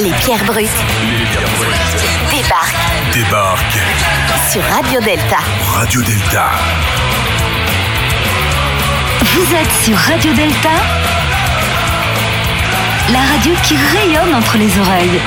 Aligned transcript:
Les 0.00 0.10
pierres 0.10 0.44
brutes 0.44 0.68
Les 1.18 1.24
pierres 1.26 1.48
brutes 1.56 1.72
débarquent 2.30 3.12
débarquent 3.12 3.78
sur 4.50 4.62
Radio 4.62 5.00
Delta. 5.00 5.38
Radio 5.72 6.00
Delta. 6.02 6.50
Vous 9.22 9.54
êtes 9.54 9.84
sur 9.84 9.96
Radio 9.96 10.32
Delta, 10.32 10.70
la 13.12 13.20
radio 13.20 13.52
qui 13.62 13.74
rayonne 13.76 14.34
entre 14.34 14.58
les 14.58 14.78
oreilles. 14.78 15.20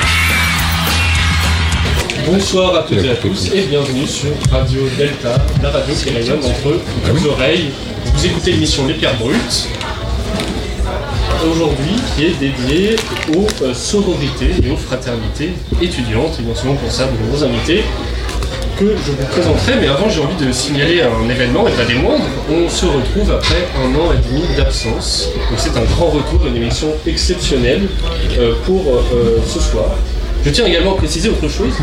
Bonsoir 2.26 2.76
à 2.76 2.84
toutes 2.84 3.04
et 3.04 3.12
à 3.12 3.16
tous 3.16 3.52
et 3.54 3.68
bienvenue 3.68 4.06
sur 4.06 4.32
Radio 4.52 4.82
Delta, 4.98 5.38
la 5.64 5.70
radio 5.70 5.96
qui 5.96 6.10
rayonne 6.10 6.44
entre 6.44 6.80
vos 7.06 7.30
oreilles. 7.30 7.72
Vous 8.14 8.26
écoutez 8.26 8.52
l'émission 8.52 8.86
Les 8.86 8.96
Pierres 8.96 9.18
Brutes, 9.18 9.70
aujourd'hui 11.46 11.96
qui 12.16 12.26
est 12.26 12.40
dédiée 12.40 12.96
aux 13.36 13.48
euh, 13.64 13.74
sororités 13.74 14.52
et 14.64 14.70
aux 14.72 14.78
fraternités 14.78 15.52
étudiantes. 15.82 16.38
Et 16.40 16.44
bien 16.44 16.56
souvent 16.56 16.76
pour 16.76 16.92
ça, 16.92 17.06
de 17.06 17.32
nos 17.32 17.44
invités 17.44 17.84
que 18.80 18.96
je 19.06 19.12
vous 19.12 19.26
présenterai, 19.32 19.74
mais 19.82 19.88
avant 19.88 20.08
j'ai 20.08 20.22
envie 20.22 20.46
de 20.46 20.52
signaler 20.52 21.02
un 21.02 21.28
événement, 21.30 21.68
et 21.68 21.72
pas 21.72 21.86
des 21.86 21.96
moindres. 21.96 22.24
On 22.52 22.70
se 22.70 22.86
retrouve 22.86 23.32
après 23.32 23.68
un 23.84 23.96
an 23.96 24.12
et 24.14 24.28
demi 24.30 24.44
d'absence. 24.56 25.30
Donc 25.50 25.58
c'est 25.58 25.76
un 25.78 25.84
grand 25.84 26.08
retour, 26.08 26.46
une 26.48 26.56
émission 26.56 26.90
exceptionnelle 27.08 27.88
euh, 28.38 28.54
pour 28.66 28.82
euh, 28.88 29.40
ce 29.48 29.60
soir. 29.60 29.90
Je 30.46 30.52
tiens 30.52 30.66
également 30.66 30.94
à 30.94 30.98
préciser 30.98 31.30
autre 31.30 31.50
chose. 31.50 31.74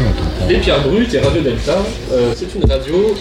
Les 0.48 0.56
Pierres 0.58 0.82
Brutes 0.82 1.12
et 1.12 1.18
Radio 1.18 1.42
Delta, 1.42 1.82
c'est 2.34 2.54
une 2.54 2.70
radio 2.70 3.14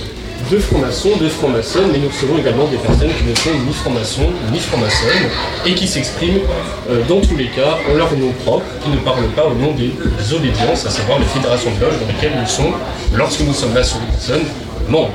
de 0.52 0.58
francs-maçons, 0.58 1.18
de 1.22 1.30
francs-maçonnes, 1.30 1.90
mais 1.92 2.00
nous 2.00 2.10
recevons 2.10 2.38
également 2.38 2.66
des 2.66 2.78
personnes 2.78 3.12
qui 3.18 3.24
ne 3.24 3.36
sont 3.36 3.66
ni 3.66 3.74
francs-maçons, 3.74 4.30
ni 4.52 4.60
francs-maçonnes, 4.60 5.30
et 5.66 5.74
qui 5.74 5.88
s'expriment 5.88 6.42
euh, 6.90 7.02
dans 7.08 7.22
tous 7.22 7.36
les 7.36 7.48
cas 7.48 7.78
en 7.90 7.96
leur 7.96 8.12
nom 8.16 8.32
propre, 8.46 8.66
qui 8.84 8.90
ne 8.90 8.98
parlent 8.98 9.30
pas 9.36 9.45
au 9.45 9.54
nom 9.54 9.73
des 9.73 9.92
obédiences, 10.34 10.86
à 10.86 10.90
savoir 10.90 11.20
les 11.20 11.26
fédérations 11.26 11.72
de 11.72 11.86
loges 11.86 12.00
dans 12.00 12.08
lesquelles 12.08 12.40
nous 12.40 12.48
sommes, 12.48 12.73
lorsque 13.16 13.42
nous 13.42 13.54
sommes 13.54 13.73
maçons 13.73 13.98
ou 13.98 14.12
personnes, 14.12 14.45
membres. 14.90 15.12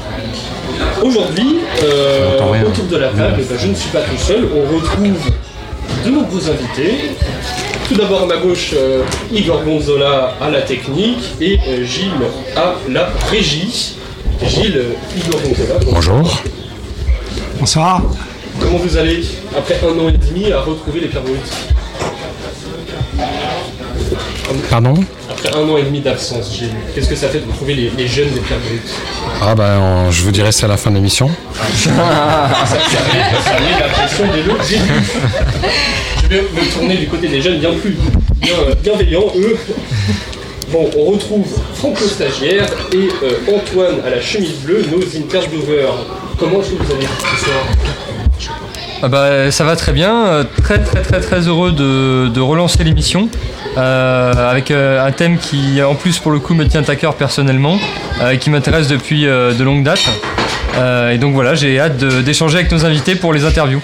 Aujourd'hui, 1.02 1.58
euh, 1.83 2.62
autour 2.67 2.84
de 2.84 2.97
la 2.97 3.08
table, 3.08 3.42
ben, 3.48 3.58
je 3.58 3.67
ne 3.67 3.74
suis 3.74 3.91
pas 3.91 4.00
tout 4.00 4.19
seul, 4.19 4.48
on 4.55 4.74
retrouve 4.74 5.17
de 6.05 6.11
nombreux 6.11 6.50
invités. 6.50 7.11
Tout 7.89 7.95
d'abord 7.95 8.22
à 8.22 8.27
ma 8.27 8.36
gauche, 8.36 8.72
euh, 8.74 9.02
Igor 9.33 9.62
Gonzola 9.64 10.34
à 10.41 10.50
la 10.50 10.61
technique 10.62 11.24
et 11.41 11.58
Gilles 11.84 12.12
à 12.55 12.74
la 12.89 13.08
régie. 13.30 13.97
Gilles, 14.42 14.84
Bonjour. 15.91 16.42
Bonsoir. 17.58 18.03
comment 18.61 18.78
vous 18.78 18.97
allez 18.97 19.22
après 19.56 19.78
un 19.84 19.98
an 19.98 20.08
et 20.08 20.12
demi 20.12 20.53
à 20.53 20.61
retrouver 20.61 21.00
les 21.00 21.08
Pierres 21.08 21.22
Brutes 21.22 21.53
Pardon 24.70 24.95
Après 25.30 25.55
un 25.55 25.69
an 25.69 25.77
et 25.77 25.83
demi 25.83 26.00
d'absence, 26.00 26.55
Gilles, 26.56 26.70
qu'est-ce 26.95 27.08
que 27.08 27.17
ça 27.17 27.28
fait 27.28 27.41
de 27.41 27.47
retrouver 27.50 27.75
les, 27.75 27.91
les 27.97 28.06
jeunes 28.08 28.30
des 28.30 28.41
Pierres 28.41 28.58
Brutes 28.61 28.95
Ah 29.42 29.55
ben, 29.55 30.11
je 30.11 30.22
vous 30.22 30.30
dirai 30.30 30.52
c'est 30.52 30.64
à 30.64 30.69
la 30.69 30.77
fin 30.77 30.91
de 30.91 30.97
l'émission. 30.97 31.28
Ça 31.75 31.91
met, 31.91 31.97
ça 33.45 33.61
met 33.61 33.80
la 33.80 33.89
pression 33.89 34.25
dès 34.33 34.42
le 34.42 34.52
début. 34.69 35.02
Je 36.23 36.28
vais 36.28 36.42
me 36.42 36.73
tourner 36.73 36.97
du 36.97 37.06
côté 37.08 37.28
des 37.28 37.41
jeunes 37.42 37.58
bien 37.58 37.73
plus 37.73 37.97
bien, 38.41 38.52
euh, 38.69 38.75
bienveillants, 38.83 39.33
eux. 39.36 39.56
Bon, 40.70 40.91
on 40.98 41.12
retrouve 41.12 41.47
Franck 41.74 41.98
le 41.98 42.06
stagiaire 42.06 42.66
et 42.92 43.08
euh, 43.22 43.56
Antoine 43.56 44.00
à 44.06 44.11
la 44.11 44.20
chemise 44.20 44.56
bleue, 44.62 44.84
nos 44.92 45.00
intervieweurs. 45.19 45.94
Comment 46.38 46.61
est-ce 46.61 46.72
que 46.72 46.83
vous 46.83 46.92
allez 46.92 47.06
ce 47.06 47.44
soir? 47.44 48.52
Ah 49.02 49.08
bah, 49.08 49.50
ça 49.50 49.64
va 49.64 49.77
très 49.77 49.92
bien, 49.92 50.27
euh, 50.27 50.44
très 50.62 50.78
très 50.83 51.00
très 51.00 51.20
très 51.20 51.41
heureux 51.48 51.72
de, 51.72 52.41
relancer 52.41 52.84
l'émission 52.84 53.30
euh, 53.78 54.50
avec 54.50 54.70
un 54.70 55.11
thème 55.12 55.39
qui 55.39 55.83
en 55.83 55.94
plus 55.94 56.19
pour 56.19 56.33
le 56.33 56.39
coup 56.39 56.52
me 56.52 56.69
tient 56.69 56.83
à 56.86 56.96
cœur 56.96 57.14
personnellement 57.14 57.79
et 58.30 58.36
qui 58.36 58.50
m'intéresse 58.50 58.89
depuis 58.89 59.23
de 59.23 59.64
longue 59.64 59.85
date. 59.85 60.05
Et 61.11 61.17
donc 61.17 61.33
voilà, 61.33 61.55
j'ai 61.55 61.80
hâte 61.80 61.96
d'échanger 61.96 62.58
avec 62.58 62.70
nos 62.70 62.85
invités 62.85 63.14
pour 63.14 63.33
les 63.33 63.46
interviews. 63.46 63.80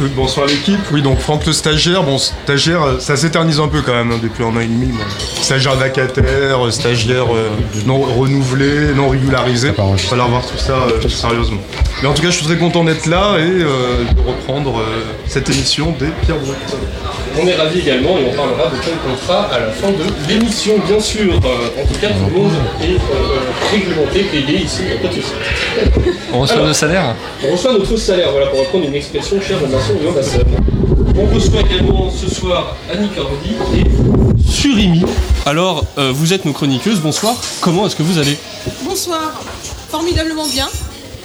Euh, 0.00 0.08
Bonsoir 0.16 0.46
l'équipe, 0.46 0.78
oui 0.92 1.02
donc 1.02 1.18
Franck 1.18 1.46
le 1.46 1.52
stagiaire, 1.52 2.02
bon 2.02 2.18
stagiaire 2.18 2.82
euh, 2.82 2.98
ça 2.98 3.16
s'éternise 3.16 3.60
un 3.60 3.68
peu 3.68 3.82
quand 3.82 3.92
même 3.92 4.10
hein, 4.12 4.20
depuis 4.22 4.42
un 4.44 4.48
an 4.48 4.60
et 4.60 4.66
demi. 4.66 4.86
bon. 4.86 4.98
Stagiaire 5.42 5.76
vacataire, 5.76 6.64
euh, 6.66 6.70
stagiaire 6.70 7.26
euh, 7.34 7.48
non 7.86 8.00
renouvelé, 8.00 8.94
non 8.94 9.08
régularisé, 9.08 9.68
il 9.76 9.82
va 9.90 9.96
falloir 9.96 10.28
voir 10.28 10.42
tout 10.46 10.58
ça 10.58 10.72
euh, 10.88 11.08
sérieusement. 11.08 11.60
Mais 12.02 12.08
en 12.08 12.14
tout 12.14 12.22
cas 12.22 12.30
je 12.30 12.36
suis 12.36 12.46
très 12.46 12.56
content 12.56 12.84
d'être 12.84 13.06
là 13.06 13.36
et 13.38 13.42
euh, 13.42 14.04
de 14.14 14.20
reprendre 14.28 14.82
cette 15.26 15.48
émission 15.50 15.94
des 15.98 16.06
Pierres 16.24 16.38
Brutes. 16.38 16.56
On 17.38 17.46
est 17.46 17.54
ravis 17.54 17.80
également 17.80 18.18
et 18.18 18.24
on 18.30 18.34
parlera 18.36 18.70
de 18.70 18.76
quel 18.84 18.94
contrat 18.98 19.48
à 19.52 19.60
la 19.60 19.70
fin 19.70 19.90
de 19.90 20.04
l'émission, 20.28 20.74
bien 20.86 20.98
sûr. 21.00 21.32
Euh, 21.34 21.82
en 21.82 21.86
tout 21.86 21.98
cas, 22.00 22.08
tout 22.08 22.34
le 22.34 22.40
monde 22.42 22.52
est 22.82 22.94
euh, 22.94 23.38
réglementé, 23.70 24.24
payé 24.24 24.62
ici, 24.64 24.80
il 24.82 24.86
n'y 24.86 24.92
a 24.92 24.96
pas 24.96 25.08
de 25.08 25.20
souci. 25.20 25.32
On 26.32 26.40
reçoit 26.40 26.56
Alors. 26.56 26.66
nos 26.68 26.72
salaires 26.74 27.14
On 27.46 27.52
reçoit 27.52 27.72
notre 27.72 27.96
salaire, 27.96 28.30
voilà, 28.32 28.46
pour 28.48 28.58
reprendre 28.60 28.86
une 28.86 28.94
expression 28.94 29.40
chère 29.40 29.58
aux 29.62 29.68
maçons 29.68 29.94
et 30.02 30.06
aux 30.06 30.12
maçonnes. 30.12 30.56
On 31.16 31.34
reçoit 31.34 31.60
également 31.60 32.10
ce 32.10 32.32
soir 32.34 32.76
Annie 32.92 33.08
Cordy 33.08 33.54
et 33.78 34.50
Surimi. 34.50 35.02
Alors, 35.46 35.84
euh, 35.98 36.10
vous 36.12 36.32
êtes 36.32 36.44
nos 36.44 36.52
chroniqueuses, 36.52 37.00
bonsoir. 37.00 37.34
Comment 37.60 37.86
est-ce 37.86 37.96
que 37.96 38.02
vous 38.02 38.18
allez? 38.18 38.36
Bonsoir, 38.82 39.40
formidablement 39.88 40.46
bien. 40.48 40.66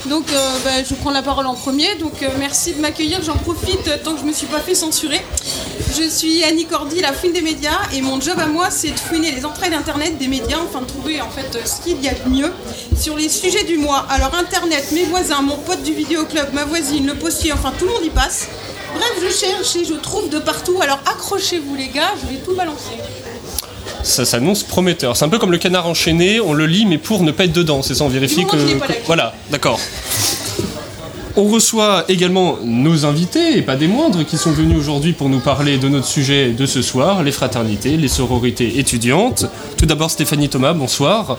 Donc 0.09 0.31
euh, 0.31 0.57
bah, 0.63 0.83
je 0.87 0.93
prends 0.93 1.09
la 1.09 1.23
parole 1.23 1.47
en 1.47 1.55
premier, 1.55 1.95
donc 1.95 2.21
euh, 2.21 2.29
merci 2.37 2.73
de 2.73 2.79
m'accueillir, 2.79 3.23
j'en 3.23 3.37
profite 3.37 4.03
tant 4.03 4.13
que 4.13 4.19
je 4.19 4.25
me 4.25 4.33
suis 4.33 4.45
pas 4.45 4.59
fait 4.59 4.75
censurer. 4.75 5.19
Je 5.97 6.07
suis 6.07 6.43
Annie 6.43 6.65
Cordy, 6.65 7.01
la 7.01 7.11
fouine 7.11 7.33
des 7.33 7.41
médias, 7.41 7.79
et 7.91 8.01
mon 8.01 8.21
job 8.21 8.37
à 8.39 8.45
moi 8.45 8.69
c'est 8.69 8.91
de 8.91 8.99
fouiner 8.99 9.31
les 9.31 9.45
entrailles 9.45 9.71
d'internet 9.71 10.17
des 10.19 10.27
médias, 10.27 10.59
enfin 10.63 10.81
de 10.81 10.85
trouver 10.85 11.21
en 11.21 11.29
fait 11.29 11.57
ce 11.65 11.81
qu'il 11.81 12.03
y 12.03 12.07
a 12.07 12.13
de 12.13 12.29
mieux 12.29 12.51
sur 12.99 13.15
les 13.17 13.29
sujets 13.29 13.63
du 13.63 13.77
mois. 13.77 14.05
Alors 14.09 14.35
internet, 14.35 14.91
mes 14.91 15.05
voisins, 15.05 15.41
mon 15.41 15.57
pote 15.57 15.81
du 15.81 15.93
vidéoclub, 15.93 16.53
ma 16.53 16.65
voisine, 16.65 17.07
le 17.07 17.15
postier, 17.15 17.51
enfin 17.53 17.73
tout 17.77 17.85
le 17.85 17.91
monde 17.91 18.05
y 18.05 18.09
passe. 18.11 18.47
Bref, 18.93 19.13
je 19.21 19.33
cherche 19.35 19.75
et 19.75 19.85
je 19.85 19.95
trouve 19.95 20.29
de 20.29 20.37
partout, 20.37 20.77
alors 20.81 20.99
accrochez-vous 21.07 21.75
les 21.75 21.87
gars, 21.87 22.13
je 22.21 22.31
vais 22.31 22.41
tout 22.41 22.53
balancer. 22.53 22.95
Ça 24.05 24.23
s'annonce 24.23 24.63
prometteur. 24.63 25.17
C'est 25.17 25.25
un 25.25 25.29
peu 25.29 25.39
comme 25.39 25.51
le 25.51 25.57
canard 25.57 25.87
enchaîné, 25.87 26.39
on 26.39 26.53
le 26.53 26.67
lit 26.67 26.85
mais 26.85 26.99
pour 26.99 27.23
ne 27.23 27.31
pas 27.31 27.45
être 27.45 27.53
dedans, 27.53 27.81
c'est 27.81 27.95
ça, 27.95 28.03
on 28.03 28.07
vérifie 28.07 28.45
que... 28.45 28.55
Voilà, 29.07 29.33
d'accord. 29.49 29.79
On 31.35 31.45
reçoit 31.45 32.05
également 32.07 32.59
nos 32.63 33.05
invités, 33.05 33.57
et 33.57 33.61
pas 33.61 33.75
des 33.75 33.87
moindres, 33.87 34.23
qui 34.25 34.37
sont 34.37 34.51
venus 34.51 34.77
aujourd'hui 34.77 35.11
pour 35.11 35.27
nous 35.27 35.41
parler 35.41 35.77
de 35.77 35.89
notre 35.89 36.05
sujet 36.05 36.51
de 36.51 36.65
ce 36.65 36.81
soir, 36.81 37.23
les 37.23 37.33
fraternités, 37.33 37.97
les 37.97 38.07
sororités 38.07 38.79
étudiantes. 38.79 39.45
Tout 39.75 39.85
d'abord 39.85 40.09
Stéphanie 40.09 40.47
Thomas, 40.47 40.71
bonsoir. 40.71 41.37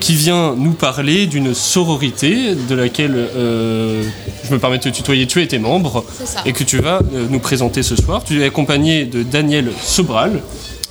Qui 0.00 0.14
vient 0.14 0.54
nous 0.56 0.72
parler 0.72 1.26
d'une 1.26 1.52
sororité 1.52 2.54
de 2.54 2.74
laquelle, 2.74 3.14
euh, 3.16 4.02
je 4.44 4.54
me 4.54 4.58
permets 4.58 4.78
de 4.78 4.84
te 4.84 4.88
tutoyer, 4.88 5.26
tu 5.26 5.42
étais 5.42 5.58
membre, 5.58 6.04
et 6.46 6.54
que 6.54 6.64
tu 6.64 6.78
vas 6.78 7.00
euh, 7.12 7.26
nous 7.28 7.40
présenter 7.40 7.82
ce 7.82 7.96
soir. 7.96 8.24
Tu 8.24 8.40
es 8.40 8.46
accompagné 8.46 9.04
de 9.04 9.22
Daniel 9.22 9.72
Sobral, 9.82 10.40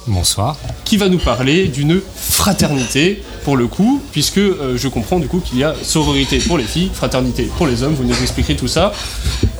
Bonsoir. 0.07 0.57
qui 0.83 0.97
va 0.97 1.09
nous 1.09 1.19
parler 1.19 1.67
d'une 1.67 2.01
fraternité 2.15 3.21
pour 3.43 3.55
le 3.55 3.67
coup, 3.67 4.01
puisque 4.11 4.39
euh, 4.39 4.75
je 4.75 4.87
comprends 4.87 5.19
du 5.19 5.27
coup 5.27 5.39
qu'il 5.39 5.59
y 5.59 5.63
a 5.63 5.75
sororité 5.83 6.39
pour 6.39 6.57
les 6.57 6.63
filles, 6.63 6.89
fraternité 6.91 7.43
pour 7.55 7.67
les 7.67 7.83
hommes, 7.83 7.93
vous 7.93 8.03
nous 8.03 8.19
expliquerez 8.19 8.55
tout 8.55 8.67
ça. 8.67 8.93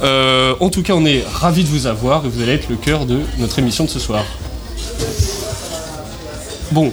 Euh, 0.02 0.56
en 0.60 0.70
tout 0.70 0.82
cas, 0.82 0.94
on 0.94 1.06
est 1.06 1.24
ravis 1.32 1.64
de 1.64 1.70
vous 1.70 1.86
avoir 1.86 2.26
et 2.26 2.30
vous 2.30 2.42
allez 2.42 2.54
être 2.54 2.70
le 2.70 2.76
cœur 2.76 3.06
de 3.06 3.20
notre 3.38 3.60
émission 3.60 3.84
de 3.84 3.90
ce 3.90 4.00
soir. 4.00 4.26
Bon, 6.72 6.92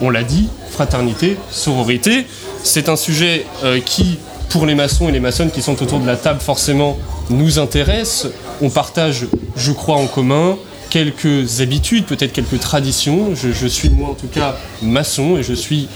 on 0.00 0.08
l'a 0.10 0.22
dit, 0.22 0.48
fraternité, 0.70 1.36
sororité, 1.50 2.26
c'est 2.62 2.88
un 2.88 2.96
sujet 2.96 3.44
euh, 3.64 3.80
qui, 3.80 4.18
pour 4.50 4.66
les 4.66 4.76
maçons 4.76 5.08
et 5.08 5.12
les 5.12 5.20
maçonnes 5.20 5.50
qui 5.50 5.62
sont 5.62 5.82
autour 5.82 5.98
de 5.98 6.06
la 6.06 6.16
table, 6.16 6.40
forcément 6.40 6.96
nous 7.28 7.58
intéresse. 7.58 8.28
On 8.62 8.70
partage, 8.70 9.26
je 9.56 9.72
crois, 9.72 9.96
en 9.96 10.06
commun 10.06 10.56
quelques 10.94 11.60
habitudes, 11.60 12.04
peut-être 12.04 12.32
quelques 12.32 12.60
traditions. 12.60 13.34
Je, 13.34 13.66
suis, 13.66 13.90
moi 13.90 14.10
en 14.10 14.14
tout 14.14 14.28
cas, 14.28 14.56
maçon 14.80 15.36
et 15.36 15.42
je 15.42 15.52
suis 15.52 15.88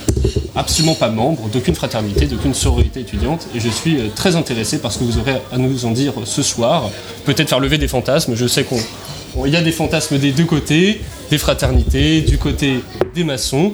absolument 0.57 0.93
pas 0.93 1.07
membre 1.07 1.47
d'aucune 1.47 1.73
fraternité, 1.73 2.25
d'aucune 2.25 2.53
sororité 2.53 2.99
étudiante 2.99 3.47
et 3.55 3.61
je 3.61 3.69
suis 3.69 3.95
euh, 3.95 4.09
très 4.13 4.35
intéressé 4.35 4.79
par 4.79 4.91
ce 4.91 4.99
que 4.99 5.05
vous 5.05 5.17
aurez 5.17 5.35
à 5.53 5.57
nous 5.57 5.85
en 5.85 5.91
dire 5.91 6.11
ce 6.25 6.43
soir. 6.43 6.89
Peut-être 7.23 7.47
faire 7.47 7.61
lever 7.61 7.77
des 7.77 7.87
fantasmes, 7.87 8.35
je 8.35 8.45
sais 8.45 8.65
qu'on 8.65 8.75
Il 9.45 9.53
y 9.53 9.55
a 9.55 9.61
des 9.61 9.71
fantasmes 9.71 10.17
des 10.17 10.33
deux 10.33 10.43
côtés, 10.43 10.99
des 11.29 11.37
fraternités, 11.37 12.19
du 12.19 12.37
côté 12.37 12.83
des 13.15 13.23
maçons. 13.23 13.71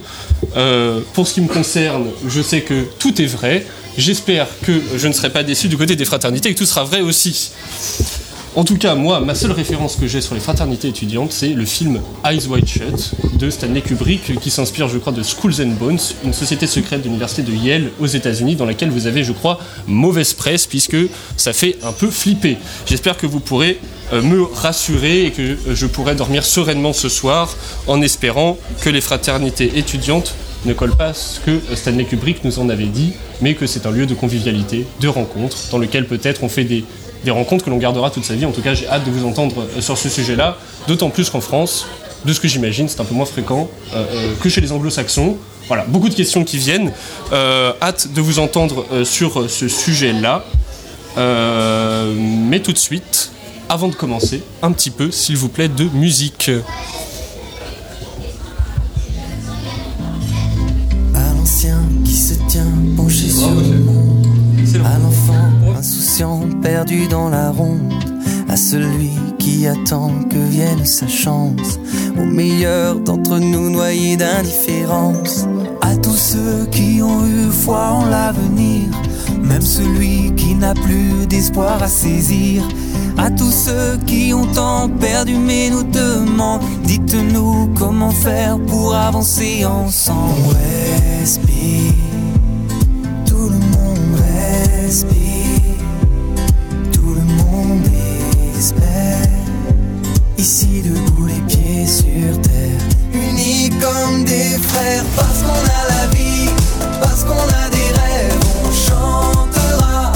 Euh, 0.56 1.00
pour 1.14 1.28
ce 1.28 1.34
qui 1.34 1.42
me 1.42 1.48
concerne, 1.48 2.06
je 2.28 2.42
sais 2.44 2.62
que 2.62 2.86
tout 3.00 3.20
est 3.20 3.26
vrai. 3.26 3.66
J'espère 3.98 4.46
que 4.62 4.80
je 4.96 5.08
ne 5.08 5.14
serai 5.14 5.32
pas 5.32 5.42
déçu 5.42 5.70
du 5.70 5.78
côté 5.78 5.96
des 5.96 6.06
fraternités 6.06 6.50
et 6.50 6.54
que 6.54 6.60
tout 6.60 6.68
sera 6.68 6.84
vrai 6.84 7.02
aussi. 7.02 7.50
En 8.56 8.64
tout 8.64 8.78
cas, 8.78 8.96
moi, 8.96 9.20
ma 9.20 9.36
seule 9.36 9.52
référence 9.52 9.98
que 9.98 10.08
j'ai 10.08 10.22
sur 10.22 10.34
les 10.34 10.40
fraternités 10.40 10.88
étudiantes, 10.88 11.34
c'est 11.34 11.50
le 11.50 11.66
film 11.66 12.00
Eyes 12.24 12.48
Wide 12.48 12.66
Shut 12.66 13.12
de 13.38 13.50
Stanley 13.50 13.82
Kubrick, 13.82 14.40
qui 14.40 14.50
s'inspire, 14.50 14.88
je 14.88 14.98
crois, 14.98 15.12
de 15.12 15.24
Schools 15.24 15.56
and 15.62 15.76
Bones, 15.78 16.00
une 16.24 16.32
société 16.32 16.66
secrète 16.66 17.02
de 17.02 17.08
l'université 17.08 17.42
de 17.42 17.52
Yale 17.52 17.92
aux 18.00 18.06
États-Unis, 18.06 18.56
dans 18.56 18.66
laquelle 18.66 18.92
vous 18.92 19.08
avez, 19.08 19.26
je 19.26 19.34
crois, 19.34 19.60
mauvaise 19.88 20.34
presse, 20.34 20.68
puisque 20.68 20.96
ça 21.36 21.52
fait 21.52 21.76
un 21.84 21.92
peu 21.92 22.10
flipper. 22.10 22.56
J'espère 22.86 23.18
que 23.18 23.28
vous 23.28 23.42
pourrez 23.42 23.78
euh, 24.14 24.22
me 24.22 24.44
rassurer 24.44 25.26
et 25.26 25.32
que 25.32 25.42
euh, 25.42 25.58
je 25.76 25.86
pourrai 25.86 26.16
dormir 26.16 26.46
sereinement 26.46 26.94
ce 26.94 27.10
soir, 27.10 27.54
en 27.88 28.02
espérant 28.02 28.58
que 28.80 28.90
les 28.90 29.02
fraternités 29.02 29.78
étudiantes 29.78 30.34
ne 30.66 30.72
collent 30.72 30.96
pas 30.96 31.14
ce 31.14 31.42
que 31.42 31.60
Stanley 31.76 32.06
Kubrick 32.06 32.46
nous 32.46 32.58
en 32.60 32.70
avait 32.70 32.86
dit, 32.86 33.12
mais 33.42 33.54
que 33.54 33.68
c'est 33.68 33.86
un 33.86 33.92
lieu 33.92 34.06
de 34.06 34.14
convivialité, 34.14 34.86
de 35.02 35.10
rencontre, 35.10 35.58
dans 35.72 35.78
lequel 35.78 36.08
peut-être 36.08 36.42
on 36.44 36.50
fait 36.50 36.64
des 36.64 36.86
des 37.26 37.32
rencontres 37.32 37.66
que 37.66 37.70
l'on 37.70 37.78
gardera 37.78 38.10
toute 38.10 38.24
sa 38.24 38.36
vie. 38.36 38.46
En 38.46 38.52
tout 38.52 38.62
cas, 38.62 38.74
j'ai 38.74 38.88
hâte 38.88 39.04
de 39.04 39.12
vous 39.12 39.28
entendre 39.28 39.66
euh, 39.76 39.82
sur 39.82 39.98
ce 39.98 40.08
sujet-là, 40.08 40.58
d'autant 40.88 41.10
plus 41.10 41.30
qu'en 41.30 41.42
France, 41.42 41.86
de 42.24 42.32
ce 42.32 42.40
que 42.40 42.48
j'imagine, 42.48 42.88
c'est 42.88 43.02
un 43.02 43.06
peu 43.06 43.14
moins 43.14 43.26
fréquent 43.26 43.70
euh, 43.94 44.06
euh, 44.14 44.34
que 44.40 44.48
chez 44.48 44.62
les 44.62 44.72
anglo-saxons. 44.72 45.36
Voilà, 45.68 45.84
beaucoup 45.88 46.10
de 46.10 46.16
questions 46.16 46.44
qui 46.46 46.58
viennent. 46.58 46.94
Hâte 47.34 48.14
de 48.14 48.22
vous 48.22 48.38
entendre 48.38 48.86
sur 49.04 49.50
ce 49.50 49.68
sujet-là. 49.68 50.46
Mais 51.18 52.60
tout 52.60 52.72
de 52.72 52.78
suite, 52.78 53.32
avant 53.68 53.88
de 53.88 53.96
commencer, 53.96 54.44
un 54.62 54.72
petit 54.72 54.92
peu, 54.92 55.10
s'il 55.10 55.38
vous 55.38 55.50
plaît, 55.50 55.68
de 55.68 55.86
musique. 55.86 56.52
Perdu 66.62 67.08
dans 67.08 67.30
la 67.30 67.52
ronde. 67.52 67.94
À 68.48 68.56
celui 68.56 69.12
qui 69.38 69.68
attend 69.68 70.12
que 70.30 70.38
vienne 70.38 70.86
sa 70.86 71.08
chance. 71.08 71.80
Au 72.18 72.24
meilleur 72.24 72.96
d'entre 73.00 73.38
nous 73.40 73.70
noyés 73.70 74.16
d'indifférence. 74.16 75.46
À 75.82 75.96
tous 75.98 76.16
ceux 76.16 76.68
qui 76.72 77.02
ont 77.02 77.26
eu 77.26 77.52
foi 77.52 77.92
en 77.92 78.06
l'avenir. 78.06 78.84
Même 79.44 79.62
celui 79.62 80.34
qui 80.36 80.56
n'a 80.56 80.74
plus 80.74 81.28
d'espoir 81.28 81.84
à 81.84 81.88
saisir. 81.88 82.64
À 83.18 83.30
tous 83.30 83.52
ceux 83.52 83.98
qui 84.06 84.34
ont 84.34 84.46
tant 84.46 84.90
perdu 84.90 85.36
mais 85.38 85.70
nous 85.70 85.84
demandent 85.84 86.62
Dites-nous 86.84 87.74
comment 87.78 88.12
faire 88.12 88.58
pour 88.60 88.94
avancer 88.94 89.66
ensemble 89.66 90.56
Respire 91.20 91.94
Tout 93.26 93.50
le 93.50 93.60
monde 93.60 94.20
respire 94.84 95.25
espère. 98.66 99.30
Ici 100.38 100.82
debout 100.84 101.28
les 101.28 101.42
pieds 101.48 101.86
sur 101.86 102.42
terre. 102.42 102.82
Unis 103.14 103.70
comme 103.82 104.24
des 104.24 104.58
frères 104.70 105.04
Parce 105.16 105.42
qu'on 105.44 105.64
a 105.80 105.82
la 105.94 106.08
vie 106.16 106.50
Parce 107.00 107.24
qu'on 107.24 107.48
a 107.64 107.70
des 107.78 107.90
rêves. 108.00 108.40
On 108.64 108.72
chantera 108.88 110.14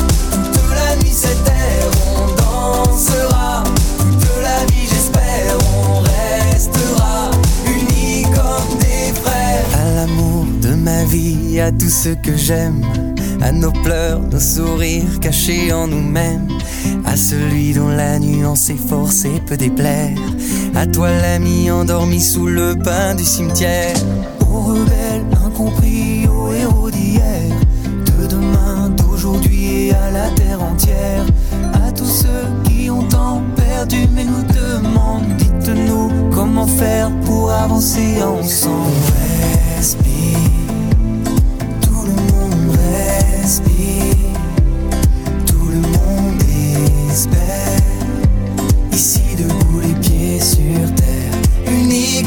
toute 0.54 0.74
la 0.82 0.96
nuit 1.02 1.14
cette 1.14 1.44
terre. 1.44 1.90
On 2.18 2.26
dansera 2.42 3.64
toute 4.22 4.42
la 4.42 4.66
vie 4.72 4.88
j'espère. 4.92 5.54
On 5.76 6.00
restera 6.02 7.32
unis 7.68 8.24
comme 8.24 8.78
des 8.80 9.14
frères. 9.22 9.66
À 9.80 9.92
l'amour 9.96 10.46
de 10.62 10.74
ma 10.74 11.04
vie 11.04 11.60
À 11.60 11.72
tous 11.72 11.94
ceux 12.04 12.16
que 12.16 12.36
j'aime 12.36 12.84
à 13.42 13.52
nos 13.52 13.72
pleurs, 13.72 14.20
nos 14.20 14.40
sourires 14.40 15.20
cachés 15.20 15.72
en 15.72 15.88
nous-mêmes, 15.88 16.48
à 17.06 17.16
celui 17.16 17.74
dont 17.74 17.88
la 17.88 18.20
nuance 18.20 18.70
est 18.70 18.88
forcée 18.88 19.42
peut 19.46 19.58
déplaire, 19.58 20.18
à 20.76 20.86
toi 20.86 21.10
l'ami 21.10 21.72
endormi 21.72 22.20
sous 22.20 22.48
le 22.48 22.76
pain 22.76 23.16
du 23.16 23.24
cimetière, 23.24 23.96
aux 24.52 24.60
rebelles 24.60 25.26
incompris, 25.46 26.28
aux 26.28 26.54
héros 26.54 26.92
d'hier, 26.92 27.50
de 27.84 28.28
demain, 28.28 28.90
d'aujourd'hui 28.90 29.88
et 29.88 29.94
à 29.94 30.12
la 30.12 30.30
terre 30.32 30.62
entière, 30.62 31.26
à 31.86 31.92
tous 31.92 32.06
ceux 32.06 32.70
qui 32.70 32.90
ont 32.90 33.04
tant 33.04 33.42
perdu 33.56 34.08
mais 34.14 34.26
nous 34.26 34.44
demandent, 34.44 35.36
dites-nous 35.38 36.30
comment 36.32 36.68
faire 36.68 37.12
pour 37.22 37.52
avancer 37.52 38.22
ensemble. 38.22 38.92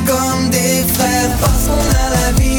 Comme 0.06 0.50
des 0.50 0.82
frères. 0.94 1.30
Qu'on 1.38 1.74
a 1.74 2.06
la 2.10 2.32
vie, 2.38 2.51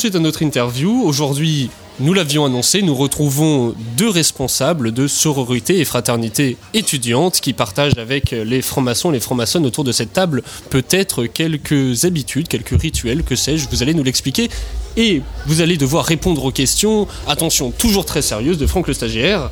de 0.00 0.06
suite 0.06 0.16
à 0.16 0.20
notre 0.20 0.40
interview. 0.40 1.02
Aujourd'hui, 1.04 1.68
nous 1.98 2.14
l'avions 2.14 2.46
annoncé, 2.46 2.80
nous 2.80 2.94
retrouvons 2.94 3.74
deux 3.98 4.08
responsables 4.08 4.92
de 4.92 5.06
sororité 5.06 5.78
et 5.78 5.84
fraternité 5.84 6.56
étudiantes 6.72 7.42
qui 7.42 7.52
partagent 7.52 7.98
avec 7.98 8.30
les 8.30 8.62
francs-maçons 8.62 9.10
et 9.10 9.14
les 9.14 9.20
francs-maçonnes 9.20 9.66
autour 9.66 9.84
de 9.84 9.92
cette 9.92 10.14
table 10.14 10.42
peut-être 10.70 11.26
quelques 11.26 12.06
habitudes, 12.06 12.48
quelques 12.48 12.80
rituels, 12.80 13.24
que 13.24 13.36
sais-je, 13.36 13.68
vous 13.68 13.82
allez 13.82 13.92
nous 13.92 14.02
l'expliquer. 14.02 14.48
Et 14.96 15.20
vous 15.44 15.60
allez 15.60 15.76
devoir 15.76 16.06
répondre 16.06 16.46
aux 16.46 16.52
questions, 16.52 17.06
attention, 17.28 17.70
toujours 17.70 18.06
très 18.06 18.22
sérieuses, 18.22 18.56
de 18.56 18.66
Franck 18.66 18.88
le 18.88 18.94
stagiaire 18.94 19.50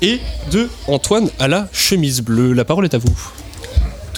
et 0.00 0.20
de 0.52 0.70
Antoine 0.86 1.28
à 1.38 1.48
la 1.48 1.68
chemise 1.70 2.22
bleue. 2.22 2.54
La 2.54 2.64
parole 2.64 2.86
est 2.86 2.94
à 2.94 2.98
vous. 2.98 3.30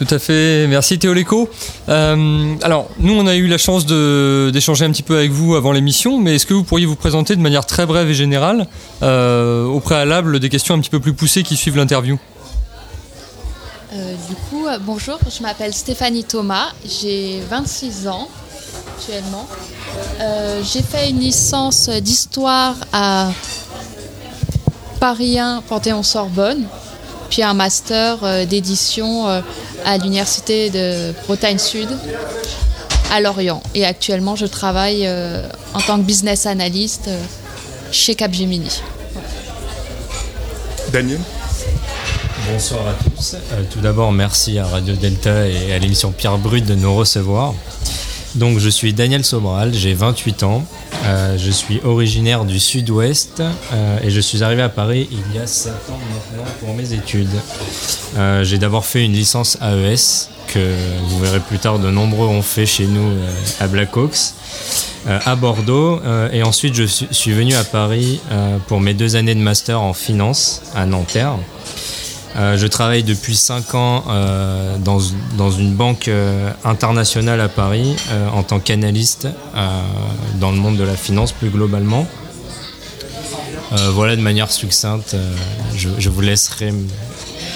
Tout 0.04 0.14
à 0.14 0.18
fait, 0.18 0.66
merci 0.66 0.98
Théo 0.98 1.12
Léco. 1.12 1.48
Euh, 1.88 2.56
alors, 2.62 2.88
nous, 2.98 3.12
on 3.12 3.24
a 3.28 3.36
eu 3.36 3.46
la 3.46 3.56
chance 3.56 3.86
d'échanger 3.86 4.84
un 4.84 4.90
petit 4.90 5.04
peu 5.04 5.16
avec 5.16 5.30
vous 5.30 5.54
avant 5.54 5.70
l'émission, 5.70 6.18
mais 6.18 6.34
est-ce 6.34 6.46
que 6.46 6.54
vous 6.54 6.64
pourriez 6.64 6.86
vous 6.86 6.96
présenter 6.96 7.36
de 7.36 7.40
manière 7.40 7.66
très 7.66 7.86
brève 7.86 8.10
et 8.10 8.14
générale, 8.14 8.66
euh, 9.04 9.64
au 9.64 9.78
préalable 9.78 10.40
des 10.40 10.48
questions 10.48 10.74
un 10.74 10.80
petit 10.80 10.90
peu 10.90 10.98
plus 10.98 11.12
poussées 11.12 11.44
qui 11.44 11.54
suivent 11.54 11.76
l'interview? 11.76 12.18
Euh, 13.92 14.14
du 14.28 14.34
coup, 14.34 14.66
bonjour, 14.80 15.20
je 15.30 15.40
m'appelle 15.40 15.72
Stéphanie 15.72 16.24
Thomas, 16.24 16.72
j'ai 16.84 17.40
26 17.48 18.08
ans 18.08 18.28
actuellement. 18.98 19.46
J'ai 20.64 20.82
fait 20.82 21.10
une 21.10 21.20
licence 21.20 21.88
d'histoire 21.88 22.74
à 22.92 23.30
Paris 24.98 25.38
1 25.38 25.62
Panthéon-Sorbonne. 25.68 26.66
Puis 27.32 27.42
un 27.42 27.54
master 27.54 28.18
euh, 28.24 28.44
d'édition 28.44 29.26
euh, 29.26 29.40
à 29.86 29.96
l'université 29.96 30.68
de 30.68 31.14
Bretagne 31.26 31.56
Sud 31.56 31.88
à 33.10 33.22
Lorient. 33.22 33.62
Et 33.74 33.86
actuellement, 33.86 34.36
je 34.36 34.44
travaille 34.44 35.06
euh, 35.06 35.48
en 35.72 35.80
tant 35.80 35.96
que 35.96 36.02
business 36.02 36.44
analyst 36.44 37.08
euh, 37.08 37.18
chez 37.90 38.14
Capgemini. 38.16 38.82
Daniel? 40.92 41.20
Bonsoir 42.52 42.88
à 42.88 42.92
tous. 43.02 43.34
Euh, 43.34 43.62
tout 43.72 43.80
d'abord, 43.80 44.12
merci 44.12 44.58
à 44.58 44.66
Radio 44.66 44.94
Delta 44.94 45.48
et 45.48 45.72
à 45.72 45.78
l'émission 45.78 46.12
Pierre 46.12 46.36
Brut 46.36 46.66
de 46.66 46.74
nous 46.74 46.94
recevoir. 46.94 47.54
Donc, 48.34 48.58
je 48.58 48.68
suis 48.68 48.92
Daniel 48.92 49.24
Sobral, 49.24 49.74
j'ai 49.74 49.94
28 49.94 50.42
ans. 50.42 50.64
Euh, 51.04 51.36
je 51.36 51.50
suis 51.50 51.80
originaire 51.84 52.44
du 52.44 52.58
sud-ouest 52.60 53.40
euh, 53.40 53.98
et 54.02 54.10
je 54.10 54.20
suis 54.20 54.42
arrivé 54.42 54.62
à 54.62 54.68
Paris 54.68 55.08
il 55.10 55.36
y 55.36 55.38
a 55.38 55.46
7 55.46 55.72
ans 55.72 55.98
maintenant 56.12 56.44
pour 56.60 56.74
mes 56.74 56.92
études. 56.92 57.28
Euh, 58.16 58.44
j'ai 58.44 58.58
d'abord 58.58 58.86
fait 58.86 59.04
une 59.04 59.12
licence 59.12 59.58
AES 59.60 60.28
que 60.46 60.74
vous 61.08 61.18
verrez 61.18 61.40
plus 61.40 61.58
tard 61.58 61.78
de 61.78 61.90
nombreux 61.90 62.26
ont 62.26 62.42
fait 62.42 62.66
chez 62.66 62.86
nous 62.86 63.10
à 63.58 63.66
Blackhawks. 63.66 64.34
euh, 65.08 65.18
à 65.24 65.34
Bordeaux 65.34 66.00
et 66.32 66.42
ensuite 66.42 66.74
je 66.74 66.84
suis, 66.84 67.32
venu 67.32 67.54
à 67.54 67.64
Paris 67.64 68.20
pour 68.68 68.80
mes 68.80 68.94
deux 68.94 69.16
années 69.16 69.34
de 69.34 69.40
master 69.40 69.80
en 69.80 69.94
finance 69.94 70.62
à 70.74 70.86
Nanterre. 70.86 71.36
Euh, 72.36 72.56
je 72.56 72.66
travaille 72.66 73.02
depuis 73.02 73.36
5 73.36 73.74
ans 73.74 74.04
euh, 74.08 74.78
dans, 74.78 74.98
dans 75.36 75.50
une 75.50 75.74
banque 75.74 76.08
euh, 76.08 76.50
internationale 76.64 77.40
à 77.42 77.48
Paris 77.48 77.94
euh, 78.10 78.28
en 78.30 78.42
tant 78.42 78.58
qu'analyste 78.58 79.26
euh, 79.54 79.80
dans 80.40 80.50
le 80.50 80.56
monde 80.56 80.76
de 80.78 80.84
la 80.84 80.96
finance 80.96 81.32
plus 81.32 81.50
globalement. 81.50 82.06
Euh, 83.72 83.90
voilà 83.92 84.16
de 84.16 84.22
manière 84.22 84.50
succincte, 84.50 85.14
euh, 85.14 85.34
je, 85.76 85.88
je 85.98 86.08
vous 86.08 86.20
laisserai. 86.22 86.72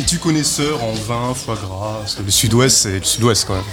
Es-tu 0.00 0.18
connaisseur 0.18 0.82
en 0.84 0.92
vin, 0.92 1.32
foie 1.34 1.56
gras 1.56 1.96
Parce 2.00 2.14
que 2.16 2.22
le 2.22 2.30
sud-ouest, 2.30 2.76
c'est 2.76 2.98
le 2.98 3.04
sud-ouest 3.04 3.44
quand 3.46 3.54
même. 3.54 3.64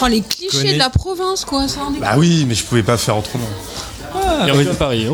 Oh, 0.00 0.06
les 0.06 0.20
clichés 0.20 0.56
Connais- 0.58 0.72
de 0.74 0.78
la 0.78 0.90
province, 0.90 1.44
quoi, 1.44 1.66
ça 1.66 1.80
en 1.82 1.92
est- 1.94 1.98
Bah 1.98 2.14
oui, 2.16 2.44
mais 2.46 2.54
je 2.54 2.62
pouvais 2.64 2.84
pas 2.84 2.96
faire 2.96 3.16
autrement. 3.18 3.48
Bienvenue 4.44 4.68
à 4.70 4.74
Paris. 4.74 5.06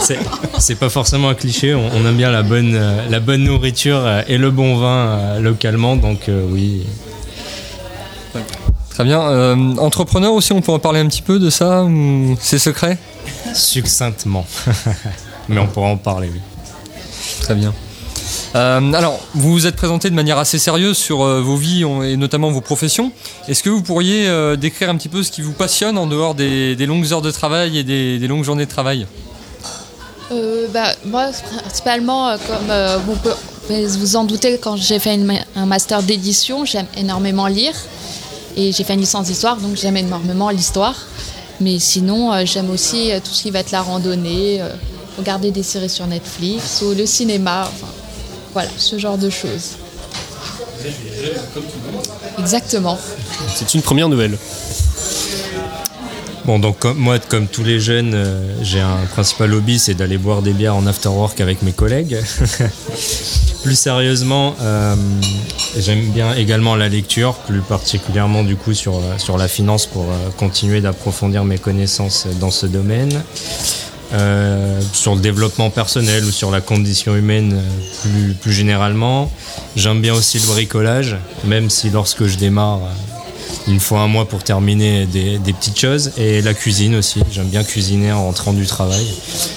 C'est 0.00 0.18
c'est 0.58 0.74
pas 0.74 0.88
forcément 0.88 1.28
un 1.28 1.34
cliché, 1.34 1.74
on, 1.74 1.86
on 1.86 2.06
aime 2.06 2.16
bien 2.16 2.30
la 2.30 2.42
bonne, 2.42 2.74
euh, 2.74 3.08
la 3.08 3.20
bonne 3.20 3.44
nourriture 3.44 3.98
euh, 4.04 4.22
et 4.28 4.38
le 4.38 4.50
bon 4.50 4.78
vin 4.78 4.86
euh, 4.88 5.40
localement, 5.40 5.96
donc 5.96 6.28
euh, 6.28 6.44
oui. 6.48 6.84
Très 8.90 9.04
bien. 9.04 9.20
Euh, 9.20 9.54
entrepreneur 9.76 10.32
aussi, 10.32 10.52
on 10.52 10.60
peut 10.60 10.72
en 10.72 10.78
parler 10.80 11.00
un 11.00 11.06
petit 11.06 11.22
peu 11.22 11.38
de 11.38 11.50
ça 11.50 11.86
C'est 12.40 12.58
secret? 12.58 12.98
Succinctement. 13.54 14.44
Mais 15.48 15.60
on 15.60 15.66
pourra 15.66 15.88
en 15.88 15.96
parler, 15.96 16.30
oui. 16.32 16.40
Très 17.42 17.54
bien. 17.54 17.72
Euh, 18.54 18.92
alors, 18.92 19.20
vous 19.34 19.52
vous 19.52 19.66
êtes 19.66 19.76
présenté 19.76 20.08
de 20.08 20.14
manière 20.14 20.38
assez 20.38 20.58
sérieuse 20.58 20.96
sur 20.96 21.22
euh, 21.22 21.40
vos 21.40 21.56
vies 21.56 21.84
et 22.04 22.16
notamment 22.16 22.50
vos 22.50 22.60
professions. 22.60 23.12
Est-ce 23.46 23.62
que 23.62 23.70
vous 23.70 23.82
pourriez 23.82 24.26
euh, 24.26 24.56
décrire 24.56 24.88
un 24.88 24.96
petit 24.96 25.08
peu 25.08 25.22
ce 25.22 25.30
qui 25.30 25.42
vous 25.42 25.52
passionne 25.52 25.98
en 25.98 26.06
dehors 26.06 26.34
des, 26.34 26.74
longues 26.86 27.12
heures 27.12 27.22
de 27.22 27.30
travail 27.30 27.78
et 27.78 27.84
des, 27.84 28.26
longues 28.26 28.44
journées 28.44 28.64
de 28.64 28.70
travail? 28.70 29.06
Bah, 30.72 30.92
moi, 31.06 31.30
principalement, 31.62 32.36
comme 32.46 33.02
vous 33.06 33.16
pouvez 33.16 33.86
vous 33.86 34.16
en 34.16 34.24
douter, 34.24 34.58
quand 34.58 34.76
j'ai 34.76 34.98
fait 34.98 35.18
un 35.56 35.66
master 35.66 36.02
d'édition, 36.02 36.64
j'aime 36.64 36.86
énormément 36.96 37.46
lire. 37.46 37.74
Et 38.56 38.72
j'ai 38.72 38.84
fait 38.84 38.94
une 38.94 39.00
licence 39.00 39.26
d'histoire, 39.26 39.56
donc 39.56 39.76
j'aime 39.76 39.96
énormément 39.96 40.50
l'histoire. 40.50 40.96
Mais 41.60 41.78
sinon, 41.78 42.44
j'aime 42.44 42.70
aussi 42.70 43.10
tout 43.24 43.30
ce 43.30 43.42
qui 43.42 43.50
va 43.50 43.60
être 43.60 43.70
la 43.70 43.80
randonnée, 43.80 44.60
regarder 45.16 45.50
des 45.50 45.62
séries 45.62 45.88
sur 45.88 46.06
Netflix 46.06 46.82
ou 46.82 46.94
le 46.94 47.06
cinéma. 47.06 47.70
Voilà, 48.52 48.70
ce 48.76 48.98
genre 48.98 49.18
de 49.18 49.30
choses. 49.30 49.76
Exactement. 52.38 52.98
C'est 53.54 53.74
une 53.74 53.82
première 53.82 54.08
nouvelle. 54.08 54.38
Bon, 56.48 56.58
donc 56.58 56.78
comme, 56.78 56.96
moi, 56.96 57.18
comme 57.18 57.46
tous 57.46 57.62
les 57.62 57.78
jeunes, 57.78 58.14
euh, 58.14 58.40
j'ai 58.62 58.80
un 58.80 59.04
principal 59.12 59.52
hobby, 59.52 59.78
c'est 59.78 59.92
d'aller 59.92 60.16
boire 60.16 60.40
des 60.40 60.54
bières 60.54 60.76
en 60.76 60.86
after 60.86 61.10
work 61.10 61.42
avec 61.42 61.60
mes 61.60 61.72
collègues. 61.72 62.18
plus 63.62 63.78
sérieusement, 63.78 64.56
euh, 64.62 64.94
j'aime 65.76 66.08
bien 66.08 66.34
également 66.34 66.74
la 66.74 66.88
lecture, 66.88 67.34
plus 67.34 67.60
particulièrement 67.60 68.44
du 68.44 68.56
coup 68.56 68.72
sur, 68.72 68.98
sur 69.18 69.36
la 69.36 69.46
finance 69.46 69.84
pour 69.84 70.04
euh, 70.04 70.30
continuer 70.38 70.80
d'approfondir 70.80 71.44
mes 71.44 71.58
connaissances 71.58 72.26
dans 72.40 72.50
ce 72.50 72.64
domaine. 72.64 73.22
Euh, 74.14 74.80
sur 74.94 75.14
le 75.14 75.20
développement 75.20 75.68
personnel 75.68 76.24
ou 76.24 76.30
sur 76.30 76.50
la 76.50 76.62
condition 76.62 77.14
humaine 77.14 77.60
euh, 78.06 78.32
plus, 78.40 78.52
généralement. 78.52 79.30
J'aime 79.76 80.00
bien 80.00 80.14
aussi 80.14 80.38
le 80.38 80.46
bricolage, 80.46 81.16
même 81.44 81.68
si 81.68 81.90
lorsque 81.90 82.24
je 82.24 82.38
démarre, 82.38 82.80
il 83.66 83.74
me 83.74 83.78
faut 83.78 83.96
un 83.96 84.06
mois 84.08 84.26
pour 84.26 84.42
terminer 84.42 85.06
des, 85.06 85.38
petites 85.52 85.78
choses. 85.78 86.12
Et 86.16 86.40
la 86.40 86.54
cuisine 86.54 86.94
aussi, 86.94 87.22
j'aime 87.30 87.48
bien 87.48 87.62
cuisiner 87.62 88.12
en 88.12 88.24
rentrant 88.24 88.54
du 88.54 88.66
travail. 88.66 89.06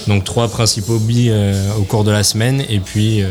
Donc 0.08 0.26
trois 0.26 0.50
principaux 0.50 0.96
hobbies 0.96 1.30
euh, 1.30 1.54
au 1.78 1.84
cours 1.84 2.04
de 2.04 2.12
la 2.12 2.24
semaine. 2.24 2.64
Et 2.70 2.80
puis 2.80 3.22
euh, 3.22 3.28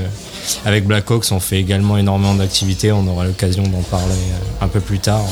avec 0.64 0.86
Blackhawks, 0.86 1.26
on 1.32 1.40
fait 1.40 1.60
également 1.60 1.98
énormément 1.98 2.34
d'activités. 2.34 2.92
On 2.92 3.06
aura 3.06 3.24
l'occasion 3.24 3.62
d'en 3.62 3.82
parler 3.82 4.14
un 4.60 4.68
peu 4.68 4.80
plus 4.80 5.00
tard 5.00 5.24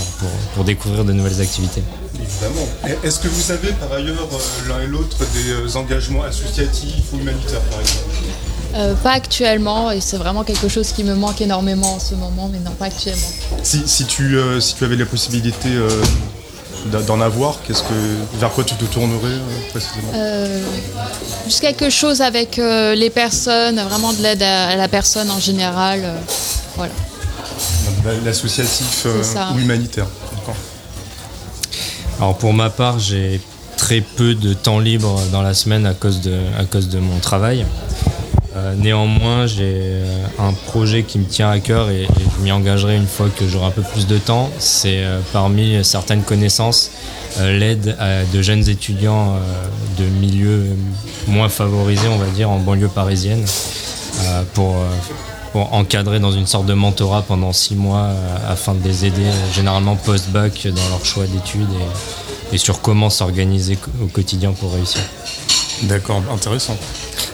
pour 0.55 0.65
découvrir 0.65 1.05
de 1.05 1.15
nouvelles 1.15 1.41
activités. 1.41 1.83
Évidemment. 2.29 2.67
Est-ce 3.05 3.19
que 3.21 3.29
vous 3.29 3.51
avez 3.51 3.73
par 3.73 3.93
ailleurs 3.93 4.29
euh, 4.33 4.69
l'un 4.69 4.81
et 4.83 4.87
l'autre 4.87 5.17
des 5.35 5.51
euh, 5.51 5.79
engagements 5.79 6.23
associatifs 6.25 7.05
ou 7.13 7.19
humanitaires 7.19 7.61
par 7.71 7.81
exemple? 7.81 8.05
Euh, 8.75 8.95
pas 8.97 9.13
actuellement, 9.13 9.91
et 9.91 10.01
c'est 10.03 10.19
vraiment 10.19 10.45
quelque 10.45 10.69
chose 10.69 10.93
qui 10.93 11.03
me 11.03 11.15
manque 11.15 11.41
énormément 11.41 11.95
en 11.95 11.99
ce 12.01 12.15
moment, 12.15 12.51
mais 12.53 12.59
non, 12.59 12.73
pas 12.73 12.87
actuellement. 12.87 13.29
si, 13.63 13.83
si 13.87 14.05
tu, 14.05 14.37
euh, 14.37 14.61
si 14.61 14.75
tu 14.75 14.85
avais 14.85 14.97
la 14.97 15.07
possibilité 15.07 15.71
euh, 15.71 15.89
d'en 17.07 17.21
avoir, 17.23 17.61
qu'est-ce 17.67 17.83
que, 17.83 18.39
vers 18.39 18.51
quoi 18.51 18.65
tu 18.65 18.75
te 18.75 18.85
tournerais 18.85 19.25
euh, 19.25 19.71
précisément? 19.71 20.13
Euh, 20.15 20.61
juste 21.47 21.61
quelque 21.61 21.89
chose 21.89 22.21
avec 22.21 22.59
euh, 22.59 22.95
les 22.95 23.09
personnes, 23.09 23.81
vraiment 23.81 24.13
de 24.13 24.23
l'aide 24.23 24.43
à, 24.43 24.69
à 24.69 24.77
la 24.77 24.89
personne 24.89 25.31
en 25.31 25.41
général. 25.41 26.03
euh, 26.05 26.19
voilà. 26.77 26.93
L'associatif 28.25 29.07
euh, 29.07 29.23
ou 29.55 29.59
humanitaire 29.59 30.07
D'accord. 30.37 30.55
Alors 32.19 32.37
pour 32.37 32.53
ma 32.53 32.69
part, 32.69 32.99
j'ai 32.99 33.41
très 33.77 34.01
peu 34.01 34.35
de 34.35 34.53
temps 34.53 34.81
libre 34.81 35.21
dans 35.31 35.41
la 35.41 35.55
semaine 35.55 35.87
à 35.87 35.95
cause 35.95 36.21
de, 36.21 36.99
mon 36.99 37.19
travail. 37.21 37.65
Euh, 38.57 38.75
néanmoins, 38.75 39.47
j'ai 39.47 39.75
euh, 39.77 40.27
un 40.41 40.53
projet 40.53 41.05
qui 41.05 41.21
me 41.21 41.27
tient 41.27 41.49
à 41.49 41.61
cœur 41.61 41.91
et, 41.91 42.09
je 42.37 42.43
m'y 42.43 42.51
engagerai 42.51 42.97
une 42.97 43.07
fois 43.07 43.29
que 43.29 43.47
j'aurai 43.47 43.67
un 43.67 43.71
peu 43.71 43.83
plus 43.83 44.09
de 44.09 44.19
temps. 44.19 44.51
C'est 44.59 45.05
euh, 45.05 45.21
parmi 45.33 45.85
certaines 45.85 46.23
connaissances 46.23 46.91
l'aide 47.41 47.97
de 48.33 48.43
jeunes 48.43 48.69
étudiants 48.69 49.37
de 49.97 50.05
milieux 50.21 50.65
moins 51.29 51.49
favorisés, 51.49 52.09
on 52.09 52.17
va 52.17 52.27
dire, 52.27 52.51
en 52.51 52.59
banlieue 52.59 52.89
parisienne, 52.89 53.45
pour 55.59 55.75
encadrer 55.75 56.21
dans 56.21 56.31
une 56.31 56.47
sorte 56.47 56.67
de 56.67 56.75
mentorat 56.75 57.23
pendant 57.23 57.53
six 57.53 57.75
mois 57.75 58.11
euh, 58.11 58.53
afin 58.53 58.75
de 58.75 58.85
les 58.87 59.07
aider, 59.07 59.25
euh, 59.25 59.53
généralement 59.53 59.97
post-bac, 59.97 60.69
dans 60.69 60.89
leur 60.91 61.05
choix 61.05 61.27
d'études 61.27 61.67
et, 62.53 62.55
et 62.55 62.59
sur 62.59 62.81
comment 62.81 63.11
s'organiser 63.11 63.77
au 64.01 64.07
quotidien 64.07 64.53
pour 64.53 64.73
réussir. 64.73 65.01
D'accord, 65.83 66.23
intéressant. 66.33 66.77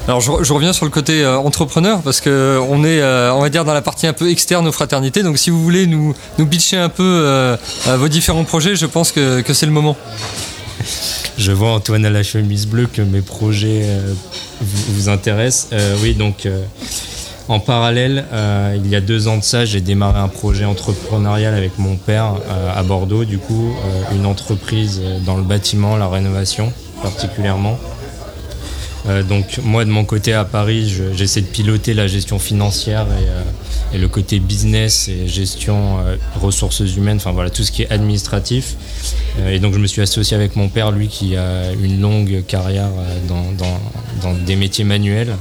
Alors 0.08 0.22
je, 0.22 0.30
je 0.40 0.52
reviens 0.54 0.72
sur 0.72 0.86
le 0.86 0.90
côté 0.90 1.22
euh, 1.22 1.36
entrepreneur 1.36 2.00
parce 2.00 2.22
que 2.22 2.58
on 2.70 2.82
est, 2.82 3.00
euh, 3.02 3.34
on 3.34 3.42
va 3.42 3.50
dire, 3.50 3.66
dans 3.66 3.74
la 3.74 3.82
partie 3.82 4.06
un 4.06 4.14
peu 4.14 4.30
externe 4.30 4.66
aux 4.66 4.72
fraternités. 4.72 5.22
Donc 5.22 5.36
si 5.36 5.50
vous 5.50 5.62
voulez 5.62 5.86
nous, 5.86 6.14
nous 6.38 6.46
pitcher 6.46 6.78
un 6.78 6.88
peu 6.88 7.02
euh, 7.04 7.58
vos 7.86 8.08
différents 8.08 8.44
projets, 8.44 8.74
je 8.74 8.86
pense 8.86 9.12
que, 9.12 9.42
que 9.42 9.52
c'est 9.52 9.66
le 9.66 9.72
moment. 9.72 9.98
Je 11.36 11.52
vois 11.52 11.72
Antoine 11.72 12.06
à 12.06 12.10
la 12.10 12.22
chemise 12.22 12.66
bleue 12.66 12.86
que 12.86 13.02
mes 13.02 13.20
projets 13.20 13.82
euh, 13.84 14.14
vous, 14.62 14.94
vous 14.94 15.08
intéressent. 15.10 15.68
Euh, 15.72 15.96
oui, 16.02 16.14
donc 16.14 16.46
euh, 16.46 16.62
en 17.48 17.60
parallèle, 17.60 18.24
euh, 18.32 18.74
il 18.76 18.88
y 18.88 18.96
a 18.96 19.00
deux 19.00 19.28
ans 19.28 19.36
de 19.36 19.42
ça, 19.44 19.64
j'ai 19.64 19.80
démarré 19.82 20.18
un 20.18 20.28
projet 20.28 20.64
entrepreneurial 20.64 21.54
avec 21.54 21.78
mon 21.78 21.96
père 21.96 22.34
euh, 22.48 22.72
à 22.74 22.82
Bordeaux, 22.82 23.24
du 23.24 23.38
coup, 23.38 23.74
euh, 23.84 24.14
une 24.16 24.24
entreprise 24.26 25.00
dans 25.26 25.36
le 25.36 25.42
bâtiment, 25.42 25.96
la 25.96 26.08
rénovation 26.08 26.72
particulièrement. 27.02 27.78
Donc 29.28 29.60
moi 29.62 29.84
de 29.84 29.90
mon 29.90 30.06
côté 30.06 30.32
à 30.32 30.46
Paris, 30.46 30.88
je- 30.88 31.12
j'essaie 31.12 31.42
de 31.42 31.46
piloter 31.46 31.92
la 31.92 32.06
gestion 32.06 32.38
financière 32.38 33.02
et, 33.20 33.28
et 33.94 33.98
le 33.98 34.08
côté 34.08 34.40
business 34.40 35.08
et 35.08 35.28
gestion 35.28 35.98
euh, 36.00 36.16
ressources 36.40 36.80
humaines, 36.80 37.18
enfin 37.18 37.30
voilà 37.32 37.48
tout 37.48 37.62
ce 37.62 37.70
qui 37.70 37.82
est 37.82 37.90
administratif. 37.92 38.74
Euh, 39.38 39.50
et 39.54 39.60
donc 39.60 39.72
je 39.74 39.78
me 39.78 39.86
suis 39.86 40.02
associé 40.02 40.36
avec 40.36 40.56
mon 40.56 40.68
père, 40.68 40.90
lui 40.90 41.06
qui 41.08 41.36
a 41.36 41.70
une 41.72 42.00
longue 42.00 42.42
carrière 42.46 42.88
euh, 42.98 43.18
dans, 43.28 43.52
dans- 43.52 43.80
dans 44.22 44.32
des 44.34 44.56
métiers 44.56 44.84
manuels. 44.84 45.36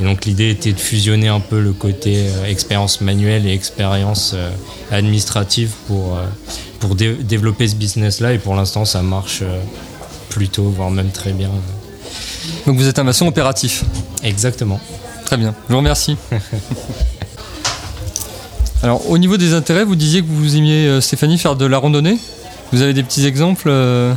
Et 0.00 0.04
donc 0.04 0.24
l'idée 0.24 0.50
était 0.50 0.72
de 0.72 0.78
fusionner 0.78 1.28
un 1.28 1.40
peu 1.40 1.60
le 1.60 1.72
côté 1.72 2.26
expérience 2.46 3.00
manuelle 3.00 3.46
et 3.46 3.52
expérience 3.52 4.34
administrative 4.90 5.72
pour, 5.86 6.18
pour 6.80 6.94
dé- 6.96 7.14
développer 7.14 7.66
ce 7.68 7.76
business-là. 7.76 8.34
Et 8.34 8.38
pour 8.38 8.54
l'instant 8.54 8.84
ça 8.84 9.02
marche 9.02 9.42
plutôt, 10.28 10.64
voire 10.64 10.90
même 10.90 11.10
très 11.10 11.32
bien. 11.32 11.50
Donc 12.66 12.76
vous 12.76 12.86
êtes 12.88 12.98
un 12.98 13.04
maçon 13.04 13.26
opératif. 13.26 13.84
Exactement. 14.22 14.80
Très 15.24 15.36
bien. 15.38 15.54
Je 15.68 15.72
vous 15.72 15.78
remercie. 15.78 16.16
Alors, 18.82 19.08
au 19.10 19.18
niveau 19.18 19.36
des 19.36 19.54
intérêts, 19.54 19.84
vous 19.84 19.96
disiez 19.96 20.22
que 20.22 20.26
vous 20.28 20.56
aimiez, 20.56 20.86
euh, 20.86 21.00
Stéphanie, 21.00 21.38
faire 21.38 21.56
de 21.56 21.66
la 21.66 21.78
randonnée. 21.78 22.18
Vous 22.72 22.82
avez 22.82 22.92
des 22.94 23.02
petits 23.02 23.26
exemples 23.26 23.68
euh, 23.68 24.12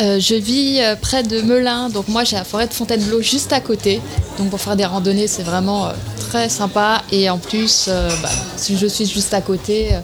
Euh, 0.00 0.18
je 0.18 0.34
vis 0.34 0.80
euh, 0.80 0.96
près 0.96 1.22
de 1.22 1.42
Melun, 1.42 1.90
donc 1.90 2.08
moi 2.08 2.24
j'ai 2.24 2.36
la 2.36 2.44
forêt 2.44 2.66
de 2.66 2.72
Fontainebleau 2.72 3.20
juste 3.20 3.52
à 3.52 3.60
côté. 3.60 4.00
Donc 4.38 4.48
pour 4.48 4.60
faire 4.60 4.74
des 4.76 4.86
randonnées, 4.86 5.26
c'est 5.26 5.42
vraiment 5.42 5.86
euh, 5.86 5.90
très 6.30 6.48
sympa. 6.48 7.02
Et 7.12 7.28
en 7.28 7.36
plus, 7.38 7.88
bah, 8.22 8.30
si 8.56 8.78
je 8.78 8.86
suis 8.86 9.04
juste 9.06 9.34
à 9.34 9.42
côté, 9.42 9.88
euh, 9.92 9.98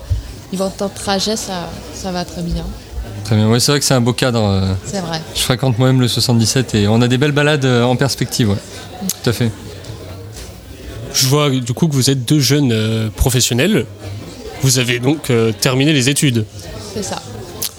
niveau 0.53 0.69
temps 0.69 0.89
de 0.89 0.95
trajet, 0.95 1.37
ça, 1.37 1.71
ça 1.95 2.13
va 2.13 2.25
très 2.27 2.43
bien. 2.43 2.65
Très 3.25 3.37
bien, 3.37 3.49
ouais, 3.49 3.59
c'est 3.59 3.73
vrai 3.73 3.79
que 3.81 3.87
c'est 3.87 3.95
un 3.95 4.01
beau 4.03 4.13
cadre. 4.13 4.77
C'est 4.85 5.01
vrai. 5.01 5.21
Je 5.35 5.41
fréquente 5.41 5.79
moi-même 5.79 6.01
le 6.01 6.09
77 6.09 6.75
et 6.75 6.89
on 6.89 7.01
a 7.01 7.09
des 7.09 7.19
belles 7.19 7.33
balades 7.33 7.65
en 7.65 7.97
perspective, 7.97 8.51
ouais. 8.51 8.57
Tout 9.23 9.31
à 9.31 9.33
fait. 9.33 9.51
Je 11.17 11.27
vois 11.29 11.49
du 11.49 11.73
coup 11.73 11.89
que 11.89 11.95
vous 11.95 12.11
êtes 12.11 12.25
deux 12.27 12.41
jeunes 12.41 12.73
euh, 12.73 13.09
professionnels. 13.09 13.87
Vous 14.63 14.79
avez 14.79 14.99
donc 14.99 15.31
euh, 15.31 15.51
terminé 15.53 15.93
les 15.95 16.09
études. 16.11 16.45
C'est 16.95 17.03
ça. 17.03 17.23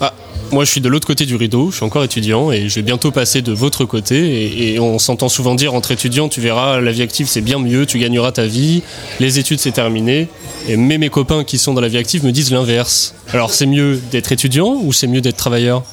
Ah, 0.01 0.13
moi 0.51 0.65
je 0.65 0.71
suis 0.71 0.81
de 0.81 0.89
l'autre 0.89 1.05
côté 1.05 1.25
du 1.27 1.35
rideau, 1.35 1.69
je 1.69 1.75
suis 1.77 1.85
encore 1.85 2.03
étudiant 2.03 2.51
et 2.51 2.67
je 2.67 2.75
vais 2.75 2.81
bientôt 2.81 3.11
passer 3.11 3.43
de 3.43 3.51
votre 3.51 3.85
côté. 3.85 4.15
Et, 4.17 4.73
et 4.73 4.79
on 4.79 4.97
s'entend 4.97 5.29
souvent 5.29 5.53
dire 5.53 5.75
entre 5.75 5.91
étudiants, 5.91 6.29
tu 6.29 6.41
verras, 6.41 6.79
la 6.81 6.91
vie 6.91 7.03
active 7.03 7.27
c'est 7.29 7.41
bien 7.41 7.59
mieux, 7.59 7.85
tu 7.85 7.99
gagneras 7.99 8.31
ta 8.31 8.45
vie, 8.47 8.81
les 9.19 9.37
études 9.37 9.59
c'est 9.59 9.71
terminé. 9.71 10.29
Et 10.67 10.75
mes 10.75 11.09
copains 11.09 11.43
qui 11.43 11.59
sont 11.59 11.73
dans 11.75 11.81
la 11.81 11.89
vie 11.89 11.97
active 11.97 12.25
me 12.25 12.31
disent 12.31 12.51
l'inverse. 12.51 13.13
Alors 13.33 13.53
c'est 13.53 13.67
mieux 13.67 14.01
d'être 14.11 14.31
étudiant 14.31 14.79
ou 14.81 14.93
c'est 14.93 15.07
mieux 15.07 15.21
d'être 15.21 15.37
travailleur? 15.37 15.83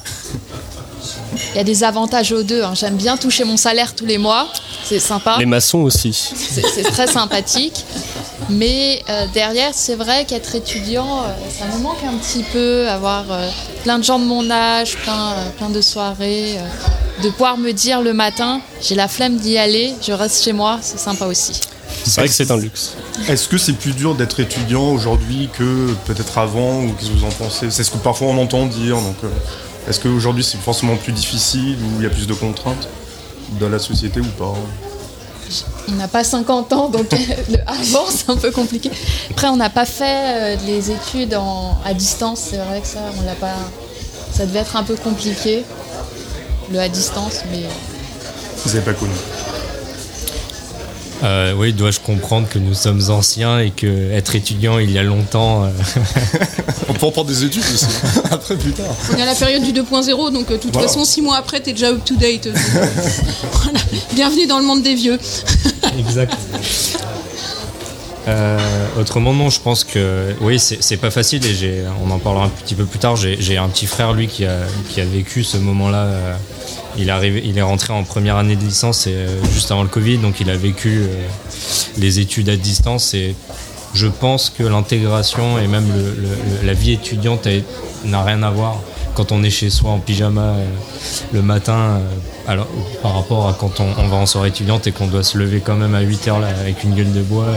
Il 1.53 1.57
y 1.57 1.59
a 1.59 1.63
des 1.63 1.83
avantages 1.83 2.31
aux 2.31 2.43
deux. 2.43 2.63
hein. 2.63 2.73
J'aime 2.75 2.95
bien 2.95 3.17
toucher 3.17 3.43
mon 3.43 3.57
salaire 3.57 3.93
tous 3.93 4.05
les 4.05 4.17
mois. 4.17 4.47
C'est 4.87 4.99
sympa. 4.99 5.37
Les 5.39 5.45
maçons 5.45 5.79
aussi. 5.79 6.13
C'est 6.13 6.83
très 6.83 7.07
sympathique. 7.07 7.85
Mais 8.49 9.01
euh, 9.09 9.25
derrière, 9.33 9.71
c'est 9.73 9.95
vrai 9.95 10.25
qu'être 10.25 10.53
étudiant, 10.55 11.23
euh, 11.23 11.33
ça 11.49 11.65
me 11.65 11.81
manque 11.81 12.03
un 12.03 12.15
petit 12.17 12.43
peu, 12.43 12.87
avoir 12.87 13.23
euh, 13.31 13.49
plein 13.83 13.97
de 13.97 14.03
gens 14.03 14.19
de 14.19 14.25
mon 14.25 14.51
âge, 14.51 14.97
plein, 14.97 15.31
euh, 15.31 15.49
plein 15.57 15.69
de 15.69 15.81
soirées, 15.81 16.57
euh, 16.57 17.23
de 17.23 17.29
pouvoir 17.29 17.57
me 17.57 17.71
dire 17.71 18.01
le 18.01 18.13
matin, 18.13 18.61
j'ai 18.81 18.93
la 18.93 19.07
flemme 19.07 19.37
d'y 19.37 19.57
aller, 19.57 19.93
je 20.05 20.11
reste 20.11 20.43
chez 20.43 20.53
moi, 20.53 20.79
c'est 20.81 20.99
sympa 20.99 21.25
aussi. 21.25 21.53
C'est 22.03 22.19
vrai 22.21 22.27
que 22.27 22.33
c'est 22.35 22.51
un 22.51 22.57
luxe. 22.57 22.93
Est-ce 23.27 23.47
que 23.47 23.57
c'est 23.57 23.73
plus 23.73 23.93
dur 23.93 24.13
d'être 24.13 24.39
étudiant 24.39 24.91
aujourd'hui 24.91 25.49
que 25.57 25.93
peut-être 26.05 26.37
avant 26.37 26.81
ou 26.83 26.91
qu'est-ce 26.93 27.09
que 27.09 27.15
vous 27.15 27.25
en 27.25 27.31
pensez? 27.31 27.71
C'est 27.71 27.83
ce 27.83 27.89
que 27.89 27.97
parfois 27.97 28.27
on 28.27 28.37
entend 28.37 28.65
dire. 28.67 28.97
Donc, 28.97 29.15
euh, 29.23 29.29
est-ce 29.89 29.99
qu'aujourd'hui 29.99 30.43
c'est 30.43 30.59
forcément 30.59 30.97
plus 30.97 31.13
difficile 31.13 31.77
ou 31.81 31.99
il 31.99 32.03
y 32.03 32.05
a 32.05 32.09
plus 32.09 32.27
de 32.27 32.33
contraintes? 32.33 32.87
Dans 33.59 33.69
la 33.69 33.79
société 33.79 34.19
ou 34.19 34.25
pas 34.37 34.53
On 35.89 35.91
n'a 35.93 36.07
pas 36.07 36.23
50 36.23 36.73
ans, 36.73 36.89
donc 36.89 37.11
le 37.49 37.57
avant, 37.67 38.05
c'est 38.09 38.29
un 38.29 38.37
peu 38.37 38.51
compliqué. 38.51 38.91
Après, 39.31 39.47
on 39.47 39.55
n'a 39.57 39.69
pas 39.69 39.85
fait 39.85 40.55
euh, 40.55 40.55
les 40.65 40.91
études 40.91 41.35
en- 41.35 41.77
à 41.85 41.93
distance, 41.93 42.39
c'est 42.49 42.57
vrai 42.57 42.81
que 42.81 42.87
ça, 42.87 42.99
on 43.19 43.25
l'a 43.25 43.35
pas. 43.35 43.55
Ça 44.33 44.45
devait 44.45 44.59
être 44.59 44.75
un 44.75 44.83
peu 44.83 44.95
compliqué, 44.95 45.63
le 46.71 46.79
à 46.79 46.89
distance, 46.89 47.41
mais. 47.51 47.63
Vous 48.65 48.71
n'avez 48.71 48.81
pas 48.81 48.93
connu 48.93 49.13
Euh, 51.23 51.53
oui, 51.57 51.71
dois-je 51.73 51.99
comprendre 52.01 52.47
que 52.49 52.59
nous 52.59 52.73
sommes 52.73 53.01
anciens 53.09 53.59
et 53.59 53.71
que 53.71 54.11
être 54.11 54.35
étudiant 54.35 54.79
il 54.79 54.91
y 54.91 54.97
a 54.99 55.03
longtemps. 55.03 55.63
euh, 55.63 55.69
On 56.89 56.93
peut 56.93 57.05
en 57.05 57.11
prendre 57.11 57.29
des 57.29 57.43
études 57.45 57.63
aussi, 57.73 57.85
après 58.31 58.55
plus 58.57 58.73
tard. 58.73 58.93
On 59.13 59.17
est 59.17 59.21
à 59.21 59.25
la 59.25 59.35
période 59.35 59.63
du 59.63 59.71
2.0, 59.71 60.33
donc 60.33 60.51
euh, 60.51 60.53
de 60.53 60.57
toute 60.61 60.73
Voilà. 60.73 60.87
façon, 60.87 61.05
six 61.05 61.21
mois 61.21 61.37
après, 61.37 61.61
t'es 61.61 61.71
déjà 61.71 61.87
up 61.91 62.03
to 62.03 62.15
date. 62.15 62.49
voilà. 63.53 63.79
Bienvenue 64.13 64.45
dans 64.45 64.59
le 64.59 64.65
monde 64.65 64.83
des 64.83 64.93
vieux. 64.95 65.17
Exact. 65.97 66.33
Euh, 68.27 68.57
autrement, 68.99 69.33
non, 69.33 69.49
je 69.49 69.59
pense 69.61 69.83
que 69.83 70.33
oui, 70.41 70.59
c'est 70.59 70.97
pas 70.97 71.11
facile 71.11 71.45
et 71.45 71.53
j'ai, 71.53 71.83
on 72.05 72.09
en 72.11 72.17
parlera 72.19 72.45
un 72.45 72.49
petit 72.49 72.73
peu 72.75 72.85
plus 72.85 72.97
tard. 72.99 73.15
J'ai 73.15 73.37
j'ai 73.39 73.57
un 73.57 73.69
petit 73.69 73.85
frère, 73.85 74.13
lui, 74.13 74.27
qui 74.27 74.45
a, 74.45 74.57
qui 74.89 74.99
a 74.99 75.05
vécu 75.05 75.43
ce 75.43 75.57
moment-là. 75.57 76.03
euh, 76.05 76.33
il, 76.97 77.13
il 77.43 77.57
est 77.57 77.61
rentré 77.61 77.93
en 77.93 78.03
première 78.03 78.37
année 78.37 78.55
de 78.55 78.63
licence 78.63 79.07
et, 79.07 79.13
euh, 79.13 79.43
juste 79.53 79.71
avant 79.71 79.83
le 79.83 79.89
Covid, 79.89 80.17
donc 80.17 80.39
il 80.39 80.49
a 80.49 80.57
vécu 80.57 81.01
euh, 81.01 81.07
les 81.97 82.19
études 82.19 82.49
à 82.49 82.55
distance 82.55 83.13
et 83.13 83.35
je 83.93 84.07
pense 84.07 84.49
que 84.49 84.63
l'intégration 84.63 85.57
et 85.59 85.67
même 85.67 85.87
la 86.63 86.73
vie 86.73 86.91
étudiante 86.91 87.47
n'a 88.03 88.23
rien 88.23 88.43
à 88.43 88.51
voir 88.51 88.81
quand 89.15 89.31
on 89.31 89.41
est 89.43 89.49
chez 89.49 89.69
soi 89.69 89.91
en 89.91 89.99
pyjama 89.99 90.41
euh, 90.41 90.65
le 91.31 91.41
matin 91.41 92.01
alors, 92.47 92.67
par 93.01 93.15
rapport 93.15 93.47
à 93.47 93.53
quand 93.53 93.79
on, 93.79 94.07
va 94.07 94.17
en 94.17 94.25
soirée 94.25 94.49
étudiante 94.49 94.85
et 94.87 94.91
qu'on 94.91 95.07
doit 95.07 95.23
se 95.23 95.37
lever 95.37 95.61
quand 95.61 95.75
même 95.75 95.95
à 95.95 96.01
8 96.01 96.27
heures 96.27 96.43
avec 96.43 96.83
une 96.83 96.93
gueule 96.93 97.13
de 97.13 97.21
bois 97.21 97.47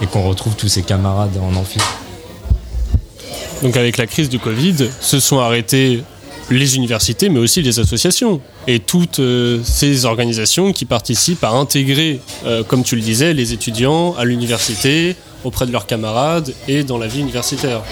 et 0.00 0.06
qu'on 0.06 0.26
retrouve 0.26 0.56
tous 0.56 0.68
ses 0.68 0.82
camarades 0.82 1.38
en 1.40 1.54
amphi. 1.54 1.78
Donc 3.62 3.76
avec 3.76 3.96
la 3.96 4.06
crise 4.06 4.28
du 4.28 4.38
Covid, 4.38 4.88
se 5.00 5.20
sont 5.20 5.38
arrêtées 5.38 6.02
les 6.50 6.76
universités, 6.76 7.28
mais 7.28 7.38
aussi 7.38 7.62
les 7.62 7.78
associations. 7.78 8.40
Et 8.66 8.78
toutes 8.78 9.18
euh, 9.18 9.60
ces 9.64 10.04
organisations 10.04 10.72
qui 10.72 10.84
participent 10.84 11.44
à 11.44 11.50
intégrer, 11.50 12.20
euh, 12.44 12.62
comme 12.62 12.84
tu 12.84 12.96
le 12.96 13.02
disais, 13.02 13.34
les 13.34 13.52
étudiants 13.52 14.14
à 14.14 14.24
l'université, 14.24 15.16
auprès 15.44 15.66
de 15.66 15.72
leurs 15.72 15.86
camarades 15.86 16.52
et 16.68 16.82
dans 16.82 16.98
la 16.98 17.06
vie 17.06 17.20
universitaire. 17.20 17.82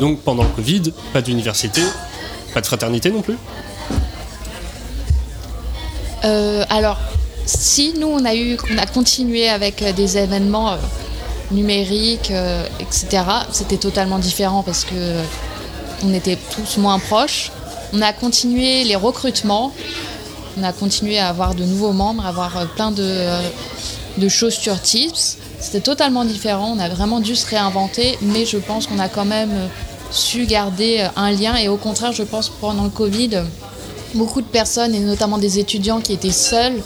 Donc 0.00 0.20
pendant 0.22 0.42
le 0.42 0.48
Covid, 0.50 0.92
pas 1.12 1.22
d'université, 1.22 1.80
pas 2.52 2.60
de 2.60 2.66
fraternité 2.66 3.10
non 3.10 3.22
plus 3.22 3.36
Euh, 6.24 6.64
alors, 6.70 6.98
si 7.44 7.92
nous, 7.98 8.06
on 8.06 8.24
a, 8.24 8.34
eu, 8.34 8.56
on 8.72 8.78
a 8.78 8.86
continué 8.86 9.46
avec 9.50 9.84
des 9.94 10.16
événements 10.16 10.78
numériques, 11.50 12.32
etc., 12.80 13.22
c'était 13.52 13.76
totalement 13.76 14.18
différent 14.18 14.62
parce 14.62 14.84
que 14.84 14.94
on 16.04 16.12
était 16.12 16.38
tous 16.54 16.78
moins 16.78 16.98
proches. 16.98 17.50
On 17.92 18.02
a 18.02 18.12
continué 18.12 18.84
les 18.84 18.96
recrutements, 18.96 19.72
on 20.58 20.62
a 20.62 20.72
continué 20.72 21.18
à 21.18 21.28
avoir 21.28 21.54
de 21.54 21.64
nouveaux 21.64 21.92
membres, 21.92 22.24
à 22.26 22.28
avoir 22.28 22.56
euh, 22.56 22.64
plein 22.66 22.90
de, 22.90 23.02
euh, 23.02 23.40
de 24.18 24.28
choses 24.28 24.54
sur 24.54 24.80
Tips. 24.80 25.38
C'était 25.60 25.80
totalement 25.80 26.24
différent, 26.24 26.74
on 26.76 26.78
a 26.78 26.88
vraiment 26.88 27.20
dû 27.20 27.34
se 27.36 27.46
réinventer, 27.46 28.18
mais 28.20 28.44
je 28.44 28.58
pense 28.58 28.86
qu'on 28.86 28.98
a 28.98 29.08
quand 29.08 29.24
même 29.24 29.52
euh, 29.52 29.66
su 30.10 30.46
garder 30.46 31.08
un 31.16 31.30
lien 31.30 31.56
et 31.56 31.68
au 31.68 31.76
contraire, 31.76 32.12
je 32.12 32.22
pense 32.22 32.48
pendant 32.48 32.84
le 32.84 32.90
Covid, 32.90 33.42
beaucoup 34.14 34.42
de 34.42 34.46
personnes 34.46 34.94
et 34.94 35.00
notamment 35.00 35.38
des 35.38 35.58
étudiants 35.58 36.00
qui 36.00 36.12
étaient 36.12 36.30
seuls, 36.30 36.80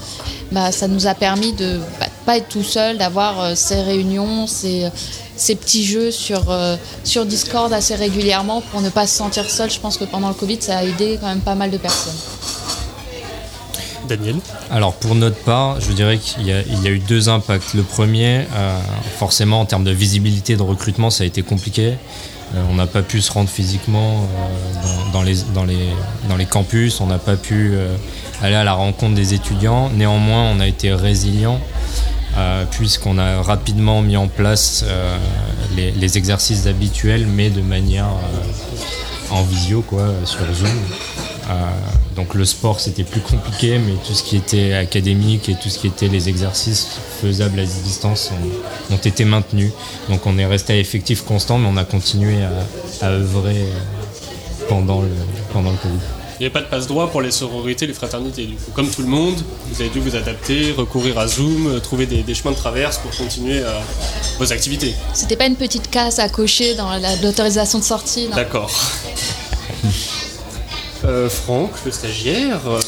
bah, 0.52 0.72
ça 0.72 0.88
nous 0.88 1.06
a 1.06 1.14
permis 1.14 1.52
de 1.52 1.78
bah, 2.00 2.06
de 2.06 2.07
pas 2.28 2.36
être 2.36 2.50
tout 2.50 2.62
seul, 2.62 2.98
d'avoir 2.98 3.40
euh, 3.40 3.54
ces 3.54 3.80
réunions, 3.80 4.46
ces, 4.46 4.88
ces 5.34 5.54
petits 5.54 5.82
jeux 5.82 6.10
sur, 6.10 6.50
euh, 6.50 6.76
sur 7.02 7.24
Discord 7.24 7.72
assez 7.72 7.94
régulièrement 7.94 8.60
pour 8.70 8.82
ne 8.82 8.90
pas 8.90 9.06
se 9.06 9.16
sentir 9.16 9.48
seul. 9.48 9.70
Je 9.70 9.80
pense 9.80 9.96
que 9.96 10.04
pendant 10.04 10.28
le 10.28 10.34
Covid, 10.34 10.58
ça 10.60 10.76
a 10.76 10.84
aidé 10.84 11.16
quand 11.18 11.28
même 11.28 11.40
pas 11.40 11.54
mal 11.54 11.70
de 11.70 11.78
personnes. 11.78 12.12
Daniel 14.06 14.36
Alors 14.70 14.92
pour 14.92 15.14
notre 15.14 15.36
part, 15.38 15.80
je 15.80 15.90
dirais 15.92 16.18
qu'il 16.18 16.46
y, 16.46 16.52
a- 16.52 16.60
il 16.60 16.82
y 16.82 16.86
a 16.86 16.90
eu 16.90 16.98
deux 16.98 17.30
impacts. 17.30 17.72
Le 17.72 17.82
premier, 17.82 18.46
euh, 18.54 18.78
forcément 19.18 19.60
en 19.60 19.64
termes 19.64 19.84
de 19.84 19.90
visibilité 19.90 20.54
de 20.56 20.62
recrutement, 20.62 21.08
ça 21.08 21.24
a 21.24 21.26
été 21.26 21.40
compliqué. 21.40 21.94
Euh, 22.54 22.62
on 22.70 22.74
n'a 22.74 22.86
pas 22.86 23.00
pu 23.02 23.22
se 23.22 23.32
rendre 23.32 23.48
physiquement 23.48 24.16
euh, 24.16 24.82
dans, 25.12 25.18
dans 25.20 25.22
les, 25.22 25.36
dans, 25.54 25.64
les, 25.64 25.88
dans 26.28 26.36
les 26.36 26.46
campus, 26.46 27.00
on 27.00 27.06
n'a 27.06 27.18
pas 27.18 27.36
pu 27.36 27.70
euh, 27.72 27.96
aller 28.42 28.54
à 28.54 28.64
la 28.64 28.74
rencontre 28.74 29.14
des 29.14 29.32
étudiants. 29.32 29.88
Néanmoins, 29.90 30.44
on 30.54 30.60
a 30.60 30.66
été 30.66 30.92
résilient 30.92 31.58
euh, 32.36 32.64
puisqu'on 32.70 33.18
a 33.18 33.42
rapidement 33.42 34.02
mis 34.02 34.16
en 34.16 34.28
place 34.28 34.84
euh, 34.86 35.16
les, 35.76 36.18
exercices 36.18 36.66
habituels, 36.66 37.26
mais 37.26 37.50
de 37.50 37.60
manière 37.60 38.06
euh, 38.06 39.34
en 39.34 39.42
visio, 39.42 39.82
quoi, 39.82 40.06
sur 40.24 40.40
Zoom. 40.54 40.68
Donc 42.14 42.34
le 42.34 42.44
sport 42.44 42.80
c'était 42.80 43.04
plus 43.04 43.20
compliqué, 43.20 43.78
mais 43.78 43.92
tout 44.04 44.12
ce 44.12 44.24
qui 44.24 44.36
était 44.36 44.72
académique 44.72 45.48
et 45.48 45.54
tout 45.54 45.68
ce 45.68 45.78
qui 45.78 45.86
était 45.86 46.08
les 46.08 46.28
exercices 46.28 46.98
faisables 47.22 47.60
à 47.60 47.64
distance 47.64 48.32
ont, 48.90 48.96
été 48.96 49.24
maintenus. 49.24 49.70
Donc 50.10 50.26
on 50.26 50.36
est 50.36 50.44
resté 50.44 50.72
à 50.72 50.76
effectif 50.76 51.22
constant, 51.22 51.58
mais 51.58 51.68
on 51.70 51.76
a 51.76 51.84
continué 51.84 52.42
à, 52.42 53.06
à 53.06 53.10
œuvrer 53.10 53.64
pendant 54.68 55.00
le, 55.00 55.10
pendant 55.52 55.70
le 55.70 55.76
Covid. 55.76 56.17
Il 56.38 56.42
n'y 56.42 56.46
avait 56.46 56.52
pas 56.52 56.60
de 56.60 56.66
passe-droit 56.66 57.10
pour 57.10 57.20
les 57.20 57.32
sororités, 57.32 57.86
les 57.88 57.92
fraternités. 57.94 58.46
Du 58.46 58.54
coup, 58.54 58.70
comme 58.72 58.88
tout 58.88 59.02
le 59.02 59.08
monde, 59.08 59.34
vous 59.66 59.80
avez 59.80 59.90
dû 59.90 59.98
vous 59.98 60.14
adapter, 60.14 60.72
recourir 60.72 61.18
à 61.18 61.26
Zoom, 61.26 61.66
euh, 61.66 61.80
trouver 61.80 62.06
des, 62.06 62.22
des 62.22 62.34
chemins 62.34 62.52
de 62.52 62.56
traverse 62.56 62.98
pour 62.98 63.10
continuer 63.16 63.58
euh, 63.58 63.72
vos 64.38 64.52
activités. 64.52 64.94
C'était 65.14 65.34
pas 65.36 65.46
une 65.46 65.56
petite 65.56 65.90
case 65.90 66.20
à 66.20 66.28
cocher 66.28 66.74
dans 66.76 66.90
la- 66.90 67.16
l'autorisation 67.16 67.80
de 67.80 67.84
sortie. 67.84 68.28
D'accord. 68.34 68.70
Euh, 71.04 71.28
Franck, 71.28 71.70
le 71.84 71.90
stagiaire, 71.92 72.60
euh, 72.66 72.80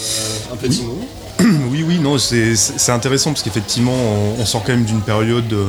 un 0.53 0.57
petit 0.57 0.83
mot? 0.83 1.01
oui, 1.71 1.85
oui, 1.87 1.99
non, 1.99 2.19
c'est 2.19 2.55
intéressant 2.91 3.31
parce 3.33 3.43
qu'effectivement, 3.43 3.95
on, 3.95 4.41
on 4.43 4.47
sort 4.47 4.63
quand 4.65 4.73
même 4.73 4.85
d'une 4.85 5.01
période 5.01 5.53
euh, 5.53 5.67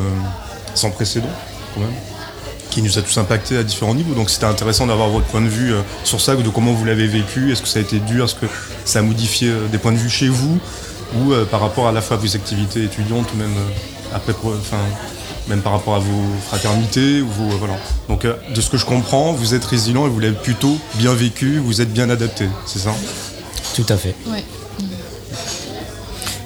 sans 0.75 0.89
précédent, 0.91 1.29
quand 1.73 1.81
même, 1.81 1.93
qui 2.71 2.81
nous 2.81 2.97
a 2.97 3.01
tous 3.03 3.17
impactés 3.19 3.57
à 3.57 3.63
différents 3.63 3.93
niveaux. 3.93 4.15
Donc 4.15 4.31
c'était 4.31 4.45
intéressant 4.45 4.87
d'avoir 4.87 5.09
votre 5.09 5.27
point 5.27 5.41
de 5.41 5.49
vue 5.49 5.73
euh, 5.73 5.81
sur 6.03 6.19
ça, 6.19 6.35
de 6.35 6.49
comment 6.49 6.73
vous 6.73 6.85
l'avez 6.85 7.05
vécu. 7.05 7.51
Est-ce 7.51 7.61
que 7.61 7.67
ça 7.67 7.77
a 7.77 7.81
été 7.83 7.99
dur? 7.99 8.25
Est-ce 8.25 8.35
que 8.35 8.47
ça 8.85 8.99
a 8.99 9.01
modifié 9.03 9.49
euh, 9.49 9.67
des 9.67 9.77
points 9.77 9.91
de 9.91 9.97
vue 9.97 10.09
chez 10.09 10.29
vous? 10.29 10.57
Ou 11.17 11.33
euh, 11.33 11.45
par 11.45 11.59
rapport 11.59 11.87
à 11.87 11.91
la 11.91 12.01
fois 12.01 12.17
à 12.17 12.19
vos 12.19 12.35
activités 12.35 12.83
étudiantes 12.85 13.27
ou 13.33 13.37
même 13.37 13.55
euh, 13.57 14.15
après, 14.15 14.33
enfin, 14.33 14.77
même 15.49 15.61
par 15.61 15.73
rapport 15.73 15.95
à 15.95 15.99
vos 15.99 16.23
fraternités 16.47 17.21
ou 17.21 17.27
vos, 17.27 17.57
voilà. 17.57 17.75
Donc 18.07 18.23
euh, 18.23 18.35
de 18.55 18.61
ce 18.61 18.69
que 18.69 18.77
je 18.77 18.85
comprends, 18.85 19.33
vous 19.33 19.53
êtes 19.53 19.65
résilient 19.65 20.05
et 20.05 20.09
vous 20.09 20.19
l'avez 20.19 20.35
plutôt 20.35 20.77
bien 20.95 21.13
vécu, 21.13 21.57
vous 21.57 21.81
êtes 21.81 21.91
bien 21.91 22.09
adapté, 22.09 22.47
c'est 22.65 22.79
ça? 22.79 22.93
Tout 23.75 23.85
à 23.89 23.97
fait. 23.97 24.15
Ouais. 24.27 24.43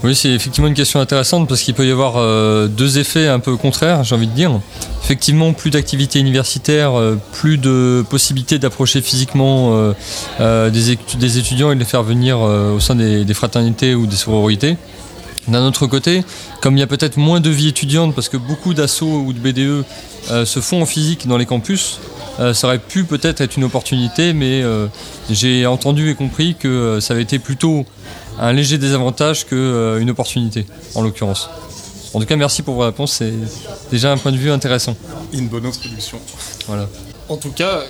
Oui, 0.05 0.13
c'est 0.13 0.29
effectivement 0.29 0.67
une 0.67 0.75
question 0.75 0.99
intéressante 0.99 1.49
parce 1.49 1.63
qu'il 1.63 1.73
peut 1.73 1.87
y 1.87 1.89
avoir 1.89 2.17
euh, 2.17 2.67
deux 2.67 2.99
effets 2.99 3.27
un 3.27 3.39
peu 3.39 3.57
contraires, 3.57 4.03
j'ai 4.03 4.13
envie 4.13 4.27
de 4.27 4.33
dire. 4.33 4.51
Effectivement, 5.03 5.51
plus 5.51 5.71
d'activités 5.71 6.19
universitaires, 6.19 6.93
euh, 6.93 7.17
plus 7.31 7.57
de 7.57 8.05
possibilités 8.07 8.59
d'approcher 8.59 9.01
physiquement 9.01 9.95
euh, 10.39 10.69
des, 10.69 10.93
étu- 10.93 11.17
des 11.17 11.39
étudiants 11.39 11.71
et 11.71 11.73
de 11.73 11.79
les 11.79 11.87
faire 11.87 12.03
venir 12.03 12.39
au 12.39 12.79
sein 12.79 12.93
des, 12.93 13.33
fraternités 13.33 13.95
ou 13.95 14.05
des 14.05 14.15
sororités. 14.15 14.77
D'un 15.47 15.65
autre 15.65 15.87
côté, 15.87 16.23
comme 16.61 16.77
il 16.77 16.81
y 16.81 16.83
a 16.83 16.87
peut-être 16.87 17.17
moins 17.17 17.39
de 17.39 17.49
vie 17.49 17.69
étudiante 17.69 18.13
parce 18.13 18.29
que 18.29 18.37
beaucoup 18.37 18.75
d'assauts 18.75 19.23
ou 19.25 19.33
de 19.33 19.39
BDE 19.39 19.85
se 20.45 20.59
font 20.59 20.83
en 20.83 20.85
physique 20.85 21.27
dans 21.27 21.37
les 21.37 21.47
campus, 21.47 21.99
ça 22.37 22.67
aurait 22.67 22.79
pu 22.79 23.05
peut-être 23.05 23.41
être 23.41 23.55
une 23.57 23.63
opportunité, 23.63 24.33
mais 24.33 24.63
j'ai 25.29 25.65
entendu 25.67 26.09
et 26.09 26.15
compris 26.15 26.55
que 26.55 26.99
ça 26.99 27.13
avait 27.13 27.23
été 27.23 27.37
plutôt 27.37 27.85
un 28.39 28.53
léger 28.53 28.77
désavantage 28.77 29.45
qu'une 29.45 30.09
opportunité, 30.09 30.65
en 30.95 31.01
l'occurrence. 31.01 31.49
En 32.13 32.19
tout 32.19 32.25
cas, 32.25 32.35
merci 32.37 32.61
pour 32.61 32.75
vos 32.75 32.83
réponses, 32.83 33.13
c'est 33.13 33.33
déjà 33.91 34.11
un 34.11 34.17
point 34.17 34.31
de 34.31 34.37
vue 34.37 34.51
intéressant. 34.51 34.95
Une 35.33 35.47
bonne 35.47 35.65
introduction. 35.65 36.17
Voilà. 36.67 36.87
En 37.27 37.37
tout 37.37 37.51
cas, 37.51 37.83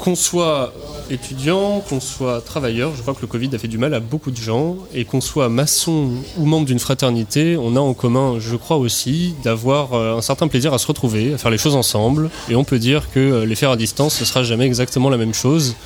qu'on 0.00 0.16
soit 0.16 0.72
étudiant, 1.10 1.80
qu'on 1.80 2.00
soit 2.00 2.40
travailleur, 2.40 2.92
je 2.96 3.02
crois 3.02 3.14
que 3.14 3.20
le 3.20 3.26
Covid 3.26 3.50
a 3.54 3.58
fait 3.58 3.68
du 3.68 3.78
mal 3.78 3.92
à 3.94 4.00
beaucoup 4.00 4.30
de 4.30 4.36
gens, 4.36 4.76
et 4.94 5.04
qu'on 5.04 5.20
soit 5.20 5.48
maçon 5.48 6.10
ou 6.38 6.46
membre 6.46 6.66
d'une 6.66 6.78
fraternité, 6.78 7.56
on 7.56 7.76
a 7.76 7.80
en 7.80 7.94
commun, 7.94 8.38
je 8.38 8.56
crois 8.56 8.78
aussi, 8.78 9.34
d'avoir 9.44 9.92
euh, 9.92 10.16
un 10.16 10.22
certain 10.22 10.48
plaisir 10.48 10.72
à 10.72 10.78
se 10.78 10.86
retrouver, 10.86 11.34
à 11.34 11.38
faire 11.38 11.50
les 11.50 11.58
choses 11.58 11.76
ensemble, 11.76 12.30
et 12.48 12.56
on 12.56 12.64
peut 12.64 12.78
dire 12.78 13.10
que 13.12 13.20
euh, 13.20 13.46
les 13.46 13.54
faire 13.54 13.70
à 13.70 13.76
distance, 13.76 14.14
ce 14.14 14.24
sera 14.24 14.42
jamais 14.42 14.66
exactement 14.66 15.10
la 15.10 15.16
même 15.16 15.34
chose. 15.34 15.76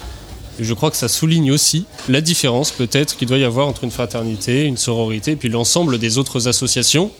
Je 0.60 0.74
crois 0.74 0.90
que 0.90 0.96
ça 0.96 1.08
souligne 1.08 1.50
aussi 1.50 1.84
la 2.08 2.20
différence 2.20 2.70
peut-être 2.70 3.16
qu'il 3.16 3.28
doit 3.28 3.38
y 3.38 3.44
avoir 3.44 3.66
entre 3.66 3.84
une 3.84 3.90
fraternité, 3.90 4.64
une 4.64 4.76
sororité, 4.76 5.32
et 5.32 5.36
puis 5.36 5.48
l'ensemble 5.48 5.98
des 5.98 6.18
autres 6.18 6.48
associations 6.48 7.10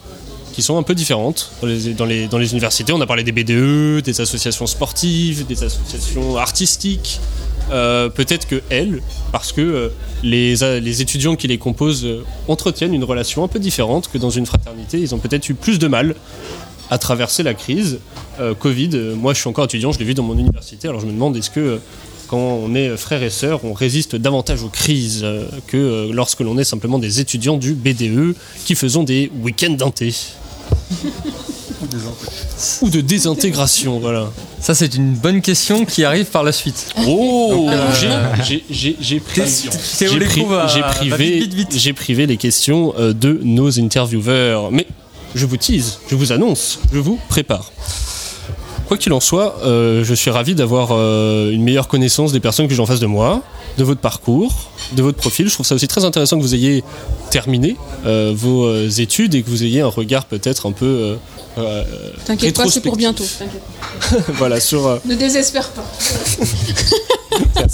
qui 0.55 0.63
sont 0.63 0.79
un 0.79 0.85
peu 0.85 0.95
différentes. 0.95 1.51
Dans 1.63 2.07
les, 2.07 2.53
universités, 2.53 2.93
on 2.93 3.01
a 3.01 3.07
parlé 3.07 3.25
des 3.25 3.33
BDE, 3.33 4.03
des 4.03 4.21
associations 4.21 4.67
sportives, 4.67 5.47
des 5.47 5.65
associations 5.65 6.37
artistiques. 6.37 7.21
Euh, 7.73 8.09
Peut-être 8.09 8.47
que 8.47 8.63
elles, 8.71 9.03
parce 9.33 9.51
que 9.51 9.61
euh, 9.61 9.89
les, 10.23 10.63
euh, 10.63 10.79
les 10.79 11.03
étudiants 11.03 11.35
qui 11.35 11.49
les 11.49 11.59
composent 11.59 12.07
entretiennent 12.47 12.95
une 12.95 13.03
relation 13.05 13.43
un 13.43 13.49
peu 13.49 13.59
différente 13.59 14.09
que 14.13 14.19
dans 14.19 14.31
une 14.31 14.47
fraternité. 14.47 15.01
Ils 15.01 15.13
ont 15.15 15.19
peut-être 15.19 15.49
eu 15.49 15.55
plus 15.55 15.81
de 15.81 15.89
mal 15.89 16.15
à 16.91 16.99
traverser 16.99 17.43
la 17.43 17.55
crise. 17.55 17.99
Covid, 18.59 18.91
moi 19.17 19.33
je 19.33 19.39
suis 19.39 19.49
encore 19.49 19.65
étudiant, 19.65 19.93
je 19.93 19.99
l'ai 20.01 20.05
vu 20.05 20.15
dans 20.15 20.25
mon 20.25 20.37
université, 20.37 20.89
alors 20.89 21.01
je 21.01 21.07
me 21.07 21.13
demande 21.13 21.37
est-ce 21.37 21.51
que 21.51 21.79
quand 22.35 22.41
on 22.65 22.75
est 22.75 22.97
frères 22.97 23.23
et 23.23 23.31
sœurs, 23.31 23.61
on 23.65 23.73
résiste 23.75 24.17
davantage 24.17 24.65
aux 24.65 24.69
crises 24.69 25.21
euh, 25.23 25.45
que 25.69 25.77
euh, 25.77 26.09
lorsque 26.13 26.41
l'on 26.41 26.59
est 26.59 26.65
simplement 26.65 26.99
des 26.99 27.21
étudiants 27.21 27.57
du 27.57 27.75
BDE 27.75 28.35
qui 28.65 28.75
faisons 28.75 29.05
des 29.05 29.31
week-ends 29.41 29.71
d'inté. 29.75 30.13
Ou 32.83 32.91
de 32.91 33.01
désintégration, 33.01 34.01
voilà. 34.01 34.33
Ça, 34.61 34.75
c'est 34.75 34.97
une 34.97 35.13
bonne 35.15 35.43
question 35.43 35.85
qui 35.85 36.03
arrive 36.03 36.27
par 36.27 36.43
la 36.43 36.51
suite. 36.51 36.93
Oh, 37.07 37.69
euh, 37.71 37.93
j'ai- 38.43 39.21
privé, 40.81 41.49
j'ai 41.73 41.93
privé 41.93 42.27
les 42.27 42.37
questions 42.37 42.95
euh, 42.99 43.13
de 43.13 43.39
nos 43.45 43.79
intervieweurs. 43.79 44.73
Mais 44.73 44.89
je 45.37 45.47
vous 45.47 45.57
tease, 45.57 46.01
je 46.11 46.17
vous 46.17 46.33
annonce, 46.33 46.81
je 46.93 46.99
vous 46.99 47.21
prépare. 47.29 47.71
Quoi 48.95 48.99
qu'il 49.01 49.13
en 49.13 49.19
soit, 49.19 49.57
euh, 49.65 50.05
je 50.05 50.15
suis 50.15 50.31
ravi 50.31 50.55
d'avoir 50.55 50.91
euh, 50.93 51.51
une 51.51 51.65
meilleure 51.65 51.89
connaissance 51.89 52.31
des 52.31 52.39
personnes 52.39 52.69
que 52.69 52.75
j'ai 52.77 52.81
en 52.81 52.87
face 52.87 53.01
de 53.01 53.07
moi, 53.07 53.43
de 53.77 53.83
votre 53.83 54.01
parcours, 54.01 54.71
de 54.93 55.03
votre 55.03 55.19
profil. 55.19 55.49
Je 55.49 55.55
trouve 55.55 55.67
ça 55.67 55.75
aussi 55.75 55.89
très 55.89 56.05
intéressant 56.05 56.37
que 56.37 56.43
vous 56.43 56.55
ayez 56.55 56.85
terminé 57.29 57.77
euh, 58.07 58.33
vos 58.37 58.73
études 58.87 59.35
et 59.35 59.43
que 59.43 59.51
vous 59.51 59.65
ayez 59.65 59.81
un 59.81 59.89
regard 59.89 60.27
peut-être 60.27 60.67
un 60.67 60.71
peu 60.71 61.17
T'inquiète 62.25 62.55
pas, 62.55 62.69
c'est 62.69 62.83
pour 62.83 62.95
bientôt. 62.95 63.25
voilà, 64.29 64.61
sur, 64.61 65.01
Ne 65.05 65.17
désespère 65.17 65.71
pas. 65.71 65.85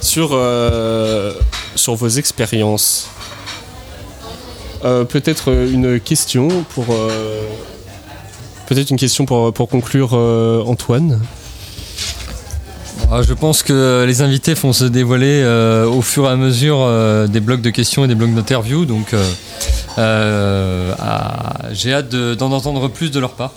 sur, 0.00 0.38
sur 1.74 1.94
vos 1.96 2.08
expériences. 2.08 3.08
Peut-être 4.82 5.50
une 5.50 5.98
question 5.98 6.64
pour. 6.72 6.86
Peut-être 8.68 8.90
une 8.90 8.96
question 8.96 9.26
pour, 9.26 9.52
pour 9.52 9.68
conclure, 9.68 10.10
euh, 10.14 10.62
Antoine. 10.64 11.20
Ah, 13.10 13.22
je 13.22 13.34
pense 13.34 13.62
que 13.62 14.04
les 14.06 14.20
invités 14.22 14.54
vont 14.54 14.72
se 14.72 14.84
dévoiler 14.84 15.40
euh, 15.42 15.86
au 15.86 16.02
fur 16.02 16.24
et 16.24 16.28
à 16.30 16.36
mesure 16.36 16.78
euh, 16.80 17.28
des 17.28 17.38
blocs 17.40 17.60
de 17.62 17.70
questions 17.70 18.04
et 18.04 18.08
des 18.08 18.16
blocs 18.16 18.34
d'interviews. 18.34 18.84
Donc, 18.84 19.14
euh, 19.98 20.92
j'ai 21.72 21.92
hâte 21.92 22.08
de- 22.08 22.34
d'en 22.34 22.50
entendre 22.52 22.88
plus 22.88 23.10
de 23.10 23.20
leur 23.20 23.32
part. 23.32 23.52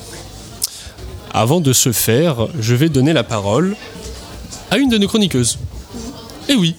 Avant 1.34 1.62
de 1.62 1.74
se 1.74 1.92
faire, 1.92 2.48
je 2.60 2.76
vais 2.76 2.90
donner 2.90 3.14
la 3.14 3.24
parole 3.24 3.76
à 4.72 4.78
une 4.78 4.90
de 4.90 4.98
nos 4.98 5.08
chroniqueuses. 5.08 5.58
Eh 6.48 6.56
oui 6.56 6.76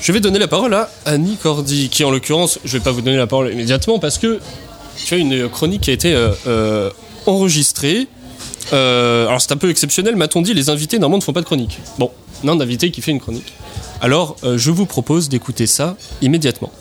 Je 0.00 0.12
vais 0.12 0.20
donner 0.20 0.38
la 0.38 0.48
parole 0.48 0.74
à 0.74 0.90
Annie 1.06 1.36
Cordy, 1.42 1.88
qui 1.88 2.04
en 2.04 2.10
l'occurrence, 2.10 2.58
je 2.64 2.72
vais 2.76 2.84
pas 2.84 2.92
vous 2.92 3.00
donner 3.02 3.16
la 3.16 3.26
parole 3.26 3.50
immédiatement 3.52 3.98
parce 3.98 4.18
que 4.18 4.40
tu 5.04 5.14
as 5.14 5.18
une 5.18 5.48
chronique 5.48 5.82
qui 5.82 5.90
a 5.90 5.94
été 5.94 6.14
enregistrée. 7.26 8.08
Euh, 8.72 9.26
alors 9.26 9.40
c'est 9.40 9.52
un 9.52 9.56
peu 9.56 9.70
exceptionnel, 9.70 10.16
m'a-t-on 10.16 10.42
dit, 10.42 10.54
les 10.54 10.70
invités 10.70 10.98
normalement 10.98 11.18
ne 11.18 11.22
font 11.22 11.32
pas 11.32 11.40
de 11.40 11.46
chronique. 11.46 11.78
Bon, 11.98 12.10
on 12.42 12.48
a 12.48 12.52
un 12.52 12.60
invité 12.60 12.90
qui 12.90 13.00
fait 13.00 13.12
une 13.12 13.20
chronique. 13.20 13.52
Alors 14.00 14.36
euh, 14.44 14.58
je 14.58 14.70
vous 14.70 14.86
propose 14.86 15.28
d'écouter 15.28 15.66
ça 15.66 15.96
immédiatement. 16.20 16.72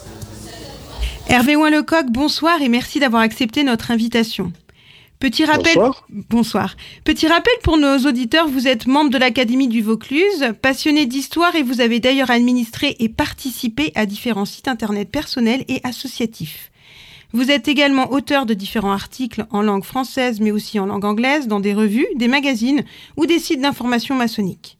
Hervé 1.28 1.56
Ouin-Lecoq, 1.56 2.06
bonsoir 2.12 2.62
et 2.62 2.70
merci 2.70 3.00
d'avoir 3.00 3.22
accepté 3.22 3.64
notre 3.64 3.92
invitation. 3.92 4.52
Petit 5.20 5.46
rappel, 5.46 5.76
Bonsoir. 5.76 6.06
bonsoir. 6.30 6.76
Petit 7.06 7.28
rappel 7.28 7.54
pour 7.64 7.78
nos 7.78 7.98
auditeurs, 8.00 8.50
vous 8.50 8.68
êtes 8.68 8.86
membre 8.86 9.12
de 9.12 9.18
l'Académie 9.18 9.70
du 9.70 9.82
Vaucluse, 9.82 10.54
passionné 10.62 11.06
d'histoire 11.06 11.56
et 11.56 11.64
vous 11.64 11.80
avez 11.80 12.00
d'ailleurs 12.00 12.30
administré 12.30 12.98
et 13.00 13.08
participé 13.08 13.92
à 13.96 14.06
différents 14.06 14.46
sites 14.46 14.68
internet 14.68 15.10
personnels 15.10 15.64
et 15.70 15.80
associatifs. 15.84 16.70
Vous 17.36 17.52
êtes 17.52 17.68
également 17.68 18.14
auteur 18.14 18.46
de 18.46 18.54
différents 18.54 18.94
articles 18.94 19.46
en 19.50 19.62
langue 19.62 19.84
française 19.84 20.40
mais 20.40 20.52
aussi 20.52 20.80
en 20.80 20.86
langue 20.86 21.04
anglaise 21.04 21.50
dans 21.50 21.60
des 21.60 21.74
revues, 21.74 22.08
des 22.16 22.30
magazines 22.30 22.86
ou 23.18 23.26
des 23.26 23.40
sites 23.40 23.60
d'information 23.60 24.16
maçonnique. 24.16 24.78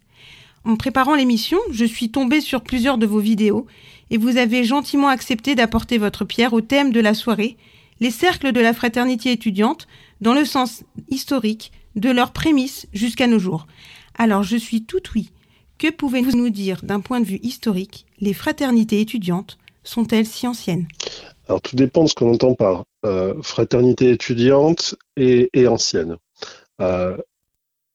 En 0.64 0.78
préparant 0.78 1.16
l'émission, 1.16 1.58
je 1.70 1.84
suis 1.84 2.12
tombée 2.12 2.40
sur 2.40 2.62
plusieurs 2.62 2.98
de 2.98 3.06
vos 3.06 3.20
vidéos 3.20 3.68
et 4.10 4.18
vous 4.18 4.38
avez 4.38 4.64
gentiment 4.64 5.10
accepté 5.10 5.54
d'apporter 5.54 5.98
votre 5.98 6.24
pierre 6.24 6.54
au 6.54 6.62
thème 6.62 6.94
de 6.94 7.02
la 7.02 7.14
soirée, 7.14 7.58
les 8.00 8.10
cercles 8.10 8.54
de 8.54 8.62
la 8.62 8.74
fraternité 8.74 9.34
étudiante, 9.34 9.86
dans 10.22 10.34
le 10.34 10.46
sens 10.46 10.86
historique 11.10 11.74
de 11.98 12.10
leurs 12.10 12.32
prémices 12.32 12.88
jusqu'à 12.94 13.28
nos 13.28 13.38
jours. 13.38 13.68
Alors 14.18 14.44
je 14.44 14.56
suis 14.56 14.84
tout 14.84 15.04
oui. 15.14 15.30
Que 15.78 15.92
pouvez-vous 15.92 16.38
nous 16.38 16.52
dire 16.52 16.84
d'un 16.84 17.02
point 17.02 17.20
de 17.20 17.26
vue 17.26 17.42
historique 17.44 18.06
Les 18.22 18.34
fraternités 18.34 19.02
étudiantes 19.02 19.58
sont-elles 19.84 20.26
si 20.26 20.48
anciennes? 20.48 20.88
Alors, 21.48 21.62
tout 21.62 21.76
dépend 21.76 22.04
de 22.04 22.10
ce 22.10 22.16
qu'on 22.16 22.34
entend 22.34 22.56
par 22.56 22.86
euh, 23.06 23.42
fraternité 23.42 24.12
étudiante 24.12 24.96
et, 25.16 25.50
et 25.54 25.68
ancienne. 25.68 26.18
Euh, 26.82 27.18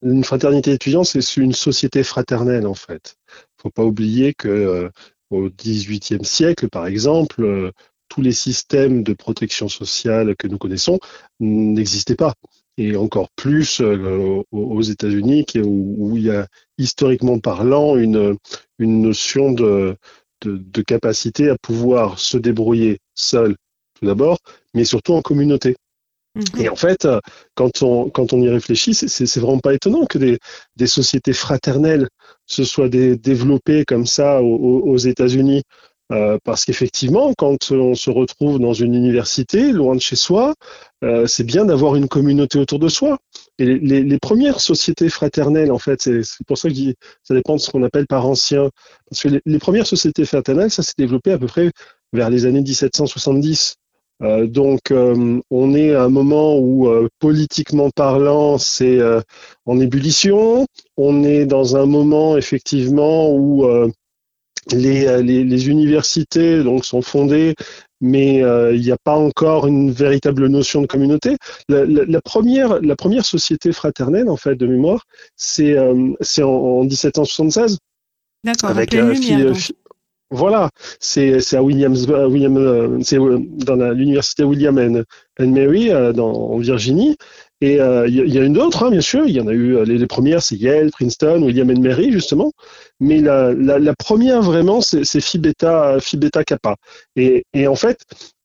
une 0.01 0.23
fraternité 0.23 0.71
étudiante, 0.71 1.05
c'est 1.05 1.37
une 1.37 1.53
société 1.53 2.03
fraternelle, 2.03 2.65
en 2.65 2.73
fait. 2.73 3.17
faut 3.57 3.69
pas 3.69 3.83
oublier 3.83 4.33
que 4.33 4.47
euh, 4.47 4.89
au 5.29 5.49
XVIIIe 5.49 6.25
siècle, 6.25 6.69
par 6.69 6.87
exemple, 6.87 7.43
euh, 7.43 7.71
tous 8.09 8.21
les 8.21 8.31
systèmes 8.31 9.03
de 9.03 9.13
protection 9.13 9.69
sociale 9.69 10.35
que 10.35 10.47
nous 10.47 10.57
connaissons 10.57 10.99
n'existaient 11.39 12.15
pas. 12.15 12.33
Et 12.77 12.95
encore 12.95 13.29
plus 13.35 13.79
euh, 13.81 14.41
aux 14.51 14.81
États-Unis, 14.81 15.45
où, 15.57 15.95
où 15.97 16.17
il 16.17 16.23
y 16.23 16.31
a 16.31 16.47
historiquement 16.77 17.37
parlant 17.39 17.95
une, 17.95 18.37
une 18.79 19.01
notion 19.01 19.51
de, 19.51 19.97
de, 20.41 20.57
de 20.57 20.81
capacité 20.81 21.49
à 21.49 21.57
pouvoir 21.57 22.19
se 22.19 22.37
débrouiller 22.37 22.99
seul, 23.15 23.55
tout 23.99 24.05
d'abord, 24.05 24.37
mais 24.73 24.85
surtout 24.85 25.13
en 25.13 25.21
communauté. 25.21 25.75
Et 26.57 26.69
en 26.69 26.75
fait, 26.75 27.07
quand 27.55 27.83
on, 27.83 28.09
quand 28.09 28.33
on 28.33 28.41
y 28.41 28.49
réfléchit, 28.49 28.93
c'est- 28.93 29.39
vraiment 29.39 29.59
pas 29.59 29.73
étonnant 29.73 30.05
que 30.05 30.17
des, 30.17 30.39
des 30.77 30.87
sociétés 30.87 31.33
fraternelles 31.33 32.07
se 32.45 32.63
soient 32.63 32.89
dé- 32.89 33.17
développées 33.17 33.83
comme 33.85 34.05
ça 34.05 34.41
aux 34.41 34.97
États-Unis. 34.97 35.63
Euh, 36.11 36.37
parce 36.43 36.65
qu'effectivement, 36.65 37.33
quand 37.37 37.71
on 37.71 37.95
se 37.95 38.09
retrouve 38.09 38.59
dans 38.59 38.73
une 38.73 38.95
université, 38.95 39.71
loin 39.71 39.95
de 39.95 40.01
chez 40.01 40.17
soi, 40.17 40.53
euh, 41.05 41.25
c'est 41.25 41.45
bien 41.45 41.63
d'avoir 41.63 41.95
une 41.95 42.09
communauté 42.09 42.59
autour 42.59 42.79
de 42.79 42.89
soi. 42.89 43.17
Et 43.59 43.65
les, 43.65 44.17
premières 44.17 44.59
sociétés 44.59 45.09
fraternelles, 45.09 45.71
en 45.71 45.77
fait, 45.77 46.01
c'est 46.01 46.47
pour 46.47 46.57
ça 46.57 46.69
que 46.69 46.75
ça 47.23 47.33
dépend 47.33 47.55
de 47.55 47.61
ce 47.61 47.69
qu'on 47.69 47.83
appelle 47.83 48.07
par 48.07 48.25
ancien. 48.25 48.69
Parce 49.09 49.21
que 49.21 49.41
les, 49.45 49.59
premières 49.59 49.85
sociétés 49.85 50.25
fraternelles, 50.25 50.71
ça 50.71 50.83
s'est 50.83 50.93
développé 50.97 51.31
à 51.31 51.37
peu 51.37 51.47
près 51.47 51.71
vers 52.13 52.29
les 52.29 52.45
années 52.45 52.61
1770. 52.61 53.75
Euh, 54.23 54.47
donc, 54.47 54.91
euh, 54.91 55.39
on 55.49 55.75
est 55.75 55.93
à 55.93 56.03
un 56.03 56.09
moment 56.09 56.57
où, 56.57 56.87
euh, 56.87 57.07
politiquement 57.19 57.89
parlant, 57.89 58.57
c'est 58.57 58.99
en 59.65 59.79
ébullition. 59.79 60.65
On 60.97 61.23
est 61.23 61.45
dans 61.45 61.75
un 61.75 61.85
moment, 61.85 62.37
effectivement, 62.37 63.31
où 63.31 63.65
les, 64.71 65.21
les, 65.23 65.43
les 65.43 65.69
universités 65.69 66.63
donc, 66.63 66.85
sont 66.85 67.01
fondées, 67.01 67.55
mais 68.01 68.43
euh, 68.43 68.75
il 68.75 68.81
n'y 68.81 68.91
a 68.91 68.97
pas 69.03 69.15
encore 69.15 69.67
une 69.67 69.91
véritable 69.91 70.47
notion 70.47 70.81
de 70.81 70.87
communauté. 70.87 71.37
La, 71.69 71.85
la- 71.85 72.05
la 72.05 72.21
première, 72.21 72.81
la 72.81 72.95
première 72.95 73.25
société 73.25 73.71
fraternelle, 73.71 74.27
en 74.29 74.37
fait, 74.37 74.55
de 74.55 74.67
mémoire, 74.67 75.05
c'est 75.35 75.77
euh, 75.77 75.93
en, 76.39 76.43
en 76.43 76.83
1776 76.83 77.77
D'accord, 78.43 78.71
avec 78.71 78.89
pleine 78.89 79.09
euh, 79.09 79.13
lumière, 79.13 79.53
voilà, 80.33 80.69
c'est 80.99 81.41
à 81.53 81.61
Williams, 81.61 82.07
William, 82.09 83.03
c'est 83.03 83.17
dans 83.17 83.75
la- 83.75 83.93
l'université 83.93 84.43
William 84.45 84.77
and, 84.77 85.03
and 85.39 85.47
Mary 85.47 85.89
dans, 86.15 86.31
en 86.31 86.57
Virginie. 86.57 87.17
Et 87.63 87.79
euh, 87.79 88.07
il 88.07 88.15
y, 88.15 88.31
y 88.31 88.39
a 88.39 88.43
une 88.43 88.57
autre, 88.57 88.83
hein, 88.83 88.89
bien 88.89 89.01
sûr. 89.01 89.25
Il 89.27 89.35
y 89.35 89.39
en 89.41 89.47
a 89.47 89.53
eu 89.53 89.83
les, 89.85 89.97
les 89.99 90.07
premières, 90.07 90.41
c'est 90.41 90.55
Yale, 90.55 90.89
Princeton, 90.89 91.43
William 91.43 91.69
and 91.69 91.79
Mary 91.81 92.11
justement. 92.11 92.51
Mais 93.03 93.19
la, 93.19 93.51
la, 93.51 93.79
la 93.79 93.95
première 93.95 94.43
vraiment, 94.43 94.79
c'est 94.79 95.19
Phi 95.19 95.39
Beta, 95.39 95.97
Phi 95.99 96.17
Beta 96.17 96.43
Kappa. 96.43 96.75
Et, 97.15 97.43
et 97.51 97.67
en 97.67 97.75
fait, 97.75 97.97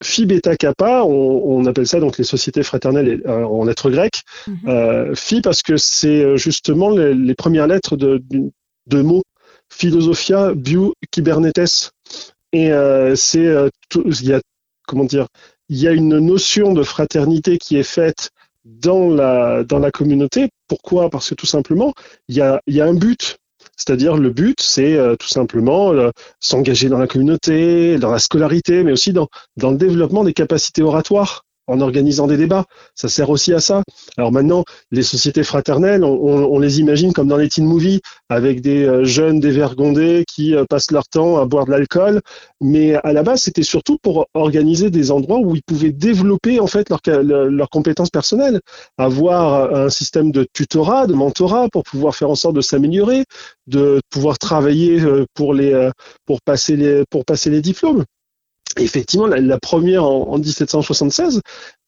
Phi 0.02 0.24
Beta 0.24 0.56
Kappa, 0.56 1.02
on, 1.04 1.42
on 1.44 1.66
appelle 1.66 1.86
ça 1.86 2.00
donc 2.00 2.16
les 2.16 2.24
sociétés 2.24 2.62
fraternelles 2.62 3.22
euh, 3.26 3.44
en 3.44 3.64
lettres 3.64 3.90
grecques. 3.90 4.22
Euh, 4.66 5.14
Phi 5.14 5.42
parce 5.42 5.60
que 5.60 5.76
c'est 5.76 6.24
euh, 6.24 6.36
justement 6.38 6.88
les, 6.88 7.12
les 7.14 7.34
premières 7.34 7.66
lettres 7.66 7.96
de, 7.96 8.22
de, 8.30 8.50
de 8.86 9.02
mots 9.02 9.22
Philosophia 9.70 10.54
Bio 10.54 10.94
Kybernetes. 11.10 11.90
Et 12.52 12.72
euh, 12.72 13.14
c'est 13.14 13.46
euh, 13.46 13.68
il 13.94 14.26
y 14.26 14.32
a 14.32 14.40
comment 14.88 15.04
dire, 15.04 15.26
il 15.68 15.76
y 15.76 15.86
a 15.86 15.92
une 15.92 16.18
notion 16.18 16.72
de 16.72 16.82
fraternité 16.82 17.58
qui 17.58 17.76
est 17.76 17.82
faite 17.82 18.30
dans 18.64 19.10
la 19.10 19.64
dans 19.64 19.78
la 19.78 19.90
communauté. 19.90 20.48
Pourquoi? 20.66 21.10
Parce 21.10 21.28
que 21.28 21.34
tout 21.34 21.46
simplement, 21.46 21.92
il 22.28 22.36
y 22.36 22.40
a 22.40 22.60
il 22.66 22.74
y 22.74 22.80
a 22.80 22.86
un 22.86 22.94
but. 22.94 23.36
C'est-à-dire 23.76 24.16
le 24.16 24.30
but, 24.30 24.60
c'est 24.60 24.96
euh, 24.96 25.16
tout 25.16 25.28
simplement 25.28 25.92
euh, 25.92 26.10
s'engager 26.40 26.88
dans 26.88 26.98
la 26.98 27.06
communauté, 27.06 27.98
dans 27.98 28.10
la 28.10 28.18
scolarité, 28.18 28.82
mais 28.82 28.92
aussi 28.92 29.12
dans 29.12 29.28
dans 29.56 29.70
le 29.70 29.76
développement 29.76 30.24
des 30.24 30.32
capacités 30.32 30.82
oratoires 30.82 31.45
en 31.66 31.80
organisant 31.80 32.26
des 32.26 32.36
débats. 32.36 32.64
Ça 32.94 33.08
sert 33.08 33.30
aussi 33.30 33.52
à 33.52 33.60
ça. 33.60 33.82
Alors 34.16 34.32
maintenant, 34.32 34.64
les 34.90 35.02
sociétés 35.02 35.42
fraternelles, 35.42 36.04
on, 36.04 36.58
les 36.58 36.80
imagine 36.80 37.12
comme 37.12 37.28
dans 37.28 37.36
les 37.36 37.48
teen 37.48 37.66
movies, 37.66 38.00
avec 38.28 38.60
des 38.60 38.84
euh, 38.84 39.04
jeunes 39.04 39.40
dévergondés 39.40 40.24
qui 40.26 40.54
euh, 40.54 40.64
passent 40.68 40.90
leur 40.90 41.06
temps 41.08 41.38
à 41.38 41.44
boire 41.44 41.66
de 41.66 41.70
l'alcool. 41.70 42.20
Mais 42.60 42.94
à 42.94 43.12
la 43.12 43.22
base, 43.22 43.42
c'était 43.42 43.62
surtout 43.62 43.98
pour 44.02 44.26
organiser 44.34 44.90
des 44.90 45.10
endroits 45.10 45.38
où 45.38 45.54
ils 45.54 45.62
pouvaient 45.62 45.92
développer 45.92 46.60
en 46.60 46.66
fait 46.66 46.88
leurs 47.06 47.70
compétences 47.70 48.10
personnelles, 48.10 48.60
avoir 48.98 49.74
un 49.74 49.90
système 49.90 50.32
de 50.32 50.46
tutorat, 50.52 51.06
de 51.06 51.14
mentorat 51.14 51.68
pour 51.70 51.82
pouvoir 51.82 52.14
faire 52.14 52.30
en 52.30 52.34
sorte 52.34 52.56
de 52.56 52.60
s'améliorer, 52.60 53.24
de 53.66 54.00
pouvoir 54.10 54.38
travailler 54.38 55.00
euh, 55.00 55.26
pour 55.34 55.54
les 55.54 55.90
pour 56.24 56.40
passer 56.42 56.76
les 56.76 57.04
pour 57.10 57.24
passer 57.24 57.50
les 57.50 57.60
diplômes. 57.60 58.04
Effectivement, 58.78 59.26
la, 59.26 59.58
première 59.58 60.04
en, 60.04 60.28
en 60.28 60.38
1776, 60.38 61.40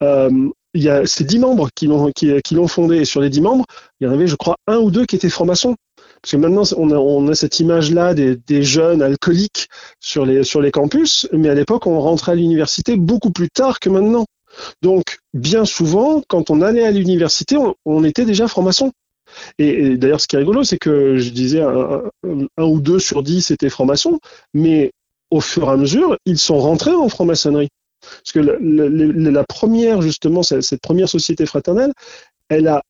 euh, 0.02 0.50
il 0.74 0.82
y 0.82 0.88
a 0.88 1.06
ces 1.06 1.24
dix 1.24 1.38
membres 1.38 1.68
qui 1.74 1.86
l'ont 1.86 2.10
qui, 2.12 2.32
fondé. 2.68 2.98
Et 2.98 3.04
sur 3.04 3.20
les 3.20 3.30
dix 3.30 3.40
membres, 3.40 3.64
il 4.00 4.06
y 4.06 4.10
en 4.10 4.12
avait, 4.12 4.26
je 4.26 4.36
crois, 4.36 4.56
un 4.66 4.78
ou 4.78 4.90
deux 4.90 5.06
qui 5.06 5.16
étaient 5.16 5.28
francs-maçons. 5.28 5.76
Parce 6.22 6.32
que 6.32 6.36
maintenant, 6.36 6.62
on 6.76 7.28
a, 7.28 7.34
cette 7.34 7.60
image-là 7.60 8.14
des, 8.14 8.62
jeunes 8.62 9.02
alcooliques 9.02 9.68
sur 10.00 10.26
les, 10.26 10.70
campus, 10.70 11.28
mais 11.32 11.48
à 11.48 11.54
l'époque, 11.54 11.86
on 11.86 12.00
rentrait 12.00 12.32
à 12.32 12.34
l'université 12.34 12.96
beaucoup 12.96 13.30
plus 13.30 13.50
tard 13.50 13.80
que 13.80 13.88
maintenant. 13.88 14.26
Donc, 14.82 15.18
bien 15.34 15.64
souvent, 15.64 16.22
quand 16.28 16.50
on 16.50 16.60
allait 16.60 16.84
à 16.84 16.90
l'université, 16.90 17.56
on, 17.84 18.04
était 18.04 18.24
déjà 18.24 18.48
franc-maçon. 18.48 18.92
Et, 19.58 19.96
d'ailleurs, 19.96 20.20
ce 20.20 20.26
qui 20.26 20.36
est 20.36 20.40
rigolo, 20.40 20.64
c'est 20.64 20.78
que 20.78 21.18
je 21.18 21.30
disais 21.30 21.60
un, 21.60 22.02
un- 22.26 22.46
un 22.56 22.64
ou 22.64 22.80
deux 22.80 22.98
sur 22.98 23.22
dix 23.22 23.50
étaient 23.50 23.68
francs-maçons, 23.68 24.18
mais 24.54 24.90
au 25.30 25.40
fur 25.40 25.68
et 25.68 25.72
à 25.72 25.76
mesure, 25.76 26.16
ils 26.24 26.38
sont 26.38 26.58
rentrés 26.58 26.94
en 26.94 27.08
franc-maçonnerie. 27.08 27.68
Parce 28.00 28.32
que 28.32 28.40
la 28.40 29.44
première, 29.44 30.02
justement, 30.02 30.42
cette 30.42 30.80
première 30.80 31.08
société 31.08 31.46
fraternelle, 31.46 31.92
elle 32.48 32.68
a, 32.68 32.82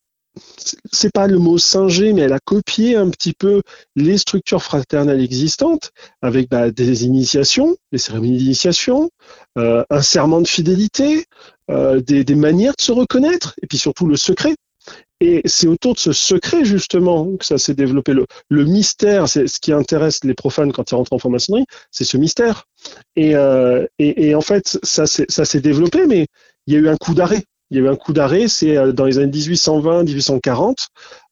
c'est 0.92 1.12
pas 1.12 1.26
le 1.26 1.38
mot 1.38 1.58
singé, 1.58 2.12
mais 2.12 2.22
elle 2.22 2.32
a 2.32 2.40
copié 2.44 2.96
un 2.96 3.10
petit 3.10 3.32
peu 3.32 3.62
les 3.96 4.18
structures 4.18 4.62
fraternelles 4.62 5.20
existantes 5.20 5.90
avec 6.22 6.48
bah, 6.48 6.70
des 6.70 7.04
initiations, 7.04 7.76
des 7.90 7.98
cérémonies 7.98 8.38
d'initiation, 8.38 9.10
euh, 9.56 9.84
un 9.90 10.02
serment 10.02 10.40
de 10.40 10.46
fidélité, 10.46 11.24
euh, 11.70 12.00
des 12.00 12.34
manières 12.34 12.74
de 12.76 12.82
se 12.82 12.92
reconnaître, 12.92 13.54
et 13.62 13.66
puis 13.66 13.78
surtout 13.78 14.06
le 14.06 14.16
secret. 14.16 14.54
Et 15.20 15.42
c'est 15.46 15.66
autour 15.66 15.94
de 15.94 15.98
ce 15.98 16.12
secret 16.12 16.64
justement 16.64 17.36
que 17.36 17.44
ça 17.44 17.58
s'est 17.58 17.74
développé. 17.74 18.12
Le, 18.12 18.26
le 18.48 18.64
mystère, 18.64 19.28
c'est 19.28 19.48
ce 19.48 19.58
qui 19.58 19.72
intéresse 19.72 20.22
les 20.24 20.34
profanes 20.34 20.72
quand 20.72 20.90
ils 20.90 20.94
rentrent 20.94 21.12
en 21.12 21.18
franc-maçonnerie, 21.18 21.66
c'est 21.90 22.04
ce 22.04 22.16
mystère. 22.16 22.64
Et, 23.16 23.34
euh, 23.34 23.84
et, 23.98 24.28
et 24.28 24.34
en 24.34 24.40
fait, 24.40 24.78
ça 24.82 25.06
s'est 25.06 25.60
développé, 25.60 26.06
mais 26.06 26.26
il 26.66 26.74
y 26.74 26.76
a 26.76 26.80
eu 26.80 26.88
un 26.88 26.96
coup 26.96 27.14
d'arrêt. 27.14 27.42
Il 27.70 27.76
y 27.76 27.80
a 27.80 27.84
eu 27.84 27.88
un 27.88 27.96
coup 27.96 28.12
d'arrêt, 28.12 28.48
c'est 28.48 28.76
euh, 28.76 28.92
dans 28.92 29.04
les 29.04 29.18
années 29.18 29.30
1820-1840, 29.30 30.70
euh, 30.70 30.74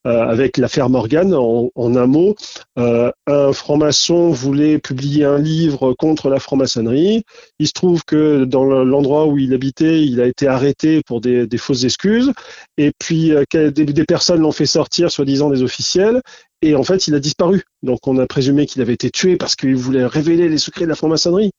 avec 0.07 0.57
l'affaire 0.57 0.89
Morgan. 0.89 1.35
En, 1.35 1.71
un 1.97 2.07
mot, 2.07 2.35
euh, 2.79 3.11
un 3.27 3.53
franc-maçon 3.53 4.31
voulait 4.31 4.79
publier 4.79 5.25
un 5.25 5.39
livre 5.39 5.95
contre 5.95 6.29
la 6.29 6.39
franc-maçonnerie. 6.39 7.25
Il 7.59 7.67
se 7.67 7.73
trouve 7.73 8.05
que 8.05 8.45
dans 8.45 8.65
le- 8.65 8.85
l'endroit 8.85 9.27
où 9.27 9.39
il 9.39 9.55
habitait, 9.55 10.05
il 10.05 10.21
a 10.21 10.27
été 10.27 10.47
arrêté 10.47 11.03
pour 11.07 11.21
des, 11.21 11.49
fausses 11.59 11.85
excuses. 11.85 12.33
Et 12.77 12.93
puis, 12.99 13.33
euh, 13.33 13.45
des 13.71 14.05
personnes 14.05 14.41
l'ont 14.41 14.53
fait 14.53 14.67
sortir, 14.67 15.11
soi-disant 15.11 15.51
des 15.51 15.63
officiels. 15.63 16.21
Et 16.63 16.75
en 16.75 16.83
fait, 16.83 17.07
il 17.07 17.15
a 17.15 17.21
disparu. 17.21 17.65
Donc, 17.83 18.07
on 18.07 18.19
a 18.19 18.27
présumé 18.27 18.67
qu'il 18.67 18.81
avait 18.81 18.95
été 18.95 19.11
tué 19.11 19.37
parce 19.37 19.57
qu'il 19.57 19.77
voulait 19.77 20.07
révéler 20.07 20.49
les 20.49 20.59
secrets 20.59 20.85
de 20.85 20.89
la 20.89 20.95
franc-maçonnerie. 20.95 21.51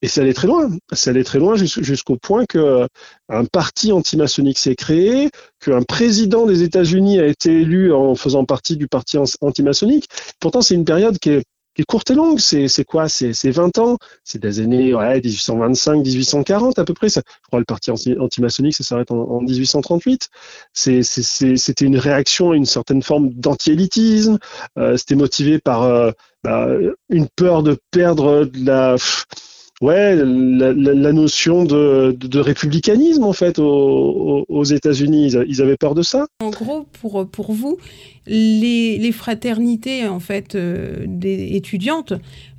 Et 0.00 0.08
ça 0.08 0.22
allait 0.22 0.32
très 0.32 0.46
loin. 0.46 0.70
Ça 0.92 1.10
allait 1.10 1.22
très 1.24 1.38
loin 1.38 1.54
jus- 1.56 1.84
jusqu'au 1.84 2.16
point 2.16 2.44
que 2.46 2.86
un 3.28 3.44
parti 3.44 3.92
antimaçonnique 3.92 4.58
s'est 4.58 4.74
créé, 4.74 5.30
qu'un 5.60 5.82
président 5.82 6.46
des 6.46 6.62
États-Unis 6.62 7.20
a 7.20 7.26
été 7.26 7.60
élu 7.60 7.92
en 7.92 8.14
faisant 8.14 8.44
partie 8.44 8.76
du 8.76 8.88
parti 8.88 9.18
an- 9.18 9.24
antimaçonnique. 9.42 10.06
Pourtant, 10.40 10.62
c'est 10.62 10.74
une 10.74 10.86
période 10.86 11.18
qui 11.18 11.30
est, 11.30 11.44
qui 11.78 11.84
courte 11.84 12.10
et 12.10 12.14
longue. 12.14 12.40
C'est 12.40 12.84
quoi? 12.84 13.08
C'est 13.08 13.32
c'est 13.32 13.50
20 13.50 13.78
ans? 13.78 13.98
C'est 14.24 14.40
des 14.40 14.58
années 14.60 14.94
ouais, 14.94 15.20
1825, 15.20 16.02
1840 16.04 16.78
à 16.78 16.84
peu 16.84 16.92
près. 16.94 17.08
Ça, 17.08 17.22
je 17.26 17.46
crois 17.46 17.60
le 17.60 17.64
parti 17.64 17.90
anti- 17.92 18.16
antimaçonnique, 18.18 18.74
ça 18.74 18.82
s'arrête 18.84 19.10
en, 19.12 19.18
en 19.18 19.40
1838. 19.40 20.28
C'est- 20.72 21.02
c'est- 21.02 21.22
c'est- 21.22 21.56
C'était 21.56 21.84
une 21.84 21.98
réaction 21.98 22.50
à 22.52 22.56
une 22.56 22.64
certaine 22.66 23.02
forme 23.02 23.30
d'anti-élitisme. 23.32 24.38
Euh, 24.78 24.96
C'était 24.96 25.14
motivé 25.14 25.58
par 25.60 25.82
euh, 25.84 26.10
bah, 26.42 26.68
une 27.10 27.28
peur 27.36 27.62
de 27.62 27.78
perdre 27.92 28.44
de 28.44 28.66
la 28.66 28.96
ouais, 29.80 30.16
la, 30.16 30.72
la- 30.72 30.94
la 30.94 31.12
notion 31.12 31.64
de, 31.64 32.12
de, 32.18 32.26
de 32.26 32.38
républicanisme 32.40 33.24
en 33.24 33.32
fait 33.32 33.58
aux, 33.58 34.64
États-Unis. 34.64 35.32
Ils, 35.46 35.62
avaient 35.62 35.76
peur 35.76 35.94
de 35.94 36.02
ça. 36.02 36.26
En 36.42 36.50
gros, 36.50 36.86
pour, 37.00 37.26
pour 37.28 37.52
vous, 37.52 37.78
les, 38.26 38.98
les 38.98 39.12
fraternités 39.12 40.06
en 40.06 40.20
fait 40.20 40.54
euh, 40.54 41.04
des 41.06 41.56
étudiantes 41.56 42.12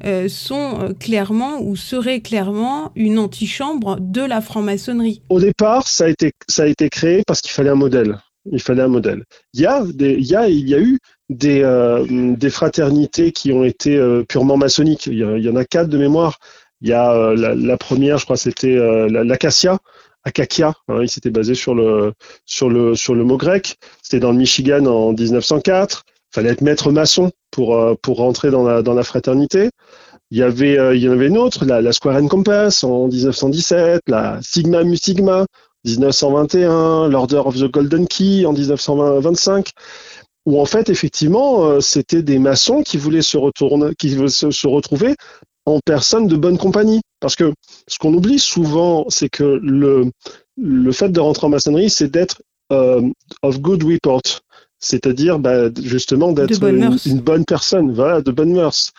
euh, 0.06 0.28
sont 0.28 0.80
euh, 0.82 0.94
clairement 0.94 1.62
ou 1.62 1.76
seraient 1.76 2.22
clairement 2.22 2.92
une 2.96 3.20
antichambre 3.20 3.98
de 4.00 4.22
la 4.22 4.42
franc-maçonnerie. 4.42 5.22
Au 5.30 5.40
départ, 5.40 5.88
ça 5.88 6.06
a 6.06 6.10
été, 6.10 6.32
ça 6.48 6.64
a 6.64 6.68
été 6.68 6.90
créé 6.90 7.24
parce 7.28 7.42
qu'il 7.42 7.52
fallait 7.52 7.70
un 7.70 7.76
modèle. 7.76 8.18
Il 8.52 8.62
fallait 8.62 8.82
un 8.82 8.88
modèle. 8.88 9.24
Il 9.54 9.62
y 9.62 9.66
a, 9.66 9.84
des, 9.86 10.14
il 10.14 10.26
y 10.26 10.36
a, 10.36 10.48
il 10.50 10.68
y 10.68 10.74
a 10.74 10.80
eu 10.80 10.98
des, 11.30 11.62
euh, 11.64 12.06
des 12.36 12.50
fraternités 12.50 13.32
qui 13.32 13.52
ont 13.52 13.64
été 13.64 14.00
purement 14.28 14.58
maçonniques. 14.58 15.06
Il 15.08 15.18
y, 15.20 15.24
a- 15.24 15.38
il 15.38 15.44
y 15.44 15.50
en 15.50 15.56
a 15.58 15.66
quatre 15.66 15.90
de 15.90 15.98
mémoire. 15.98 16.40
Il 16.82 16.90
y 16.90 16.94
a 16.94 17.12
euh, 17.14 17.56
la, 17.56 17.78
première, 17.78 18.18
je 18.18 18.26
crois, 18.26 18.38
c'était 18.38 18.76
euh, 18.76 19.10
la- 19.10 19.24
l'Acacia, 19.24 19.78
Akakia. 20.24 20.74
hein, 20.88 21.00
il 21.02 21.10
s'était 21.10 21.30
basé 21.30 21.56
sur 21.56 21.76
le, 21.76 22.14
sur 22.46 22.70
le, 22.70 22.96
sur 22.96 23.16
le 23.16 23.24
mot 23.24 23.38
grec. 23.38 23.76
C'était 24.02 24.20
dans 24.20 24.32
le 24.32 24.38
Michigan 24.38 24.86
en 24.86 25.14
1904. 25.14 26.04
Il 26.08 26.36
fallait 26.36 26.50
être 26.52 26.62
maître 26.62 26.92
maçon 26.92 27.32
pour, 27.52 27.76
euh, 27.76 27.96
pour 28.02 28.18
rentrer 28.18 28.52
dans 28.52 28.64
la, 28.64 28.82
dans 28.82 28.94
la 28.94 29.04
fraternité. 29.04 29.70
Il 30.32 30.38
y 30.38 30.44
avait, 30.44 30.96
il 30.96 31.02
y 31.04 31.10
en 31.10 31.14
avait 31.14 31.28
une 31.28 31.38
autre, 31.40 31.66
la, 31.66 31.92
Square 31.92 32.18
and 32.18 32.28
Compass 32.28 32.84
en 32.84 33.08
1917, 33.08 34.02
la 34.08 34.40
Sigma 34.44 34.84
Mu 34.84 34.96
Sigma 34.96 35.46
1921, 35.86 37.08
l'Order 37.10 37.42
of 37.46 37.56
the 37.58 37.72
Golden 37.72 38.08
Key 38.08 38.46
en 38.46 38.54
1925, 38.54 39.72
où 40.46 40.62
en 40.62 40.66
fait 40.66 40.90
effectivement 40.90 41.82
c'était 41.82 42.22
des 42.22 42.38
maçons 42.38 42.84
qui 42.84 42.98
voulaient 42.98 43.24
se 43.24 43.38
qui 43.98 44.10
se 44.12 44.68
retrouver 44.68 45.16
en 45.70 45.80
personne 45.86 46.28
de 46.28 46.36
bonne 46.36 46.58
compagnie. 46.58 47.02
Parce 47.20 47.36
que 47.36 47.54
ce 47.88 47.98
qu'on 47.98 48.14
oublie 48.14 48.40
souvent, 48.40 49.06
c'est 49.10 49.30
que 49.30 49.60
le, 49.62 50.12
le 50.58 50.92
fait 50.92 51.10
de 51.10 51.20
rentrer 51.20 51.48
en 51.48 51.50
maçonnerie, 51.50 51.90
c'est 51.90 52.10
d'être 52.10 52.42
euh, 52.72 53.02
of 53.42 53.60
good 53.62 53.84
report, 53.84 54.22
c'est-à-dire 54.80 55.40
bah, 55.40 55.70
justement 55.82 56.32
d'être 56.32 56.64
une, 56.64 57.20
bonne 57.20 57.44
personne, 57.44 57.92
voilà, 57.94 58.22
de 58.22 58.32
bonnes 58.32 58.54
mœurs. 58.54 58.92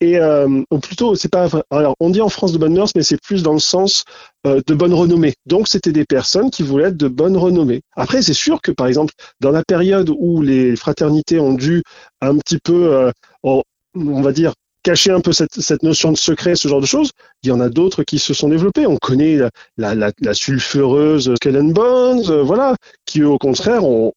et 0.00 0.18
euh, 0.18 0.62
ou 0.70 0.78
plutôt 0.78 1.14
c'est 1.14 1.30
pas 1.30 1.48
alors 1.70 1.94
on 2.00 2.10
dit 2.10 2.20
en 2.20 2.28
France 2.28 2.52
de 2.52 2.58
bonnes 2.58 2.74
mœurs 2.74 2.90
mais 2.94 3.02
c'est 3.02 3.20
plus 3.20 3.42
dans 3.42 3.54
le 3.54 3.60
sens 3.60 4.04
euh, 4.46 4.60
de 4.66 4.74
bonne 4.74 4.92
renommée. 4.92 5.34
Donc 5.46 5.68
c'était 5.68 5.92
des 5.92 6.04
personnes 6.04 6.50
qui 6.50 6.62
voulaient 6.62 6.88
être 6.88 6.98
de 6.98 7.08
bonne 7.08 7.38
renommée. 7.38 7.80
Après 7.96 8.20
c'est 8.20 8.34
sûr 8.34 8.60
que 8.60 8.72
par 8.72 8.88
exemple 8.88 9.14
dans 9.40 9.52
la 9.52 9.64
période 9.64 10.10
où 10.18 10.42
les 10.42 10.76
fraternités 10.76 11.40
ont 11.40 11.54
dû 11.54 11.82
un 12.20 12.36
petit 12.36 12.58
peu 12.58 13.10
on, 13.42 13.62
on 13.94 14.20
va 14.20 14.32
dire 14.32 14.52
cacher 14.84 15.10
un 15.10 15.20
peu 15.20 15.32
cette, 15.32 15.60
cette, 15.60 15.82
notion 15.82 16.12
de 16.12 16.16
secret, 16.16 16.54
ce 16.54 16.68
genre 16.68 16.80
de 16.80 16.86
choses. 16.86 17.10
Il 17.42 17.48
y 17.48 17.52
en 17.52 17.60
a 17.60 17.68
d'autres 17.68 18.04
qui 18.04 18.20
se 18.20 18.32
sont 18.32 18.48
développés. 18.48 18.86
On 18.86 18.96
connaît 18.96 19.38
la, 19.76 19.94
la, 19.94 20.34
sulfureuse 20.34 21.34
Kellen 21.40 21.72
Bones, 21.72 22.30
euh, 22.30 22.42
voilà, 22.42 22.76
qui 23.06 23.24
au 23.24 23.38
contraire 23.38 23.84
ont, 23.84 24.12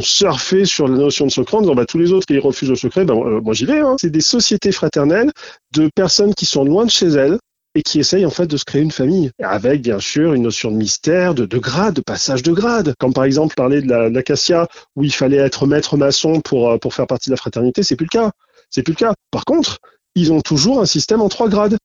surfé 0.00 0.64
sur 0.64 0.88
la 0.88 0.96
notion 0.96 1.26
de 1.26 1.30
secret 1.30 1.58
en 1.58 1.60
disant 1.60 1.74
bah, 1.74 1.86
tous 1.86 1.98
les 1.98 2.12
autres 2.12 2.26
qui 2.26 2.38
refusent 2.38 2.70
le 2.70 2.76
secret, 2.76 3.04
ben, 3.04 3.14
moi 3.42 3.52
j'y 3.52 3.66
vais. 3.66 3.80
Hein. 3.80 3.96
C'est 4.00 4.10
des 4.10 4.20
sociétés 4.20 4.72
fraternelles 4.72 5.30
de 5.74 5.90
personnes 5.94 6.34
qui 6.34 6.46
sont 6.46 6.64
loin 6.64 6.84
de 6.84 6.90
chez 6.90 7.08
elles 7.08 7.38
et 7.74 7.82
qui 7.82 7.98
essayent 7.98 8.26
en 8.26 8.30
fait 8.30 8.46
de 8.46 8.56
se 8.56 8.64
créer 8.64 8.82
une 8.82 8.90
famille, 8.90 9.30
avec 9.42 9.82
bien 9.82 9.98
sûr 9.98 10.32
une 10.34 10.42
notion 10.42 10.70
de 10.70 10.76
mystère, 10.76 11.34
de, 11.34 11.44
de 11.44 11.58
grade, 11.58 11.94
de 11.94 12.00
passage 12.00 12.42
de 12.42 12.52
grade. 12.52 12.94
Comme 12.98 13.12
par 13.12 13.24
exemple 13.24 13.54
parler 13.54 13.82
de 13.82 13.88
l'acacia 13.88 14.68
où 14.94 15.02
il 15.02 15.12
fallait 15.12 15.38
être 15.38 15.66
maître 15.66 15.96
maçon 15.96 16.40
pour, 16.40 16.70
euh, 16.70 16.78
pour 16.78 16.94
faire 16.94 17.06
partie 17.06 17.30
de 17.30 17.32
la 17.32 17.36
fraternité, 17.36 17.82
c'est 17.82 17.96
plus 17.96 18.06
le 18.12 18.16
cas. 18.16 18.30
C'est 18.70 18.82
plus 18.82 18.92
le 18.92 18.98
cas. 18.98 19.14
Par 19.30 19.44
contre, 19.44 19.78
ils 20.14 20.32
ont 20.32 20.40
toujours 20.40 20.80
un 20.80 20.86
système 20.86 21.20
en 21.22 21.28
trois 21.28 21.48
grades. 21.48 21.76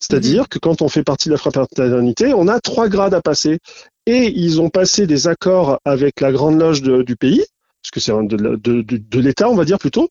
C'est-à-dire 0.00 0.42
mmh. 0.42 0.48
que 0.48 0.58
quand 0.58 0.82
on 0.82 0.88
fait 0.88 1.04
partie 1.04 1.28
de 1.28 1.34
la 1.34 1.38
fraternité, 1.38 2.34
on 2.34 2.48
a 2.48 2.60
trois 2.60 2.88
grades 2.88 3.14
à 3.14 3.22
passer. 3.22 3.58
Et 4.06 4.30
ils 4.38 4.60
ont 4.60 4.68
passé 4.68 5.06
des 5.06 5.28
accords 5.28 5.78
avec 5.84 6.20
la 6.20 6.30
Grande 6.30 6.58
Loge 6.58 6.82
de, 6.82 7.02
du 7.02 7.16
pays, 7.16 7.42
parce 7.82 7.90
que 7.90 8.00
c'est 8.00 8.12
de, 8.12 8.56
de, 8.56 8.82
de 8.82 9.20
l'État, 9.20 9.48
on 9.48 9.54
va 9.54 9.64
dire 9.64 9.78
plutôt, 9.78 10.08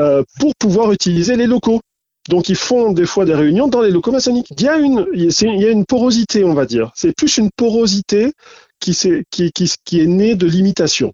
euh, 0.00 0.24
pour 0.40 0.52
pouvoir 0.58 0.90
utiliser 0.92 1.36
les 1.36 1.46
locaux. 1.46 1.80
Donc 2.28 2.48
ils 2.48 2.56
font 2.56 2.92
des 2.92 3.06
fois 3.06 3.24
des 3.24 3.34
réunions 3.34 3.68
dans 3.68 3.82
les 3.82 3.90
locaux 3.90 4.10
maçonniques. 4.10 4.48
Il 4.50 4.62
y 4.62 4.68
a 4.68 4.78
une, 4.78 5.06
il 5.12 5.30
y 5.60 5.64
a 5.64 5.70
une 5.70 5.86
porosité, 5.86 6.42
on 6.44 6.54
va 6.54 6.66
dire. 6.66 6.90
C'est 6.96 7.14
plus 7.14 7.36
une 7.38 7.50
porosité 7.54 8.32
qui, 8.80 8.90
est, 8.90 9.24
qui, 9.30 9.52
qui, 9.52 9.72
qui 9.84 10.00
est 10.00 10.06
née 10.06 10.34
de 10.34 10.46
l'imitation. 10.46 11.12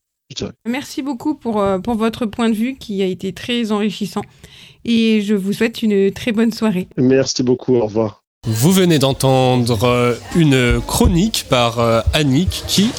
Merci 0.66 1.02
beaucoup 1.02 1.34
pour, 1.34 1.60
euh, 1.60 1.78
pour 1.78 1.94
votre 1.94 2.26
point 2.26 2.48
de 2.48 2.54
vue 2.54 2.76
qui 2.76 3.02
a 3.02 3.06
été 3.06 3.32
très 3.32 3.72
enrichissant 3.72 4.22
et 4.84 5.20
je 5.22 5.34
vous 5.34 5.52
souhaite 5.52 5.82
une 5.82 6.10
très 6.12 6.32
bonne 6.32 6.52
soirée. 6.52 6.88
Merci 6.96 7.42
beaucoup, 7.42 7.74
au 7.74 7.86
revoir. 7.86 8.22
Vous 8.46 8.72
venez 8.72 8.98
d'entendre 8.98 9.84
euh, 9.84 10.14
une 10.34 10.80
chronique 10.80 11.46
par 11.48 11.78
euh, 11.78 12.00
Annick 12.12 12.64
qui 12.66 12.90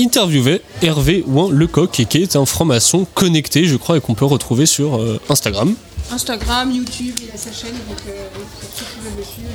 interviewait 0.00 0.62
Hervé 0.82 1.24
Ouin 1.26 1.50
Lecoq 1.50 2.00
et 2.00 2.04
qui 2.06 2.18
est 2.18 2.36
un 2.36 2.46
franc-maçon 2.46 3.06
connecté, 3.14 3.64
je 3.64 3.76
crois, 3.76 3.98
et 3.98 4.00
qu'on 4.00 4.14
peut 4.14 4.24
retrouver 4.24 4.66
sur 4.66 5.00
Instagram. 5.30 5.74
Instagram, 6.10 6.70
YouTube, 6.70 7.14
il 7.20 7.30
a 7.34 7.36
sa 7.36 7.52
chaîne, 7.52 7.74
donc 7.88 7.98
euh, 8.08 8.28
ceux 8.74 8.84
qui 8.84 9.00
veulent 9.00 9.18
le 9.18 9.24
suivre. 9.24 9.48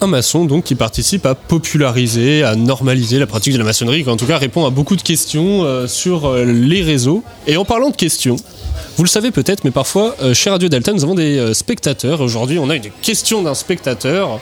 Un 0.00 0.06
maçon 0.06 0.44
donc 0.44 0.64
qui 0.64 0.74
participe 0.74 1.24
à 1.24 1.34
populariser, 1.34 2.42
à 2.42 2.56
normaliser 2.56 3.18
la 3.18 3.26
pratique 3.26 3.52
de 3.52 3.58
la 3.58 3.64
maçonnerie, 3.64 4.04
qui 4.04 4.10
en 4.10 4.16
tout 4.16 4.26
cas 4.26 4.38
répond 4.38 4.66
à 4.66 4.70
beaucoup 4.70 4.96
de 4.96 5.02
questions 5.02 5.64
euh, 5.64 5.86
sur 5.86 6.26
euh, 6.26 6.44
les 6.44 6.82
réseaux. 6.82 7.22
Et 7.46 7.56
en 7.56 7.64
parlant 7.64 7.90
de 7.90 7.96
questions, 7.96 8.36
vous 8.96 9.02
le 9.02 9.08
savez 9.08 9.32
peut-être, 9.32 9.64
mais 9.64 9.72
parfois 9.72 10.14
euh, 10.22 10.34
chez 10.34 10.50
Radio 10.50 10.68
Delta, 10.68 10.92
nous 10.92 11.02
avons 11.02 11.14
des 11.14 11.38
euh, 11.38 11.54
spectateurs. 11.54 12.20
Aujourd'hui, 12.20 12.58
on 12.58 12.70
a 12.70 12.76
une 12.76 12.90
question 13.02 13.42
d'un 13.42 13.54
spectateur. 13.54 14.40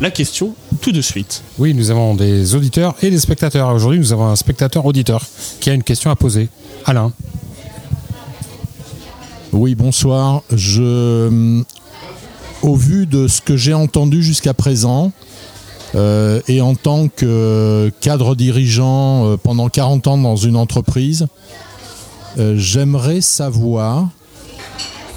La 0.00 0.10
question 0.10 0.54
tout 0.80 0.92
de 0.92 1.00
suite. 1.00 1.42
Oui, 1.58 1.72
nous 1.72 1.90
avons 1.90 2.14
des 2.14 2.54
auditeurs 2.54 2.94
et 3.02 3.10
des 3.10 3.18
spectateurs. 3.18 3.72
Aujourd'hui, 3.72 3.98
nous 3.98 4.12
avons 4.12 4.26
un 4.26 4.36
spectateur 4.36 4.84
auditeur 4.86 5.22
qui 5.60 5.70
a 5.70 5.72
une 5.72 5.84
question 5.84 6.10
à 6.10 6.16
poser. 6.16 6.48
Alain. 6.84 7.12
Oui, 9.52 9.74
bonsoir. 9.76 10.42
Je, 10.52 11.62
au 12.64 12.76
vu 12.76 13.06
de 13.06 13.28
ce 13.28 13.42
que 13.42 13.56
j'ai 13.56 13.74
entendu 13.74 14.22
jusqu'à 14.22 14.54
présent, 14.54 15.12
euh, 15.94 16.40
et 16.48 16.62
en 16.62 16.74
tant 16.74 17.08
que 17.08 17.92
cadre 18.00 18.34
dirigeant 18.34 19.26
euh, 19.26 19.36
pendant 19.36 19.68
40 19.68 20.06
ans 20.08 20.18
dans 20.18 20.36
une 20.36 20.56
entreprise, 20.56 21.26
euh, 22.38 22.54
j'aimerais 22.56 23.20
savoir, 23.20 24.08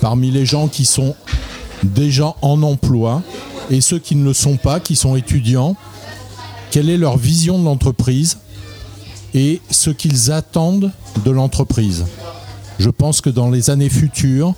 parmi 0.02 0.30
les 0.30 0.46
gens 0.46 0.68
qui 0.68 0.84
sont 0.84 1.16
déjà 1.84 2.36
en 2.42 2.62
emploi 2.64 3.24
et 3.72 3.80
ceux 3.80 3.98
qui 3.98 4.16
ne 4.16 4.26
le 4.26 4.34
sont 4.34 4.58
pas, 4.58 4.82
qui 4.82 4.98
sont 4.98 5.16
étudiants, 5.16 5.78
quelle 6.70 6.90
est 6.90 6.98
leur 6.98 7.18
vision 7.18 7.58
de 7.58 7.64
l'entreprise 7.64 8.40
et 9.34 9.62
ce 9.72 9.90
qu'ils 9.90 10.34
attendent 10.34 10.92
de 11.24 11.32
l'entreprise. 11.32 12.06
Je 12.78 12.90
pense 12.90 13.22
que 13.22 13.30
dans 13.30 13.50
les 13.50 13.70
années 13.70 13.90
futures, 13.90 14.54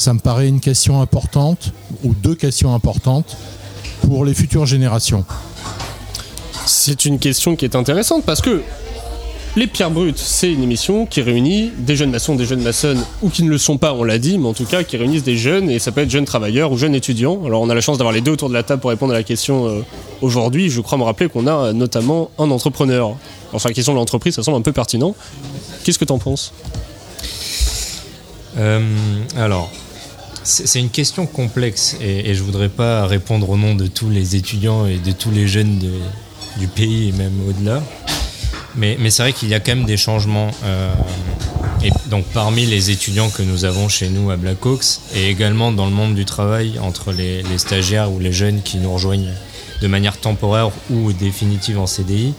ça 0.00 0.14
me 0.14 0.18
paraît 0.18 0.48
une 0.48 0.60
question 0.60 1.02
importante, 1.02 1.72
ou 2.04 2.14
deux 2.14 2.34
questions 2.34 2.74
importantes, 2.74 3.36
pour 4.06 4.24
les 4.24 4.32
futures 4.32 4.64
générations. 4.64 5.26
C'est 6.64 7.04
une 7.04 7.18
question 7.18 7.54
qui 7.54 7.66
est 7.66 7.76
intéressante 7.76 8.24
parce 8.24 8.40
que 8.40 8.62
les 9.56 9.66
Pierres 9.66 9.90
Brutes, 9.90 10.16
c'est 10.16 10.50
une 10.50 10.62
émission 10.62 11.04
qui 11.04 11.20
réunit 11.20 11.70
des 11.76 11.96
jeunes 11.96 12.12
maçons, 12.12 12.34
des 12.34 12.46
jeunes 12.46 12.62
maçonnes, 12.62 13.04
ou 13.20 13.28
qui 13.28 13.42
ne 13.42 13.50
le 13.50 13.58
sont 13.58 13.76
pas, 13.76 13.92
on 13.92 14.02
l'a 14.02 14.16
dit, 14.16 14.38
mais 14.38 14.46
en 14.48 14.54
tout 14.54 14.64
cas 14.64 14.84
qui 14.84 14.96
réunissent 14.96 15.22
des 15.22 15.36
jeunes, 15.36 15.68
et 15.68 15.78
ça 15.78 15.92
peut 15.92 16.00
être 16.00 16.10
jeunes 16.10 16.24
travailleurs 16.24 16.72
ou 16.72 16.78
jeunes 16.78 16.94
étudiants. 16.94 17.44
Alors 17.44 17.60
on 17.60 17.68
a 17.68 17.74
la 17.74 17.82
chance 17.82 17.98
d'avoir 17.98 18.14
les 18.14 18.22
deux 18.22 18.32
autour 18.32 18.48
de 18.48 18.54
la 18.54 18.62
table 18.62 18.80
pour 18.80 18.88
répondre 18.88 19.12
à 19.12 19.16
la 19.16 19.22
question 19.22 19.66
euh, 19.66 19.84
aujourd'hui. 20.22 20.70
Je 20.70 20.80
crois 20.80 20.96
me 20.96 21.04
rappeler 21.04 21.28
qu'on 21.28 21.46
a 21.46 21.52
euh, 21.52 21.72
notamment 21.74 22.30
un 22.38 22.50
entrepreneur. 22.50 23.16
Enfin, 23.52 23.68
la 23.68 23.74
question 23.74 23.92
de 23.92 23.98
l'entreprise, 23.98 24.34
ça 24.34 24.42
semble 24.42 24.56
un 24.56 24.62
peu 24.62 24.72
pertinent. 24.72 25.14
Qu'est-ce 25.84 25.98
que 25.98 26.06
t'en 26.06 26.18
penses? 26.18 26.54
Euh, 28.58 28.80
alors, 29.36 29.70
c'est 30.42 30.80
une 30.80 30.90
question 30.90 31.26
complexe 31.26 31.96
et, 32.00 32.30
et, 32.30 32.34
je 32.34 32.42
voudrais 32.42 32.68
pas 32.68 33.06
répondre 33.06 33.50
au 33.50 33.56
nom 33.56 33.74
de 33.74 33.86
tous 33.86 34.10
les 34.10 34.36
étudiants 34.36 34.86
et 34.86 34.98
de 34.98 35.12
tous 35.12 35.30
les 35.30 35.46
jeunes 35.46 35.78
du 36.58 36.68
pays 36.68 37.08
et 37.08 37.12
même 37.12 37.38
au-delà. 37.48 37.82
Mais, 38.76 38.96
c'est 39.10 39.22
vrai 39.22 39.32
qu'il 39.32 39.48
y 39.48 39.54
a 39.54 39.60
quand 39.60 39.74
même 39.74 39.84
des 39.84 39.96
changements. 39.96 40.50
Euh, 40.64 40.92
et 41.82 41.90
donc 42.06 42.24
parmi 42.26 42.66
les 42.66 42.90
étudiants 42.90 43.30
que 43.30 43.42
nous 43.42 43.64
avons 43.64 43.88
chez 43.88 44.08
nous 44.08 44.30
à 44.30 44.36
Blackhawks 44.36 45.00
et 45.14 45.28
également 45.28 45.72
dans 45.72 45.86
le 45.86 45.92
monde 45.92 46.14
du 46.14 46.24
travail 46.24 46.78
entre 46.78 47.10
les, 47.10 47.42
les 47.42 47.58
stagiaires 47.58 48.12
ou 48.12 48.18
les 48.18 48.32
jeunes 48.32 48.62
qui 48.62 48.76
nous 48.76 48.92
rejoignent 48.92 49.32
de 49.80 49.86
manière 49.86 50.18
temporaire 50.18 50.70
ou 50.90 51.12
définitive 51.12 51.78
en 51.78 51.86
CDI, 51.86 52.34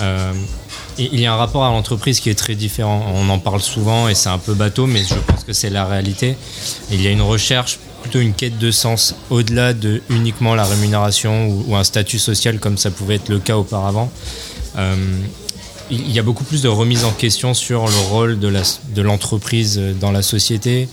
euh, 0.00 0.32
il 0.98 1.20
y 1.20 1.26
a 1.26 1.32
un 1.32 1.36
rapport 1.36 1.64
à 1.64 1.70
l'entreprise 1.70 2.20
qui 2.20 2.30
est 2.30 2.34
très 2.34 2.54
différent. 2.54 3.04
On 3.14 3.28
en 3.28 3.38
parle 3.38 3.60
souvent 3.60 4.08
et 4.08 4.14
c'est 4.14 4.28
un 4.28 4.38
peu 4.38 4.54
bateau, 4.54 4.86
mais 4.86 5.02
je 5.04 5.14
pense 5.14 5.44
que 5.44 5.52
c'est 5.52 5.70
la 5.70 5.84
réalité. 5.84 6.36
Il 6.90 7.02
y 7.02 7.06
a 7.06 7.10
une 7.10 7.22
recherche, 7.22 7.78
plutôt 8.02 8.20
une 8.20 8.32
quête 8.32 8.58
de 8.58 8.70
sens, 8.70 9.14
au-delà 9.30 9.74
de 9.74 10.00
uniquement 10.08 10.54
la 10.54 10.64
rémunération 10.64 11.48
ou, 11.48 11.76
un 11.76 11.84
statut 11.84 12.18
social 12.18 12.58
comme 12.58 12.78
ça 12.78 12.90
pouvait 12.90 13.16
être 13.16 13.28
le 13.28 13.38
cas 13.38 13.56
auparavant. 13.56 14.10
Euh, 14.78 14.94
il 15.90 16.10
y 16.10 16.18
a 16.18 16.22
beaucoup 16.22 16.44
plus 16.44 16.62
de 16.62 16.68
remise 16.68 17.04
en 17.04 17.12
question 17.12 17.54
sur 17.54 17.86
le 17.86 17.98
rôle 18.10 18.40
de 18.40 19.02
l'entreprise 19.02 19.80
dans 20.00 20.10
la 20.10 20.22
société, 20.22 20.88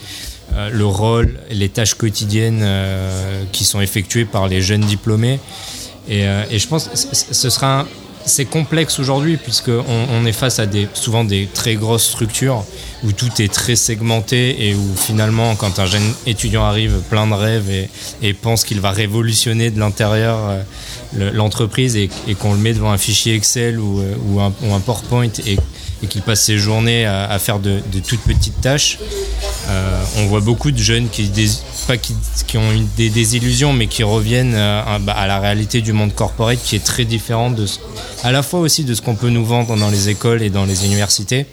euh, 0.54 0.70
le 0.70 0.86
rôle, 0.86 1.40
les 1.50 1.70
tâches 1.70 1.96
quotidiennes 1.96 2.62
euh, 2.62 3.44
qui 3.52 3.64
sont 3.64 3.82
effectuées 3.82 4.26
par 4.26 4.48
les 4.48 4.62
jeunes 4.62 4.82
diplômés. 4.86 5.40
Et 6.10 6.26
je 6.26 6.68
pense 6.68 6.90
que 6.90 6.98
ce 6.98 7.50
sera 7.50 7.80
un, 7.80 7.88
c'est 8.26 8.46
complexe 8.46 9.00
aujourd'hui 9.00 9.38
puisqu'on 9.38 9.84
on 9.88 10.26
est 10.26 10.34
face 10.34 10.60
à 10.60 10.66
des, 10.66 10.88
souvent 10.94 11.24
des 11.24 11.48
très 11.54 11.76
grosses 11.76 12.06
structures 12.06 12.64
où 13.04 13.12
tout 13.12 13.42
est 13.42 13.52
très 13.52 13.76
segmenté 13.76 14.68
et 14.68 14.76
où 14.76 14.96
finalement 14.96 15.56
quand 15.56 15.80
un 15.80 15.86
jeune 15.86 16.14
étudiant 16.26 16.64
arrive 16.64 17.02
plein 17.10 17.28
de 17.28 17.34
rêves 17.34 17.70
et, 18.22 18.34
pense 18.34 18.64
qu'il 18.64 18.82
va 18.82 18.92
révolutionner 18.92 19.72
de 19.72 19.80
l'intérieur 19.80 20.40
euh, 21.20 21.32
l'entreprise 21.34 21.96
et, 21.96 22.10
qu'on 22.40 22.54
le 22.54 22.60
met 22.60 22.74
devant 22.74 22.92
un 22.92 22.98
fichier 22.98 23.36
Excel 23.36 23.80
ou, 23.80 24.02
euh, 24.02 24.50
un, 24.74 24.80
PowerPoint 24.80 25.30
et, 25.46 25.58
qu'il 26.10 26.22
passe 26.22 26.44
ses 26.44 26.58
journées 26.58 27.06
à, 27.06 27.40
faire 27.40 27.60
de, 27.60 27.80
toutes 28.06 28.20
petites 28.22 28.60
tâches, 28.60 29.00
euh, 29.70 30.04
on 30.18 30.26
voit 30.26 30.42
beaucoup 30.42 30.72
de 30.72 30.78
jeunes 30.78 31.08
qui, 31.08 31.32
pas 31.88 31.98
qui, 31.98 32.16
qui 32.48 32.58
ont 32.58 32.70
des 32.98 33.10
désillusions 33.10 33.74
mais 33.74 33.88
qui 33.88 34.04
reviennent 34.04 34.56
à, 34.56 35.00
à, 35.08 35.28
la 35.28 35.40
réalité 35.40 35.82
du 35.82 35.94
monde 35.94 36.14
corporate 36.14 36.60
qui 36.64 36.76
est 36.76 36.84
très 36.84 37.06
différente 37.06 37.56
de, 37.56 37.66
à 38.24 38.32
la 38.32 38.44
fois 38.44 38.60
aussi 38.60 38.84
de 38.84 38.94
ce 38.94 39.02
qu'on 39.02 39.16
peut 39.16 39.30
nous 39.30 39.46
vendre 39.46 39.76
dans 39.76 39.90
les 39.90 40.10
écoles 40.10 40.42
et 40.42 40.50
dans 40.50 40.66
les 40.66 40.86
universités 40.86 41.46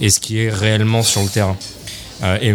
et 0.00 0.10
ce 0.10 0.20
qui 0.20 0.40
est 0.40 0.50
réellement 0.50 1.02
sur 1.02 1.22
le 1.22 1.28
terrain. 1.28 1.56
Euh, 2.22 2.38
et 2.40 2.54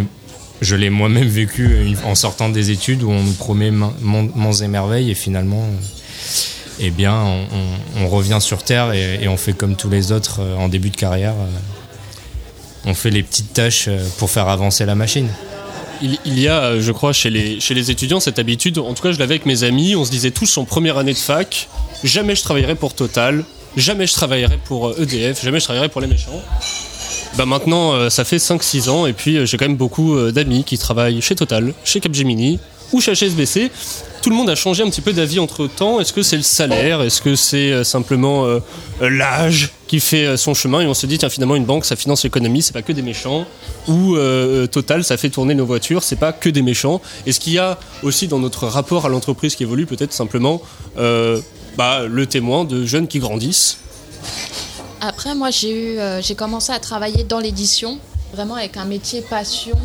je 0.61 0.75
l'ai 0.75 0.89
moi-même 0.89 1.27
vécu 1.27 1.95
en 2.05 2.15
sortant 2.15 2.49
des 2.49 2.71
études 2.71 3.03
où 3.03 3.11
on 3.11 3.21
nous 3.21 3.33
promet 3.33 3.71
monts 3.71 4.53
et 4.53 4.67
merveilles 4.67 5.11
et 5.11 5.15
finalement, 5.15 5.65
eh 6.79 6.89
bien, 6.89 7.23
on, 7.99 8.07
revient 8.07 8.39
sur 8.39 8.63
Terre 8.63 8.93
et, 8.93 9.27
on 9.27 9.37
fait 9.37 9.53
comme 9.53 9.75
tous 9.75 9.89
les 9.89 10.11
autres 10.11 10.41
euh, 10.41 10.55
en 10.57 10.67
début 10.67 10.89
de 10.89 10.97
carrière. 10.97 11.35
On 12.85 12.93
fait 12.93 13.09
les 13.09 13.23
petites 13.23 13.53
tâches 13.53 13.87
euh, 13.87 13.99
pour 14.17 14.29
faire 14.29 14.47
avancer 14.47 14.85
la 14.85 14.95
machine. 14.95 15.27
Il, 16.01 16.39
y 16.39 16.47
a, 16.47 16.79
je 16.79 16.91
crois, 16.91 17.13
chez 17.13 17.29
les, 17.29 17.91
étudiants 17.91 18.19
cette 18.19 18.39
habitude, 18.39 18.77
en 18.77 18.93
tout 18.93 19.03
cas 19.03 19.11
je 19.11 19.19
l'avais 19.19 19.35
avec 19.35 19.45
mes 19.45 19.63
amis, 19.63 19.95
on 19.95 20.05
se 20.05 20.11
disait 20.11 20.31
tous 20.31 20.57
en 20.57 20.65
première 20.65 20.97
année 20.97 21.13
de 21.13 21.17
fac, 21.17 21.69
jamais 22.03 22.35
je 22.35 22.43
travaillerai 22.43 22.75
pour 22.75 22.93
Total, 22.93 23.43
jamais 23.75 24.07
je 24.07 24.13
travaillerai 24.13 24.57
pour 24.65 24.99
EDF, 24.99 25.43
jamais 25.43 25.59
je 25.59 25.65
travaillerai 25.65 25.89
pour 25.89 26.01
les 26.01 26.07
méchants. 26.07 26.41
Bah 27.37 27.45
maintenant, 27.45 27.93
euh, 27.93 28.09
ça 28.09 28.23
fait 28.23 28.37
5-6 28.37 28.89
ans, 28.89 29.05
et 29.05 29.13
puis 29.13 29.37
euh, 29.37 29.45
j'ai 29.45 29.57
quand 29.57 29.67
même 29.67 29.77
beaucoup 29.77 30.15
euh, 30.15 30.31
d'amis 30.31 30.63
qui 30.63 30.77
travaillent 30.77 31.21
chez 31.21 31.35
Total, 31.35 31.73
chez 31.83 31.99
Capgemini, 31.99 32.59
ou 32.91 33.01
chez 33.01 33.13
HSBC. 33.13 33.71
Tout 34.27 34.31
le 34.31 34.37
monde 34.39 34.49
a 34.49 34.55
changé 34.55 34.83
un 34.83 34.89
petit 34.89 34.99
peu 34.99 35.13
d'avis 35.13 35.39
entre 35.39 35.67
temps. 35.67 36.01
Est-ce 36.01 36.11
que 36.11 36.21
c'est 36.21 36.35
le 36.35 36.41
salaire? 36.41 37.01
Est-ce 37.01 37.21
que 37.21 37.37
c'est 37.37 37.71
euh, 37.71 37.85
simplement 37.85 38.43
euh, 38.43 38.59
euh, 39.01 39.09
l'âge 39.09 39.69
qui 39.87 40.01
fait 40.01 40.35
son 40.35 40.53
chemin? 40.53 40.81
Et 40.81 40.85
on 40.85 40.93
se 40.93 41.05
dit, 41.05 41.17
tiens, 41.17 41.29
finalement, 41.29 41.55
une 41.55 41.63
banque, 41.63 41.85
ça 41.85 41.95
finance 41.95 42.25
l'économie, 42.25 42.61
c'est 42.61 42.73
pas 42.73 42.81
que 42.81 42.91
des 42.91 43.01
méchants. 43.01 43.45
Ou 43.87 44.17
Total, 44.69 45.05
ça 45.05 45.15
fait 45.15 45.29
tourner 45.29 45.55
nos 45.55 45.65
voitures, 45.65 46.03
c'est 46.03 46.17
pas 46.17 46.33
que 46.33 46.49
des 46.49 46.61
méchants. 46.61 46.99
Est-ce 47.25 47.39
qu'il 47.39 47.53
y 47.53 47.57
a 47.57 47.79
aussi 48.03 48.27
dans 48.27 48.39
notre 48.39 48.67
rapport 48.67 49.05
à 49.05 49.09
l'entreprise 49.09 49.55
qui 49.55 49.63
évolue, 49.63 49.85
peut-être 49.85 50.11
simplement 50.11 50.61
bah, 50.97 52.03
le 52.05 52.25
témoin 52.25 52.65
de 52.65 52.85
jeunes 52.85 53.07
qui 53.07 53.19
grandissent? 53.19 53.77
Après, 54.99 55.35
moi, 55.35 55.51
j'ai 55.51 55.71
eu, 55.71 55.99
j'ai 56.19 56.35
commencé 56.35 56.73
à 56.73 56.79
travailler 56.79 57.23
dans 57.23 57.39
l'édition, 57.39 57.97
vraiment 58.33 58.55
avec 58.55 58.75
un 58.75 58.83
métier 58.83 59.21
passion 59.21 59.77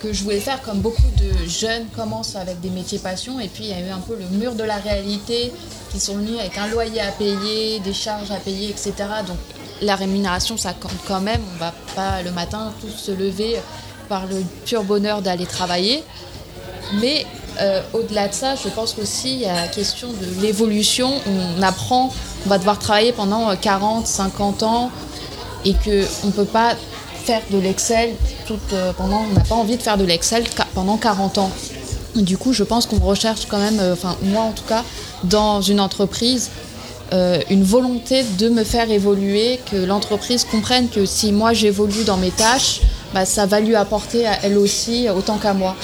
que 0.00 0.12
je 0.12 0.22
voulais 0.22 0.40
faire, 0.40 0.60
comme 0.62 0.80
beaucoup 0.80 1.10
de 1.16 1.48
jeunes 1.48 1.86
commencent 1.94 2.36
avec 2.36 2.60
des 2.60 2.70
métiers 2.70 2.98
passion. 2.98 3.40
Et 3.40 3.48
puis, 3.48 3.64
il 3.64 3.70
y 3.70 3.72
a 3.72 3.80
eu 3.80 3.90
un 3.90 3.98
peu 3.98 4.16
le 4.16 4.26
mur 4.36 4.54
de 4.54 4.64
la 4.64 4.76
réalité 4.76 5.52
qui 5.90 6.00
sont 6.00 6.16
venus 6.16 6.38
avec 6.38 6.56
un 6.58 6.68
loyer 6.68 7.00
à 7.00 7.12
payer, 7.12 7.80
des 7.80 7.92
charges 7.92 8.30
à 8.30 8.36
payer, 8.36 8.70
etc. 8.70 8.92
Donc, 9.26 9.38
la 9.82 9.96
rémunération, 9.96 10.56
ça 10.56 10.72
compte 10.72 10.92
quand 11.06 11.20
même. 11.20 11.40
On 11.54 11.58
va 11.58 11.72
pas 11.94 12.22
le 12.22 12.30
matin 12.30 12.72
tous 12.80 12.90
se 12.90 13.10
lever 13.10 13.56
par 14.08 14.26
le 14.26 14.42
pur 14.64 14.84
bonheur 14.84 15.22
d'aller 15.22 15.46
travailler. 15.46 16.02
Mais 17.00 17.26
euh, 17.60 17.80
au-delà 17.92 18.28
de 18.28 18.34
ça, 18.34 18.54
je 18.54 18.68
pense 18.68 18.92
qu'aussi 18.92 19.34
il 19.34 19.40
y 19.40 19.46
a 19.46 19.54
la 19.54 19.68
question 19.68 20.08
de 20.12 20.42
l'évolution. 20.42 21.10
On 21.26 21.62
apprend 21.62 22.12
qu'on 22.42 22.48
va 22.48 22.58
devoir 22.58 22.78
travailler 22.78 23.12
pendant 23.12 23.50
euh, 23.50 23.56
40, 23.60 24.06
50 24.06 24.62
ans 24.62 24.90
et 25.64 25.72
qu'on 25.72 26.26
ne 26.26 26.32
peut 26.32 26.44
pas 26.44 26.74
faire 27.26 27.42
de 27.50 27.58
l'Excel 27.58 28.10
euh, 28.72 28.92
pendant. 28.92 29.24
On 29.28 29.34
n'a 29.34 29.40
pas 29.40 29.56
envie 29.56 29.76
de 29.76 29.82
faire 29.82 29.98
de 29.98 30.04
l'Excel 30.04 30.44
pendant 30.74 30.96
40 30.96 31.38
ans. 31.38 31.50
Du 32.14 32.38
coup, 32.38 32.52
je 32.52 32.62
pense 32.62 32.86
qu'on 32.86 33.00
recherche 33.00 33.46
quand 33.46 33.58
même, 33.58 33.80
euh, 33.80 33.92
enfin 33.92 34.16
moi 34.22 34.42
en 34.42 34.52
tout 34.52 34.64
cas, 34.64 34.84
dans 35.24 35.60
une 35.60 35.80
entreprise, 35.80 36.50
euh, 37.12 37.40
une 37.50 37.64
volonté 37.64 38.22
de 38.38 38.48
me 38.48 38.64
faire 38.64 38.90
évoluer, 38.90 39.60
que 39.70 39.76
l'entreprise 39.76 40.44
comprenne 40.44 40.88
que 40.88 41.04
si 41.04 41.32
moi 41.32 41.52
j'évolue 41.52 42.04
dans 42.04 42.16
mes 42.16 42.30
tâches, 42.30 42.80
bah, 43.12 43.26
ça 43.26 43.44
va 43.44 43.60
lui 43.60 43.74
apporter 43.74 44.26
à 44.26 44.44
elle 44.44 44.56
aussi 44.56 45.08
autant 45.10 45.36
qu'à 45.36 45.52
moi. 45.52 45.76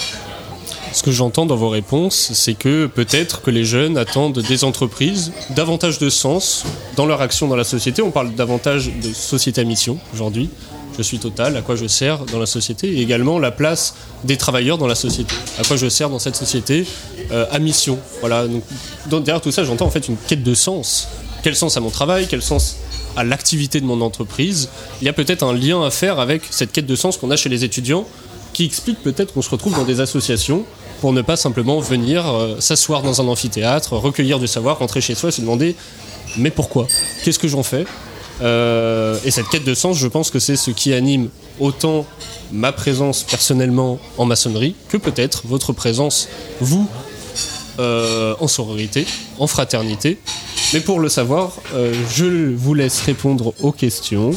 Ce 0.93 1.03
que 1.03 1.11
j'entends 1.11 1.45
dans 1.45 1.55
vos 1.55 1.69
réponses, 1.69 2.31
c'est 2.33 2.53
que 2.53 2.85
peut-être 2.85 3.41
que 3.41 3.49
les 3.49 3.65
jeunes 3.65 3.97
attendent 3.97 4.39
des 4.39 4.63
entreprises 4.63 5.31
davantage 5.49 5.97
de 5.97 6.09
sens 6.09 6.63
dans 6.95 7.05
leur 7.05 7.21
action 7.21 7.47
dans 7.47 7.55
la 7.55 7.63
société. 7.63 8.01
On 8.01 8.11
parle 8.11 8.33
davantage 8.33 8.91
de 9.01 9.11
société 9.13 9.61
à 9.61 9.63
mission 9.63 9.97
aujourd'hui. 10.13 10.49
Je 10.97 11.03
suis 11.03 11.19
total, 11.19 11.57
à 11.57 11.61
quoi 11.61 11.75
je 11.75 11.87
sers 11.87 12.19
dans 12.25 12.39
la 12.39 12.45
société, 12.45 12.87
et 12.87 13.01
également 13.01 13.39
la 13.39 13.51
place 13.51 13.95
des 14.23 14.37
travailleurs 14.37 14.77
dans 14.77 14.87
la 14.87 14.95
société. 14.95 15.33
À 15.59 15.63
quoi 15.63 15.75
je 15.75 15.89
sers 15.89 16.09
dans 16.09 16.19
cette 16.19 16.35
société 16.35 16.85
euh, 17.31 17.45
à 17.51 17.59
mission. 17.59 17.97
Voilà. 18.19 18.45
Donc, 19.09 19.23
derrière 19.23 19.41
tout 19.41 19.51
ça, 19.51 19.63
j'entends 19.63 19.87
en 19.87 19.91
fait 19.91 20.07
une 20.07 20.17
quête 20.17 20.43
de 20.43 20.53
sens. 20.53 21.07
Quel 21.41 21.55
sens 21.55 21.77
à 21.77 21.79
mon 21.79 21.89
travail 21.89 22.27
Quel 22.29 22.41
sens 22.41 22.77
à 23.15 23.23
l'activité 23.23 23.81
de 23.81 23.85
mon 23.85 24.01
entreprise? 24.01 24.69
Il 25.01 25.05
y 25.05 25.09
a 25.09 25.13
peut-être 25.13 25.43
un 25.43 25.53
lien 25.53 25.83
à 25.83 25.89
faire 25.89 26.19
avec 26.19 26.43
cette 26.49 26.71
quête 26.71 26.85
de 26.85 26.95
sens 26.95 27.17
qu'on 27.17 27.31
a 27.31 27.35
chez 27.35 27.49
les 27.49 27.63
étudiants 27.63 28.05
qui 28.53 28.65
explique 28.65 29.01
peut-être 29.01 29.33
qu'on 29.33 29.41
se 29.41 29.49
retrouve 29.49 29.75
dans 29.75 29.83
des 29.83 29.99
associations 29.99 30.63
pour 31.01 31.11
ne 31.11 31.21
pas 31.23 31.35
simplement 31.35 31.79
venir 31.79 32.25
euh, 32.27 32.59
s'asseoir 32.59 33.01
dans 33.01 33.19
un 33.19 33.27
amphithéâtre, 33.27 33.93
recueillir 33.93 34.39
du 34.39 34.47
savoir, 34.47 34.77
rentrer 34.77 35.01
chez 35.01 35.15
soi 35.15 35.29
et 35.29 35.31
se 35.31 35.41
demander 35.41 35.75
mais 36.37 36.51
pourquoi? 36.51 36.87
Qu'est-ce 37.23 37.39
que 37.39 37.47
j'en 37.47 37.63
fais? 37.63 37.85
Euh, 38.43 39.17
Et 39.25 39.31
cette 39.31 39.47
quête 39.47 39.63
de 39.63 39.73
sens, 39.73 39.97
je 39.97 40.07
pense 40.07 40.29
que 40.29 40.39
c'est 40.39 40.55
ce 40.55 40.71
qui 40.71 40.93
anime 40.93 41.29
autant 41.59 42.05
ma 42.51 42.71
présence 42.71 43.23
personnellement 43.23 43.99
en 44.17 44.25
maçonnerie 44.25 44.75
que 44.89 44.97
peut-être 44.97 45.43
votre 45.45 45.71
présence, 45.71 46.27
vous, 46.59 46.87
euh, 47.79 48.35
en 48.39 48.47
sororité, 48.47 49.05
en 49.39 49.47
fraternité. 49.47 50.19
Mais 50.73 50.81
pour 50.81 50.99
le 50.99 51.09
savoir, 51.09 51.53
euh, 51.73 51.93
je 52.13 52.53
vous 52.53 52.73
laisse 52.73 53.01
répondre 53.01 53.53
aux 53.61 53.71
questions 53.71 54.31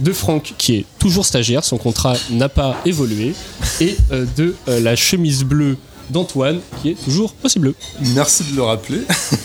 de 0.00 0.12
Franck 0.12 0.54
qui 0.58 0.76
est 0.76 0.84
toujours 0.98 1.24
stagiaire, 1.24 1.62
son 1.64 1.78
contrat 1.78 2.16
n'a 2.30 2.48
pas 2.48 2.76
évolué, 2.84 3.34
et 3.80 3.96
de 4.36 4.56
la 4.66 4.96
chemise 4.96 5.44
bleue 5.44 5.76
d'Antoine 6.14 6.60
qui 6.80 6.90
est 6.90 7.04
toujours 7.04 7.34
aussi 7.44 7.58
bleue. 7.58 7.74
Merci 8.14 8.44
de 8.44 8.56
le 8.56 8.62
rappeler. 8.62 9.02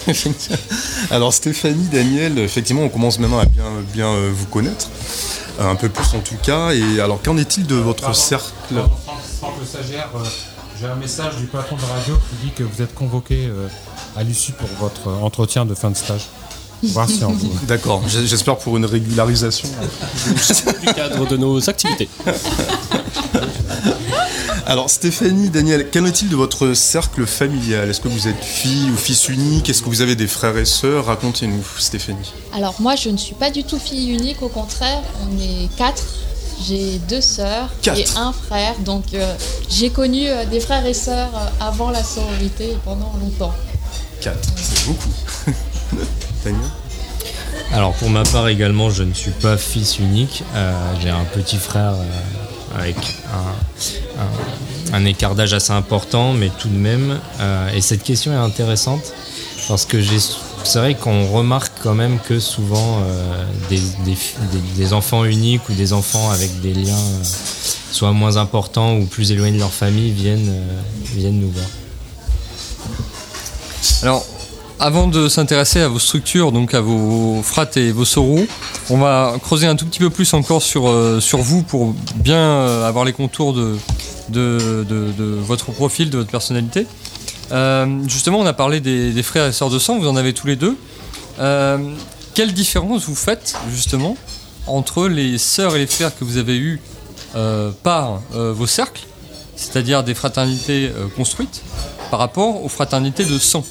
Alors 1.12 1.34
Stéphanie, 1.34 1.88
Daniel, 1.92 2.38
effectivement, 2.40 2.84
on 2.84 2.90
commence 2.90 3.20
maintenant 3.20 3.40
à 3.40 3.46
bien, 3.46 3.66
bien 3.94 4.08
euh, 4.08 4.32
vous 4.34 4.46
connaître, 4.46 4.88
Euh, 5.60 5.70
un 5.70 5.76
peu 5.76 5.90
plus 5.90 6.16
en 6.16 6.22
tout 6.22 6.38
cas. 6.42 6.72
Et 6.72 7.02
alors, 7.02 7.22
qu'en 7.22 7.36
est-il 7.38 7.66
de 7.68 7.76
votre 7.76 8.16
cercle 8.16 8.54
Franck 9.40 9.54
le 9.60 9.66
stagiaire, 9.66 10.10
euh, 10.16 10.20
j'ai 10.80 10.86
un 10.88 10.96
message 10.96 11.36
du 11.38 11.48
patron 11.48 11.76
de 11.76 11.82
radio 11.82 12.16
qui 12.30 12.46
dit 12.48 12.52
que 12.56 12.64
vous 12.64 12.82
êtes 12.82 12.94
convoqué 12.96 13.48
euh, 13.48 13.68
à 14.16 14.24
l'issue 14.24 14.54
pour 14.54 14.70
votre 14.80 15.10
entretien 15.22 15.66
de 15.66 15.74
fin 15.76 15.90
de 15.92 15.98
stage. 15.98 16.28
Voir 16.82 17.10
si 17.10 17.22
on 17.26 17.34
vous- 17.34 17.52
D'accord, 17.68 18.02
j'espère 18.08 18.56
pour 18.58 18.78
une 18.78 18.86
régularisation. 18.86 19.68
du 20.86 20.94
cadre 20.94 21.28
de 21.28 21.36
nos 21.36 21.70
activités. 21.70 22.08
Alors 24.66 24.90
Stéphanie, 24.90 25.50
Daniel, 25.50 25.90
qu'en 25.90 26.06
est-il 26.06 26.30
de 26.30 26.36
votre 26.36 26.74
cercle 26.74 27.26
familial? 27.26 27.90
Est-ce 27.90 28.02
que 28.02 28.08
vous 28.08 28.28
êtes 28.28 28.44
fille 28.44 28.90
ou 28.92 28.96
fils 28.98 29.28
unique? 29.30 29.70
Est-ce 29.70 29.82
que 29.82 29.90
vous 29.90 30.02
avez 30.02 30.16
des 30.16 30.28
frères 30.28 30.58
et 30.58 30.66
sœurs? 30.66 31.06
Racontez-nous, 31.06 31.64
Stéphanie. 31.78 32.34
Alors 32.54 32.76
moi, 32.80 32.96
je 32.96 33.10
ne 33.10 33.18
suis 33.18 33.34
pas 33.36 33.50
du 33.50 33.64
tout 33.64 33.80
fille 33.80 34.12
unique, 34.12 34.42
au 34.44 34.50
contraire, 34.50 35.02
on 35.24 35.40
est 35.42 35.70
quatre. 35.78 36.04
J'ai 36.68 37.00
deux 37.08 37.22
sœurs 37.22 37.70
Quatre. 37.82 37.98
et 38.00 38.06
un 38.18 38.34
frère, 38.34 38.76
donc 38.80 39.06
euh, 39.14 39.34
j'ai 39.70 39.90
connu 39.92 40.28
euh, 40.28 40.44
des 40.46 40.60
frères 40.60 40.86
et 40.86 40.94
sœurs 40.94 41.30
euh, 41.34 41.66
avant 41.66 41.90
la 41.90 42.04
sororité 42.04 42.72
et 42.72 42.78
pendant 42.84 43.14
longtemps. 43.22 43.54
4, 44.20 44.38
c'est 44.58 44.86
beaucoup. 44.88 45.10
Daniel? 46.44 46.62
Alors 47.72 47.94
pour 47.94 48.10
ma 48.10 48.24
part 48.24 48.50
également, 48.50 48.90
je 48.90 49.04
ne 49.04 49.14
suis 49.14 49.32
pas 49.32 49.56
fils 49.56 50.00
unique. 50.00 50.44
Euh, 50.54 50.74
J'ai 51.02 51.10
un 51.10 51.24
petit 51.24 51.56
frère 51.58 51.94
euh, 51.94 52.04
avec 52.78 52.96
un, 53.34 54.22
un- 54.22 54.98
un 54.98 55.06
écart 55.06 55.36
d'âge 55.36 55.54
assez 55.54 55.72
important, 55.74 56.34
mais 56.34 56.50
tout 56.60 56.70
de 56.70 56.78
même. 56.78 57.20
euh, 57.40 57.70
et 57.74 57.82
cette 57.82 58.04
question 58.04 58.32
est 58.32 58.36
intéressante 58.36 59.04
parce 59.68 59.86
que 59.86 59.98
c'est 60.64 60.80
vrai 60.80 60.96
qu'on 60.96 61.28
remarque 61.28 61.74
quand 61.84 61.94
même 61.94 62.18
que 62.20 62.40
souvent 62.40 63.00
euh, 63.04 63.46
des, 63.70 64.94
enfants 64.94 65.26
uniques 65.26 65.68
ou 65.70 65.74
des 65.74 65.94
enfants 65.94 66.32
avec 66.32 66.60
des 66.62 66.74
liens 66.74 66.94
euh, 66.98 67.24
soit 67.92 68.12
moins 68.14 68.38
importants 68.38 68.96
ou 68.98 69.06
plus 69.06 69.32
éloignés 69.32 69.56
de 69.58 69.60
leur 69.60 69.72
famille 69.72 70.12
viennent, 70.12 70.54
viennent 71.16 71.40
nous 71.40 71.52
voir. 71.52 71.66
Alors, 74.02 74.26
avant 74.80 75.08
de 75.08 75.28
s'intéresser 75.28 75.82
à 75.82 75.88
vos 75.90 76.00
structures, 76.00 76.52
donc 76.52 76.74
à 76.74 76.80
vos 76.82 77.42
frates 77.44 77.76
et 77.78 77.92
vos 77.92 78.06
sorous, 78.06 78.48
on 78.90 78.98
va 78.98 79.36
creuser 79.42 79.68
un 79.68 79.76
tout 79.76 79.86
petit 79.86 80.00
peu 80.00 80.10
plus 80.10 80.34
encore 80.34 80.62
sur, 80.62 80.88
euh, 80.88 81.20
sur 81.20 81.40
vous 81.40 81.64
pour 81.64 81.94
bien 82.16 82.38
euh, 82.38 82.88
avoir 82.88 83.04
les 83.04 83.12
contours 83.14 83.54
de, 83.54 83.78
de, 84.30 84.86
de- 84.88 85.38
votre 85.40 85.72
profil, 85.72 86.10
de 86.10 86.18
votre 86.18 86.32
personnalité. 86.32 86.88
Euh, 87.52 87.86
justement, 88.08 88.40
on 88.40 88.46
a 88.46 88.54
parlé 88.54 88.80
des, 88.80 89.24
frères 89.24 89.48
et 89.48 89.52
sœurs 89.52 89.70
de 89.70 89.80
sang, 89.80 90.00
vous 90.00 90.08
en 90.08 90.16
avez 90.16 90.34
tous 90.34 90.48
les 90.48 90.56
deux. 90.56 90.78
Quelle 92.34 92.54
différence 92.54 93.06
vous 93.06 93.16
faites 93.16 93.56
justement 93.74 94.16
entre 94.68 95.08
les 95.08 95.38
sœurs 95.38 95.76
et 95.76 95.80
les 95.80 95.88
frères 95.88 96.18
que 96.18 96.24
vous 96.24 96.38
avez 96.38 96.58
eus 96.58 96.80
par 97.84 98.22
vos 98.32 98.68
cercles, 98.68 99.06
c'est-à-dire 99.56 100.04
des 100.04 100.14
fraternités 100.14 100.92
construites, 101.18 101.62
par 102.12 102.20
rapport 102.20 102.64
aux 102.64 102.70
fraternités 102.70 103.26
de 103.26 103.38
sang? 103.40 103.64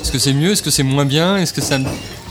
Est-ce 0.00 0.12
que 0.12 0.18
c'est 0.18 0.32
mieux 0.32 0.52
Est-ce 0.52 0.62
que 0.62 0.70
c'est 0.70 0.82
moins 0.82 1.04
bien 1.04 1.36
Est-ce 1.36 1.52
que 1.52 1.60
ça 1.60 1.78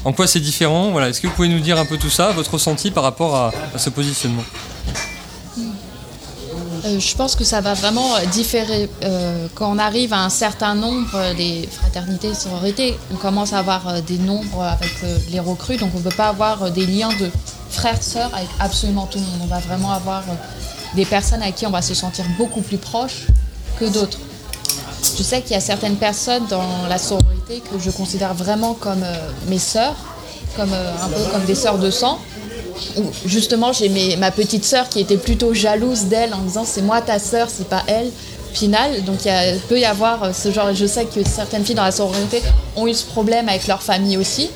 en 0.05 0.13
quoi 0.13 0.27
c'est 0.27 0.39
différent 0.39 0.91
Voilà. 0.91 1.09
Est-ce 1.09 1.21
que 1.21 1.27
vous 1.27 1.33
pouvez 1.33 1.49
nous 1.49 1.59
dire 1.59 1.77
un 1.77 1.85
peu 1.85 1.97
tout 1.97 2.09
ça, 2.09 2.31
votre 2.31 2.53
ressenti 2.53 2.91
par 2.91 3.03
rapport 3.03 3.35
à, 3.35 3.51
ce 3.77 3.89
positionnement 3.89 4.43
Euh, 6.85 6.97
je 6.97 7.15
pense 7.15 7.35
que 7.35 7.43
ça 7.43 7.59
va 7.59 7.73
vraiment 7.73 8.09
différer. 8.31 8.89
Euh, 9.03 9.47
quand 9.53 9.69
on 9.69 9.77
arrive 9.77 10.13
à 10.13 10.23
un 10.23 10.29
certain 10.29 10.75
nombre, 10.75 11.09
euh, 11.13 11.33
les 11.33 11.67
fraternités, 11.67 12.33
sororités, 12.33 12.97
on 13.13 13.17
commence 13.17 13.51
à 13.51 13.59
avoir 13.59 14.01
des 14.01 14.17
nombres 14.17 14.63
avec 14.63 14.91
les 15.29 15.41
recrues, 15.41 15.75
donc 15.75 15.91
on 15.93 15.99
ne 15.99 16.03
peut 16.03 16.15
pas 16.15 16.29
avoir 16.29 16.71
des 16.71 16.85
liens 16.85 17.09
de 17.19 17.29
frères-sœurs 17.69 18.33
avec 18.33 18.47
absolument 18.59 19.07
tout 19.07 19.19
le 19.19 19.25
monde. 19.25 19.41
On 19.43 19.47
va 19.47 19.59
vraiment 19.59 19.91
avoir 19.91 20.23
des 20.95 21.05
personnes 21.05 21.43
à 21.43 21.51
qui 21.51 21.67
on 21.67 21.71
va 21.71 21.81
se 21.81 21.93
sentir 21.93 22.23
beaucoup 22.37 22.61
plus 22.61 22.77
proche 22.77 23.27
que 23.77 23.85
d'autres. 23.85 24.19
Je 25.01 25.23
sais 25.23 25.41
qu'il 25.41 25.51
y 25.51 25.55
a 25.55 25.61
certaines 25.61 25.95
personnes 25.95 26.45
dans 26.49 26.87
la 26.87 26.97
sororité 26.97 27.61
que 27.61 27.79
je 27.79 27.89
considère 27.91 28.33
vraiment 28.33 28.73
comme 28.73 29.03
euh, 29.03 29.31
mes 29.47 29.59
sœurs, 29.59 29.95
comme, 30.55 30.73
euh, 30.73 30.93
un 31.03 31.09
peu 31.09 31.21
comme 31.31 31.45
des 31.45 31.55
sœurs 31.55 31.77
de 31.77 31.89
sang. 31.89 32.19
Justement, 33.25 33.73
j'ai 33.73 34.15
ma 34.17 34.31
petite 34.31 34.63
sœur 34.63 34.87
qui 34.89 34.99
était 35.01 35.17
plutôt 35.17 35.53
jalouse 35.53 36.05
d'elle 36.05 36.33
en 36.33 36.39
disant 36.39 36.63
c'est 36.65 36.81
moi 36.81 37.01
ta 37.01 37.19
sœur, 37.19 37.49
c'est 37.49 37.67
pas 37.67 37.83
elle. 37.87 38.11
Final, 38.51 39.03
donc 39.03 39.25
il 39.25 39.59
peut 39.67 39.79
y 39.79 39.85
avoir 39.85 40.23
euh, 40.23 40.33
ce 40.33 40.51
genre. 40.51 40.73
Je 40.73 40.87
sais 40.87 41.05
que 41.05 41.23
certaines 41.23 41.63
filles 41.63 41.75
dans 41.75 41.83
la 41.83 41.91
sororité 41.91 42.41
ont 42.75 42.87
eu 42.87 42.95
ce 42.95 43.05
problème 43.05 43.47
avec 43.47 43.67
leur 43.67 43.83
famille 43.83 44.17
aussi. 44.17 44.49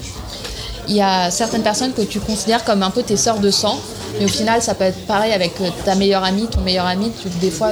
Il 0.88 0.96
y 0.96 1.02
a 1.02 1.32
certaines 1.32 1.64
personnes 1.64 1.94
que 1.94 2.02
tu 2.02 2.20
considères 2.20 2.64
comme 2.64 2.84
un 2.84 2.90
peu 2.90 3.04
tes 3.04 3.18
sœurs 3.18 3.40
de 3.40 3.52
sang. 3.52 3.80
Mais 4.20 4.26
au 4.26 4.30
final, 4.30 4.62
ça 4.62 4.76
peut 4.76 4.84
être 4.84 5.08
pareil 5.08 5.32
avec 5.32 5.60
euh, 5.62 5.70
ta 5.86 5.96
meilleure 5.96 6.24
amie, 6.24 6.46
ton 6.48 6.62
meilleur 6.62 6.86
ami. 6.86 7.12
Des 7.42 7.50
fois, 7.50 7.72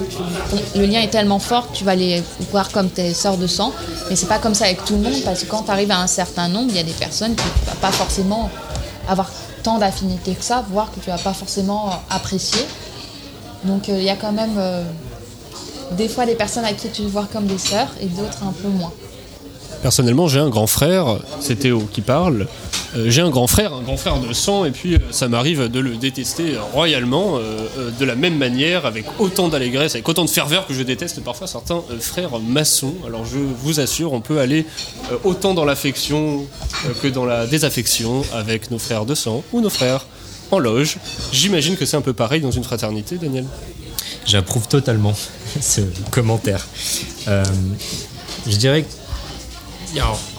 le 0.75 0.85
lien 0.85 1.01
est 1.01 1.09
tellement 1.09 1.37
fort 1.37 1.71
que 1.71 1.77
tu 1.77 1.83
vas 1.83 1.93
les 1.93 2.23
voir 2.51 2.71
comme 2.71 2.89
tes 2.89 3.13
sœurs 3.13 3.37
de 3.37 3.47
sang. 3.47 3.71
Mais 4.09 4.15
c'est 4.15 4.27
pas 4.27 4.39
comme 4.39 4.55
ça 4.55 4.65
avec 4.65 4.83
tout 4.85 4.95
le 4.95 5.01
monde 5.01 5.21
parce 5.23 5.41
que 5.43 5.45
quand 5.45 5.63
tu 5.63 5.71
arrives 5.71 5.91
à 5.91 5.99
un 5.99 6.07
certain 6.07 6.47
nombre, 6.47 6.69
il 6.69 6.77
y 6.77 6.79
a 6.79 6.83
des 6.83 6.93
personnes 6.93 7.35
que 7.35 7.41
tu 7.41 7.65
vas 7.67 7.75
pas 7.75 7.91
forcément 7.91 8.49
avoir 9.07 9.29
tant 9.61 9.77
d'affinité 9.77 10.33
que 10.33 10.43
ça, 10.43 10.63
voire 10.71 10.91
que 10.91 10.99
tu 10.99 11.09
vas 11.09 11.17
pas 11.17 11.33
forcément 11.33 11.91
apprécier. 12.09 12.65
Donc 13.63 13.89
euh, 13.89 13.97
il 13.97 14.03
y 14.03 14.09
a 14.09 14.15
quand 14.15 14.31
même 14.31 14.55
euh, 14.57 14.83
des 15.91 16.07
fois 16.07 16.25
des 16.25 16.35
personnes 16.35 16.65
à 16.65 16.73
qui 16.73 16.89
tu 16.89 17.03
vois 17.03 17.27
comme 17.31 17.45
des 17.45 17.57
sœurs 17.57 17.89
et 18.01 18.07
d'autres 18.07 18.43
un 18.43 18.53
peu 18.53 18.69
moins. 18.69 18.91
Personnellement, 19.81 20.27
j'ai 20.27 20.39
un 20.39 20.49
grand 20.49 20.67
frère, 20.67 21.17
c'est 21.39 21.55
Théo 21.55 21.87
qui 21.91 22.01
parle. 22.01 22.47
Euh, 22.95 23.09
j'ai 23.09 23.21
un 23.21 23.29
grand 23.29 23.47
frère, 23.47 23.73
un 23.73 23.81
grand 23.81 23.97
frère 23.97 24.19
de 24.19 24.33
sang, 24.33 24.65
et 24.65 24.71
puis 24.71 24.95
euh, 24.95 24.99
ça 25.11 25.27
m'arrive 25.27 25.69
de 25.69 25.79
le 25.79 25.95
détester 25.95 26.57
royalement, 26.73 27.37
euh, 27.37 27.89
de 27.97 28.05
la 28.05 28.15
même 28.15 28.37
manière, 28.37 28.85
avec 28.85 29.05
autant 29.19 29.47
d'allégresse, 29.47 29.95
avec 29.95 30.07
autant 30.09 30.25
de 30.25 30.29
ferveur 30.29 30.67
que 30.67 30.73
je 30.73 30.83
déteste 30.83 31.23
parfois 31.23 31.47
certains 31.47 31.81
frères 31.99 32.39
maçons. 32.39 32.95
Alors 33.07 33.25
je 33.25 33.37
vous 33.37 33.79
assure, 33.79 34.13
on 34.13 34.21
peut 34.21 34.39
aller 34.39 34.65
autant 35.23 35.53
dans 35.53 35.65
l'affection 35.65 36.45
que 37.01 37.07
dans 37.07 37.25
la 37.25 37.47
désaffection 37.47 38.23
avec 38.33 38.71
nos 38.71 38.79
frères 38.79 39.05
de 39.05 39.15
sang 39.15 39.43
ou 39.53 39.61
nos 39.61 39.69
frères 39.69 40.05
en 40.51 40.59
loge. 40.59 40.97
J'imagine 41.31 41.77
que 41.77 41.85
c'est 41.85 41.97
un 41.97 42.01
peu 42.01 42.13
pareil 42.13 42.41
dans 42.41 42.51
une 42.51 42.63
fraternité, 42.63 43.17
Daniel. 43.17 43.45
J'approuve 44.25 44.67
totalement 44.67 45.13
ce 45.61 45.81
commentaire. 46.11 46.67
Je 47.27 48.55
dirais 48.57 48.83
que 48.83 49.00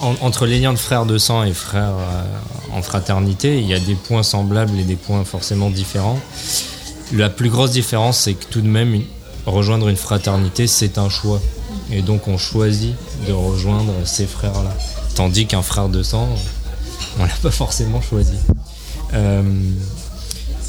en- 0.00 0.14
entre 0.22 0.46
les 0.46 0.58
liens 0.60 0.72
de 0.72 0.78
frères 0.78 1.04
de 1.06 1.18
sang 1.18 1.44
et 1.44 1.52
frères 1.52 1.94
euh, 1.98 2.24
en 2.76 2.82
fraternité, 2.82 3.58
il 3.58 3.66
y 3.66 3.74
a 3.74 3.80
des 3.80 3.94
points 3.94 4.22
semblables 4.22 4.78
et 4.78 4.84
des 4.84 4.96
points 4.96 5.24
forcément 5.24 5.68
différents. 5.70 6.18
La 7.12 7.28
plus 7.28 7.50
grosse 7.50 7.72
différence, 7.72 8.18
c'est 8.18 8.34
que 8.34 8.44
tout 8.46 8.62
de 8.62 8.68
même, 8.68 9.02
rejoindre 9.44 9.88
une 9.88 9.96
fraternité, 9.96 10.66
c'est 10.66 10.96
un 10.98 11.08
choix. 11.10 11.40
Et 11.90 12.00
donc, 12.00 12.28
on 12.28 12.38
choisit 12.38 12.94
de 13.28 13.32
rejoindre 13.32 13.92
ces 14.04 14.26
frères-là. 14.26 14.74
Tandis 15.14 15.46
qu'un 15.46 15.60
frère 15.62 15.88
de 15.90 16.02
sang, 16.02 16.28
on 17.18 17.24
l'a 17.24 17.34
pas 17.42 17.50
forcément 17.50 18.00
choisi. 18.00 18.32
Euh, 19.12 19.42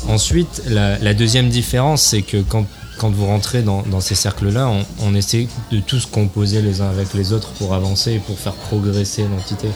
Ensuite, 0.09 0.63
la 0.67 1.13
deuxième 1.13 1.47
différence, 1.49 2.01
c'est 2.01 2.23
que 2.23 2.41
quand, 2.41 2.65
quand 3.03 3.09
vous 3.09 3.25
rentrez 3.25 3.63
dans, 3.63 3.99
ces 3.99 4.15
cercles-là, 4.15 4.71
on, 5.01 5.13
essaie 5.13 5.49
de 5.73 5.81
tous 5.81 6.05
composer 6.05 6.61
les 6.61 6.79
uns 6.79 6.89
avec 6.89 7.13
les 7.13 7.33
autres 7.33 7.49
pour 7.59 7.73
avancer 7.73 8.13
et 8.13 8.19
pour 8.19 8.39
faire 8.39 8.53
progresser 8.53 9.23
l'entité. 9.23 9.67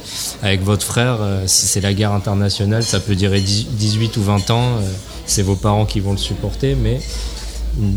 Avec 0.41 0.63
votre 0.63 0.85
frère, 0.85 1.17
euh, 1.19 1.43
si 1.45 1.65
c'est 1.65 1.81
la 1.81 1.93
guerre 1.93 2.13
internationale, 2.13 2.83
ça 2.83 3.01
peut 3.01 3.17
durer 3.17 3.41
10 3.41 3.67
18 3.71 4.15
ou 4.15 4.23
20 4.23 4.49
ans, 4.51 4.77
euh, 4.77 4.81
c'est 5.25 5.41
vos 5.41 5.57
parents 5.57 5.85
qui 5.85 5.99
vont 5.99 6.13
le 6.13 6.17
supporter, 6.17 6.73
mais 6.73 7.01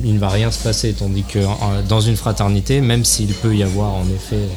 il, 0.03 0.15
ne 0.15 0.19
va 0.19 0.31
rien 0.31 0.51
se 0.51 0.59
passer. 0.59 0.95
Tandis 0.95 1.23
que 1.23 1.39
dans 1.89 2.01
une 2.01 2.17
fraternité, 2.17 2.81
même 2.81 3.05
s'il 3.05 3.33
peut 3.33 3.55
y 3.55 3.63
avoir 3.63 3.93
en 3.95 4.07
effet 4.07 4.49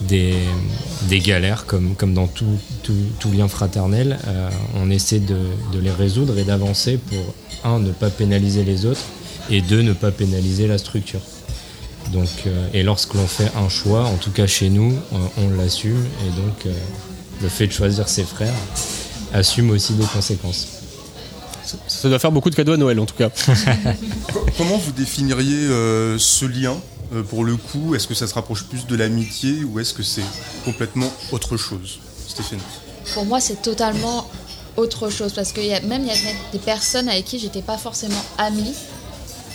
des, 0.00 1.18
galères, 1.18 1.66
comme, 1.66 2.14
dans 2.14 2.28
tout, 2.28 2.46
lien 3.36 3.48
fraternel, 3.48 4.16
euh, 4.28 4.48
on 4.76 4.92
essaie 4.92 5.18
de 5.18 5.80
les 5.82 5.90
résoudre 5.90 6.38
et 6.38 6.44
d'avancer 6.44 6.98
pour, 6.98 7.34
un, 7.64 7.80
ne 7.80 7.90
pas 7.90 8.10
pénaliser 8.10 8.62
les 8.62 8.86
autres, 8.86 9.02
et 9.50 9.60
deux, 9.60 9.82
ne 9.82 9.92
pas 9.92 10.10
pénaliser 10.10 10.66
la 10.66 10.78
structure. 10.78 11.20
Donc, 12.12 12.28
euh, 12.46 12.66
et 12.74 12.82
lorsque 12.82 13.14
l'on 13.14 13.26
fait 13.26 13.50
un 13.56 13.68
choix, 13.68 14.04
en 14.06 14.16
tout 14.16 14.30
cas 14.30 14.46
chez 14.46 14.68
nous, 14.68 14.98
on, 15.12 15.42
on 15.44 15.50
l'assume, 15.56 16.04
et 16.26 16.30
donc 16.30 16.66
euh, 16.66 16.72
le 17.40 17.48
fait 17.48 17.66
de 17.66 17.72
choisir 17.72 18.08
ses 18.08 18.24
frères 18.24 18.52
assume 19.32 19.70
aussi 19.70 19.94
des 19.94 20.04
conséquences. 20.04 20.66
Ça 21.88 22.08
doit 22.08 22.18
faire 22.18 22.32
beaucoup 22.32 22.50
de 22.50 22.54
cadeaux 22.54 22.72
à 22.72 22.76
Noël 22.76 22.98
en 23.00 23.06
tout 23.06 23.14
cas. 23.14 23.30
Co- 24.32 24.44
Comment 24.58 24.76
vous 24.76 24.92
définiriez 24.92 25.68
euh, 25.68 26.18
ce 26.18 26.44
lien 26.44 26.76
euh, 27.14 27.22
pour 27.22 27.44
le 27.44 27.56
coup? 27.56 27.94
Est-ce 27.94 28.06
que 28.08 28.14
ça 28.14 28.26
se 28.26 28.34
rapproche 28.34 28.64
plus 28.64 28.86
de 28.86 28.94
l'amitié 28.96 29.64
ou 29.64 29.78
est-ce 29.80 29.94
que 29.94 30.02
c'est 30.02 30.24
complètement 30.64 31.10
autre 31.30 31.56
chose? 31.56 31.98
Stéphanie 32.28 32.60
Pour 33.14 33.24
moi, 33.24 33.40
c'est 33.40 33.62
totalement 33.62 34.28
autre 34.76 35.08
chose 35.08 35.32
parce 35.32 35.52
que 35.52 35.60
y 35.60 35.72
a, 35.72 35.80
même 35.80 36.02
il 36.02 36.08
y 36.08 36.10
a 36.10 36.22
même 36.24 36.36
des 36.52 36.58
personnes 36.58 37.08
avec 37.08 37.24
qui 37.24 37.38
j'étais 37.38 37.62
pas 37.62 37.78
forcément 37.78 38.22
amie, 38.38 38.74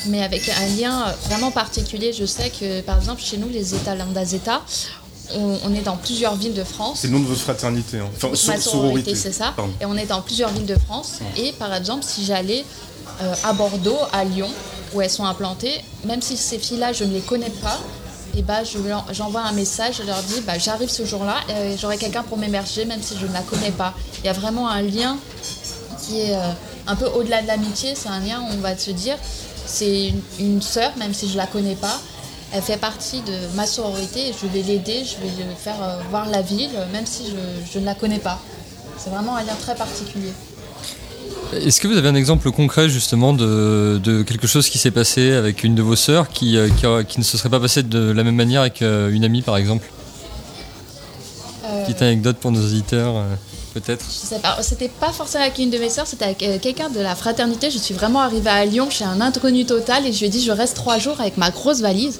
mais 0.07 0.23
avec 0.23 0.47
un 0.49 0.67
lien 0.79 1.07
euh, 1.07 1.11
vraiment 1.27 1.51
particulier. 1.51 2.13
Je 2.13 2.25
sais 2.25 2.49
que 2.49 2.81
par 2.81 2.97
exemple 2.97 3.21
chez 3.21 3.37
nous, 3.37 3.49
les 3.49 3.75
États 3.75 3.95
Lambda 3.95 4.23
Zeta, 4.25 4.61
on, 5.35 5.57
on 5.65 5.73
est 5.73 5.81
dans 5.81 5.97
plusieurs 5.97 6.35
villes 6.35 6.53
de 6.53 6.63
France. 6.63 6.99
C'est 7.01 7.07
le 7.07 7.13
nom 7.13 7.19
de 7.19 7.25
votre 7.27 7.41
fraternité. 7.41 7.99
hein. 7.99 8.07
Enfin, 8.15 8.29
sor- 8.35 8.55
sororité, 8.61 9.11
c'est 9.15 9.31
ça. 9.33 9.53
Pardon. 9.55 9.73
Et 9.81 9.85
on 9.85 9.95
est 9.97 10.05
dans 10.05 10.21
plusieurs 10.21 10.49
villes 10.51 10.65
de 10.65 10.77
France. 10.77 11.19
Et 11.35 11.51
par 11.53 11.73
exemple, 11.73 12.03
si 12.07 12.23
j'allais 12.25 12.63
euh, 13.21 13.33
à 13.43 13.53
Bordeaux, 13.53 13.97
à 14.13 14.23
Lyon, 14.23 14.49
où 14.93 15.01
elles 15.01 15.09
sont 15.09 15.25
implantées, 15.25 15.81
même 16.05 16.21
si 16.21 16.37
ces 16.37 16.57
filles-là, 16.59 16.93
je 16.93 17.03
ne 17.03 17.13
les 17.13 17.19
connais 17.21 17.49
pas, 17.49 17.77
et 18.37 18.41
bah, 18.41 18.63
je 18.63 18.77
leur- 18.77 19.05
j'envoie 19.11 19.41
un 19.41 19.51
message, 19.51 19.95
je 19.99 20.03
leur 20.03 20.21
dis 20.23 20.39
bah, 20.45 20.57
j'arrive 20.59 20.89
ce 20.89 21.05
jour-là, 21.05 21.35
et 21.49 21.77
j'aurai 21.77 21.97
quelqu'un 21.97 22.23
pour 22.23 22.37
m'héberger, 22.37 22.85
même 22.85 23.01
si 23.01 23.15
je 23.19 23.25
ne 23.25 23.33
la 23.33 23.41
connais 23.41 23.71
pas. 23.71 23.93
Il 24.19 24.25
y 24.27 24.29
a 24.29 24.33
vraiment 24.33 24.69
un 24.69 24.81
lien 24.81 25.17
qui 26.05 26.19
est 26.21 26.35
euh, 26.35 26.51
un 26.87 26.95
peu 26.95 27.05
au-delà 27.07 27.41
de 27.41 27.47
l'amitié. 27.47 27.95
C'est 27.95 28.07
un 28.09 28.19
lien 28.21 28.39
où 28.41 28.53
on 28.53 28.61
va 28.61 28.77
se 28.77 28.91
dire 28.91 29.17
c'est 29.67 30.07
une, 30.07 30.21
une 30.39 30.61
sœur, 30.61 30.91
même 30.97 31.13
si 31.13 31.29
je 31.29 31.37
la 31.37 31.45
connais 31.45 31.75
pas. 31.75 31.99
Elle 32.53 32.61
fait 32.63 32.77
partie 32.77 33.19
de 33.21 33.55
ma 33.55 33.67
sororité 33.67 34.29
et 34.29 34.33
je 34.41 34.47
vais 34.47 34.61
l'aider, 34.61 35.03
je 35.05 35.21
vais 35.21 35.27
lui 35.27 35.43
faire 35.61 35.75
euh, 35.83 35.97
voir 36.09 36.27
la 36.29 36.41
ville, 36.41 36.71
même 36.93 37.05
si 37.05 37.23
je, 37.27 37.71
je 37.73 37.79
ne 37.79 37.85
la 37.85 37.93
connais 37.93 38.19
pas. 38.19 38.39
C'est 38.97 39.09
vraiment 39.09 39.35
un 39.35 39.43
lien 39.43 39.55
très 39.61 39.75
particulier. 39.75 40.31
Est-ce 41.53 41.79
que 41.79 41.87
vous 41.87 41.95
avez 41.97 42.07
un 42.09 42.15
exemple 42.15 42.51
concret 42.51 42.89
justement 42.89 43.31
de, 43.33 43.99
de 44.03 44.23
quelque 44.23 44.47
chose 44.47 44.67
qui 44.69 44.77
s'est 44.77 44.91
passé 44.91 45.31
avec 45.33 45.63
une 45.63 45.75
de 45.75 45.81
vos 45.81 45.95
sœurs 45.95 46.29
qui, 46.29 46.57
euh, 46.57 46.67
qui, 46.69 46.85
a- 46.85 47.03
qui 47.03 47.19
ne 47.19 47.23
se 47.25 47.37
serait 47.37 47.49
pas 47.49 47.59
passé 47.59 47.83
de 47.83 48.11
la 48.11 48.23
même 48.23 48.35
manière 48.35 48.61
avec 48.61 48.81
euh, 48.81 49.09
une 49.11 49.23
amie 49.23 49.41
par 49.41 49.55
exemple? 49.57 49.85
Euh, 51.65 51.83
Petite 51.85 52.01
anecdote 52.01 52.37
pour 52.37 52.51
nos 52.51 52.61
auditeurs 52.61 53.15
peut-être 53.79 54.05
Je 54.09 54.27
sais 54.27 54.39
pas, 54.39 54.57
c'était 54.61 54.87
pas 54.89 55.11
forcément 55.11 55.43
avec 55.43 55.57
une 55.59 55.69
de 55.69 55.77
mes 55.77 55.89
sœurs, 55.89 56.07
c'était 56.07 56.25
avec 56.25 56.43
euh, 56.43 56.57
quelqu'un 56.59 56.89
de 56.89 56.99
la 56.99 57.15
fraternité. 57.15 57.69
Je 57.71 57.77
suis 57.77 57.93
vraiment 57.93 58.21
arrivée 58.21 58.49
à 58.49 58.65
Lyon 58.65 58.89
chez 58.89 59.03
un 59.05 59.19
inconnu 59.21 59.65
total 59.65 60.05
et 60.05 60.13
je 60.13 60.19
lui 60.19 60.25
ai 60.27 60.29
dit 60.29 60.43
je 60.43 60.51
reste 60.51 60.75
trois 60.75 60.97
jours 60.99 61.19
avec 61.21 61.37
ma 61.37 61.49
grosse 61.51 61.79
valise. 61.81 62.19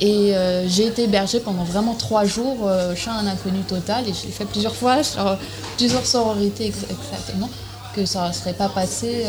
Et 0.00 0.36
euh, 0.36 0.68
j'ai 0.68 0.86
été 0.88 1.04
hébergée 1.04 1.40
pendant 1.40 1.64
vraiment 1.64 1.94
trois 1.94 2.26
jours 2.26 2.58
euh, 2.68 2.94
chez 2.94 3.08
un 3.08 3.26
inconnu 3.26 3.60
total 3.60 4.04
et 4.08 4.12
je 4.12 4.26
l'ai 4.26 4.32
fait 4.32 4.44
plusieurs 4.44 4.74
fois 4.76 5.02
sur 5.02 5.38
plusieurs 5.78 6.04
sororités 6.04 6.66
ex- 6.66 6.84
exactement 6.90 7.48
que 7.94 8.04
ça 8.04 8.28
ne 8.28 8.32
serait 8.34 8.52
pas 8.52 8.68
passé. 8.68 9.24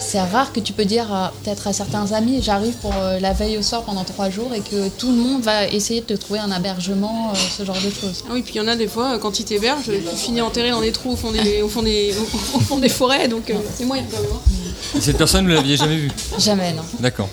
C'est 0.00 0.20
rare 0.20 0.52
que 0.52 0.60
tu 0.60 0.72
peux 0.72 0.84
dire 0.84 1.12
à- 1.12 1.32
peut-être 1.42 1.66
à 1.66 1.72
certains 1.72 2.12
amis 2.12 2.40
j'arrive 2.42 2.74
pour 2.74 2.92
euh, 2.96 3.18
la 3.20 3.32
veille 3.32 3.56
au 3.58 3.62
soir 3.62 3.82
pendant 3.82 4.04
trois 4.04 4.30
jours 4.30 4.52
et 4.54 4.60
que 4.60 4.88
tout 4.90 5.10
le 5.10 5.16
monde 5.16 5.42
va 5.42 5.66
essayer 5.66 6.00
de 6.02 6.06
te 6.06 6.12
trouver 6.14 6.38
un 6.40 6.54
hébergement, 6.56 7.30
euh, 7.32 7.36
ce 7.58 7.64
genre 7.64 7.76
de 7.76 7.90
choses. 7.90 8.24
Ah 8.28 8.32
oui, 8.34 8.42
puis 8.42 8.54
il 8.54 8.58
y 8.58 8.60
en 8.60 8.68
a 8.68 8.76
des 8.76 8.86
fois, 8.88 9.14
euh, 9.14 9.18
quand 9.18 9.38
ils 9.40 9.44
t'hébergent, 9.44 9.86
tu 9.86 10.16
finis 10.16 10.40
enterré 10.40 10.70
dans 10.70 10.80
des 10.80 10.92
trous 10.92 11.12
au 11.12 11.16
fond 11.16 11.32
des, 11.32 11.62
au 11.62 11.68
fond 11.68 11.82
des, 11.82 12.14
au 12.54 12.60
fond 12.60 12.78
des 12.78 12.88
forêts, 12.88 13.28
donc 13.28 13.50
euh, 13.50 13.54
c'est 13.76 13.84
moyen 13.84 14.04
quand 14.10 14.20
même. 14.20 14.30
hein. 14.32 14.96
Et 14.98 15.00
Cette 15.00 15.16
personne, 15.18 15.44
vous 15.46 15.50
ne 15.50 15.56
l'aviez 15.56 15.76
jamais 15.76 15.96
vue? 15.96 16.10
Jamais, 16.38 16.72
non. 16.72 16.82
D'accord. 17.00 17.28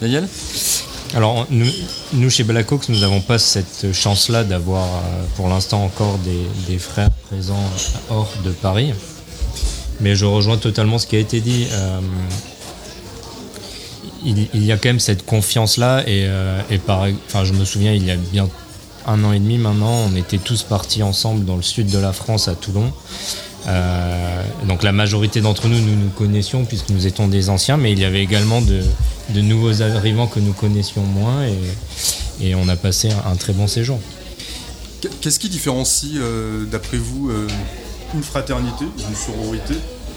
Daniel? 0.00 0.28
Alors, 1.16 1.46
nous, 1.50 1.70
nous, 2.12 2.30
chez 2.30 2.42
Black 2.44 2.70
Hawks, 2.72 2.88
nous 2.88 2.98
n'avons 3.00 3.20
pas 3.20 3.38
cette 3.38 3.92
chance-là 3.92 4.42
d'avoir 4.44 4.84
euh, 4.84 5.24
pour 5.36 5.48
l'instant 5.48 5.84
encore 5.84 6.18
des, 6.18 6.46
des 6.68 6.78
frères 6.78 7.10
présents 7.28 7.54
hors 8.10 8.30
de 8.44 8.50
Paris. 8.50 8.92
Mais 10.00 10.16
je 10.16 10.24
rejoins 10.24 10.56
totalement 10.56 10.98
ce 10.98 11.06
qui 11.06 11.16
a 11.16 11.18
été 11.18 11.40
dit. 11.40 11.66
Euh, 11.72 12.00
il, 14.24 14.64
y 14.64 14.72
a 14.72 14.76
quand 14.76 14.88
même 14.88 15.00
cette 15.00 15.24
confiance-là. 15.24 16.02
Et, 16.06 16.24
euh, 16.26 16.60
par, 16.86 17.06
je 17.44 17.52
me 17.52 17.64
souviens, 17.64 17.92
il 17.92 18.04
y 18.04 18.10
a 18.10 18.16
bien 18.16 18.48
un 19.06 19.22
an 19.24 19.32
et 19.32 19.38
demi 19.38 19.58
maintenant, 19.58 20.08
on 20.10 20.16
était 20.16 20.38
tous 20.38 20.62
partis 20.62 21.02
ensemble 21.02 21.44
dans 21.44 21.56
le 21.56 21.62
sud 21.62 21.90
de 21.90 21.98
la 21.98 22.12
France, 22.12 22.48
à 22.48 22.54
Toulon. 22.54 22.90
Euh, 23.66 24.42
donc 24.66 24.82
la 24.82 24.92
majorité 24.92 25.40
d'entre 25.40 25.68
nous, 25.68 25.78
nous 25.78 25.96
nous 25.96 26.10
connaissions 26.10 26.64
puisque 26.64 26.90
nous 26.90 27.06
étions 27.06 27.28
des 27.28 27.48
anciens, 27.50 27.76
mais 27.76 27.92
il 27.92 27.98
y 27.98 28.04
avait 28.04 28.22
également 28.22 28.60
de, 28.62 28.82
nouveaux 29.40 29.82
arrivants 29.82 30.26
que 30.26 30.40
nous 30.40 30.52
connaissions 30.52 31.02
moins 31.02 31.44
et, 32.40 32.54
on 32.54 32.68
a 32.68 32.76
passé 32.76 33.10
un, 33.10 33.36
très 33.36 33.52
bon 33.52 33.66
séjour. 33.66 33.98
Qu- 35.00 35.08
Qu'est-ce 35.20 35.38
qui 35.38 35.48
différencie, 35.48 36.18
d'après 36.70 36.98
vous, 36.98 37.30
une 38.14 38.22
fraternité, 38.22 38.84
une 39.08 39.14
sororité, 39.16 39.74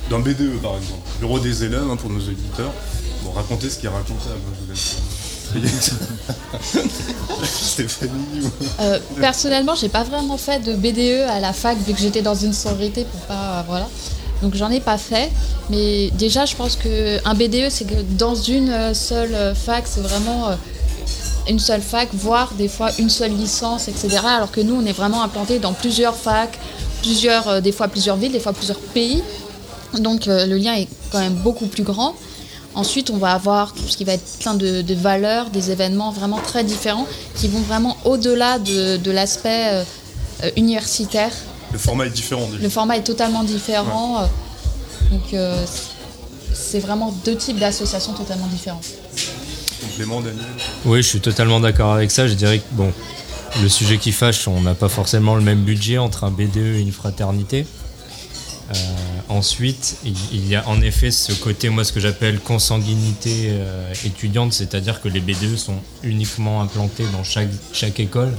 d'un 0.10 0.20
BDE 0.20 0.62
par 0.62 0.76
exemple 0.78 1.02
Bureau 1.20 1.39
des 1.39 1.64
élèves, 1.64 1.84
hein, 1.91 1.95
pour 1.98 2.10
nos 2.10 2.20
auditeurs. 2.20 2.72
Bon, 3.24 3.32
racontez 3.32 3.70
ce 3.70 3.78
qui 3.80 3.86
est 3.88 3.89
racontable. 3.89 4.39
hein, 4.48 4.74
je 4.74 4.74
vous. 4.74 5.68
Stéphanie 7.45 8.41
ou- 8.43 8.50
Euh, 8.82 9.00
personnellement, 9.20 9.76
j'ai 9.76 9.89
pas 9.89 10.04
vraiment 10.04 10.38
fait 10.38 10.60
de 10.60 10.76
BDE 10.76 11.28
à 11.30 11.39
la 11.39 11.54
fac 11.54 11.78
vu 11.86 11.93
que 11.93 12.00
j'étais 12.00 12.22
dans 12.22 12.36
une 12.36 12.54
sororité 12.54 13.06
pour 13.06 13.20
pas 13.22 13.64
voilà. 13.68 13.88
Donc 14.41 14.54
j'en 14.56 14.70
ai 14.70 14.80
pas 14.82 14.98
fait, 15.00 15.32
mais 15.70 16.12
déjà 16.12 16.45
je 16.45 16.56
pense 16.56 16.76
que 16.76 17.18
un 17.28 17.34
BDE 17.34 17.70
c'est 17.70 17.86
que 17.86 18.00
dans 18.18 18.36
une 18.36 18.70
euh, 18.70 18.93
seule 18.93 19.34
euh, 19.34 19.56
fac, 19.56 19.86
c'est 19.88 20.02
vraiment 20.02 20.50
une 21.50 21.60
seule 21.60 21.82
fac, 21.82 22.10
voire 22.14 22.54
des 22.58 22.68
fois 22.68 22.89
une 23.00 23.10
seule 23.10 23.32
licence, 23.32 23.88
etc. 23.88 24.20
Alors 24.28 24.52
que 24.52 24.60
nous 24.62 24.76
on 24.76 24.86
est 24.86 24.91
vraiment 24.91 25.24
implanté 25.24 25.60
dans 25.60 25.74
plusieurs 25.74 26.16
facs, 26.16 26.60
plusieurs, 27.02 27.48
euh, 27.48 27.62
des 27.62 27.72
fois 27.72 27.88
plusieurs 27.88 28.18
villes, 28.18 28.32
des 28.32 28.39
fois 28.39 28.54
plusieurs 28.54 28.80
pays. 28.80 29.24
Donc 30.00 30.28
euh, 30.28 30.45
le 30.45 30.58
lien 30.58 30.76
est 30.76 30.88
quand 31.12 31.20
même 31.20 31.36
beaucoup 31.36 31.68
plus 31.68 31.84
grand. 31.84 32.16
Ensuite, 32.76 33.10
on 33.10 33.18
va 33.18 33.32
avoir 33.32 33.74
tout 33.74 33.88
ce 33.88 33.98
qui 33.98 34.04
va 34.04 34.14
être 34.14 34.38
plein 34.39 34.54
de, 34.54 34.82
de 34.82 34.93
valeurs, 34.93 35.50
des 35.50 35.72
événements 35.72 36.12
vraiment 36.12 36.38
très 36.39 36.64
différents 36.64 37.08
qui 37.36 37.48
vont 37.48 37.62
vraiment 37.62 37.98
au-delà 38.06 38.60
de, 38.60 38.98
de 38.98 39.12
l'aspect 39.12 39.84
euh, 40.43 40.52
universitaire. 40.56 41.32
Le 41.72 41.80
format 41.80 42.06
est 42.06 42.12
différent 42.12 42.45
déjà. 42.52 42.62
Le 42.62 42.70
format 42.70 42.98
est 42.98 43.04
totalement 43.04 43.43
différent. 43.43 44.30
Donc 45.12 45.34
euh, 45.34 45.66
c'est 46.54 46.80
vraiment 46.80 47.16
deux 47.26 47.36
types 47.36 47.58
d'associations 47.58 48.14
totalement 48.14 48.48
différentes. 48.48 48.86
Complément, 49.82 50.22
Daniel. 50.22 50.45
Oui, 50.86 51.02
je 51.02 51.08
suis 51.08 51.22
totalement 51.22 51.60
d'accord 51.60 51.93
avec 51.93 52.12
ça. 52.12 52.28
Je 52.28 52.34
dirais 52.34 52.60
que 52.60 52.66
bon, 52.72 52.91
le 53.62 53.70
sujet 53.70 53.97
qui 53.97 54.12
fâche, 54.12 54.47
on 54.47 54.62
n'a 54.62 54.76
pas 54.76 54.89
forcément 54.89 55.36
le 55.36 55.41
même 55.41 55.64
budget 55.64 55.97
entre 55.97 56.24
un 56.24 56.32
BDE 56.32 56.58
et 56.58 56.80
une 56.80 56.91
fraternité. 56.91 57.66
Euh, 58.70 58.74
ensuite, 59.30 59.97
il, 60.03 60.16
il 60.34 60.47
y 60.47 60.55
a 60.55 60.68
en 60.68 60.82
effet 60.82 61.10
ce 61.10 61.32
côté, 61.32 61.70
moi, 61.70 61.84
ce 61.84 61.93
que 61.93 61.99
j'appelle 61.99 62.39
consanguinité 62.39 63.47
euh, 63.49 63.93
étudiante, 64.05 64.53
c'est-à-dire 64.53 65.01
que 65.01 65.08
les 65.08 65.22
BDE 65.22 65.55
sont 65.55 65.78
uniquement 66.03 66.62
implantés 66.62 67.05
dans 67.14 67.24
chaque, 67.24 67.49
chaque 67.74 67.99
école. 67.99 68.34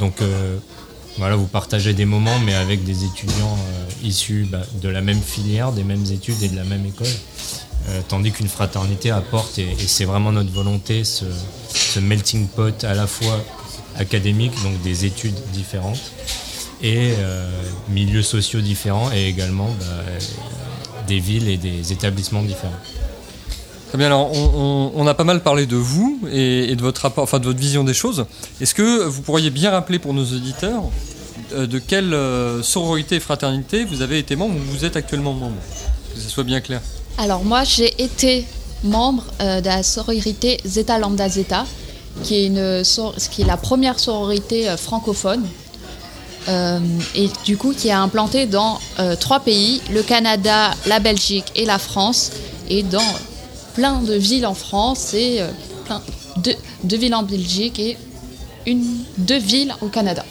Donc, 0.00 0.20
euh, 0.20 0.58
voilà, 1.16 1.36
vous 1.36 1.46
partagez 1.46 1.94
des 1.94 2.04
moments, 2.04 2.38
mais 2.40 2.54
avec 2.54 2.84
des 2.84 3.04
étudiants 3.04 3.56
issus 4.02 4.46
bah, 4.50 4.62
de 4.82 4.88
la 4.88 5.00
même 5.00 5.22
filière, 5.22 5.72
des 5.72 5.84
mêmes 5.84 6.04
études 6.12 6.42
et 6.42 6.48
de 6.48 6.56
la 6.56 6.64
même 6.64 6.84
école. 6.84 7.06
Tandis 8.08 8.32
qu'une 8.32 8.48
fraternité 8.48 9.10
apporte, 9.10 9.58
et, 9.58 9.68
et 9.70 9.86
c'est 9.86 10.06
vraiment 10.06 10.32
notre 10.32 10.50
volonté, 10.50 11.04
ce, 11.04 11.26
ce 11.68 12.00
melting 12.00 12.48
pot 12.48 12.82
à 12.82 12.94
la 12.94 13.06
fois 13.06 13.44
académique, 13.98 14.52
donc 14.62 14.80
des 14.82 15.04
études 15.04 15.34
différentes, 15.52 16.00
et 16.82 17.12
euh, 17.18 17.48
milieux 17.88 18.22
sociaux 18.22 18.60
différents, 18.60 19.10
et 19.12 19.26
également 19.28 19.68
bah, 19.80 19.86
des 21.06 21.18
villes 21.20 21.48
et 21.48 21.56
des 21.56 21.92
établissements 21.92 22.42
différents. 22.42 22.72
Très 23.88 23.98
bien, 23.98 24.06
alors 24.08 24.30
on, 24.32 24.50
on- 24.54 24.92
on 25.02 25.06
a 25.06 25.14
pas 25.14 25.24
mal 25.24 25.40
parlé 25.42 25.66
de 25.66 25.76
vous 25.76 26.18
et, 26.30 26.70
et 26.70 26.76
de 26.76 26.82
votre 26.82 27.02
rapport, 27.02 27.22
enfin 27.24 27.38
de 27.38 27.44
votre 27.44 27.58
vision 27.60 27.84
des 27.84 27.94
choses. 27.94 28.26
Est-ce 28.60 28.74
que 28.74 29.04
vous 29.06 29.22
pourriez 29.22 29.50
bien 29.50 29.70
rappeler 29.70 29.98
pour 30.00 30.14
nos 30.14 30.24
auditeurs 30.24 30.82
euh, 31.52 31.66
de 31.66 31.78
quelle 31.78 32.12
euh, 32.12 32.62
sororité 32.62 33.16
et 33.16 33.20
fraternité 33.20 33.84
vous 33.84 34.02
avez 34.02 34.18
été 34.18 34.34
membre 34.34 34.56
ou 34.56 34.76
vous 34.76 34.84
êtes 34.84 34.96
actuellement 34.96 35.32
membre 35.32 35.56
Que 36.14 36.20
ce 36.20 36.28
soit 36.28 36.42
bien 36.44 36.60
clair? 36.60 36.80
Alors 37.18 37.44
moi, 37.44 37.62
j'ai 37.62 37.94
été 38.02 38.44
membre 38.82 39.24
euh, 39.40 39.60
de 39.60 39.66
la 39.66 39.82
sororité 39.84 40.58
Zeta 40.66 40.98
Lambda 40.98 41.28
Zeta, 41.28 41.64
qui 42.22 42.36
est, 42.36 42.46
une, 42.46 42.82
qui 43.30 43.42
est 43.42 43.46
la 43.46 43.56
première 43.56 43.98
sororité 43.98 44.68
euh, 44.68 44.76
francophone, 44.76 45.46
euh, 46.48 46.78
et 47.14 47.30
du 47.44 47.56
coup 47.56 47.72
qui 47.72 47.88
est 47.88 47.92
implantée 47.92 48.46
dans 48.46 48.78
euh, 48.98 49.16
trois 49.16 49.40
pays, 49.40 49.80
le 49.90 50.02
Canada, 50.02 50.72
la 50.86 51.00
Belgique 51.00 51.46
et 51.54 51.64
la 51.64 51.78
France, 51.78 52.32
et 52.68 52.82
dans 52.82 53.14
plein 53.74 54.00
de 54.00 54.14
villes 54.14 54.46
en 54.46 54.54
France 54.54 55.14
et 55.14 55.40
plein 55.84 56.00
de, 56.36 56.54
deux 56.84 56.96
villes 56.96 57.14
en 57.14 57.24
Belgique 57.24 57.78
et 57.78 57.96
une, 58.66 58.84
deux 59.18 59.38
villes 59.38 59.74
au 59.80 59.88
Canada. 59.88 60.24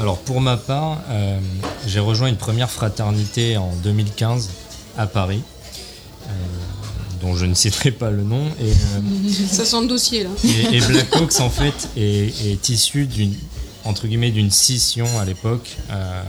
Alors 0.00 0.18
pour 0.18 0.40
ma 0.40 0.56
part, 0.56 0.98
j'ai 1.86 2.00
rejoint 2.00 2.26
une 2.26 2.36
première 2.36 2.70
fraternité 2.70 3.56
en 3.56 3.70
2015 3.84 4.50
à 4.98 5.06
Paris, 5.06 5.42
dont 7.22 7.34
je 7.36 7.46
ne 7.46 7.54
citerai 7.54 7.90
pas 7.92 8.10
le 8.10 8.22
nom. 8.22 8.46
Et, 8.60 8.70
euh, 8.70 9.46
Ça 9.50 9.64
sent 9.64 9.80
le 9.82 9.86
dossier 9.88 10.24
là. 10.24 10.30
et, 10.44 10.76
et 10.76 10.80
Black 10.80 11.14
Hawks 11.16 11.40
en 11.40 11.48
fait 11.50 11.88
est, 11.96 12.46
est 12.46 12.68
issu 12.68 13.06
d'une 13.06 13.34
entre 13.84 14.06
guillemets 14.06 14.30
d'une 14.30 14.50
scission 14.50 15.06
à 15.18 15.24
l'époque 15.24 15.76
euh, 15.90 16.22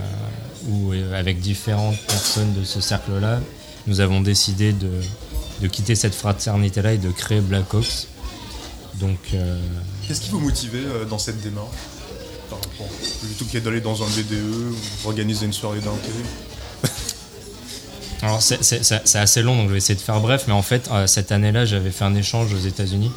où 0.68 0.92
euh, 0.92 1.18
avec 1.18 1.40
différentes 1.40 1.98
personnes 2.08 2.52
de 2.58 2.64
ce 2.64 2.80
cercle-là, 2.80 3.40
nous 3.86 4.00
avons 4.00 4.20
décidé 4.20 4.72
de, 4.72 4.90
de 5.60 5.68
quitter 5.68 5.94
cette 5.94 6.14
fraternité-là 6.14 6.94
et 6.94 6.98
de 6.98 7.10
créer 7.10 7.40
Black 7.40 7.72
Hawks. 7.74 8.06
Donc 9.00 9.18
euh, 9.34 9.58
Qu'est-ce 10.06 10.20
qui 10.22 10.30
vous 10.30 10.40
motivait 10.40 10.78
euh, 10.78 11.04
dans 11.04 11.18
cette 11.18 11.40
démarche 11.42 11.68
par 12.50 12.58
rapport 12.58 12.86
plutôt 13.20 13.44
que 13.52 13.58
d'aller 13.58 13.80
dans 13.80 14.02
un 14.02 14.06
BDE 14.06 14.72
ou 14.72 15.08
organiser 15.08 15.46
une 15.46 15.52
soirée 15.52 15.80
d'inté 15.80 16.10
Alors 18.24 18.40
c'est- 18.42 19.16
assez 19.16 19.42
long, 19.42 19.56
donc 19.56 19.66
je 19.68 19.72
vais 19.72 19.78
essayer 19.78 19.94
de 19.94 20.00
faire 20.00 20.20
bref, 20.20 20.44
mais 20.46 20.54
en 20.54 20.62
fait, 20.62 20.88
euh, 20.90 21.06
cette 21.06 21.30
année-là, 21.32 21.64
j'avais 21.66 21.90
fait 21.90 22.04
un 22.04 22.14
échange 22.14 22.52
aux 22.54 22.58
États-Unis. 22.66 23.10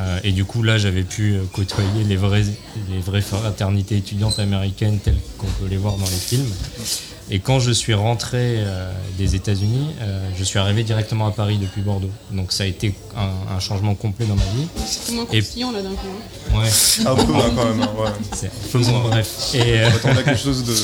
Euh, 0.00 0.20
et 0.22 0.32
du 0.32 0.44
coup, 0.44 0.62
là, 0.62 0.78
j'avais 0.78 1.02
pu 1.02 1.34
euh, 1.34 1.42
côtoyer 1.52 2.04
les 2.04 2.16
vraies, 2.16 2.44
les 2.90 3.00
vraies 3.00 3.20
fraternités 3.20 3.96
étudiantes 3.96 4.38
américaines 4.38 4.98
telles 5.00 5.18
qu'on 5.38 5.46
peut 5.46 5.66
les 5.68 5.76
voir 5.76 5.96
dans 5.96 6.04
les 6.04 6.10
films. 6.16 6.46
Et 7.30 7.40
quand 7.40 7.60
je 7.60 7.70
suis 7.72 7.92
rentré 7.94 8.38
euh, 8.58 8.90
des 9.18 9.34
États-Unis, 9.34 9.88
euh, 10.00 10.28
je 10.38 10.44
suis 10.44 10.58
arrivé 10.58 10.82
directement 10.82 11.26
à 11.26 11.30
Paris 11.30 11.58
depuis 11.58 11.82
Bordeaux. 11.82 12.10
Donc 12.30 12.52
ça 12.52 12.64
a 12.64 12.66
été 12.66 12.94
un, 13.16 13.54
un 13.54 13.60
changement 13.60 13.94
complet 13.94 14.24
dans 14.26 14.34
ma 14.36 14.42
vie. 14.56 14.66
C'était 14.86 15.12
moins 15.12 15.26
Et- 15.32 15.40
là 15.72 15.82
d'un 15.82 15.90
coup. 15.90 16.06
hein. 16.54 16.58
Ouais. 16.58 17.06
Un 17.06 17.14
peu, 17.14 17.34
hein, 17.34 17.52
quand 17.54 17.64
même, 17.66 17.82
hein, 17.82 17.90
ouais. 17.98 18.08
C'est- 18.32 18.50
Faisons 18.70 19.00
bref. 19.00 19.50
Et, 19.54 19.60
euh, 19.80 19.90
On 20.04 20.14
quelque 20.22 20.36
chose 20.36 20.64
de. 20.64 20.74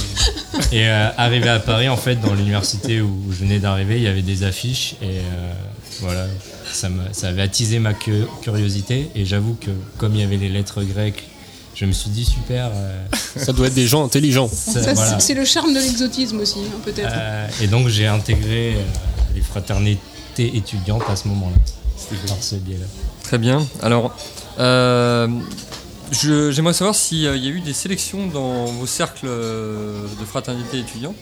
Et 0.77 0.87
euh, 0.87 1.09
arrivé 1.17 1.49
à 1.49 1.61
Paris, 1.61 1.89
en 1.89 1.97
fait, 1.97 2.17
dans 2.17 2.35
l'université 2.35 3.01
où 3.01 3.23
je 3.31 3.37
venais 3.37 3.59
d'arriver, 3.59 3.97
il 3.97 4.03
y 4.03 4.09
avait 4.09 4.23
des 4.23 4.43
affiches 4.45 4.95
et 5.03 5.19
euh, 5.19 5.53
voilà, 6.01 6.27
ça, 6.73 6.89
avait 7.29 7.43
attisé 7.43 7.79
ma 7.79 7.95
cu- 7.95 8.25
curiosité. 8.43 9.09
Et 9.15 9.25
j'avoue 9.25 9.55
que 9.61 9.71
comme 9.97 10.15
il 10.15 10.21
y 10.21 10.25
avait 10.25 10.37
les 10.37 10.49
lettres 10.51 10.83
grecques, 10.83 11.25
je 11.75 11.85
me 11.87 11.93
suis 11.93 12.11
dit 12.11 12.25
super. 12.25 12.71
euh, 12.75 13.05
Ça 13.37 13.53
doit 13.53 13.67
être 13.67 13.75
des 13.75 13.87
gens 13.87 14.05
intelligents. 14.05 14.49
voilà. 14.95 15.19
c'est- 15.21 15.35
le 15.35 15.45
charme 15.45 15.75
de 15.75 15.81
l'exotisme 15.81 16.41
aussi, 16.41 16.59
hein, 16.61 16.79
peut-être. 16.85 17.13
Euh, 17.13 17.49
et 17.61 17.67
donc 17.67 17.89
j'ai 17.89 18.07
intégré 18.07 18.75
euh, 18.75 18.83
les 19.35 19.41
fraternités 19.43 20.57
étudiantes 20.57 21.03
à 21.09 21.17
ce 21.17 21.29
moment-là. 21.29 21.57
C'était 21.97 22.27
par 22.29 22.43
ce 22.43 22.57
biais-là. 22.57 22.87
Très 23.23 23.39
bien. 23.39 23.67
Alors, 23.83 24.15
euh, 24.59 25.29
j'aimerais 26.13 26.75
savoir 26.75 26.95
s'il 26.95 27.19
y 27.21 27.27
a 27.29 27.35
eu 27.37 27.61
des 27.61 27.73
sélections 27.73 28.27
dans 28.27 28.67
vos 28.67 28.87
cercles 28.87 29.27
euh, 29.27 30.03
de 30.21 30.25
fraternité 30.25 30.79
étudiante. 30.81 31.15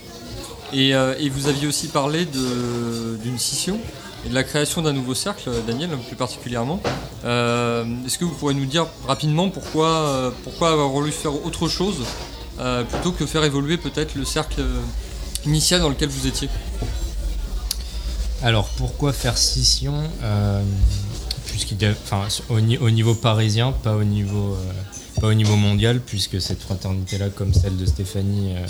Et, 0.75 0.95
euh, 0.95 1.15
et 1.19 1.29
vous 1.29 1.49
aviez 1.49 1.67
aussi 1.67 1.89
parlé 1.89 2.25
d'une 2.27 3.39
scission 3.39 3.79
et 4.25 4.29
de 4.29 4.35
la 4.35 4.45
création 4.45 4.83
d'un 4.83 4.93
nouveau 4.93 5.15
cercle, 5.15 5.51
Daniel, 5.67 5.91
plus 6.07 6.17
particulièrement. 6.17 6.81
Euh, 7.25 7.85
Est-ce 8.07 8.19
que 8.19 8.25
vous 8.25 8.35
pourrez 8.35 8.55
nous 8.55 8.67
dire 8.67 8.87
rapidement 9.07 9.49
pourquoi, 9.51 9.89
euh, 9.89 10.31
pourquoi 10.45 10.71
avoir 10.73 10.89
voulu 10.89 11.11
faire 11.13 11.35
autre 11.45 11.69
chose 11.69 12.05
euh, 12.61 12.85
plutôt 12.85 13.13
que 13.13 13.27
faire 13.27 13.45
évoluer 13.45 13.79
peut-être 13.79 14.15
le 14.15 14.25
cercle 14.25 14.61
euh, 14.61 14.81
initial 15.47 15.81
dans 15.81 15.89
lequel 15.89 16.09
vous 16.09 16.27
étiez? 16.27 16.49
Alors 18.43 18.69
pourquoi 18.77 19.13
faire 19.13 19.39
scission 19.39 19.95
euh, 20.23 20.63
puisqu'il 21.47 21.79
au, 22.49 22.61
ni- 22.61 22.79
au 22.79 22.91
niveau 22.91 23.15
parisien, 23.15 23.73
pas 23.73 23.95
au 23.95 24.05
niveau, 24.05 24.55
euh, 24.55 24.73
pas 25.23 25.29
au 25.29 25.35
niveau 25.35 25.55
mondial, 25.55 26.01
puisque 26.01 26.41
cette 26.41 26.61
fraternité-là, 26.61 27.29
comme 27.29 27.55
celle 27.55 27.77
de 27.77 27.87
Stéphanie, 27.87 28.57
euh, 28.57 28.67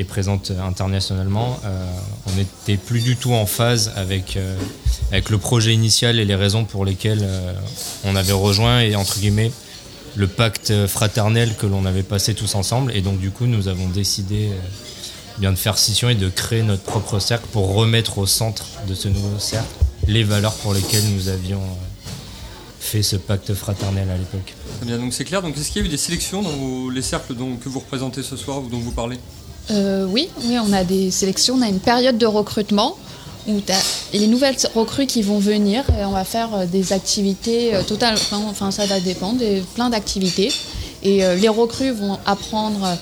est 0.00 0.04
présente 0.04 0.52
internationalement. 0.52 1.58
euh, 1.64 1.84
on 2.28 2.36
n'était 2.36 2.76
plus 2.76 3.00
du 3.00 3.16
tout 3.16 3.32
en 3.32 3.44
phase 3.44 3.92
avec, 3.96 4.36
euh, 4.36 4.56
avec 5.10 5.30
le 5.30 5.38
projet 5.38 5.74
initial 5.74 6.20
et 6.20 6.24
les 6.24 6.36
raisons 6.36 6.64
pour 6.64 6.84
lesquelles 6.84 7.28
on 8.04 8.14
avait 8.14 8.32
rejoint 8.32 8.80
et 8.80 8.94
entre 8.94 9.18
guillemets 9.18 9.50
le 10.14 10.28
pacte 10.28 10.86
fraternel 10.86 11.54
que 11.56 11.66
l'on 11.66 11.86
avait 11.86 12.04
passé 12.04 12.34
tous 12.34 12.54
ensemble. 12.54 12.92
Et 12.94 13.00
donc 13.00 13.18
du 13.18 13.30
coup, 13.30 13.46
nous 13.46 13.66
avons 13.66 13.88
décidé 13.88 14.50
bien 15.38 15.50
de 15.50 15.58
faire 15.58 15.76
scission 15.76 16.08
et 16.08 16.14
de 16.14 16.28
créer 16.28 16.62
notre 16.62 16.84
propre 16.84 17.18
cercle 17.18 17.46
pour 17.52 17.74
remettre 17.74 18.18
au 18.18 18.26
centre 18.26 18.66
de 18.86 18.94
ce 18.94 19.08
nouveau 19.08 19.40
cercle 19.40 19.74
les 20.06 20.22
valeurs 20.22 20.54
pour 20.54 20.74
lesquelles 20.74 21.08
nous 21.16 21.28
avions 21.28 21.62
fait 22.84 23.02
ce 23.02 23.16
pacte 23.16 23.54
fraternel 23.54 24.08
à 24.10 24.16
l'époque. 24.16 24.54
Très 24.76 24.86
bien, 24.86 24.98
donc 24.98 25.12
c'est 25.14 25.24
clair. 25.24 25.40
Donc 25.42 25.56
est-ce 25.56 25.70
qu'il 25.70 25.80
y 25.82 25.84
a 25.84 25.88
eu 25.88 25.90
des 25.90 25.96
sélections 25.96 26.42
dans 26.42 26.50
vos- 26.50 26.90
les 26.90 27.02
cercles 27.02 27.34
dont- 27.34 27.56
que 27.56 27.68
vous 27.68 27.78
représentez 27.80 28.22
ce 28.22 28.36
soir 28.36 28.58
ou 28.62 28.68
dont 28.68 28.78
vous 28.78 28.90
parlez? 28.92 29.18
Euh, 29.70 30.06
oui, 30.06 30.28
oui, 30.44 30.58
on 30.58 30.72
a 30.72 30.84
des 30.84 31.10
sélections, 31.10 31.54
on 31.58 31.62
a 31.62 31.68
une 31.68 31.80
période 31.80 32.18
de 32.18 32.26
recrutement 32.26 32.96
où 33.46 33.60
tu 33.60 33.72
as 33.72 33.82
les 34.12 34.26
nouvelles 34.26 34.56
recrues 34.74 35.06
qui 35.06 35.22
vont 35.22 35.38
venir 35.38 35.84
et 35.98 36.04
on 36.04 36.10
va 36.12 36.24
faire 36.24 36.54
euh, 36.54 36.66
des 36.66 36.92
activités 36.92 37.74
euh, 37.74 37.82
totales, 37.82 38.18
enfin, 38.32 38.70
ça 38.70 38.84
va 38.86 39.00
dépendre, 39.00 39.38
des, 39.38 39.62
plein 39.74 39.88
d'activités. 39.88 40.52
Et 41.02 41.24
euh, 41.24 41.34
les 41.36 41.48
recrues 41.48 41.90
vont 41.92 42.18
apprendre 42.26 42.84
euh, 42.84 42.94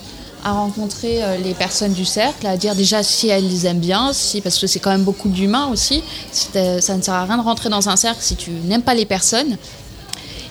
à 0.43 0.51
rencontrer 0.51 1.23
euh, 1.23 1.37
les 1.37 1.53
personnes 1.53 1.93
du 1.93 2.05
cercle, 2.05 2.45
à 2.45 2.57
dire 2.57 2.75
déjà 2.75 3.01
si 3.01 3.29
elles 3.29 3.47
les 3.47 3.65
aiment 3.65 3.79
bien, 3.79 4.11
si, 4.13 4.41
parce 4.41 4.59
que 4.59 4.67
c'est 4.67 4.79
quand 4.79 4.91
même 4.91 5.03
beaucoup 5.03 5.29
d'humains 5.29 5.67
aussi. 5.67 6.03
Ça 6.31 6.97
ne 6.97 7.01
sert 7.01 7.13
à 7.13 7.25
rien 7.25 7.37
de 7.37 7.43
rentrer 7.43 7.69
dans 7.69 7.89
un 7.89 7.95
cercle 7.95 8.19
si 8.21 8.35
tu 8.35 8.51
n'aimes 8.51 8.81
pas 8.81 8.93
les 8.93 9.05
personnes. 9.05 9.57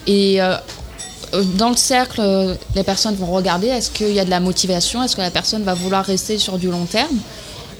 Et 0.07 0.40
euh, 0.40 0.57
euh, 1.34 1.45
dans 1.57 1.70
le 1.70 1.76
cercle, 1.76 2.22
les 2.74 2.82
personnes 2.82 3.16
vont 3.16 3.26
regarder 3.26 3.68
est-ce 3.68 3.90
qu'il 3.90 4.12
y 4.12 4.20
a 4.20 4.24
de 4.24 4.30
la 4.30 4.40
motivation, 4.40 5.03
est-ce 5.03 5.14
que 5.14 5.20
la 5.20 5.30
personne 5.30 5.62
va 5.62 5.74
vouloir 5.74 6.05
rester 6.05 6.38
sur 6.38 6.59
du 6.59 6.70
long 6.70 6.86
terme. 6.86 7.18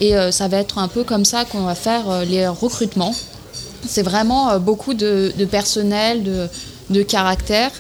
Et 0.01 0.15
ça 0.33 0.49
va 0.49 0.57
être 0.57 0.79
un 0.79 0.89
peu 0.89 1.05
comme 1.05 1.25
ça 1.25 1.45
qu'on 1.45 1.63
va 1.63 1.77
faire 1.77 2.25
les 2.25 2.49
recrutements. 2.49 3.15
C'est 3.87 4.03
vraiment 4.03 4.59
beaucoup 4.59 4.95
de, 4.95 5.33
personnel, 5.49 6.49
de 6.91 7.03
caractère. 7.03 7.71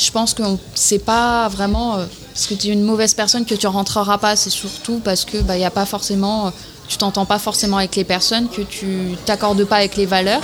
Je 0.00 0.10
pense 0.10 0.32
que 0.32 0.42
c'est 0.74 1.04
pas 1.04 1.48
vraiment 1.48 1.96
euh, 1.96 2.06
parce 2.32 2.46
que 2.46 2.54
tu 2.54 2.68
es 2.68 2.70
une 2.70 2.82
mauvaise 2.82 3.12
personne 3.12 3.44
que 3.44 3.54
tu 3.54 3.66
rentreras 3.66 4.16
pas, 4.18 4.34
c'est 4.34 4.48
surtout 4.50 5.00
parce 5.04 5.24
que 5.26 5.38
bah, 5.38 5.56
il 5.56 5.58
n'y 5.58 5.64
a 5.66 5.70
pas 5.70 5.84
forcément 5.84 6.46
euh, 6.46 6.50
tu 6.88 6.96
t'entends 6.96 7.26
pas 7.26 7.38
forcément 7.38 7.76
avec 7.76 7.94
les 7.96 8.04
personnes, 8.04 8.48
que 8.48 8.62
tu 8.62 9.14
t'accordes 9.26 9.64
pas 9.64 9.76
avec 9.76 9.96
les 9.96 10.06
valeurs. 10.06 10.40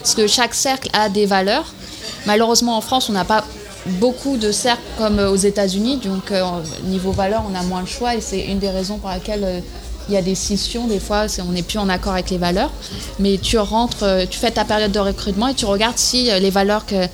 Parce 0.00 0.14
que 0.14 0.26
chaque 0.26 0.52
cercle 0.54 0.88
a 0.92 1.08
des 1.08 1.24
valeurs. 1.24 1.72
Malheureusement, 2.26 2.76
en 2.76 2.80
France, 2.80 3.08
on 3.08 3.12
n'a 3.12 3.24
pas 3.24 3.44
beaucoup 3.86 4.36
de 4.36 4.50
cercles 4.50 4.82
comme 4.98 5.18
aux 5.20 5.36
États-Unis. 5.36 5.98
Donc, 5.98 6.32
euh, 6.32 6.42
niveau 6.86 7.12
valeurs, 7.12 7.44
on 7.48 7.54
a 7.54 7.62
moins 7.62 7.82
de 7.82 7.88
choix 7.88 8.16
et 8.16 8.20
c'est 8.20 8.40
une 8.40 8.58
des 8.58 8.70
raisons 8.70 8.98
pour 8.98 9.08
laquelle 9.08 9.44
euh, 9.44 9.60
il 10.08 10.14
y 10.14 10.16
a 10.16 10.22
des 10.22 10.34
scissions. 10.34 10.88
Des 10.88 10.98
fois, 10.98 11.26
on 11.46 11.52
n'est 11.52 11.62
plus 11.62 11.78
en 11.78 11.88
accord 11.88 12.14
avec 12.14 12.30
les 12.30 12.38
valeurs. 12.38 12.70
Mais 13.20 13.38
tu 13.38 13.56
rentres, 13.56 14.02
euh, 14.02 14.24
tu 14.28 14.38
fais 14.38 14.50
ta 14.50 14.64
période 14.64 14.90
de 14.92 14.98
recrutement 14.98 15.46
et 15.48 15.54
tu 15.54 15.64
regardes 15.64 15.96
si 15.98 16.28
euh, 16.30 16.40
les 16.40 16.50
valeurs 16.50 16.86
que- 16.86 17.06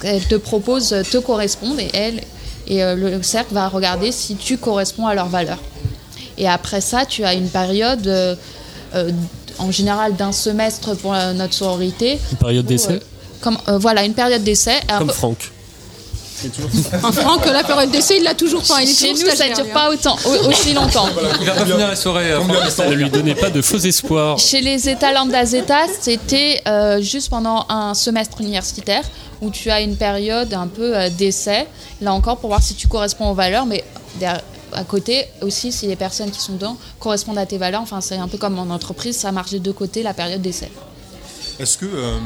qu'elles 0.00 0.26
te 0.26 0.34
proposent 0.34 0.92
euh, 0.92 1.02
te 1.02 1.18
correspondent 1.18 1.80
et 1.80 1.90
elles. 1.94 2.22
Et 2.66 2.82
euh, 2.84 2.94
le 2.94 3.22
cercle 3.22 3.54
va 3.54 3.68
regarder 3.68 4.12
si 4.12 4.36
tu 4.36 4.58
corresponds 4.58 5.06
à 5.06 5.14
leurs 5.14 5.28
valeurs. 5.28 5.60
Et 6.38 6.48
après 6.48 6.80
ça, 6.80 7.04
tu 7.04 7.24
as 7.24 7.34
une 7.34 7.48
période, 7.48 8.06
euh, 8.06 8.34
euh, 8.94 9.10
en 9.58 9.70
général 9.72 10.14
d'un 10.14 10.32
semestre 10.32 10.96
pour 10.96 11.12
notre 11.34 11.52
sororité. 11.52 12.18
Une 12.32 12.38
période 12.38 12.66
d'essai 12.66 12.92
euh, 12.92 12.98
comme, 13.40 13.58
Voilà, 13.66 14.04
une 14.04 14.14
période 14.14 14.44
d'essai. 14.44 14.74
Comme 14.98 15.10
Franck. 15.10 15.50
C'est 16.40 16.50
toujours 16.52 16.70
Un 17.04 17.12
Franck, 17.12 17.46
la 17.46 17.64
période 17.64 17.90
d'essai, 17.90 18.18
il 18.18 18.22
l'a 18.22 18.34
toujours 18.34 18.62
pas. 18.62 18.82
Il 18.82 18.88
est 18.90 18.94
Chez 18.94 19.10
nous, 19.12 19.16
ça 19.16 19.34
stagiaire, 19.34 19.56
dure 19.56 19.72
pas 19.72 19.86
hein. 19.88 19.94
autant, 19.94 20.16
au- 20.24 20.48
aussi 20.48 20.72
longtemps. 20.72 21.08
Il 21.40 21.46
va 21.46 21.54
pas 21.54 21.64
finir 21.64 21.88
la 21.88 21.96
soirée. 21.96 22.30
euh, 22.32 22.40
Franck. 22.40 22.88
Ne 22.88 22.94
lui 22.94 23.10
donnez 23.10 23.34
pas 23.34 23.50
de 23.50 23.60
faux 23.62 23.78
espoirs. 23.78 24.38
Chez 24.38 24.60
les 24.60 24.88
États 24.88 25.12
lambda 25.12 25.44
zeta, 25.44 25.80
c'était 26.00 26.60
euh, 26.68 27.00
juste 27.00 27.28
pendant 27.30 27.66
un 27.68 27.94
semestre 27.94 28.40
universitaire 28.40 29.02
où 29.40 29.50
tu 29.50 29.70
as 29.70 29.80
une 29.80 29.96
période 29.96 30.52
un 30.54 30.66
peu 30.68 30.96
euh, 30.96 31.08
d'essai, 31.10 31.66
là 32.00 32.12
encore 32.12 32.38
pour 32.38 32.50
voir 32.50 32.62
si 32.62 32.74
tu 32.74 32.88
corresponds 32.88 33.30
aux 33.30 33.34
valeurs, 33.34 33.66
mais 33.66 33.84
à 34.72 34.84
côté 34.84 35.24
aussi 35.42 35.72
si 35.72 35.86
les 35.86 35.96
personnes 35.96 36.30
qui 36.30 36.40
sont 36.40 36.52
dedans 36.54 36.76
correspondent 37.00 37.38
à 37.38 37.46
tes 37.46 37.56
valeurs. 37.58 37.80
Enfin, 37.82 38.00
c'est 38.00 38.16
un 38.16 38.28
peu 38.28 38.38
comme 38.38 38.58
en 38.58 38.72
entreprise, 38.74 39.16
ça 39.16 39.32
marche 39.32 39.50
des 39.50 39.60
deux 39.60 39.72
côtés 39.72 40.02
la 40.02 40.12
période 40.14 40.42
d'essai. 40.42 40.70
Est-ce 41.58 41.76
que, 41.78 41.86
euh, 41.86 42.16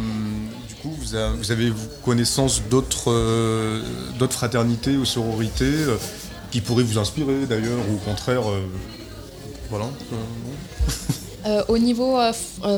coup, 0.82 0.94
vous, 1.00 1.14
a- 1.16 1.30
vous 1.30 1.50
avez 1.52 1.72
connaissance 2.04 2.62
d'autres 2.70 3.10
euh, 3.10 3.82
d'autres 4.18 4.34
fraternités 4.34 4.96
ou 4.96 5.04
sororités 5.04 5.64
euh, 5.64 5.96
qui 6.50 6.60
pourraient 6.60 6.82
vous 6.82 6.98
inspirer 6.98 7.46
d'ailleurs, 7.48 7.78
ou 7.90 7.94
au 7.94 7.98
contraire, 7.98 8.42
euh, 8.50 8.60
voilà, 9.70 9.86
au 11.68 11.78
niveau 11.78 12.18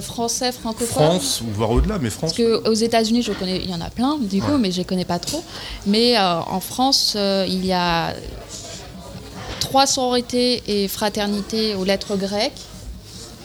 français, 0.00 0.50
francophone, 0.52 0.86
France, 0.88 1.40
ou 1.42 1.46
voire 1.52 1.70
au-delà, 1.70 1.98
mais 1.98 2.08
France. 2.08 2.32
Parce 2.32 2.34
que 2.34 2.68
aux 2.68 2.72
États-Unis, 2.74 3.22
je 3.22 3.32
connais, 3.32 3.58
il 3.58 3.68
y 3.70 3.74
en 3.74 3.80
a 3.80 3.90
plein 3.90 4.16
du 4.18 4.40
coup, 4.40 4.52
Ouais. 4.52 4.58
mais 4.58 4.70
je 4.70 4.78
les 4.78 4.84
connais 4.84 5.04
pas 5.04 5.18
trop. 5.18 5.42
Mais 5.86 6.16
en 6.18 6.60
France, 6.60 7.14
il 7.16 7.64
y 7.66 7.72
a 7.72 8.14
trois 9.60 9.86
sororités 9.86 10.62
et 10.66 10.88
fraternités 10.88 11.74
aux 11.74 11.84
lettres 11.84 12.16
grecques, 12.16 12.60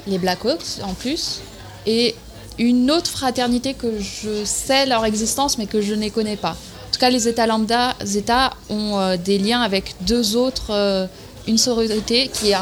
les 0.08 0.20
Blackhawks 0.20 0.80
en 0.84 0.94
plus, 0.94 1.42
et 1.86 2.16
une 2.60 2.92
autre 2.92 3.10
fraternité 3.10 3.74
que 3.74 4.00
je 4.00 4.44
sais 4.44 4.86
leur 4.86 5.06
existence, 5.06 5.58
mais 5.58 5.66
que 5.66 5.82
je 5.82 5.96
ne 5.96 6.10
connais 6.10 6.36
pas. 6.36 6.52
En 6.52 6.92
tout 6.92 7.00
cas, 7.00 7.10
les 7.10 7.28
États 7.30 7.48
lambda 7.48 7.96
Zeta 8.04 8.52
ont 8.70 9.00
euh, 9.00 9.16
des 9.16 9.40
liens 9.40 9.62
avec 9.62 9.96
deux 10.02 10.36
autres, 10.36 10.72
euh, 10.72 11.08
une 11.48 11.58
sororité 11.58 12.28
qui 12.28 12.52
est, 12.52 12.56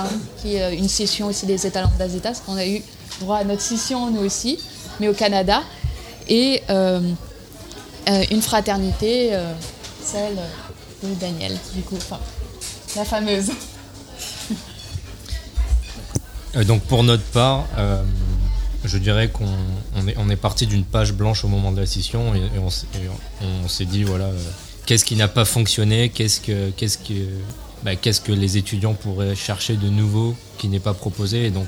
euh, 0.62 0.72
une 0.72 0.88
scission 0.88 1.26
aussi 1.26 1.48
des 1.48 1.66
États 1.66 1.82
lambda 1.82 2.08
Zeta, 2.08 2.30
parce 2.30 2.42
qu'on 2.42 2.56
a 2.58 2.68
eu 2.68 2.84
droit 3.20 3.38
à 3.38 3.44
notre 3.44 3.62
scission 3.62 4.12
nous 4.12 4.22
aussi, 4.22 4.60
mais 5.00 5.08
au 5.08 5.14
Canada, 5.14 5.64
et 6.30 6.62
une 6.70 8.42
fraternité, 8.42 9.32
celle 10.04 10.38
de 11.04 11.14
Daniel, 11.20 11.58
du 11.74 11.82
coup, 11.82 11.96
enfin, 11.96 12.20
la 12.96 13.06
fameuse. 13.06 13.50
Donc 16.68 16.82
pour 16.84 17.04
notre 17.04 17.24
part, 17.24 17.66
je 18.84 18.98
dirais 18.98 19.30
qu'on 19.30 19.48
on 20.18 20.30
est, 20.30 20.36
parti 20.36 20.68
d'une 20.68 20.84
page 20.84 21.14
blanche 21.14 21.44
au 21.44 21.48
moment 21.48 21.72
de 21.72 21.80
la 21.80 21.86
scission 21.86 22.34
et, 22.36 22.42
on, 22.60 22.70
s'est- 23.68 23.86
dit 23.86 24.04
voilà 24.04 24.26
euh, 24.26 24.40
qu'est-ce 24.86 25.06
qui 25.06 25.16
n'a 25.16 25.28
pas 25.28 25.46
fonctionné, 25.46 26.12
bah, 27.84 27.96
qu'est-ce 27.96 28.22
que 28.22 28.32
les 28.32 28.58
étudiants 28.58 28.94
pourraient 28.94 29.36
chercher 29.36 29.76
de 29.76 29.90
nouveau 29.90 30.36
qui 30.58 30.68
n'est 30.68 30.80
pas 30.80 30.94
proposé 30.94 31.46
et 31.46 31.50
donc 31.50 31.68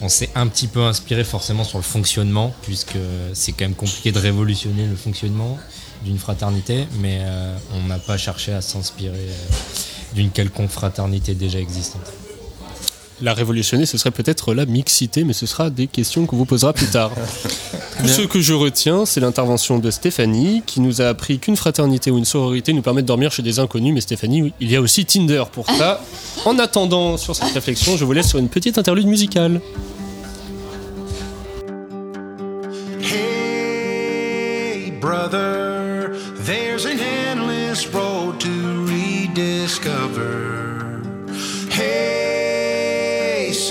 on 0.00 0.08
s'est 0.08 0.30
un 0.34 0.46
petit 0.46 0.66
peu 0.66 0.82
inspiré 0.82 1.24
forcément 1.24 1.64
sur 1.64 1.78
le 1.78 1.84
fonctionnement 1.84 2.54
puisque 2.62 2.98
c'est 3.32 3.52
quand 3.52 3.64
même 3.64 3.74
compliqué 3.74 4.12
de 4.12 4.18
révolutionner 4.18 4.86
le 4.86 4.96
fonctionnement 4.96 5.58
d'une 6.04 6.18
fraternité 6.18 6.86
mais 7.00 7.20
euh, 7.22 7.56
on 7.74 7.86
n'a 7.86 7.98
pas 7.98 8.16
cherché 8.16 8.52
à 8.52 8.60
s'inspirer 8.60 9.16
euh, 9.16 9.34
d'une 10.14 10.30
quelconque 10.30 10.70
fraternité 10.70 11.34
déjà 11.34 11.58
existante. 11.58 12.02
La 13.22 13.32
révolutionner, 13.32 13.86
ce 13.86 13.96
serait 13.96 14.10
peut-être 14.10 14.52
la 14.52 14.66
mixité, 14.66 15.24
mais 15.24 15.32
ce 15.32 15.46
sera 15.46 15.70
des 15.70 15.86
questions 15.86 16.26
qu'on 16.26 16.36
vous 16.36 16.44
posera 16.44 16.74
plus 16.74 16.86
tard. 16.86 17.10
Tout 17.98 18.08
ce 18.08 18.22
que 18.22 18.40
je 18.42 18.52
retiens, 18.52 19.06
c'est 19.06 19.20
l'intervention 19.20 19.78
de 19.78 19.90
Stéphanie, 19.90 20.62
qui 20.66 20.80
nous 20.80 21.00
a 21.00 21.06
appris 21.06 21.38
qu'une 21.38 21.56
fraternité 21.56 22.10
ou 22.10 22.18
une 22.18 22.26
sororité 22.26 22.74
nous 22.74 22.82
permet 22.82 23.00
de 23.00 23.06
dormir 23.06 23.32
chez 23.32 23.42
des 23.42 23.58
inconnus. 23.58 23.94
Mais 23.94 24.02
Stéphanie, 24.02 24.42
oui, 24.42 24.52
il 24.60 24.70
y 24.70 24.76
a 24.76 24.82
aussi 24.82 25.06
Tinder 25.06 25.44
pour 25.50 25.66
ça. 25.70 26.02
En 26.44 26.58
attendant 26.58 27.16
sur 27.16 27.34
cette 27.34 27.52
réflexion, 27.54 27.96
je 27.96 28.04
vous 28.04 28.12
laisse 28.12 28.28
sur 28.28 28.38
une 28.38 28.50
petite 28.50 28.76
interlude 28.78 29.06
musicale. 29.06 29.60
Hey, 33.00 34.92
brother, 35.00 35.65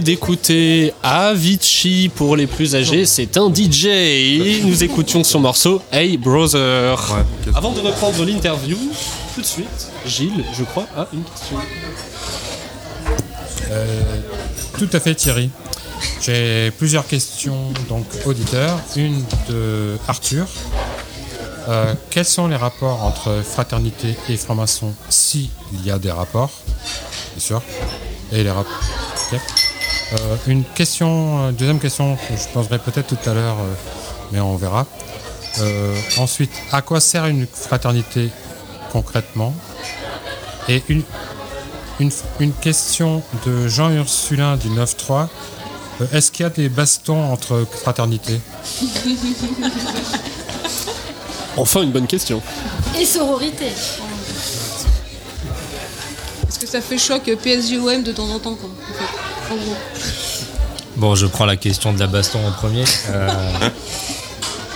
D'écouter 0.00 0.94
Avicii 1.02 2.08
pour 2.08 2.34
les 2.34 2.46
plus 2.46 2.74
âgés, 2.74 3.04
c'est 3.04 3.36
un 3.36 3.52
DJ 3.52 4.62
nous 4.64 4.82
écoutions 4.82 5.22
son 5.24 5.40
morceau 5.40 5.82
Hey 5.92 6.16
Brother. 6.16 6.98
Avant 7.54 7.72
de 7.72 7.80
reprendre 7.80 8.24
l'interview, 8.24 8.78
tout 9.34 9.40
de 9.42 9.46
suite, 9.46 9.88
Gilles, 10.06 10.44
je 10.56 10.64
crois, 10.64 10.86
a 10.96 11.06
une 11.12 11.22
question. 11.22 11.58
Euh, 13.70 14.00
tout 14.78 14.88
à 14.92 15.00
fait 15.00 15.14
Thierry. 15.14 15.50
J'ai 16.22 16.70
plusieurs 16.72 17.06
questions 17.06 17.72
donc 17.88 18.06
auditeurs. 18.24 18.78
Une 18.96 19.22
de 19.48 19.96
Arthur. 20.08 20.46
Euh, 21.68 21.94
quels 22.08 22.24
sont 22.24 22.48
les 22.48 22.56
rapports 22.56 23.04
entre 23.04 23.42
fraternité 23.44 24.16
et 24.28 24.36
franc-maçon 24.36 24.94
s'il 25.10 25.50
y 25.84 25.90
a 25.90 25.98
des 25.98 26.10
rapports, 26.10 26.50
bien 27.34 27.40
sûr, 27.40 27.62
et 28.32 28.42
les 28.42 28.50
rapports. 28.50 28.80
Euh, 30.12 30.36
une 30.48 30.64
question, 30.64 31.46
euh, 31.46 31.52
deuxième 31.52 31.78
question 31.78 32.16
que 32.16 32.36
je 32.36 32.48
poserai 32.48 32.78
peut-être 32.78 33.06
tout 33.16 33.30
à 33.30 33.34
l'heure, 33.34 33.58
euh, 33.60 33.72
mais 34.32 34.40
on 34.40 34.56
verra. 34.56 34.86
Euh, 35.60 35.94
ensuite, 36.18 36.50
à 36.72 36.82
quoi 36.82 37.00
sert 37.00 37.26
une 37.26 37.46
fraternité 37.46 38.30
concrètement? 38.92 39.54
Et 40.68 40.82
une, 40.88 41.02
une, 42.00 42.10
une 42.40 42.52
question 42.52 43.22
de 43.46 43.68
Jean 43.68 43.90
Ursulin 43.90 44.56
du 44.56 44.68
9-3. 44.68 45.28
Euh, 46.00 46.06
Est-ce 46.12 46.32
qu'il 46.32 46.42
y 46.42 46.46
a 46.46 46.50
des 46.50 46.68
bastons 46.68 47.32
entre 47.32 47.66
fraternités 47.70 48.40
Enfin, 51.56 51.82
une 51.82 51.90
bonne 51.92 52.06
question. 52.06 52.40
Et 52.98 53.04
sororité. 53.04 53.66
Parce 56.42 56.58
que 56.58 56.66
ça 56.66 56.80
fait 56.80 56.98
choc 56.98 57.22
PSG-OM 57.42 58.02
de 58.02 58.12
temps 58.12 58.28
en 58.30 58.38
temps, 58.38 58.54
quoi. 58.54 58.68
en 58.68 58.92
fait. 58.98 59.39
Bon, 60.96 61.14
je 61.14 61.26
prends 61.26 61.46
la 61.46 61.56
question 61.56 61.92
de 61.92 61.98
la 61.98 62.06
baston 62.06 62.38
en 62.46 62.52
premier. 62.52 62.84
Euh, 63.10 63.28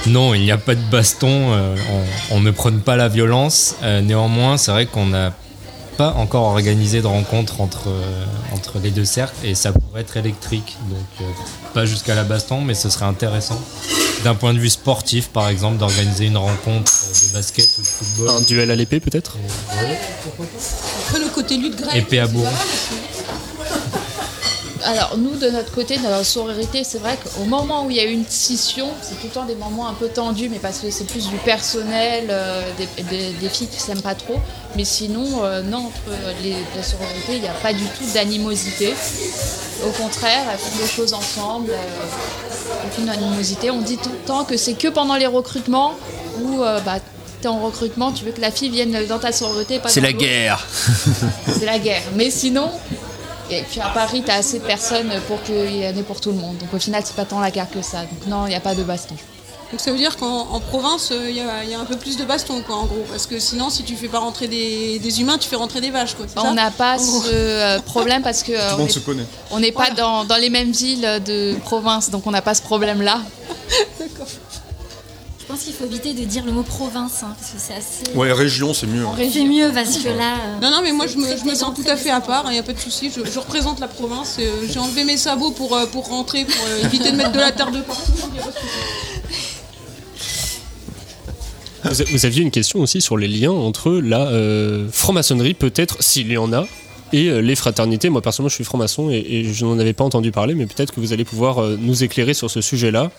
non, 0.06 0.34
il 0.34 0.42
n'y 0.42 0.50
a 0.52 0.58
pas 0.58 0.74
de 0.74 0.82
baston. 0.90 1.52
euh, 1.52 1.76
on, 2.30 2.36
on 2.36 2.40
ne 2.40 2.50
prône 2.50 2.80
pas 2.80 2.96
la 2.96 3.08
violence. 3.08 3.74
Euh, 3.82 4.00
néanmoins, 4.00 4.56
c'est 4.56 4.70
vrai 4.70 4.86
qu'on 4.86 5.06
n'a 5.06 5.32
pas 5.96 6.12
encore 6.14 6.44
organisé 6.44 7.02
de 7.02 7.06
rencontre 7.06 7.60
entre, 7.60 7.88
euh, 7.88 8.24
entre 8.52 8.80
les 8.80 8.90
deux 8.90 9.04
cercles 9.04 9.36
et 9.44 9.54
ça 9.54 9.72
pourrait 9.72 10.00
être 10.00 10.16
électrique. 10.16 10.76
Donc, 10.88 11.06
euh, 11.20 11.24
pas 11.72 11.86
jusqu'à 11.86 12.14
la 12.14 12.24
baston, 12.24 12.60
mais 12.62 12.74
ce 12.74 12.90
serait 12.90 13.04
intéressant. 13.04 13.60
D'un 14.24 14.34
point 14.34 14.54
de 14.54 14.58
vue 14.58 14.70
sportif, 14.70 15.28
par 15.28 15.48
exemple, 15.48 15.76
d'organiser 15.76 16.26
une 16.26 16.38
rencontre 16.38 16.90
de 16.90 17.32
basket 17.32 17.68
ou 17.78 17.82
de 17.82 17.86
football. 17.86 18.28
Un 18.30 18.40
duel 18.40 18.70
à 18.70 18.76
l'épée 18.76 18.98
peut-être? 18.98 19.36
Après, 19.70 21.18
le 21.20 21.28
côté 21.28 21.58
lutte 21.58 21.76
grecque. 21.80 21.94
Épée 21.94 22.20
à 22.20 22.26
c'est 22.26 23.13
Alors 24.84 25.16
nous, 25.16 25.34
de 25.36 25.48
notre 25.48 25.72
côté, 25.72 25.96
de 25.96 26.02
la 26.02 26.22
sororité, 26.24 26.84
c'est 26.84 26.98
vrai 26.98 27.16
qu'au 27.22 27.44
moment 27.44 27.86
où 27.86 27.90
il 27.90 27.96
y 27.96 28.00
a 28.00 28.04
eu 28.04 28.12
une 28.12 28.26
scission, 28.28 28.86
c'est 29.02 29.14
tout 29.14 29.24
le 29.28 29.30
temps 29.30 29.44
des 29.46 29.54
moments 29.54 29.88
un 29.88 29.94
peu 29.94 30.08
tendus, 30.08 30.50
mais 30.50 30.58
parce 30.58 30.78
que 30.80 30.90
c'est 30.90 31.04
plus 31.04 31.28
du 31.28 31.36
personnel, 31.38 32.26
euh, 32.28 32.62
des, 32.76 33.02
des- 33.04 33.32
des 33.32 33.48
filles 33.48 33.68
qui 33.68 33.80
s'aiment 33.80 34.02
pas 34.02 34.14
trop. 34.14 34.36
Mais 34.76 34.84
sinon, 34.84 35.42
euh, 35.42 35.62
non, 35.62 35.86
entre 35.86 36.16
les, 36.42 36.54
la 36.76 36.82
sororité, 36.82 37.36
il 37.36 37.40
n'y 37.40 37.48
a 37.48 37.52
pas 37.62 37.72
du 37.72 37.84
tout 37.84 38.04
d'animosité. 38.12 38.92
Au 39.86 39.90
contraire, 39.90 40.44
elles 40.52 40.58
font 40.58 40.76
des 40.82 40.88
choses 40.90 41.14
ensemble, 41.14 41.70
euh, 41.70 42.86
aucune 42.86 43.08
animosité. 43.08 43.70
On 43.70 43.80
dit 43.80 43.96
tout 43.96 44.10
le 44.10 44.26
temps 44.26 44.44
que 44.44 44.56
c'est 44.58 44.74
que 44.74 44.88
pendant 44.88 45.16
les 45.16 45.26
recrutements 45.26 45.94
où 46.42 46.58
bah, 46.58 46.96
tu 47.40 47.44
es 47.46 47.50
en 47.50 47.58
recrutement, 47.60 48.12
tu 48.12 48.24
veux 48.24 48.32
que 48.32 48.40
la 48.40 48.50
fille 48.50 48.68
vienne 48.70 48.94
dans 49.08 49.18
ta 49.18 49.32
sororité. 49.32 49.80
C'est 49.88 50.00
dans 50.00 50.06
la 50.08 50.12
guerre. 50.12 50.66
C'est 51.58 51.64
la 51.66 51.78
guerre. 51.78 52.02
Mais 52.16 52.30
sinon, 52.30 52.70
et 53.50 53.62
puis 53.62 53.80
à 53.80 53.88
Paris, 53.88 54.22
tu 54.24 54.30
as 54.30 54.36
assez 54.36 54.58
de 54.58 54.64
personnes 54.64 55.10
pour 55.28 55.42
qu'il 55.42 55.76
y 55.76 55.86
en 55.86 55.96
ait 55.96 56.02
pour 56.02 56.20
tout 56.20 56.30
le 56.30 56.36
monde. 56.38 56.56
Donc 56.58 56.72
au 56.74 56.78
final, 56.78 57.02
c'est 57.04 57.16
pas 57.16 57.24
tant 57.24 57.40
la 57.40 57.50
guerre 57.50 57.70
que 57.70 57.82
ça. 57.82 58.00
Donc 58.00 58.26
non, 58.26 58.46
il 58.46 58.50
n'y 58.50 58.54
a 58.54 58.60
pas 58.60 58.74
de 58.74 58.82
baston. 58.82 59.14
Donc 59.70 59.80
ça 59.80 59.90
veut 59.90 59.98
dire 59.98 60.16
qu'en 60.16 60.46
en 60.52 60.60
province, 60.60 61.10
euh, 61.10 61.28
il 61.30 61.36
y, 61.36 61.40
a- 61.40 61.64
il 61.64 61.70
y 61.70 61.74
a 61.74 61.80
un 61.80 61.84
peu 61.84 61.96
plus 61.96 62.16
de 62.16 62.24
baston, 62.24 62.62
quoi, 62.64 62.76
en 62.76 62.84
gros. 62.84 63.04
Parce 63.10 63.26
que 63.26 63.38
sinon, 63.40 63.70
si 63.70 63.82
tu 63.82 63.96
fais 63.96 64.06
pas 64.08 64.20
rentrer 64.20 64.46
des, 64.46 64.98
des 65.00 65.20
humains, 65.20 65.36
tu 65.36 65.48
fais 65.48 65.56
rentrer 65.56 65.80
des 65.80 65.90
vaches, 65.90 66.14
quoi. 66.14 66.26
On 66.44 66.52
n'a 66.54 66.70
pas 66.70 66.96
ce 66.98 67.22
euh, 67.32 67.80
problème 67.80 68.22
parce 68.22 68.42
que 68.44 68.52
euh, 68.52 68.56
Tout 68.70 68.70
le 68.70 68.74
on 68.74 68.78
monde 68.78 68.88
est- 68.88 68.92
se 68.92 68.98
connaît. 69.00 69.26
on 69.50 69.58
n'est 69.60 69.72
pas 69.72 69.90
dans, 69.90 70.24
dans 70.24 70.36
les 70.36 70.50
mêmes 70.50 70.70
villes 70.70 71.08
de 71.26 71.54
province, 71.64 72.10
donc 72.10 72.26
on 72.26 72.30
n'a 72.30 72.42
pas 72.42 72.54
ce 72.54 72.62
problème-là. 72.62 73.20
Je 73.98 74.04
pense 75.54 75.64
qu'il 75.64 75.74
faut 75.74 75.84
éviter 75.84 76.14
de 76.14 76.24
dire 76.24 76.44
le 76.44 76.50
mot 76.50 76.64
province, 76.64 77.22
hein, 77.22 77.34
parce 77.38 77.52
que 77.52 77.58
c'est 77.58 77.74
assez. 77.74 78.16
Ouais, 78.16 78.32
région, 78.32 78.74
c'est 78.74 78.88
mieux. 78.88 79.04
C'est 79.32 79.44
mieux 79.44 79.70
parce 79.72 79.98
que 79.98 80.08
là. 80.08 80.34
euh, 80.34 80.60
Non, 80.60 80.70
non, 80.72 80.80
mais 80.82 80.90
moi 80.90 81.06
je 81.06 81.16
me, 81.16 81.26
je 81.28 81.54
sens 81.54 81.72
tout 81.76 81.88
à 81.88 81.96
fait 81.96 82.10
à 82.10 82.20
part, 82.20 82.44
il 82.48 82.54
n'y 82.54 82.58
a 82.58 82.62
pas 82.64 82.72
de 82.72 82.78
souci. 82.80 83.08
Je, 83.14 83.20
je 83.30 83.38
représente 83.38 83.78
la 83.78 83.86
province. 83.86 84.36
euh, 84.40 84.66
J'ai 84.68 84.80
enlevé 84.80 85.04
mes 85.04 85.16
sabots 85.16 85.52
pour, 85.52 85.76
euh, 85.76 85.86
pour 85.86 86.08
rentrer, 86.08 86.44
pour 86.44 86.56
euh, 86.66 86.84
éviter 86.86 87.12
de 87.12 87.16
mettre 87.16 87.30
de 87.32 87.38
la 87.38 87.52
terre 87.52 87.70
de 87.70 87.80
partout. 87.82 88.12
Vous, 91.84 92.26
aviez 92.26 92.42
une 92.42 92.50
question 92.50 92.80
aussi 92.80 93.00
sur 93.00 93.16
les 93.16 93.28
liens 93.28 93.52
entre 93.52 93.92
la 93.92 94.26
euh, 94.28 94.88
franc-maçonnerie, 94.90 95.54
peut-être, 95.54 96.02
s'il 96.02 96.32
y 96.32 96.38
en 96.38 96.52
a, 96.52 96.66
et 97.14 97.28
euh, 97.28 97.40
les 97.40 97.54
fraternités. 97.54 98.10
Moi, 98.10 98.20
personnellement, 98.20 98.48
je 98.48 98.56
suis 98.56 98.64
franc-maçon 98.64 99.08
et, 99.08 99.24
et 99.26 99.52
je 99.52 99.64
n'en 99.64 99.78
avais 99.78 99.92
pas 99.92 100.04
entendu 100.04 100.32
parler, 100.32 100.54
mais 100.54 100.66
peut-être 100.66 100.92
que 100.92 101.00
vous 101.00 101.12
allez 101.12 101.24
pouvoir 101.24 101.58
euh, 101.58 101.76
nous 101.80 102.02
éclairer 102.02 102.34
sur 102.34 102.50
ce 102.50 102.60
sujet-là. 102.60 103.10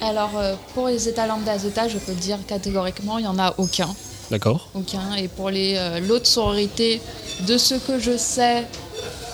Alors 0.00 0.32
euh, 0.36 0.54
pour 0.74 0.88
les 0.88 1.08
états 1.08 1.26
lambda 1.26 1.56
zeta, 1.56 1.88
je 1.88 1.98
peux 1.98 2.12
dire 2.12 2.38
catégoriquement, 2.46 3.18
il 3.18 3.22
n'y 3.22 3.28
en 3.28 3.38
a 3.38 3.54
aucun. 3.58 3.88
D'accord 4.30 4.68
Aucun. 4.74 5.14
Et 5.16 5.28
pour 5.28 5.50
les 5.50 5.78
l'autre 6.08 6.26
sororité, 6.26 7.00
de 7.46 7.56
ce 7.56 7.76
que 7.76 8.00
je 8.00 8.16
sais, 8.16 8.64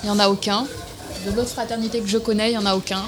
il 0.02 0.06
n'y 0.06 0.10
en 0.10 0.18
a 0.18 0.28
aucun. 0.28 0.66
De 1.26 1.34
l'autre 1.34 1.48
fraternité 1.48 2.00
que 2.00 2.08
je 2.08 2.18
connais, 2.18 2.50
il 2.50 2.58
n'y 2.58 2.62
en 2.62 2.66
a 2.66 2.74
aucun. 2.76 3.02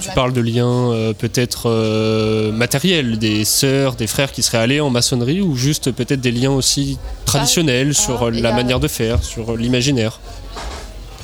Tu 0.00 0.10
parles 0.10 0.32
de 0.32 0.40
liens 0.40 0.92
euh, 0.92 1.12
peut-être 1.12 1.68
euh, 1.68 2.52
matériels, 2.52 3.18
des 3.18 3.44
sœurs, 3.44 3.94
des 3.94 4.06
frères 4.06 4.32
qui 4.32 4.42
seraient 4.42 4.58
allés 4.58 4.80
en 4.80 4.90
maçonnerie, 4.90 5.40
ou 5.40 5.56
juste 5.56 5.90
peut-être 5.92 6.20
des 6.20 6.30
liens 6.32 6.50
aussi 6.50 6.98
traditionnels 7.24 7.94
sur 7.94 8.24
euh, 8.24 8.30
la 8.30 8.52
manière 8.52 8.80
de 8.80 8.88
faire, 8.88 9.22
sur 9.22 9.56
l'imaginaire? 9.56 10.20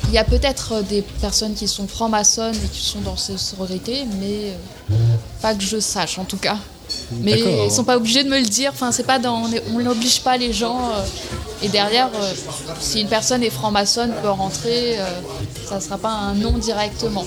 Il 0.07 0.13
y 0.13 0.17
a 0.17 0.23
peut-être 0.23 0.83
des 0.83 1.01
personnes 1.21 1.55
qui 1.55 1.67
sont 1.67 1.87
francs-maçonnes 1.87 2.55
et 2.55 2.67
qui 2.67 2.81
sont 2.81 3.01
dans 3.01 3.17
ces 3.17 3.37
sororités, 3.37 4.05
mais 4.19 4.53
pas 5.41 5.55
que 5.55 5.63
je 5.63 5.79
sache 5.79 6.19
en 6.19 6.25
tout 6.25 6.37
cas. 6.37 6.57
Mais 7.21 7.39
ils 7.65 7.71
sont 7.71 7.83
pas 7.83 7.97
obligés 7.97 8.23
de 8.23 8.29
me 8.29 8.37
le 8.37 8.45
dire. 8.45 8.69
Enfin, 8.71 8.91
c'est 8.91 9.05
pas 9.07 9.17
dans, 9.17 9.49
on 9.73 9.79
n'oblige 9.79 10.21
pas 10.21 10.37
les 10.37 10.53
gens. 10.53 10.91
et 11.63 11.69
derrière, 11.69 12.09
si 12.79 13.01
une 13.01 13.07
personne 13.07 13.41
est 13.41 13.49
franc-maçonne 13.49 14.13
peut 14.21 14.29
rentrer, 14.29 14.97
ça 15.67 15.79
sera 15.81 15.97
pas 15.97 16.11
un 16.11 16.35
non 16.35 16.59
directement. 16.59 17.25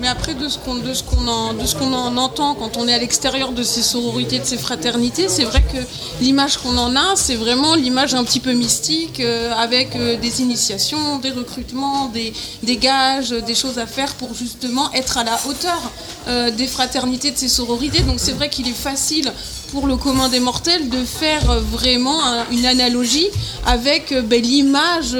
Mais 0.00 0.08
après, 0.08 0.34
de 0.34 0.48
ce 0.48 0.58
qu'on 0.58 1.28
en, 1.28 1.54
en 1.94 2.16
entend 2.16 2.54
quand 2.54 2.76
on 2.76 2.88
est 2.88 2.94
à 2.94 2.98
l'extérieur 2.98 3.52
de 3.52 3.62
ces 3.62 3.82
sororités, 3.82 4.38
de 4.38 4.44
ces 4.44 4.56
fraternités, 4.58 5.28
c'est 5.28 5.44
vrai 5.44 5.62
que 5.62 5.78
l'image 6.22 6.56
qu'on 6.58 6.76
en 6.76 6.96
a, 6.96 7.14
c'est 7.16 7.36
vraiment 7.36 7.74
l'image 7.74 8.14
un 8.14 8.24
petit 8.24 8.40
peu 8.40 8.52
mystique, 8.52 9.20
euh, 9.20 9.52
avec 9.54 9.94
euh, 9.96 10.16
des 10.18 10.40
initiations, 10.42 11.18
des 11.18 11.30
recrutements, 11.30 12.08
des, 12.08 12.32
des 12.62 12.76
gages, 12.76 13.30
des 13.30 13.54
choses 13.54 13.78
à 13.78 13.86
faire 13.86 14.14
pour 14.14 14.34
justement 14.34 14.90
être 14.92 15.18
à 15.18 15.24
la 15.24 15.38
hauteur 15.48 15.80
euh, 16.28 16.50
des 16.50 16.66
fraternités, 16.66 17.30
de 17.30 17.38
ces 17.38 17.48
sororités. 17.48 18.00
Donc 18.02 18.18
c'est 18.18 18.32
vrai 18.32 18.48
qu'il 18.50 18.68
est 18.68 18.72
facile 18.72 19.32
pour 19.72 19.86
le 19.86 19.96
commun 19.96 20.28
des 20.28 20.40
mortels 20.40 20.88
de 20.88 21.04
faire 21.04 21.44
vraiment 21.60 22.24
un- 22.24 22.44
une 22.50 22.66
analogie 22.66 23.28
avec 23.66 24.12
ben, 24.24 24.42
l'image 24.42 25.16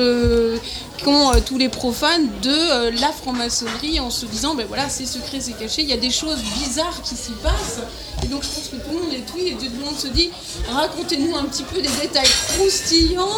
qu'ont 1.03 1.33
euh, 1.33 1.41
tous 1.45 1.59
les 1.59 1.69
profanes 1.69 2.29
de 2.43 2.51
euh, 2.51 2.91
la 3.01 3.13
franc-maçonnerie 3.13 4.01
en 4.01 4.11
se 4.11 4.27
disant 4.27 4.55
ben 4.55 4.67
voilà 4.67 4.89
c'est 4.89 5.07
secret 5.07 5.39
c'est 5.41 5.53
caché 5.53 5.83
il 5.83 5.89
y 5.89 5.93
a 5.93 5.97
des 5.97 6.11
choses 6.11 6.39
bizarres 6.59 7.03
qui 7.03 7.15
s'y 7.15 7.33
passent 7.43 7.81
et 8.23 8.27
donc 8.27 8.43
je 8.43 8.49
pense 8.49 8.69
que 8.69 8.77
tout 8.77 8.93
le 8.93 9.01
monde 9.05 9.13
est 9.13 9.25
oui 9.35 9.49
et 9.49 9.55
tout 9.55 9.71
le 9.79 9.85
monde 9.85 9.97
se 9.99 10.09
dit 10.09 10.31
racontez-nous 10.73 11.35
un 11.37 11.45
petit 11.45 11.63
peu 11.63 11.81
des 11.81 11.89
détails 12.03 12.29
croustillants 12.49 13.29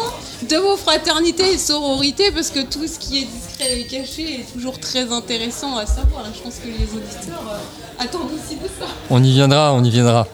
de 0.49 0.55
vos 0.57 0.77
fraternités 0.77 1.53
et 1.53 1.57
sororités 1.57 2.31
parce 2.31 2.49
que 2.49 2.59
tout 2.61 2.87
ce 2.87 2.99
qui 2.99 3.19
est 3.19 3.25
discret 3.25 3.79
et 3.79 3.85
caché 3.85 4.41
est 4.41 4.53
toujours 4.53 4.79
très 4.79 5.11
intéressant 5.11 5.77
à 5.77 5.85
savoir 5.85 6.25
je 6.35 6.41
pense 6.41 6.55
que 6.55 6.67
les 6.67 6.85
auditeurs 6.95 7.43
euh, 7.51 8.03
attendent 8.03 8.31
aussi 8.33 8.55
de 8.55 8.67
ça 8.67 8.87
On 9.09 9.23
y 9.23 9.31
viendra, 9.31 9.73
on 9.73 9.83
y 9.83 9.89
viendra. 9.89 10.27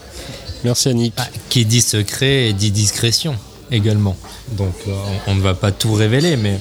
Merci 0.64 0.90
Annick. 0.90 1.14
Qui 1.50 1.66
dit 1.66 1.82
secret 1.82 2.54
dit 2.54 2.72
discrétion 2.72 3.36
également. 3.72 4.18
Donc 4.52 4.76
euh, 4.88 4.92
on, 5.28 5.32
on 5.32 5.36
ne 5.36 5.42
va 5.42 5.54
pas 5.54 5.72
tout 5.72 5.94
révéler, 5.94 6.36
mais 6.36 6.60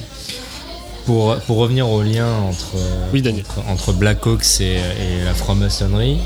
pour, 1.09 1.35
pour 1.47 1.57
revenir 1.57 1.89
au 1.89 2.03
lien 2.03 2.31
entre, 2.41 2.77
entre, 3.11 3.67
entre 3.67 3.93
Black 3.93 4.27
Hawks 4.27 4.61
et, 4.61 4.75
et 4.75 5.23
la 5.25 5.33
franc-maçonnerie, 5.33 6.19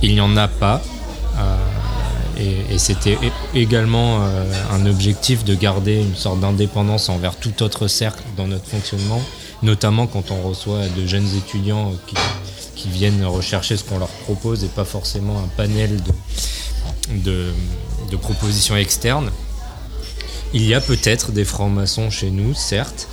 il 0.00 0.12
n'y 0.14 0.20
en 0.20 0.36
a 0.36 0.46
pas. 0.46 0.80
Euh, 1.36 1.56
et 2.38 2.74
et 2.74 2.78
c'était 2.78 3.18
également 3.52 4.18
euh, 4.20 4.44
un 4.70 4.86
objectif 4.86 5.42
de 5.44 5.56
garder 5.56 5.96
une 5.96 6.14
sorte 6.14 6.38
d'indépendance 6.38 7.08
envers 7.08 7.34
tout 7.34 7.64
autre 7.64 7.88
cercle 7.88 8.22
dans 8.36 8.46
notre 8.46 8.66
fonctionnement, 8.66 9.20
notamment 9.64 10.06
quand 10.06 10.30
on 10.30 10.40
reçoit 10.48 10.86
de 10.96 11.04
jeunes 11.04 11.28
étudiants 11.36 11.90
qui, 12.06 12.14
qui 12.76 12.88
viennent 12.88 13.24
rechercher 13.24 13.76
ce 13.76 13.82
qu'on 13.82 13.98
leur 13.98 14.14
propose 14.24 14.62
et 14.62 14.68
pas 14.68 14.84
forcément 14.84 15.36
un 15.40 15.48
panel 15.56 15.96
de, 15.96 17.24
de, 17.24 17.46
de 18.08 18.16
propositions 18.16 18.76
externes. 18.76 19.32
Il 20.54 20.64
y 20.64 20.74
a 20.74 20.80
peut-être 20.80 21.32
des 21.32 21.44
francs-maçons 21.44 22.08
chez 22.08 22.30
nous, 22.30 22.54
certes. 22.54 23.08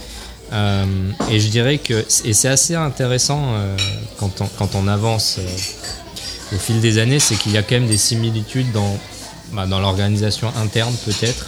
Euh, 0.54 0.86
et 1.32 1.40
je 1.40 1.48
dirais 1.48 1.80
que 1.80 2.06
et 2.26 2.34
c'est 2.34 2.48
assez 2.48 2.76
intéressant 2.76 3.42
euh, 3.56 3.76
quand, 4.18 4.42
on, 4.42 4.46
quand 4.58 4.76
on 4.76 4.88
avance 4.88 5.38
euh, 5.40 6.56
au 6.56 6.60
fil 6.60 6.80
des 6.80 7.00
années, 7.00 7.20
c'est 7.20 7.36
qu'il 7.36 7.54
y 7.54 7.58
a 7.58 7.64
quand 7.64 7.76
même 7.76 7.88
des 7.88 7.98
similitudes 7.98 8.72
dans, 8.72 8.98
bah, 9.54 9.66
dans 9.66 9.80
l'organisation 9.80 10.52
interne 10.62 10.94
peut-être. 11.06 11.48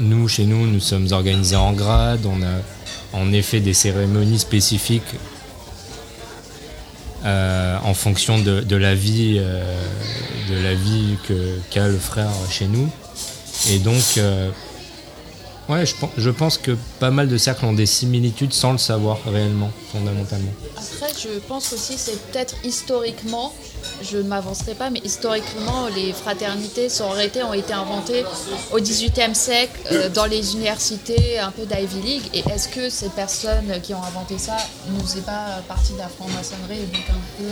Nous, 0.00 0.26
chez 0.28 0.44
nous, 0.44 0.66
nous 0.66 0.80
sommes 0.80 1.06
organisés 1.12 1.54
en 1.56 1.72
grade, 1.72 2.26
on 2.26 2.42
a 2.42 2.56
en 3.18 3.32
effet 3.32 3.60
des 3.60 3.74
cérémonies 3.74 4.40
spécifiques 4.40 5.14
en 7.24 7.94
fonction 7.94 8.38
de, 8.40 8.76
la 8.76 8.94
vie, 8.96 9.38
de 9.38 10.62
la 10.62 10.74
vie 10.74 11.16
que- 11.28 11.60
qu'a 11.70 11.86
le 11.86 11.96
frère 11.96 12.28
chez 12.50 12.66
nous. 12.66 12.90
Et 13.70 13.78
donc, 13.78 14.18
ouais, 15.68 15.86
je, 15.86 15.94
je 16.16 16.30
pense 16.30 16.58
que 16.58 16.76
pas 16.98 17.10
mal 17.10 17.28
de 17.28 17.36
cercles 17.36 17.64
ont 17.64 17.72
des 17.72 17.86
similitudes 17.86 18.52
sans 18.52 18.72
le 18.72 18.78
savoir 18.78 19.18
réellement, 19.26 19.70
fondamentalement. 19.92 20.50
Après, 20.76 21.12
je 21.18 21.38
pense 21.40 21.72
aussi 21.72 21.94
c'est 21.96 22.18
peut-être 22.30 22.54
historiquement, 22.64 23.52
je 24.02 24.18
ne 24.18 24.22
m'avancerai 24.24 24.74
pas, 24.74 24.90
mais 24.90 25.00
historiquement, 25.04 25.88
les 25.94 26.12
fraternités, 26.12 26.88
sororités 26.88 27.42
ont 27.42 27.54
été 27.54 27.72
inventées 27.72 28.24
au 28.72 28.78
XVIIIe 28.78 29.34
siècle 29.34 29.78
euh, 29.92 30.08
dans 30.08 30.26
les 30.26 30.54
universités 30.54 31.38
un 31.38 31.50
peu 31.50 31.66
d'Ivy 31.66 32.00
League. 32.02 32.30
Et 32.32 32.40
est-ce 32.50 32.68
que 32.68 32.88
ces 32.90 33.08
personnes 33.08 33.80
qui 33.82 33.94
ont 33.94 34.02
inventé 34.02 34.38
ça 34.38 34.56
ne 34.90 35.00
faisaient 35.00 35.20
pas 35.20 35.62
partie 35.68 35.92
de 35.92 35.98
la 35.98 36.08
franc-maçonnerie 36.08 36.86
donc 36.86 37.04
un 37.10 37.42
peu 37.42 37.44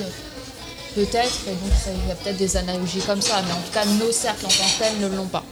peut-être, 0.94 1.40
et 1.48 1.50
donc 1.50 1.72
il 1.86 2.08
y 2.08 2.12
a 2.12 2.14
peut-être 2.14 2.36
des 2.36 2.56
analogies 2.56 3.00
comme 3.00 3.20
ça, 3.20 3.42
mais 3.46 3.52
en 3.52 3.56
tout 3.56 3.72
cas, 3.72 3.84
nos 3.84 4.12
cercles 4.12 4.46
en 4.46 4.48
tant 4.48 4.54
que 4.54 4.78
tels 4.78 5.00
ne 5.00 5.16
l'ont 5.16 5.26
pas. 5.26 5.44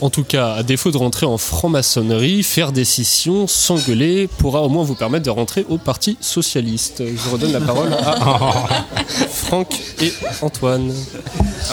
En 0.00 0.10
tout 0.10 0.22
cas, 0.22 0.52
à 0.52 0.62
défaut 0.62 0.92
de 0.92 0.96
rentrer 0.96 1.26
en 1.26 1.38
franc-maçonnerie, 1.38 2.44
faire 2.44 2.70
des 2.70 2.84
scissions, 2.84 3.48
s'engueuler 3.48 4.28
pourra 4.28 4.62
au 4.62 4.68
moins 4.68 4.84
vous 4.84 4.94
permettre 4.94 5.24
de 5.24 5.30
rentrer 5.30 5.66
au 5.68 5.76
Parti 5.76 6.16
Socialiste. 6.20 7.02
Je 7.04 7.30
redonne 7.30 7.50
la 7.50 7.60
parole 7.60 7.92
à 7.92 8.68
Franck 9.28 9.74
et 10.00 10.12
Antoine. 10.40 10.94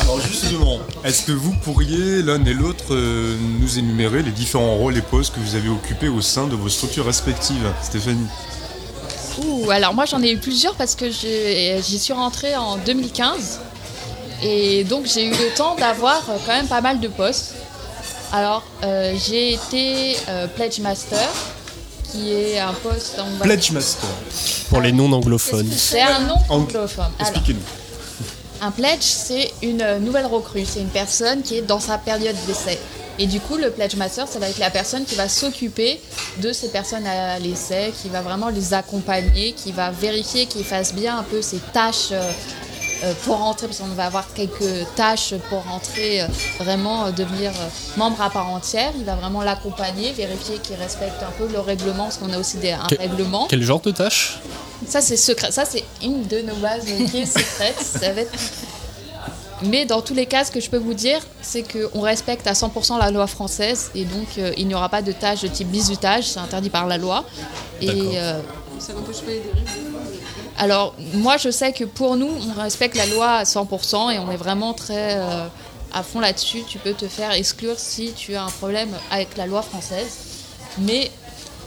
Alors 0.01 0.19
justement, 0.19 0.79
est-ce 1.03 1.23
que 1.23 1.33
vous 1.33 1.53
pourriez 1.63 2.23
l'un 2.23 2.43
et 2.45 2.53
l'autre 2.53 2.95
euh, 2.95 3.37
nous 3.59 3.77
énumérer 3.77 4.23
les 4.23 4.31
différents 4.31 4.75
rôles 4.75 4.97
et 4.97 5.03
postes 5.03 5.35
que 5.35 5.39
vous 5.39 5.55
avez 5.55 5.69
occupés 5.69 6.09
au 6.09 6.21
sein 6.21 6.47
de 6.47 6.55
vos 6.55 6.69
structures 6.69 7.05
respectives 7.05 7.71
Stéphanie? 7.83 8.27
Ouh, 9.43 9.69
alors 9.69 9.93
moi 9.93 10.05
j'en 10.05 10.23
ai 10.23 10.31
eu 10.31 10.37
plusieurs 10.37 10.73
parce 10.73 10.95
que 10.95 11.11
j'y 11.11 11.99
suis 11.99 12.13
rentrée 12.13 12.55
en 12.55 12.77
2015 12.77 13.59
et 14.41 14.83
donc 14.83 15.05
j'ai 15.05 15.25
eu 15.25 15.31
le 15.31 15.55
temps 15.55 15.75
d'avoir 15.75 16.27
euh, 16.29 16.37
quand 16.45 16.53
même 16.53 16.67
pas 16.67 16.81
mal 16.81 16.99
de 16.99 17.07
postes. 17.07 17.53
Alors 18.31 18.63
euh, 18.83 19.13
j'ai 19.15 19.53
été 19.53 20.17
euh, 20.29 20.47
Pledge 20.47 20.79
Master 20.79 21.29
qui 22.11 22.31
est 22.31 22.59
un 22.59 22.73
poste 22.73 23.19
en 23.19 23.43
Pledge 23.43 23.71
Master. 23.71 24.09
Pour 24.69 24.81
les 24.81 24.91
non-anglophones. 24.91 25.69
C'est 25.71 26.01
un 26.01 26.19
nom 26.21 26.35
anglophone. 26.49 27.11
Expliquez-nous. 27.19 27.59
un 28.61 28.71
pledge, 28.71 29.01
c'est 29.01 29.51
une 29.61 29.81
euh, 29.81 29.99
nouvelle 29.99 30.25
recrue. 30.25 30.65
C'est 30.65 30.81
une 30.81 30.89
personne 30.89 31.41
qui 31.41 31.57
est 31.57 31.61
dans 31.61 31.79
sa 31.79 31.97
période 31.97 32.35
d'essai. 32.47 32.79
Et 33.17 33.27
du 33.27 33.39
coup, 33.39 33.55
le 33.55 33.71
pledge 33.71 33.95
master, 33.95 34.27
ça 34.27 34.39
va 34.39 34.49
être 34.49 34.59
la 34.59 34.69
personne 34.69 35.05
qui 35.05 35.15
va 35.15 35.29
s'occuper 35.29 36.01
de 36.41 36.51
ces 36.51 36.67
personnes 36.67 37.07
à 37.07 37.39
l'essai, 37.39 37.93
qui 38.01 38.09
va 38.09 38.21
vraiment 38.21 38.49
les 38.49 38.73
accompagner, 38.73 39.53
qui 39.53 39.71
va 39.71 39.89
vérifier 39.89 40.47
qu'ils 40.47 40.65
fassent 40.65 40.93
bien 40.93 41.17
un 41.19 41.23
peu 41.23 41.41
ces 41.41 41.59
tâches 41.71 42.09
euh, 42.11 42.31
pour 43.23 43.37
rentrer, 43.37 43.67
parce 43.67 43.79
qu'on 43.79 43.87
va 43.87 44.05
avoir 44.05 44.33
quelques 44.33 44.85
tâches 44.95 45.33
pour 45.49 45.63
rentrer, 45.63 46.21
euh, 46.21 46.27
vraiment 46.59 47.05
euh, 47.05 47.11
devenir 47.11 47.51
euh, 47.51 47.67
membre 47.97 48.21
à 48.21 48.29
part 48.29 48.49
entière. 48.49 48.91
Il 48.97 49.03
va 49.05 49.15
vraiment 49.15 49.41
l'accompagner, 49.43 50.11
vérifier 50.13 50.57
qu'il 50.59 50.75
respecte 50.75 51.21
un 51.21 51.31
peu 51.37 51.47
le 51.51 51.59
règlement, 51.59 52.03
parce 52.05 52.17
qu'on 52.17 52.31
a 52.33 52.37
aussi 52.37 52.57
des, 52.57 52.71
un 52.71 52.85
Quel- 52.87 52.99
règlement. 52.99 53.47
Quel 53.49 53.61
genre 53.61 53.81
de 53.81 53.91
tâche 53.91 54.39
Ça, 54.87 55.01
c'est 55.01 55.17
secret. 55.17 55.51
Ça, 55.51 55.65
c'est 55.65 55.83
une 56.03 56.25
de 56.27 56.41
nos 56.41 56.55
bases 56.55 56.85
qui 57.11 57.17
est 57.19 57.25
secrète. 57.25 57.75
Ça 57.81 58.11
va 58.13 58.21
être- 58.21 58.31
Mais 59.61 59.85
dans 59.85 60.01
tous 60.01 60.13
les 60.13 60.25
cas, 60.25 60.43
ce 60.43 60.51
que 60.51 60.59
je 60.59 60.69
peux 60.69 60.77
vous 60.77 60.93
dire, 60.93 61.19
c'est 61.41 61.63
qu'on 61.63 62.01
respecte 62.01 62.45
à 62.47 62.53
100% 62.53 62.97
la 62.99 63.09
loi 63.09 63.25
française 63.25 63.89
et 63.95 64.03
donc 64.03 64.27
euh, 64.37 64.51
il 64.57 64.67
n'y 64.67 64.75
aura 64.75 64.89
pas 64.89 65.01
de 65.01 65.13
tâches 65.13 65.41
de 65.41 65.47
type 65.47 65.69
bizutage, 65.69 66.25
c'est 66.27 66.39
interdit 66.39 66.69
par 66.69 66.87
la 66.87 66.97
loi. 66.97 67.23
Et 67.81 67.89
euh, 67.89 68.39
Ça 68.79 68.91
n'empêche 68.93 69.21
pas 69.21 69.31
les 69.31 69.39
dérives. 69.39 70.14
Alors, 70.57 70.95
moi, 71.13 71.37
je 71.37 71.49
sais 71.49 71.73
que 71.73 71.83
pour 71.83 72.15
nous, 72.15 72.29
on 72.57 72.61
respecte 72.61 72.95
la 72.95 73.05
loi 73.07 73.27
à 73.31 73.43
100% 73.43 74.11
et 74.13 74.19
on 74.19 74.31
est 74.31 74.37
vraiment 74.37 74.73
très 74.73 75.15
euh, 75.15 75.45
à 75.93 76.03
fond 76.03 76.19
là-dessus. 76.19 76.63
Tu 76.67 76.77
peux 76.77 76.93
te 76.93 77.07
faire 77.07 77.31
exclure 77.31 77.75
si 77.77 78.13
tu 78.13 78.35
as 78.35 78.43
un 78.43 78.49
problème 78.51 78.89
avec 79.11 79.35
la 79.37 79.45
loi 79.47 79.61
française. 79.61 80.17
Mais 80.79 81.11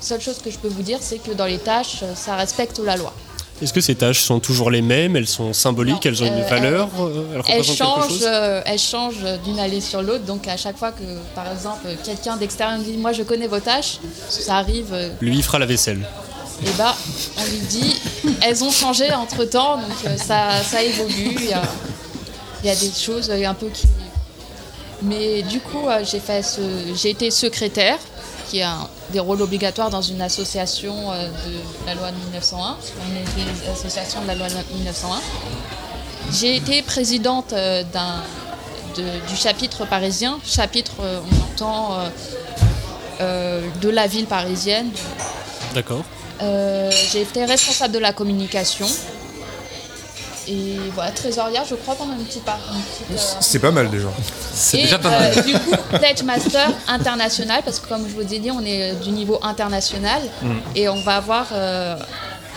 seule 0.00 0.20
chose 0.20 0.38
que 0.42 0.50
je 0.50 0.58
peux 0.58 0.68
vous 0.68 0.82
dire, 0.82 0.98
c'est 1.00 1.18
que 1.18 1.32
dans 1.32 1.46
les 1.46 1.58
tâches, 1.58 2.02
ça 2.14 2.36
respecte 2.36 2.78
la 2.78 2.96
loi. 2.96 3.12
Est-ce 3.60 3.72
que 3.72 3.80
ces 3.80 3.96
tâches 3.96 4.20
sont 4.22 4.38
toujours 4.38 4.70
les 4.70 4.82
mêmes? 4.82 5.16
Elles 5.16 5.26
sont 5.26 5.52
symboliques? 5.52 6.06
Elles 6.06 6.22
ont 6.22 6.26
une 6.26 6.42
Euh, 6.44 6.46
valeur? 6.48 6.88
Euh, 7.00 7.08
Elles 7.10 7.32
Elle 7.32 7.38
représentent 7.38 7.66
quelque 7.66 7.76
change, 7.76 8.08
chose? 8.08 8.24
euh, 8.24 8.62
elle 8.64 8.78
change 8.78 9.16
d'une 9.44 9.58
allée 9.58 9.80
sur 9.80 10.00
l'autre. 10.00 10.24
Donc 10.24 10.46
à 10.46 10.56
chaque 10.56 10.76
fois 10.78 10.92
que, 10.92 11.02
par 11.34 11.50
exemple, 11.50 11.88
quelqu'un 12.04 12.36
d'extérieur 12.36 12.78
me 12.78 12.84
dit 12.84 12.96
Moi 12.96 13.12
je 13.12 13.24
connais 13.24 13.48
vos 13.48 13.58
tâches, 13.58 13.98
ça 14.28 14.58
arrive, 14.58 14.94
Lui 15.20 15.34
il 15.36 15.42
fera 15.42 15.58
la 15.58 15.66
vaisselle. 15.66 16.06
Et 16.64 16.70
bah 16.76 16.94
on 17.38 17.44
lui 17.44 17.58
dit 17.68 18.00
Elles 18.42 18.64
ont 18.64 18.70
changé 18.70 19.12
entre 19.12 19.44
temps, 19.44 19.76
donc 19.76 20.04
euh, 20.06 20.16
ça, 20.16 20.62
ça 20.62 20.82
évolue. 20.82 21.36
Il 21.38 21.50
y 21.50 21.52
a, 21.52 22.72
a 22.72 22.76
des 22.76 22.90
choses 22.90 23.30
euh, 23.30 23.46
un 23.46 23.54
peu 23.54 23.68
qui. 23.68 23.86
Mais 25.02 25.42
du 25.42 25.60
coup, 25.60 25.88
euh, 25.88 26.04
j'ai 26.04 26.18
fait 26.18 26.42
ce... 26.42 26.60
j'ai 26.96 27.10
été 27.10 27.30
secrétaire, 27.30 27.98
qui 28.50 28.62
un 28.62 28.88
des 29.10 29.20
rôles 29.20 29.40
obligatoires 29.42 29.90
dans 29.90 30.02
une 30.02 30.20
association 30.20 31.12
de 31.12 31.86
la 31.86 31.94
loi 31.94 32.10
de 32.10 32.16
1901. 32.16 32.74
parce 32.74 32.90
qu'on 32.90 33.14
est 33.14 33.42
une 33.42 33.72
association 33.72 34.20
de 34.22 34.26
la 34.26 34.34
loi 34.34 34.48
de 34.48 34.54
1901. 34.74 35.20
J'ai 36.32 36.56
été 36.56 36.82
présidente 36.82 37.54
du 38.96 39.36
chapitre 39.36 39.86
parisien. 39.86 40.40
Chapitre, 40.44 40.92
on 41.00 41.52
entend 41.52 41.96
de 43.20 43.88
la 43.88 44.06
ville 44.08 44.26
parisienne. 44.26 44.90
D'accord. 45.74 46.04
Euh, 46.42 46.90
j'ai 47.12 47.22
été 47.22 47.44
responsable 47.44 47.94
de 47.94 47.98
la 47.98 48.12
communication. 48.12 48.86
Et 50.50 50.76
voilà, 50.94 51.10
trésorière, 51.10 51.64
je 51.68 51.74
crois 51.74 51.94
qu'on 51.94 52.10
a 52.10 52.14
une 52.14 52.24
petite 52.24 52.44
part. 52.44 52.58
une 52.74 52.80
petite, 52.80 53.18
euh, 53.20 53.36
C'est 53.40 53.58
pas 53.58 53.70
mal 53.70 53.90
déjà. 53.90 54.08
et, 54.78 54.86
euh, 54.94 55.42
du 55.42 55.52
coup, 55.52 55.76
Pledge 55.98 56.22
Master 56.22 56.70
international, 56.88 57.60
parce 57.64 57.78
que 57.80 57.86
comme 57.88 58.08
je 58.08 58.14
vous 58.14 58.32
ai 58.32 58.38
dit, 58.38 58.50
on 58.50 58.64
est 58.64 58.94
du 59.02 59.10
niveau 59.10 59.38
international 59.42 60.22
Mm. 60.40 60.52
et 60.74 60.88
on 60.88 61.00
va 61.02 61.16
avoir 61.16 61.48
euh, 61.52 61.96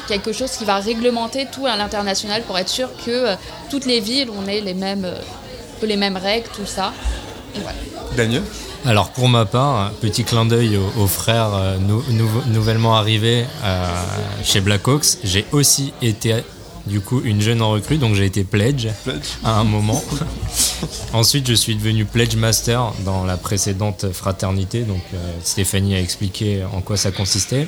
quelque 0.08 0.32
chose 0.32 0.52
qui 0.52 0.64
va 0.64 0.78
réglementer 0.78 1.48
tout 1.52 1.66
à 1.66 1.76
l'international 1.76 2.44
pour 2.44 2.58
être 2.58 2.70
sûr 2.70 2.90
que 3.06 3.12
euh, 3.12 3.36
toutes 3.70 3.86
les 3.86 4.00
villes, 4.00 4.30
on 4.38 4.48
ait 4.48 4.62
les 4.62 4.74
mêmes, 4.74 5.04
euh, 5.04 5.18
un 5.18 5.80
peu 5.82 5.86
les 5.86 5.98
mêmes 5.98 6.16
règles, 6.18 6.48
tout 6.56 6.66
ça. 6.66 6.94
Et 7.56 7.60
voilà. 7.60 7.78
Daniel? 8.16 8.44
Alors 8.86 9.12
pour 9.12 9.30
ma 9.30 9.46
part, 9.46 9.92
petit 10.02 10.24
clin 10.24 10.46
d'œil 10.46 10.78
aux, 10.78 11.02
aux 11.04 11.08
frères 11.08 11.54
euh, 11.54 11.78
nou- 11.78 12.04
nouvellement 12.48 12.96
arrivés 12.96 13.46
euh, 13.64 13.86
chez 14.44 14.60
Blackhawks. 14.62 15.18
J'ai 15.24 15.46
aussi 15.52 15.94
été 16.02 16.36
du 16.88 17.00
coup 17.00 17.22
une 17.24 17.42
jeune 17.42 17.62
recrue, 17.62 17.98
donc 17.98 18.16
j'ai 18.16 18.26
été 18.26 18.44
pledge, 18.44 18.88
à 19.44 19.60
un 19.60 19.64
moment. 19.64 20.04
Ensuite, 21.14 21.48
je 21.48 21.54
suis 21.54 21.76
devenu 21.76 22.06
pledge 22.06 22.36
master 22.36 22.92
dans 23.06 23.24
la 23.24 23.38
précédente 23.38 24.12
fraternité, 24.12 24.82
donc 24.82 25.02
euh, 25.14 25.18
Stéphanie 25.44 25.94
a 25.96 26.00
expliqué 26.00 26.64
en 26.74 26.82
quoi 26.82 26.98
ça 26.98 27.12
consistait. 27.12 27.68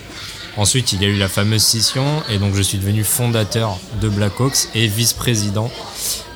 Ensuite, 0.57 0.93
il 0.93 1.01
y 1.03 1.05
a 1.05 1.09
eu 1.09 1.17
la 1.17 1.27
fameuse 1.29 1.61
scission 1.63 2.05
et 2.29 2.39
donc 2.39 2.55
je 2.55 2.61
suis 2.63 2.79
devenu 2.79 3.03
fondateur 3.03 3.77
de 4.01 4.09
Blackhawks 4.09 4.67
et 4.73 4.87
vice-président 4.87 5.69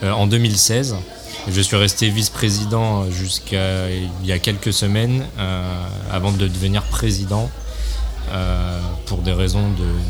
en 0.04 0.28
2016. 0.28 0.96
Je 1.50 1.62
suis 1.62 1.78
resté 1.78 2.10
vice-président 2.10 3.10
jusqu'à 3.10 3.90
il 3.90 4.26
y 4.26 4.32
a 4.32 4.40
quelques 4.40 4.74
semaines 4.74 5.26
euh, 5.40 5.88
avant 6.12 6.32
de 6.32 6.48
devenir 6.48 6.84
président 6.84 7.50
euh, 8.32 8.80
pour 9.06 9.20
des 9.20 9.32
raisons 9.32 9.64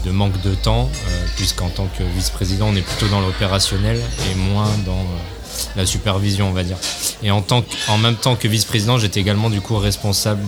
de, 0.03 0.11
manque 0.11 0.41
de 0.41 0.55
temps, 0.55 0.89
euh, 0.91 1.25
puisqu'en 1.35 1.69
tant 1.69 1.87
que 1.97 2.03
vice-président, 2.03 2.67
on 2.69 2.75
est 2.75 2.81
plutôt 2.81 3.07
dans 3.09 3.21
l'opérationnel 3.21 4.01
et 4.31 4.35
moins 4.35 4.69
dans 4.85 4.93
euh, 4.93 5.65
la 5.75 5.85
supervision, 5.85 6.49
on 6.49 6.53
va 6.53 6.63
dire. 6.63 6.77
Et 7.21 7.29
en, 7.29 7.41
tant 7.41 7.63
en 7.87 7.97
même 7.99 8.15
temps 8.15 8.35
que 8.35 8.47
vice-président, 8.47 8.97
j'étais 8.97 9.19
également 9.19 9.51
du 9.51 9.61
coup 9.61 9.77
responsable 9.77 10.41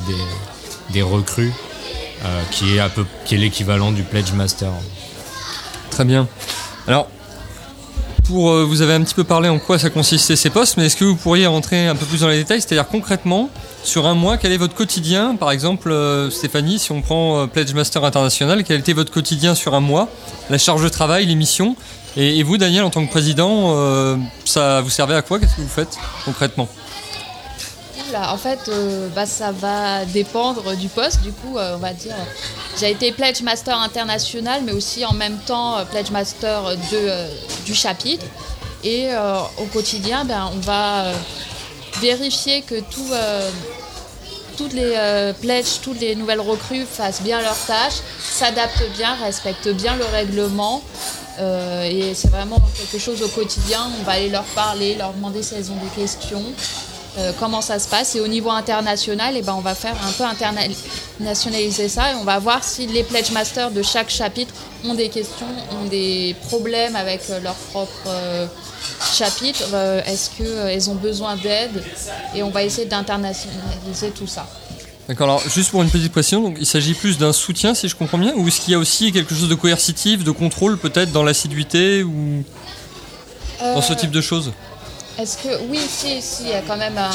des, 0.91 1.03
recrues, 1.03 1.53
euh, 2.25 2.41
qui 2.49 2.77
est, 2.77 2.89
peu- 2.89 3.05
qui 3.25 3.35
est 3.35 3.37
l'équivalent 3.37 3.91
du 3.91 4.01
Pledge 4.01 4.31
Master. 4.33 4.71
Très 5.91 6.05
bien. 6.05 6.27
Alors, 6.87 7.07
euh, 8.31 8.63
vous 8.63 8.81
avez 8.81 8.93
un 8.93 9.01
petit 9.01 9.13
peu 9.13 9.23
parlé 9.23 9.49
en 9.49 9.59
quoi 9.59 9.79
ça 9.79 9.89
consistait 9.89 10.35
ces 10.35 10.49
postes, 10.49 10.77
mais 10.77 10.85
est-ce 10.85 10.95
que 10.95 11.05
vous 11.05 11.15
pourriez 11.15 11.47
rentrer 11.47 11.87
un 11.87 11.95
peu 11.95 12.05
plus 12.05 12.21
dans 12.21 12.27
les 12.27 12.37
détails 12.37 12.61
C'est-à-dire 12.61 12.87
concrètement, 12.87 13.49
sur 13.83 14.05
un 14.05 14.13
mois, 14.13 14.37
quel 14.37 14.51
est 14.51 14.57
votre 14.57 14.75
quotidien 14.75 15.35
Par 15.35 15.51
exemple, 15.51 15.91
euh, 15.91 16.29
Stéphanie, 16.29 16.79
si 16.79 16.91
on 16.91 17.01
prend 17.01 17.39
euh, 17.39 17.45
Pledge 17.47 17.73
Master 17.73 18.03
International, 18.03 18.63
quel 18.63 18.79
était 18.79 18.93
votre 18.93 19.11
quotidien 19.11 19.55
sur 19.55 19.73
un 19.73 19.79
mois 19.79 20.09
La 20.49 20.57
charge 20.57 20.83
de 20.83 20.89
travail, 20.89 21.25
les 21.25 21.35
missions 21.35 21.75
et, 22.17 22.41
vous, 22.43 22.57
Daniel, 22.57 22.83
en 22.83 22.89
tant 22.89 23.05
que 23.05 23.11
président, 23.11 24.17
ça 24.43 24.81
vous 24.81 24.89
servait 24.89 25.13
à 25.13 25.21
quoi? 25.21 25.39
Qu'est-ce 25.39 25.55
que 25.55 25.61
vous 25.61 25.67
faites 25.69 25.95
concrètement? 26.25 26.67
En 28.15 28.37
fait, 28.37 28.59
euh, 28.69 29.07
bah, 29.15 29.25
ça 29.25 29.51
va 29.51 30.05
dépendre 30.05 30.75
du 30.75 30.87
poste. 30.87 31.21
Du 31.21 31.31
coup, 31.31 31.57
euh, 31.57 31.75
on 31.75 31.79
va 31.79 31.93
dire, 31.93 32.15
j'ai 32.79 32.91
été 32.91 33.11
Pledge 33.11 33.41
Master 33.41 33.77
international, 33.77 34.61
mais 34.65 34.71
aussi 34.71 35.05
en 35.05 35.13
même 35.13 35.37
temps 35.39 35.77
euh, 35.77 35.85
Pledge 35.85 36.09
Master 36.11 36.75
du 37.65 37.75
chapitre. 37.75 38.25
Et 38.83 39.09
au 39.57 39.65
quotidien, 39.65 40.23
ben, 40.23 40.49
on 40.53 40.59
va 40.59 41.11
vérifier 41.99 42.61
que 42.61 42.79
tout, 42.79 43.11
toutes 44.55 44.71
les 44.71 45.33
pledges, 45.41 45.81
toutes 45.81 45.99
les 45.99 46.15
nouvelles 46.15 46.39
recrues 46.39 46.85
fassent 46.85 47.21
bien 47.21 47.41
leur 47.41 47.57
tâche, 47.57 47.95
s'adaptent 48.21 48.89
bien, 48.95 49.15
respectent 49.21 49.73
bien 49.73 49.97
le 49.97 50.05
règlement. 50.05 50.81
Et 51.83 52.13
c'est 52.15 52.29
vraiment 52.29 52.61
quelque 52.77 53.03
chose 53.03 53.21
au 53.21 53.27
quotidien. 53.27 53.91
On 53.99 54.03
va 54.03 54.13
aller 54.13 54.29
leur 54.29 54.45
parler, 54.55 54.95
leur 54.95 55.11
demander 55.11 55.43
si 55.43 55.55
elles 55.55 55.71
ont 55.71 55.75
des 55.75 56.01
questions, 56.01 56.45
euh, 57.17 57.31
comment 57.39 57.61
ça 57.61 57.79
se 57.79 57.87
passe. 57.87 58.15
Et 58.15 58.21
au 58.21 58.27
niveau 58.27 58.51
international, 58.51 59.35
eh 59.35 59.41
ben, 59.41 59.53
on 59.53 59.61
va 59.61 59.75
faire 59.75 59.95
un 60.07 60.11
peu 60.11 60.23
internationaliser 60.23 61.89
ça 61.89 62.11
et 62.11 62.15
on 62.15 62.23
va 62.23 62.39
voir 62.39 62.63
si 62.63 62.87
les 62.87 63.03
pledge 63.03 63.31
masters 63.31 63.71
de 63.71 63.81
chaque 63.81 64.09
chapitre 64.09 64.53
ont 64.85 64.93
des 64.93 65.09
questions, 65.09 65.47
ont 65.71 65.87
des 65.87 66.35
problèmes 66.47 66.95
avec 66.95 67.21
euh, 67.29 67.39
leur 67.39 67.55
propre 67.55 67.91
euh, 68.07 68.45
chapitre. 69.13 69.63
Euh, 69.73 70.01
Est-ce 70.05 70.29
qu'elles 70.37 70.89
ont 70.89 70.95
besoin 70.95 71.35
d'aide 71.35 71.83
Et 72.35 72.43
on 72.43 72.49
va 72.49 72.63
essayer 72.63 72.87
d'internationaliser 72.87 74.11
tout 74.11 74.27
ça. 74.27 74.47
D'accord, 75.07 75.27
alors 75.27 75.49
juste 75.49 75.71
pour 75.71 75.81
une 75.81 75.89
petite 75.89 76.11
précision, 76.11 76.41
donc, 76.41 76.57
il 76.59 76.67
s'agit 76.67 76.93
plus 76.93 77.17
d'un 77.17 77.33
soutien, 77.33 77.73
si 77.73 77.87
je 77.87 77.95
comprends 77.95 78.19
bien, 78.19 78.33
ou 78.35 78.47
est-ce 78.47 78.61
qu'il 78.61 78.73
y 78.73 78.75
a 78.75 78.79
aussi 78.79 79.11
quelque 79.11 79.33
chose 79.33 79.49
de 79.49 79.55
coercitif, 79.55 80.23
de 80.23 80.29
contrôle 80.29 80.77
peut-être 80.77 81.11
dans 81.11 81.23
l'assiduité 81.23 82.03
ou 82.03 82.43
dans 83.59 83.81
ce 83.81 83.93
type 83.93 84.11
de 84.11 84.21
choses? 84.21 84.51
Est-ce 85.19 85.37
que 85.37 85.49
oui, 85.69 85.79
si, 85.79 86.21
si, 86.21 86.43
il 86.43 86.49
y 86.49 86.53
a 86.53 86.61
quand 86.61 86.77
même 86.77 86.97
un, 86.97 87.09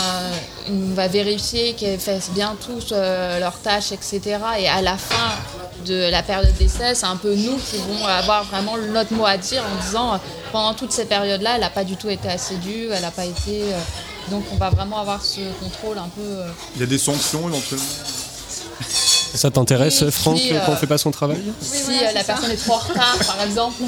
on 0.71 0.95
va 0.95 1.09
vérifier 1.09 1.73
qu'elles 1.73 1.99
fassent 1.99 2.31
bien 2.31 2.55
tous 2.67 2.93
euh, 2.93 3.39
leurs 3.41 3.59
tâches, 3.61 3.93
etc. 3.93 4.21
Et 4.59 4.69
à 4.69 4.83
la 4.83 4.97
fin 4.99 5.33
de 5.87 6.11
la 6.11 6.23
période 6.23 6.55
d'essai, 6.59 6.95
c'est 6.95 7.07
un 7.07 7.17
peu 7.17 7.35
nous 7.35 7.57
qui 7.57 7.77
vont 7.79 8.05
avoir 8.07 8.45
vraiment 8.45 8.77
notre 8.77 9.13
mot 9.15 9.25
à 9.25 9.37
dire 9.39 9.63
en 9.65 9.83
disant 9.85 10.21
pendant 10.53 10.75
toute 10.75 10.93
cette 10.93 11.09
période-là, 11.09 11.53
elle 11.55 11.61
n'a 11.63 11.71
pas 11.71 11.85
du 11.85 11.97
tout 11.97 12.11
été 12.11 12.29
assidue, 12.29 12.89
elle 12.93 13.03
n'a 13.03 13.11
pas 13.11 13.25
été. 13.25 13.63
euh, 13.73 13.79
donc 14.31 14.45
on 14.53 14.57
va 14.57 14.71
vraiment 14.71 15.01
avoir 15.01 15.23
ce 15.25 15.41
contrôle 15.63 15.99
un 15.99 16.09
peu. 16.15 16.21
euh, 16.23 16.49
Il 16.77 16.81
y 16.81 16.85
a 16.85 16.87
des 16.87 16.99
sanctions 16.99 17.47
éventuellement 17.49 17.85
Ça 19.35 19.51
t'intéresse, 19.51 20.03
Oui, 20.03 20.11
Franck, 20.13 20.39
si, 20.39 20.49
quand 20.51 20.61
on 20.69 20.73
euh, 20.73 20.77
fait 20.77 20.87
pas 20.87 20.97
son 20.99 21.11
travail? 21.11 21.39
si 21.61 21.93
euh, 21.93 22.13
la 22.15 22.25
personne 22.25 22.51
est 22.51 22.57
trop 22.57 22.75
en 22.75 22.79
retard, 22.79 23.17
par 23.27 23.43
exemple. 23.43 23.83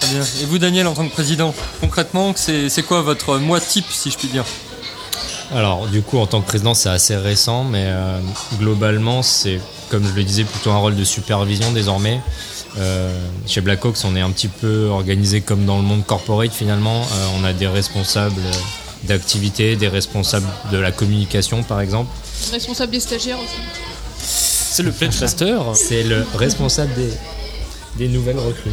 Très 0.00 0.10
bien. 0.10 0.22
Et 0.42 0.44
vous, 0.46 0.58
Daniel, 0.58 0.86
en 0.86 0.94
tant 0.94 1.06
que 1.06 1.12
président, 1.12 1.54
concrètement, 1.80 2.34
c'est 2.36 2.82
quoi 2.82 3.02
votre 3.02 3.38
mois 3.38 3.60
type, 3.60 3.86
si 3.90 4.10
je 4.10 4.18
puis 4.18 4.28
dire? 4.28 4.44
Alors, 5.54 5.86
du 5.86 6.02
coup, 6.02 6.18
en 6.18 6.26
tant 6.26 6.42
que 6.42 6.46
président, 6.46 6.74
c'est 6.74 6.90
assez 6.90 7.16
récent, 7.16 7.64
mais 7.64 7.84
euh, 7.86 8.20
globalement, 8.58 9.22
c'est, 9.22 9.60
comme 9.90 10.06
je 10.06 10.14
le 10.14 10.22
disais, 10.22 10.44
plutôt 10.44 10.70
un 10.70 10.76
rôle 10.76 10.94
de 10.94 11.04
supervision 11.04 11.72
désormais. 11.72 12.20
Euh, 12.76 13.10
chez 13.46 13.60
Blackhawks, 13.60 13.96
on 14.04 14.14
est 14.14 14.20
un 14.20 14.30
petit 14.30 14.48
peu 14.48 14.88
organisé 14.88 15.40
comme 15.40 15.64
dans 15.64 15.78
le 15.78 15.82
monde 15.82 16.04
corporate 16.04 16.52
finalement. 16.52 17.00
Euh, 17.00 17.26
on 17.40 17.44
a 17.44 17.52
des 17.52 17.66
responsables 17.66 18.40
d'activité, 19.04 19.74
des 19.76 19.88
responsables 19.88 20.46
de 20.70 20.76
la 20.76 20.92
communication 20.92 21.62
par 21.62 21.80
exemple. 21.80 22.10
Responsable 22.52 22.92
des 22.92 23.00
stagiaires 23.00 23.38
aussi. 23.38 23.60
C'est 24.18 24.82
le 24.82 24.92
Pledge 24.98 25.18
Master 25.20 25.62
C'est 25.74 26.02
le 26.02 26.26
responsable 26.34 26.92
des, 26.94 27.10
des 27.96 28.08
nouvelles 28.08 28.38
recrues. 28.38 28.70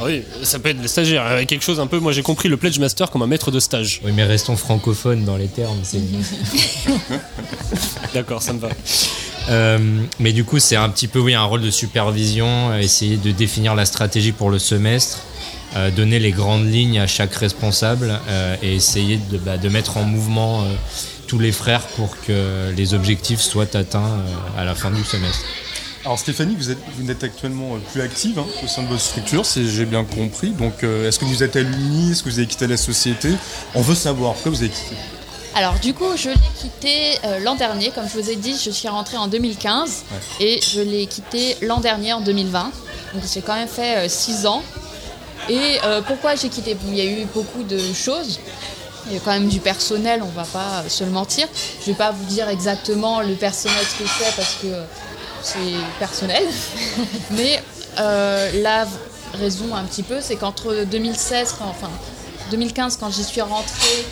Ah 0.00 0.04
Oui, 0.04 0.22
ça 0.42 0.58
peut 0.58 0.70
être 0.70 0.80
le 0.80 0.88
stagiaire. 0.88 1.24
euh, 1.26 1.44
Quelque 1.44 1.64
chose 1.64 1.80
un 1.80 1.86
peu. 1.86 1.98
Moi, 1.98 2.12
j'ai 2.12 2.22
compris 2.22 2.48
le 2.48 2.56
Pledge 2.56 2.78
Master 2.78 3.10
comme 3.10 3.22
un 3.22 3.26
maître 3.26 3.50
de 3.50 3.60
stage. 3.60 4.00
Oui, 4.04 4.12
mais 4.14 4.24
restons 4.24 4.56
francophones 4.56 5.24
dans 5.24 5.36
les 5.36 5.48
termes. 5.48 5.78
c'est- 5.82 5.98
D'accord, 8.14 8.42
ça 8.42 8.52
me 8.52 8.60
va. 8.60 8.68
Euh, 9.50 9.78
mais 10.18 10.32
du 10.32 10.44
coup, 10.44 10.58
c'est 10.58 10.76
un 10.76 10.88
petit 10.90 11.08
peu 11.08 11.18
oui, 11.18 11.34
un 11.34 11.44
rôle 11.44 11.62
de 11.62 11.70
supervision, 11.70 12.70
euh, 12.70 12.78
essayer 12.78 13.16
de 13.16 13.30
définir 13.30 13.74
la 13.74 13.86
stratégie 13.86 14.32
pour 14.32 14.50
le 14.50 14.58
semestre, 14.58 15.20
euh, 15.76 15.90
donner 15.90 16.18
les 16.18 16.32
grandes 16.32 16.70
lignes 16.70 16.98
à 17.00 17.06
chaque 17.06 17.34
responsable 17.34 18.18
euh, 18.28 18.56
et 18.62 18.74
essayer 18.76 19.18
de, 19.30 19.38
bah, 19.38 19.56
de 19.56 19.68
mettre 19.68 19.96
en 19.96 20.04
mouvement 20.04 20.64
tous 21.26 21.38
les 21.38 21.52
frères 21.52 21.82
pour 21.96 22.16
que 22.26 22.70
les 22.76 22.94
objectifs 22.94 23.40
soient 23.40 23.74
atteints 23.76 24.18
à 24.56 24.64
la 24.64 24.74
fin 24.74 24.90
du 24.90 25.02
semestre. 25.04 25.44
Alors 26.08 26.18
Stéphanie, 26.18 26.54
vous 26.56 26.70
êtes, 26.70 26.78
vous 26.96 27.10
êtes 27.10 27.22
actuellement 27.22 27.74
euh, 27.74 27.78
plus 27.92 28.00
active 28.00 28.38
hein, 28.38 28.46
au 28.64 28.66
sein 28.66 28.82
de 28.82 28.88
votre 28.88 29.02
structure, 29.02 29.44
si 29.44 29.70
j'ai 29.70 29.84
bien 29.84 30.04
compris. 30.04 30.52
Donc 30.52 30.82
euh, 30.82 31.06
est-ce 31.06 31.18
que 31.18 31.26
vous 31.26 31.42
êtes 31.42 31.54
à 31.54 31.60
l'UNI? 31.60 32.12
Est-ce 32.12 32.22
que 32.22 32.30
vous 32.30 32.38
avez 32.38 32.48
quitté 32.48 32.66
la 32.66 32.78
société? 32.78 33.28
On 33.74 33.82
veut 33.82 33.94
savoir, 33.94 34.32
pourquoi 34.32 34.52
vous 34.52 34.62
avez 34.62 34.70
quitté 34.70 34.96
Alors 35.54 35.78
du 35.80 35.92
coup, 35.92 36.16
je 36.16 36.30
l'ai 36.30 36.36
quitté 36.58 37.18
euh, 37.26 37.40
l'an 37.40 37.56
dernier, 37.56 37.90
comme 37.90 38.08
je 38.08 38.18
vous 38.18 38.30
ai 38.30 38.36
dit, 38.36 38.58
je 38.58 38.70
suis 38.70 38.88
rentrée 38.88 39.18
en 39.18 39.28
2015 39.28 40.04
et 40.40 40.60
je 40.66 40.80
l'ai 40.80 41.04
quitté 41.04 41.58
l'an 41.60 41.80
dernier 41.80 42.14
en 42.14 42.22
2020. 42.22 42.72
Donc 43.12 43.22
j'ai 43.30 43.42
quand 43.42 43.56
même 43.56 43.68
fait 43.68 44.08
6 44.08 44.46
ans. 44.46 44.62
Et 45.50 45.76
pourquoi 46.06 46.36
j'ai 46.36 46.48
quitté? 46.48 46.74
Il 46.86 46.96
y 46.96 47.02
a 47.02 47.04
eu 47.04 47.26
beaucoup 47.34 47.64
de 47.64 47.78
choses. 47.92 48.40
Il 49.08 49.12
y 49.12 49.16
a 49.18 49.20
quand 49.20 49.32
même 49.32 49.48
du 49.48 49.60
personnel, 49.60 50.22
on 50.22 50.28
va 50.28 50.44
pas 50.44 50.84
se 50.88 51.04
le 51.04 51.10
mentir. 51.10 51.48
Je 51.82 51.90
vais 51.90 51.96
pas 51.96 52.12
vous 52.12 52.24
dire 52.24 52.48
exactement 52.48 53.20
le 53.20 53.34
personnel 53.34 53.78
ce 53.84 54.02
que 54.02 54.08
c'est 54.08 54.36
parce 54.36 54.54
que 54.54 54.68
c'est 55.42 55.58
personnel. 55.98 56.42
Mais 57.32 57.62
euh, 57.98 58.62
la 58.62 58.86
raison 59.38 59.74
un 59.74 59.84
petit 59.84 60.02
peu, 60.02 60.20
c'est 60.20 60.36
qu'entre 60.36 60.84
2016, 60.84 61.56
quand- 61.58 61.66
enfin 61.68 61.90
2015, 62.50 62.96
quand 62.98 63.10
j'y 63.10 63.24
suis 63.24 63.40
rentrée, 63.42 64.06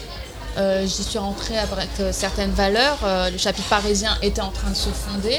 euh, 0.58 0.86
j'y 0.86 1.02
suis 1.02 1.18
rentrée 1.18 1.58
avec 1.58 1.88
euh, 2.00 2.12
certaines 2.12 2.52
valeurs. 2.52 2.98
Le 3.32 3.38
chapitre 3.38 3.68
parisien 3.68 4.16
était 4.22 4.40
en 4.42 4.50
train 4.50 4.70
de 4.70 4.76
se 4.76 4.88
fonder. 4.90 5.38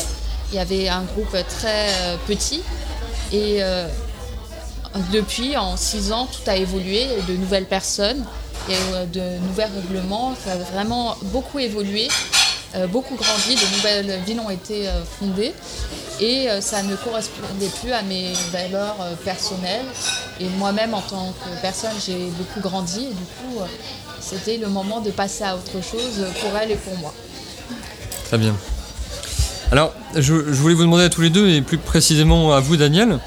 Il 0.52 0.56
y 0.56 0.60
avait 0.60 0.88
un 0.90 1.02
groupe 1.04 1.36
très 1.60 1.88
petit. 2.28 2.62
Et 3.34 3.60
depuis, 5.12 5.58
en 5.58 5.76
six 5.78 6.12
ans, 6.14 6.28
tout 6.32 6.50
a 6.50 6.56
évolué. 6.56 7.04
Il 7.04 7.10
y 7.12 7.20
a 7.20 7.24
de 7.24 7.34
nouvelles 7.34 7.66
personnes, 7.66 8.24
il 8.70 8.74
y 8.74 8.78
a 8.96 9.06
de 9.06 9.38
nouveaux 9.40 9.62
règlements. 9.76 10.34
Ça 10.44 10.54
a 10.54 10.58
vraiment 10.58 11.16
beaucoup 11.24 11.60
évolué, 11.60 12.08
beaucoup 12.86 13.16
grandi. 13.16 13.56
De 13.56 13.76
nouvelles 13.76 14.20
villes 14.28 14.40
ont 14.40 14.52
été 14.52 14.88
euh, 14.88 15.04
fondées. 15.20 15.54
Et 16.20 16.50
euh, 16.50 16.62
ça 16.62 16.84
ne 16.84 16.96
correspondait 16.96 17.72
plus 17.82 17.92
à 17.92 18.02
mes 18.04 18.34
valeurs 18.52 18.98
euh, 19.02 19.16
personnelles. 19.24 19.86
Et 20.40 20.50
moi-même, 20.58 20.94
en 20.94 21.02
tant 21.02 21.34
que 21.44 21.62
personne, 21.62 21.92
j'ai 22.06 22.30
beaucoup 22.38 22.60
grandi. 22.60 23.06
Et 23.06 23.14
du 23.14 23.14
coup, 23.14 23.62
euh, 23.62 23.66
c'était 24.20 24.58
le 24.58 24.68
moment 24.68 25.00
de 25.02 25.12
passer 25.12 25.44
à 25.44 25.56
autre 25.56 25.82
chose 25.82 26.26
pour 26.42 26.58
elle 26.60 26.72
et 26.72 26.76
pour 26.76 26.96
moi. 26.98 27.14
Très 28.26 28.38
bien. 28.38 28.56
Alors, 29.72 29.94
je, 30.16 30.22
je 30.22 30.60
voulais 30.62 30.76
vous 30.76 30.84
demander 30.84 31.04
à 31.04 31.10
tous 31.10 31.22
les 31.22 31.30
deux, 31.30 31.50
et 31.50 31.62
plus 31.62 31.78
précisément 31.78 32.54
à 32.54 32.60
vous, 32.60 32.78
Daniel, 32.78 33.20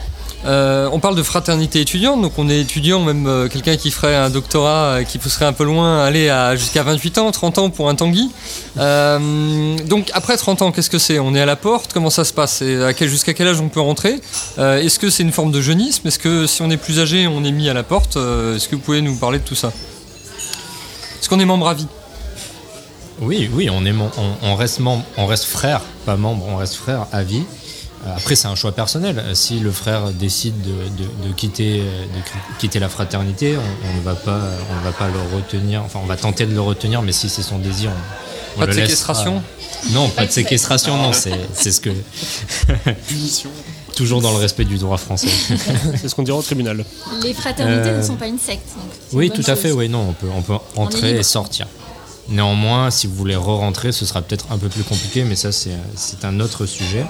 Euh, 0.47 0.89
on 0.91 1.01
parle 1.01 1.17
de 1.17 1.23
fraternité 1.23 1.81
étudiante, 1.81 2.23
donc 2.23 2.33
on 2.39 2.49
est 2.49 2.61
étudiant, 2.61 3.01
même 3.01 3.27
euh, 3.27 3.49
quelqu'un 3.49 3.77
qui 3.77 3.91
ferait 3.91 4.17
un 4.17 4.31
doctorat 4.31 4.71
euh, 4.71 5.03
qui 5.05 5.19
pousserait 5.19 5.45
un 5.45 5.53
peu 5.53 5.65
loin, 5.65 6.03
aller 6.03 6.31
à 6.31 6.57
jusqu'à 6.57 6.83
28 6.83 7.19
ans, 7.19 7.31
30 7.31 7.59
ans 7.59 7.71
pour 7.71 7.91
un 7.91 7.95
Tanguy. 7.95 8.31
Donc 8.77 10.11
après 10.15 10.37
30 10.37 10.63
ans, 10.63 10.73
qu'est-ce 10.73 10.89
que 10.89 10.99
c'est? 10.99 11.19
On 11.19 11.35
est 11.35 11.41
à 11.41 11.47
la 11.47 11.57
porte, 11.57 11.93
comment 11.93 12.11
ça 12.11 12.25
se 12.25 12.33
passe? 12.33 12.63
Jusqu'à 13.01 13.35
quel 13.35 13.49
âge 13.49 13.61
on 13.61 13.69
peut 13.69 13.81
rentrer? 13.81 14.21
Est-ce 14.59 14.99
que 14.99 15.11
c'est 15.11 15.23
une 15.23 15.33
forme 15.33 15.53
de 15.53 15.61
jeunisme? 15.61 16.09
Est-ce 16.09 16.19
que 16.19 16.47
si 16.47 16.63
on 16.63 16.71
est 16.71 16.77
plus 16.77 17.01
âgé, 17.01 17.27
on 17.27 17.45
est 17.45 17.53
mis 17.53 17.69
à 17.69 17.75
la 17.75 17.83
porte? 17.83 18.17
Est-ce 18.17 18.69
que 18.69 18.77
vous 18.77 18.83
pouvez 18.83 19.03
nous 19.03 19.17
parler 19.17 19.39
de 19.39 19.45
tout 19.45 19.55
ça? 19.55 19.69
Est-ce 19.69 21.29
qu'on 21.29 21.41
est 21.41 21.45
membre 21.45 21.69
à 21.69 21.75
vie? 21.75 21.87
Oui, 23.21 23.51
oui, 23.53 23.69
on 23.69 24.55
reste 24.55 24.81
membre, 24.81 25.05
on 25.19 25.27
reste 25.27 25.45
frère, 25.45 25.83
pas 26.07 26.17
membre, 26.17 26.47
on 26.49 26.57
reste 26.57 26.77
frère 26.77 27.07
à 27.13 27.23
vie. 27.23 27.43
Euh, 28.07 28.17
Après, 28.17 28.35
c'est 28.35 28.49
un 28.49 28.55
choix 28.55 28.73
personnel. 28.73 29.19
Euh, 29.19 29.35
Si 29.35 29.59
le 29.61 29.71
frère 29.73 30.11
décide 30.13 30.55
de, 30.63 30.71
de- 30.71 31.29
de 31.29 31.33
quitter, 31.35 31.81
euh, 31.81 32.05
de 32.07 32.23
qui- 32.23 32.59
quitter 32.61 32.79
la 32.79 32.89
fraternité, 32.89 33.57
on, 33.59 33.89
on 33.89 33.97
ne 33.97 34.01
va 34.03 34.15
pas, 34.15 34.41
on 34.73 34.77
ne 34.79 34.85
va 34.85 34.93
pas 34.93 35.09
le 35.09 35.37
retenir. 35.37 35.83
Enfin, 35.85 36.01
on 36.03 36.07
va 36.07 36.17
tenter 36.17 36.47
de 36.47 36.55
le 36.55 36.61
retenir, 36.63 37.03
mais 37.03 37.13
si 37.13 37.29
c'est 37.29 37.43
son 37.43 37.59
désir, 37.59 37.91
on, 37.91 38.57
on 38.57 38.61
Pas 38.61 38.67
de 38.67 38.73
le 38.73 38.83
séquestration 38.83 39.43
Non, 39.93 40.09
pas 40.09 40.25
de 40.27 40.31
séquestration. 40.33 40.97
Non, 40.97 41.13
c'est 41.13 41.71
ce 41.73 41.81
que. 41.81 41.91
Punition. 43.09 43.51
Toujours 43.95 44.23
dans 44.23 44.31
le 44.31 44.39
respect 44.39 44.65
du 44.65 44.79
droit 44.79 44.97
français. 44.97 45.29
C'est 46.01 46.09
ce 46.09 46.15
qu'on 46.15 46.23
dirait 46.23 46.39
au 46.39 46.43
tribunal. 46.43 46.85
Les 47.23 47.35
fraternités 47.35 47.89
Euh, 47.91 47.99
ne 47.99 48.03
sont 48.03 48.15
pas 48.15 48.29
une 48.29 48.39
secte. 48.39 48.63
donc 48.77 48.85
Oui, 49.13 49.31
tout 49.31 49.43
à 49.47 49.57
fait, 49.57 49.73
oui, 49.73 49.89
non, 49.91 50.07
on 50.09 50.13
peut, 50.13 50.29
on 50.35 50.41
peut 50.43 50.55
On 50.77 50.83
est 50.83 50.87
entrer 50.87 51.11
et 51.19 51.23
sortir. 51.23 51.67
Néanmoins, 52.29 52.91
si 52.91 53.07
vous 53.09 53.15
voulez 53.15 53.37
re-rentrer, 53.37 53.93
ce 53.93 54.07
sera 54.07 54.23
peut-être 54.23 54.47
un 54.51 54.57
peu 54.59 54.69
plus 54.69 54.85
compliqué, 54.85 55.25
mais 55.25 55.35
ça, 55.35 55.51
c'est 55.53 55.77
c'est 55.97 56.25
un 56.25 56.39
autre 56.41 56.65
sujet. 56.65 57.05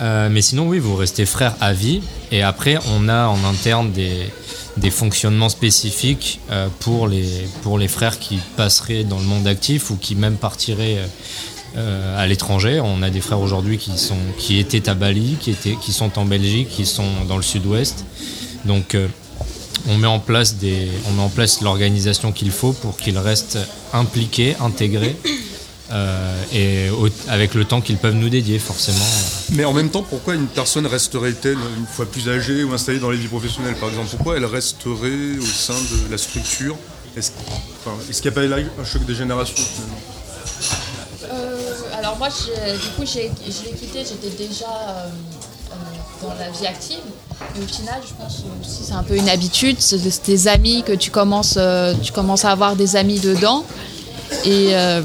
Euh, 0.00 0.28
mais 0.30 0.42
sinon, 0.42 0.68
oui, 0.68 0.78
vous 0.78 0.96
restez 0.96 1.26
frère 1.26 1.54
à 1.60 1.72
vie, 1.72 2.02
et 2.32 2.42
après, 2.42 2.78
on 2.88 3.08
a 3.08 3.26
en 3.26 3.44
interne 3.44 3.92
des, 3.92 4.90
fonctionnements 4.90 5.48
spécifiques 5.48 6.40
euh, 6.50 6.68
pour, 6.80 7.08
les, 7.08 7.26
pour 7.62 7.78
les 7.78 7.88
frères 7.88 8.18
qui 8.18 8.38
passeraient 8.56 9.04
dans 9.04 9.18
le 9.18 9.24
monde 9.24 9.46
actif 9.46 9.90
ou 9.90 9.96
qui 9.96 10.14
même 10.14 10.36
partiraient 10.36 10.98
euh, 11.76 12.22
à 12.22 12.26
l'étranger. 12.26 12.80
On 12.80 13.02
a 13.02 13.10
des 13.10 13.20
frères 13.20 13.40
aujourd'hui 13.40 13.78
qui, 13.78 13.96
sont, 13.98 14.18
qui 14.38 14.58
étaient 14.58 14.88
à 14.88 14.94
Bali, 14.94 15.36
qui, 15.40 15.50
étaient, 15.50 15.76
qui 15.80 15.92
sont 15.92 16.18
en 16.18 16.24
Belgique, 16.24 16.68
qui 16.68 16.86
sont 16.86 17.24
dans 17.28 17.36
le 17.36 17.42
sud-ouest. 17.42 18.04
Donc, 18.64 18.96
on 19.88 19.96
met 19.96 20.06
en 20.06 20.18
place 20.18 20.56
des, 20.56 20.88
on 21.08 21.12
met 21.12 21.22
en 21.22 21.28
place 21.28 21.60
l'organisation 21.60 22.32
qu'il 22.32 22.50
faut 22.50 22.72
pour 22.72 22.96
qu'ils 22.96 23.18
restent 23.18 23.58
impliqués, 23.92 24.56
intégrés, 24.60 25.16
euh, 25.92 26.42
et 26.52 26.90
au- 26.90 27.08
avec 27.28 27.54
le 27.54 27.64
temps 27.64 27.80
qu'ils 27.80 27.98
peuvent 27.98 28.14
nous 28.14 28.28
dédier, 28.30 28.58
forcément. 28.58 29.04
Mais 29.52 29.64
en 29.64 29.72
même 29.72 29.90
temps, 29.90 30.02
pourquoi 30.02 30.34
une 30.34 30.46
personne 30.46 30.86
resterait-elle 30.86 31.58
une 31.78 31.86
fois 31.86 32.06
plus 32.06 32.28
âgée 32.28 32.64
ou 32.64 32.72
installée 32.72 32.98
dans 32.98 33.10
la 33.10 33.16
vie 33.16 33.28
professionnelle, 33.28 33.74
par 33.74 33.90
exemple? 33.90 34.08
Pourquoi 34.10 34.36
elle 34.36 34.46
resterait 34.46 35.38
au 35.40 35.44
sein 35.46 35.74
de 35.74 36.10
la 36.10 36.18
structure? 36.18 36.76
Est-ce 37.16 37.30
enfin, 37.84 37.96
qu'il 38.10 38.22
n'y 38.22 38.28
a 38.28 38.32
pas 38.32 38.42
là 38.46 38.56
un 38.80 38.84
choc 38.84 39.04
des 39.04 39.14
générations 39.14 39.54
finalement? 39.56 39.96
Euh, 41.32 41.98
alors 41.98 42.16
moi, 42.18 42.28
du 42.28 42.88
coup, 42.96 43.04
je 43.06 43.18
l'ai 43.18 43.30
quitté, 43.78 44.04
j'étais 44.08 44.36
déjà 44.36 44.66
euh, 44.66 45.06
euh, 45.72 45.74
dans 46.22 46.34
la 46.38 46.50
vie 46.50 46.66
active. 46.66 46.98
Mais 47.56 47.64
au 47.64 47.68
final, 47.68 48.00
je 48.06 48.14
pense 48.14 48.42
aussi 48.60 48.84
c'est 48.84 48.94
un 48.94 49.02
peu 49.02 49.16
une 49.16 49.28
habitude. 49.28 49.76
C'est 49.80 50.24
des 50.24 50.48
amis 50.48 50.82
que 50.82 50.92
tu 50.92 51.10
commences, 51.10 51.54
euh, 51.56 51.94
tu 52.02 52.12
commences 52.12 52.44
à 52.44 52.50
avoir 52.50 52.74
des 52.76 52.96
amis 52.96 53.20
dedans. 53.20 53.64
Et 54.44 54.74
euh, 54.74 55.02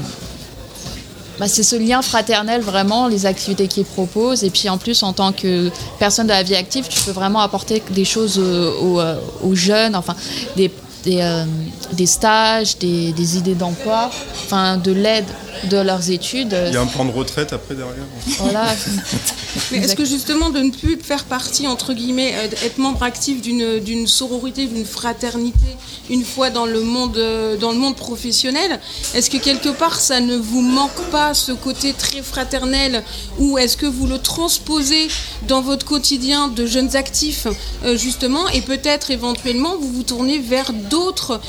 bah, 1.40 1.48
c'est 1.48 1.62
ce 1.62 1.74
lien 1.74 2.02
fraternel 2.02 2.60
vraiment, 2.60 3.08
les 3.08 3.24
activités 3.24 3.66
qu'ils 3.66 3.86
proposent. 3.86 4.44
Et 4.44 4.50
puis 4.50 4.68
en 4.68 4.76
plus, 4.76 5.02
en 5.02 5.14
tant 5.14 5.32
que 5.32 5.70
personne 5.98 6.26
de 6.26 6.32
la 6.32 6.42
vie 6.42 6.54
active, 6.54 6.86
tu 6.86 7.00
peux 7.00 7.12
vraiment 7.12 7.40
apporter 7.40 7.82
des 7.90 8.04
choses 8.04 8.38
euh, 8.38 8.70
aux, 8.78 9.00
euh, 9.00 9.16
aux 9.42 9.54
jeunes, 9.54 9.96
enfin 9.96 10.14
euh, 10.58 11.44
des 11.92 12.06
stages, 12.06 12.76
des, 12.76 13.12
des 13.12 13.38
idées 13.38 13.54
d'emploi, 13.54 14.10
enfin 14.44 14.76
de 14.76 14.92
l'aide 14.92 15.24
de 15.64 15.78
leurs 15.78 16.10
études. 16.10 16.56
Il 16.68 16.74
y 16.74 16.76
a 16.76 16.80
un 16.80 16.86
plan 16.86 17.04
de 17.04 17.12
retraite 17.12 17.52
après 17.52 17.74
derrière 17.74 18.04
Voilà. 18.38 18.66
Mais 19.72 19.78
est-ce 19.78 19.96
que 19.96 20.04
justement 20.04 20.50
de 20.50 20.60
ne 20.60 20.70
plus 20.70 20.98
faire 21.00 21.24
partie, 21.24 21.66
entre 21.66 21.92
guillemets, 21.92 22.34
euh, 22.36 22.64
être 22.64 22.78
membre 22.78 23.02
actif 23.02 23.40
d'une 23.40 24.06
sororité, 24.06 24.66
d'une 24.66 24.84
fraternité, 24.84 25.58
une 26.08 26.24
fois 26.24 26.50
dans 26.50 26.66
le 26.66 26.80
monde, 26.82 27.16
euh, 27.16 27.56
dans 27.56 27.72
le 27.72 27.78
monde 27.78 27.96
professionnel, 27.96 28.80
est-ce 29.14 29.30
que 29.30 29.38
quelque 29.38 29.68
part 29.68 30.00
ça 30.00 30.20
ne 30.20 30.36
vous 30.36 30.60
manque 30.62 31.02
pas 31.10 31.34
ce 31.34 31.52
côté 31.52 31.92
très 31.92 32.22
fraternel 32.22 33.02
ou 33.38 33.58
est-ce 33.58 33.76
que 33.76 33.86
vous 33.86 34.06
le 34.06 34.18
transposez 34.18 35.08
dans 35.48 35.62
votre 35.62 35.86
quotidien 35.86 36.48
de 36.48 36.66
jeunes 36.66 36.96
actifs, 36.96 37.46
euh, 37.84 37.96
justement, 37.96 38.48
et 38.48 38.60
peut-être 38.60 39.10
éventuellement 39.10 39.76
vous 39.80 39.92
vous 39.92 40.02
tournez 40.02 40.38
vers 40.38 40.72
d'autres 40.72 41.40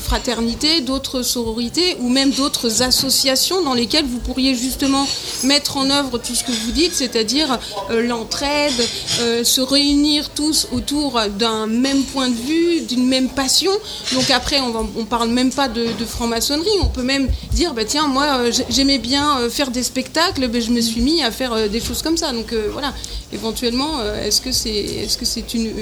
fraternités, 0.00 0.80
d'autres 0.80 1.22
sororités 1.22 1.96
ou 2.00 2.08
même 2.08 2.30
d'autres 2.30 2.82
associations 2.82 3.45
dans 3.64 3.74
lesquelles 3.74 4.04
vous 4.06 4.18
pourriez 4.18 4.54
justement 4.54 5.06
mettre 5.44 5.76
en 5.76 5.88
œuvre 5.90 6.18
tout 6.18 6.34
ce 6.34 6.42
que 6.44 6.52
vous 6.52 6.72
dites, 6.72 6.94
c'est-à-dire 6.94 7.58
euh, 7.90 8.02
l'entraide, 8.02 8.72
euh, 9.20 9.44
se 9.44 9.60
réunir 9.60 10.30
tous 10.30 10.66
autour 10.72 11.20
d'un 11.38 11.66
même 11.66 12.02
point 12.04 12.28
de 12.28 12.34
vue, 12.34 12.80
d'une 12.82 13.06
même 13.06 13.28
passion. 13.28 13.70
Donc 14.12 14.30
après, 14.30 14.60
on, 14.60 14.74
on 14.98 15.04
parle 15.04 15.28
même 15.30 15.52
pas 15.52 15.68
de, 15.68 15.86
franc-maçonnerie, 16.06 16.68
on 16.82 16.86
peut 16.88 17.02
même 17.02 17.28
dire, 17.52 17.72
bah 17.74 17.84
tiens, 17.84 18.08
moi 18.08 18.24
euh, 18.24 18.52
j'ai- 18.52 18.66
j'aimais 18.68 18.98
bien 18.98 19.48
faire 19.50 19.70
des 19.70 19.82
spectacles, 19.82 20.48
ben, 20.48 20.60
je 20.60 20.70
me 20.70 20.80
suis 20.80 21.00
mis 21.00 21.22
à 21.22 21.30
faire 21.30 21.68
des 21.68 21.80
choses 21.80 22.02
comme 22.02 22.16
ça. 22.16 22.32
Donc 22.32 22.52
voilà, 22.72 22.92
éventuellement, 23.32 24.02
est-ce 24.24 24.40
que 24.40 24.52
c'est 24.52 25.06
c'est 25.22 25.54
une 25.54 25.72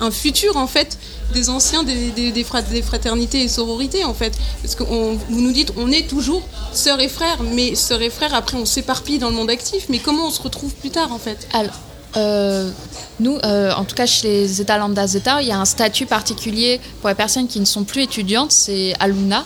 un 0.00 0.10
futur 0.10 0.56
en 0.56 0.66
fait 0.66 0.98
des 1.32 1.48
anciens 1.50 1.82
des, 1.82 2.10
des, 2.10 2.32
des 2.32 2.44
fra- 2.44 2.62
des 2.62 2.82
fraternités 2.82 3.42
et 3.42 3.48
sororités 3.48 4.04
en 4.04 4.14
fait. 4.14 4.32
Parce 4.62 4.74
que 4.74 4.82
vous 4.84 5.40
nous 5.40 5.52
dites, 5.52 5.72
on 5.76 5.90
est 5.90 6.08
toujours 6.08 6.42
sœurs 6.72 7.00
et 7.00 7.08
frères, 7.08 7.38
mais 7.42 7.74
sœurs 7.74 8.02
et 8.02 8.10
frères, 8.10 8.34
après 8.34 8.56
on 8.56 8.66
s'éparpille 8.66 9.18
dans 9.18 9.30
le 9.30 9.36
monde 9.36 9.50
actif, 9.50 9.86
mais 9.88 9.98
comment 9.98 10.26
on 10.26 10.30
se 10.30 10.42
retrouve 10.42 10.72
plus 10.74 10.90
tard 10.90 11.12
en 11.12 11.18
fait? 11.18 11.48
Alors, 11.52 11.74
euh, 12.16 12.70
nous, 13.18 13.38
euh, 13.44 13.72
en 13.74 13.84
tout 13.84 13.96
cas 13.96 14.06
chez 14.06 14.28
les 14.28 14.46
Zeta 14.46 14.78
Lambda 14.78 15.06
Zeta, 15.06 15.42
il 15.42 15.48
y 15.48 15.52
a 15.52 15.58
un 15.58 15.64
statut 15.64 16.06
particulier 16.06 16.80
pour 17.00 17.08
les 17.08 17.16
personnes 17.16 17.48
qui 17.48 17.58
ne 17.58 17.64
sont 17.64 17.84
plus 17.84 18.02
étudiantes, 18.02 18.52
c'est 18.52 18.94
Aluna, 19.00 19.44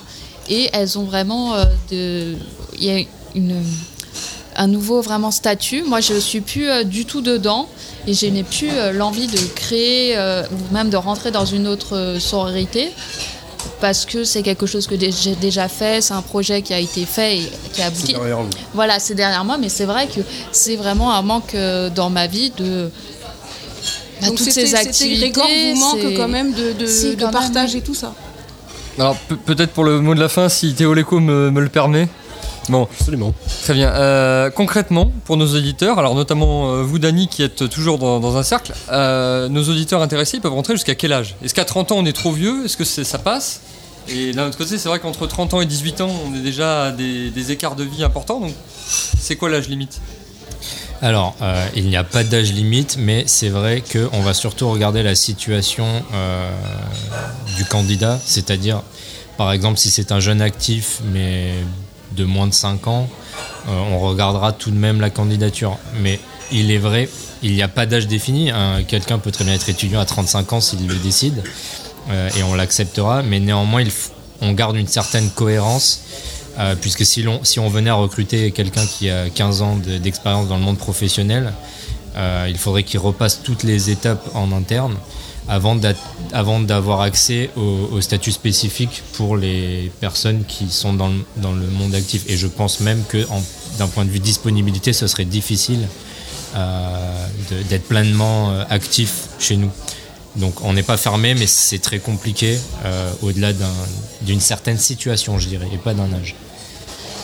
et 0.48 0.68
elles 0.72 0.98
ont 0.98 1.04
vraiment 1.04 1.54
euh, 1.54 1.64
il 1.90 2.84
y 2.84 2.90
a 2.90 3.04
une, 3.34 3.62
un 4.58 4.66
nouveau 4.66 5.00
vraiment 5.00 5.30
statut. 5.30 5.82
Moi, 5.82 6.00
je 6.00 6.14
suis 6.14 6.40
plus 6.42 6.68
euh, 6.68 6.82
du 6.84 7.04
tout 7.06 7.22
dedans, 7.22 7.68
et 8.06 8.12
je 8.12 8.26
n'ai 8.26 8.42
plus 8.42 8.68
euh, 8.70 8.92
l'envie 8.92 9.26
de 9.28 9.38
créer 9.54 10.16
euh, 10.18 10.42
ou 10.52 10.74
même 10.74 10.90
de 10.90 10.96
rentrer 10.98 11.30
dans 11.30 11.46
une 11.46 11.66
autre 11.66 11.96
euh, 11.96 12.20
sororité. 12.20 12.90
Parce 13.80 14.04
que 14.06 14.24
c'est 14.24 14.42
quelque 14.42 14.66
chose 14.66 14.86
que 14.88 14.96
j'ai 14.98 15.36
déjà 15.36 15.68
fait, 15.68 16.00
c'est 16.00 16.14
un 16.14 16.22
projet 16.22 16.62
qui 16.62 16.74
a 16.74 16.80
été 16.80 17.04
fait 17.06 17.38
et 17.38 17.52
qui 17.72 17.80
a 17.80 17.86
abouti. 17.86 18.06
C'est 18.08 18.12
derrière 18.14 18.38
vous. 18.42 18.50
Voilà, 18.74 18.98
c'est 18.98 19.14
derrière 19.14 19.44
moi, 19.44 19.56
mais 19.56 19.68
c'est 19.68 19.84
vrai 19.84 20.08
que 20.08 20.20
c'est 20.50 20.74
vraiment 20.76 21.12
un 21.14 21.22
manque 21.22 21.54
euh, 21.54 21.88
dans 21.88 22.10
ma 22.10 22.26
vie 22.26 22.50
de 22.56 22.90
bah, 24.20 24.26
Donc 24.28 24.36
toutes 24.38 24.50
ces 24.50 24.74
activités. 24.74 25.30
Grégor 25.30 25.46
vous 25.46 25.78
manque 25.80 26.14
quand 26.16 26.28
même 26.28 26.52
de, 26.52 26.72
de- 26.72 26.86
Si, 26.86 27.10
de 27.14 27.20
quand 27.20 27.26
même, 27.26 27.32
partage 27.32 27.70
oui. 27.74 27.78
et 27.78 27.82
tout 27.82 27.94
ça. 27.94 28.14
Alors 28.98 29.14
pe- 29.16 29.36
peut-être 29.36 29.70
pour 29.70 29.84
le 29.84 30.00
mot 30.00 30.14
de 30.16 30.20
la 30.20 30.28
fin, 30.28 30.48
si 30.48 30.74
Théo 30.74 30.92
Léco 30.92 31.20
me, 31.20 31.50
me 31.52 31.60
le 31.60 31.68
permet. 31.68 32.08
Bon, 32.68 32.88
absolument. 32.92 33.34
Très 33.62 33.74
bien. 33.74 33.90
Euh, 33.90 34.50
concrètement, 34.50 35.10
pour 35.24 35.36
nos 35.36 35.54
auditeurs, 35.54 35.98
alors 35.98 36.14
notamment 36.14 36.72
euh, 36.72 36.82
vous, 36.82 36.98
Dany, 36.98 37.28
qui 37.28 37.42
êtes 37.42 37.68
toujours 37.68 37.98
dans, 37.98 38.20
dans 38.20 38.36
un 38.36 38.42
cercle, 38.42 38.72
euh, 38.92 39.48
nos 39.48 39.64
auditeurs 39.64 40.02
intéressés, 40.02 40.36
ils 40.36 40.40
peuvent 40.40 40.52
rentrer 40.52 40.74
jusqu'à 40.74 40.94
quel 40.94 41.12
âge? 41.12 41.36
Est-ce 41.42 41.54
qu'à 41.54 41.64
30 41.64 41.92
ans, 41.92 41.96
on 41.98 42.06
est 42.06 42.12
trop 42.12 42.32
vieux? 42.32 42.64
Est-ce 42.64 42.76
que 42.76 42.84
ça 42.84 43.18
passe? 43.18 43.60
Et 44.08 44.32
d'un 44.32 44.46
autre 44.48 44.56
côté, 44.56 44.78
c'est 44.78 44.88
vrai 44.88 45.00
qu'entre 45.00 45.26
30 45.26 45.54
ans 45.54 45.60
et 45.60 45.66
18 45.66 46.00
ans, 46.00 46.10
on 46.26 46.34
est 46.34 46.40
déjà 46.40 46.84
à 46.84 46.90
des, 46.92 47.30
des 47.30 47.52
écarts 47.52 47.76
de 47.76 47.84
vie 47.84 48.04
importants. 48.04 48.40
Donc, 48.40 48.52
c'est 49.18 49.36
quoi 49.36 49.50
l'âge 49.50 49.68
limite? 49.68 50.00
Alors, 51.00 51.36
euh, 51.42 51.66
il 51.76 51.88
n'y 51.88 51.96
a 51.96 52.04
pas 52.04 52.24
d'âge 52.24 52.52
limite, 52.52 52.96
mais 52.98 53.24
c'est 53.26 53.50
vrai 53.50 53.82
qu'on 53.92 54.20
va 54.20 54.34
surtout 54.34 54.68
regarder 54.70 55.02
la 55.02 55.14
situation 55.14 55.86
euh, 56.12 56.50
du 57.56 57.64
candidat, 57.64 58.18
c'est-à-dire, 58.24 58.82
par 59.36 59.52
exemple, 59.52 59.78
si 59.78 59.90
c'est 59.90 60.10
un 60.10 60.18
jeune 60.18 60.40
actif, 60.40 61.00
mais 61.12 61.52
de 62.12 62.24
moins 62.24 62.46
de 62.46 62.54
5 62.54 62.86
ans, 62.86 63.08
euh, 63.68 63.70
on 63.92 63.98
regardera 64.00 64.52
tout 64.52 64.70
de 64.70 64.76
même 64.76 65.00
la 65.00 65.10
candidature. 65.10 65.76
Mais 66.00 66.18
il 66.52 66.70
est 66.70 66.78
vrai, 66.78 67.08
il 67.42 67.52
n'y 67.52 67.62
a 67.62 67.68
pas 67.68 67.86
d'âge 67.86 68.06
défini. 68.06 68.50
hein. 68.50 68.82
Quelqu'un 68.86 69.18
peut 69.18 69.30
très 69.30 69.44
bien 69.44 69.54
être 69.54 69.68
étudiant 69.68 70.00
à 70.00 70.04
35 70.04 70.52
ans 70.54 70.60
s'il 70.60 70.86
le 70.86 70.94
décide, 70.96 71.42
euh, 72.10 72.28
et 72.38 72.42
on 72.42 72.54
l'acceptera, 72.54 73.22
mais 73.22 73.40
néanmoins, 73.40 73.84
on 74.40 74.52
garde 74.52 74.76
une 74.76 74.86
certaine 74.88 75.28
cohérence. 75.30 76.00
Euh, 76.58 76.74
puisque 76.74 77.04
si, 77.06 77.24
si 77.44 77.60
on 77.60 77.68
venait 77.68 77.90
à 77.90 77.94
recruter 77.94 78.50
quelqu'un 78.50 78.84
qui 78.84 79.08
a 79.10 79.30
15 79.30 79.62
ans 79.62 79.76
de- 79.76 79.98
d'expérience 79.98 80.48
dans 80.48 80.56
le 80.56 80.62
monde 80.62 80.78
professionnel, 80.78 81.52
il 82.48 82.58
faudrait 82.58 82.82
qu'il 82.82 82.98
repasse 82.98 83.42
toutes 83.44 83.62
les 83.62 83.90
étapes 83.90 84.28
en 84.34 84.50
interne 84.50 84.96
avant 85.48 85.74
d'a- 85.74 85.94
avant 86.32 86.60
d'avoir 86.60 87.00
accès 87.00 87.50
au, 87.56 87.88
au 87.92 88.00
statut 88.00 88.32
spécifique 88.32 89.02
pour 89.14 89.36
les 89.36 89.90
personnes 90.00 90.44
qui 90.46 90.68
sont 90.70 90.92
dans 90.92 91.08
le, 91.08 91.24
dans 91.36 91.52
le 91.52 91.66
monde 91.66 91.94
actif. 91.94 92.24
Et 92.28 92.36
je 92.36 92.46
pense 92.46 92.80
même 92.80 93.02
que 93.08 93.26
d'un 93.78 93.86
point 93.88 94.04
de 94.04 94.10
vue 94.10 94.20
disponibilité, 94.20 94.92
ce 94.92 95.06
serait 95.06 95.24
difficile 95.24 95.88
euh, 96.56 97.26
d'être 97.68 97.84
pleinement 97.88 98.50
euh, 98.50 98.64
actif 98.68 99.28
chez 99.38 99.56
nous. 99.56 99.70
Donc 100.36 100.62
on 100.62 100.72
n'est 100.74 100.82
pas 100.82 100.96
fermé, 100.96 101.34
mais 101.34 101.46
c'est 101.46 101.78
très 101.78 101.98
compliqué 101.98 102.58
euh, 102.84 103.10
au-delà 103.22 103.52
d'un- 103.52 103.66
d'une 104.22 104.40
certaine 104.40 104.78
situation, 104.78 105.38
je 105.38 105.48
dirais, 105.48 105.68
et 105.72 105.78
pas 105.78 105.94
d'un 105.94 106.12
âge. 106.12 106.34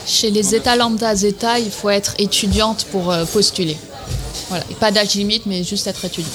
Chez 0.07 0.31
les 0.31 0.55
États 0.55 0.77
lambda 0.77 1.15
Zeta, 1.15 1.59
il 1.59 1.71
faut 1.71 1.91
être 1.91 2.15
étudiante 2.19 2.87
pour 2.91 3.11
euh, 3.11 3.25
postuler. 3.27 3.77
Voilà. 4.49 4.65
Et 4.71 4.75
pas 4.75 4.91
d'âge 4.91 5.15
limite, 5.15 5.47
mais 5.47 5.63
juste 5.65 5.87
être 5.87 6.05
étudiante. 6.05 6.33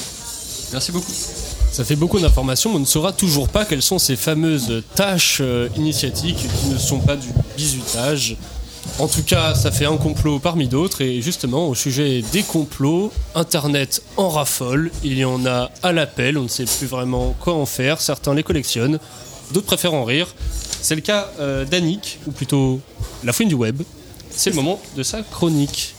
Merci 0.72 0.92
beaucoup. 0.92 1.12
Ça 1.70 1.84
fait 1.84 1.96
beaucoup 1.96 2.18
d'informations, 2.18 2.74
on 2.74 2.80
ne 2.80 2.84
saura 2.84 3.12
toujours 3.12 3.48
pas 3.48 3.64
quelles 3.64 3.82
sont 3.82 3.98
ces 3.98 4.16
fameuses 4.16 4.82
tâches 4.96 5.38
euh, 5.40 5.68
initiatiques 5.76 6.36
qui 6.60 6.66
ne 6.66 6.76
sont 6.76 6.98
pas 6.98 7.14
du 7.16 7.28
bizutage. 7.56 8.36
En 8.98 9.06
tout 9.06 9.22
cas, 9.22 9.54
ça 9.54 9.70
fait 9.70 9.84
un 9.84 9.96
complot 9.96 10.40
parmi 10.40 10.66
d'autres, 10.66 11.00
et 11.00 11.22
justement, 11.22 11.68
au 11.68 11.76
sujet 11.76 12.22
des 12.32 12.42
complots, 12.42 13.12
Internet 13.36 14.02
en 14.16 14.28
raffole, 14.28 14.90
il 15.04 15.16
y 15.16 15.24
en 15.24 15.46
a 15.46 15.70
à 15.82 15.92
l'appel, 15.92 16.38
on 16.38 16.42
ne 16.42 16.48
sait 16.48 16.64
plus 16.64 16.86
vraiment 16.86 17.36
quoi 17.38 17.54
en 17.54 17.66
faire, 17.66 18.00
certains 18.00 18.34
les 18.34 18.42
collectionnent, 18.42 18.98
d'autres 19.52 19.66
préfèrent 19.66 19.94
en 19.94 20.04
rire. 20.04 20.34
C'est 20.82 20.96
le 20.96 21.02
cas 21.02 21.30
euh, 21.38 21.64
d'Annick, 21.64 22.18
ou 22.26 22.32
plutôt 22.32 22.80
la 23.22 23.32
fouine 23.32 23.48
du 23.48 23.54
web. 23.54 23.80
C'est 24.30 24.50
le 24.50 24.56
moment 24.56 24.80
de 24.96 25.02
sa 25.02 25.22
chronique. 25.22 25.94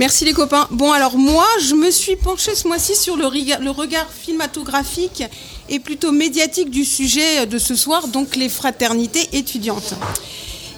Merci 0.00 0.24
les 0.24 0.32
copains. 0.32 0.66
Bon 0.70 0.92
alors 0.92 1.18
moi, 1.18 1.46
je 1.62 1.74
me 1.74 1.90
suis 1.90 2.16
penchée 2.16 2.54
ce 2.54 2.66
mois-ci 2.66 2.96
sur 2.96 3.18
le, 3.18 3.26
regard 3.26 4.06
cinématographique 4.24 5.24
et 5.68 5.78
plutôt 5.78 6.10
médiatique 6.10 6.70
du 6.70 6.86
sujet 6.86 7.44
de 7.44 7.58
ce 7.58 7.74
soir, 7.74 8.08
donc 8.08 8.34
les 8.34 8.48
fraternités 8.48 9.28
étudiantes. 9.36 9.92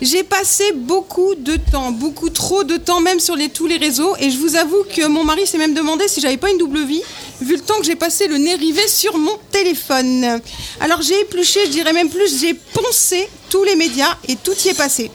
J'ai 0.03 0.25
passé 0.25 0.65
beaucoup 0.75 1.37
de 1.37 1.57
temps, 1.71 1.93
beaucoup 1.93 2.29
trop 2.29 2.65
de 2.65 2.77
temps 2.77 3.01
même 3.01 3.21
sur 3.21 3.37
tous 3.55 3.69
les 3.69 3.77
réseaux 3.77 4.17
et 4.19 4.31
je 4.31 4.39
vous 4.39 4.57
avoue 4.57 4.83
que 4.93 5.07
mon 5.07 5.23
mari 5.23 5.47
s'est 5.47 5.59
même 5.59 5.75
demandé 5.75 6.09
si 6.09 6.21
j'avais 6.21 6.39
pas 6.39 6.51
une 6.51 6.59
double 6.59 6.85
vie 6.85 7.03
vu 7.41 7.55
le 7.55 7.61
temps 7.61 7.79
que 7.79 7.85
j'ai 7.85 7.95
passé 7.95 8.27
le 8.27 8.37
nez 8.37 8.57
rivé 8.57 8.87
sur 8.89 9.17
mon 9.17 9.39
téléphone. 9.53 10.41
Alors 10.81 11.03
j'ai 11.03 11.21
épluché, 11.21 11.61
je 11.67 11.71
dirais 11.71 11.93
même 11.93 12.09
plus, 12.09 12.41
j'ai 12.41 12.55
poncé 12.55 13.29
tous 13.49 13.63
les 13.63 13.77
médias 13.77 14.17
et 14.27 14.35
tout 14.35 14.55
y 14.65 14.71
est 14.71 14.77
passé. 14.77 15.09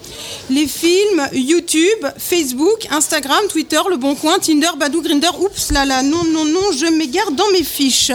Les 0.50 0.68
films, 0.68 1.28
YouTube, 1.34 2.06
Facebook, 2.18 2.88
Instagram, 2.90 3.42
Twitter, 3.50 3.82
Le 3.90 3.98
Bon 3.98 4.16
Coin, 4.16 4.40
Tinder, 4.40 4.70
Badou, 4.78 5.02
Grinder, 5.02 5.32
oups 5.40 5.72
là 5.72 5.84
là, 5.84 6.02
non, 6.02 6.24
non, 6.24 6.46
non, 6.46 6.72
je 6.72 6.86
m'égare 6.86 7.32
dans 7.32 7.50
mes 7.52 7.64
fiches. 7.64 8.14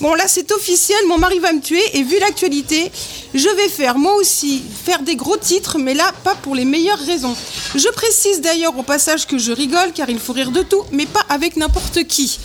Bon 0.00 0.14
là 0.14 0.28
c'est 0.28 0.52
officiel, 0.52 0.98
mon 1.08 1.18
mari 1.18 1.40
va 1.40 1.52
me 1.52 1.60
tuer 1.60 1.82
et 1.94 2.04
vu 2.04 2.20
l'actualité, 2.20 2.92
je 3.34 3.48
vais 3.48 3.68
faire 3.68 3.98
moi 3.98 4.14
aussi 4.14 4.62
faire 4.84 5.02
des 5.02 5.16
gros 5.16 5.36
titres, 5.36 5.78
mais 5.78 5.94
là 5.94 6.12
pas 6.22 6.34
pour 6.36 6.54
les 6.54 6.64
meilleures 6.64 6.98
raisons. 6.98 7.34
Je 7.74 7.88
précise 7.88 8.40
d'ailleurs 8.40 8.78
au 8.78 8.82
passage 8.82 9.26
que 9.26 9.38
je 9.38 9.52
rigole 9.52 9.92
car 9.92 10.08
il 10.08 10.18
faut 10.18 10.32
rire 10.32 10.52
de 10.52 10.62
tout, 10.62 10.84
mais 10.92 11.06
pas 11.06 11.24
avec 11.28 11.56
n'importe 11.56 12.04
qui. 12.04 12.38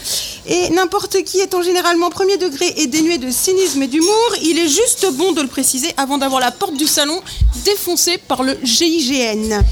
Et 0.48 0.70
n'importe 0.72 1.24
qui 1.24 1.40
étant 1.40 1.62
généralement 1.62 2.10
premier 2.10 2.38
degré 2.38 2.74
et 2.78 2.88
dénué 2.88 3.20
de 3.20 3.30
cynisme 3.30 3.84
et 3.84 3.88
d'humour, 3.88 4.36
il 4.42 4.58
est 4.58 4.68
juste 4.68 5.08
bon 5.14 5.32
de 5.34 5.42
le 5.42 5.48
préciser 5.48 5.94
avant 5.98 6.18
d'avoir 6.18 6.42
la 6.42 6.52
porte 6.52 6.76
du 6.76 6.88
salon 6.88 7.22
défoncée 7.66 8.18
par 8.18 8.44
le 8.44 8.58
GIGN. 8.64 9.64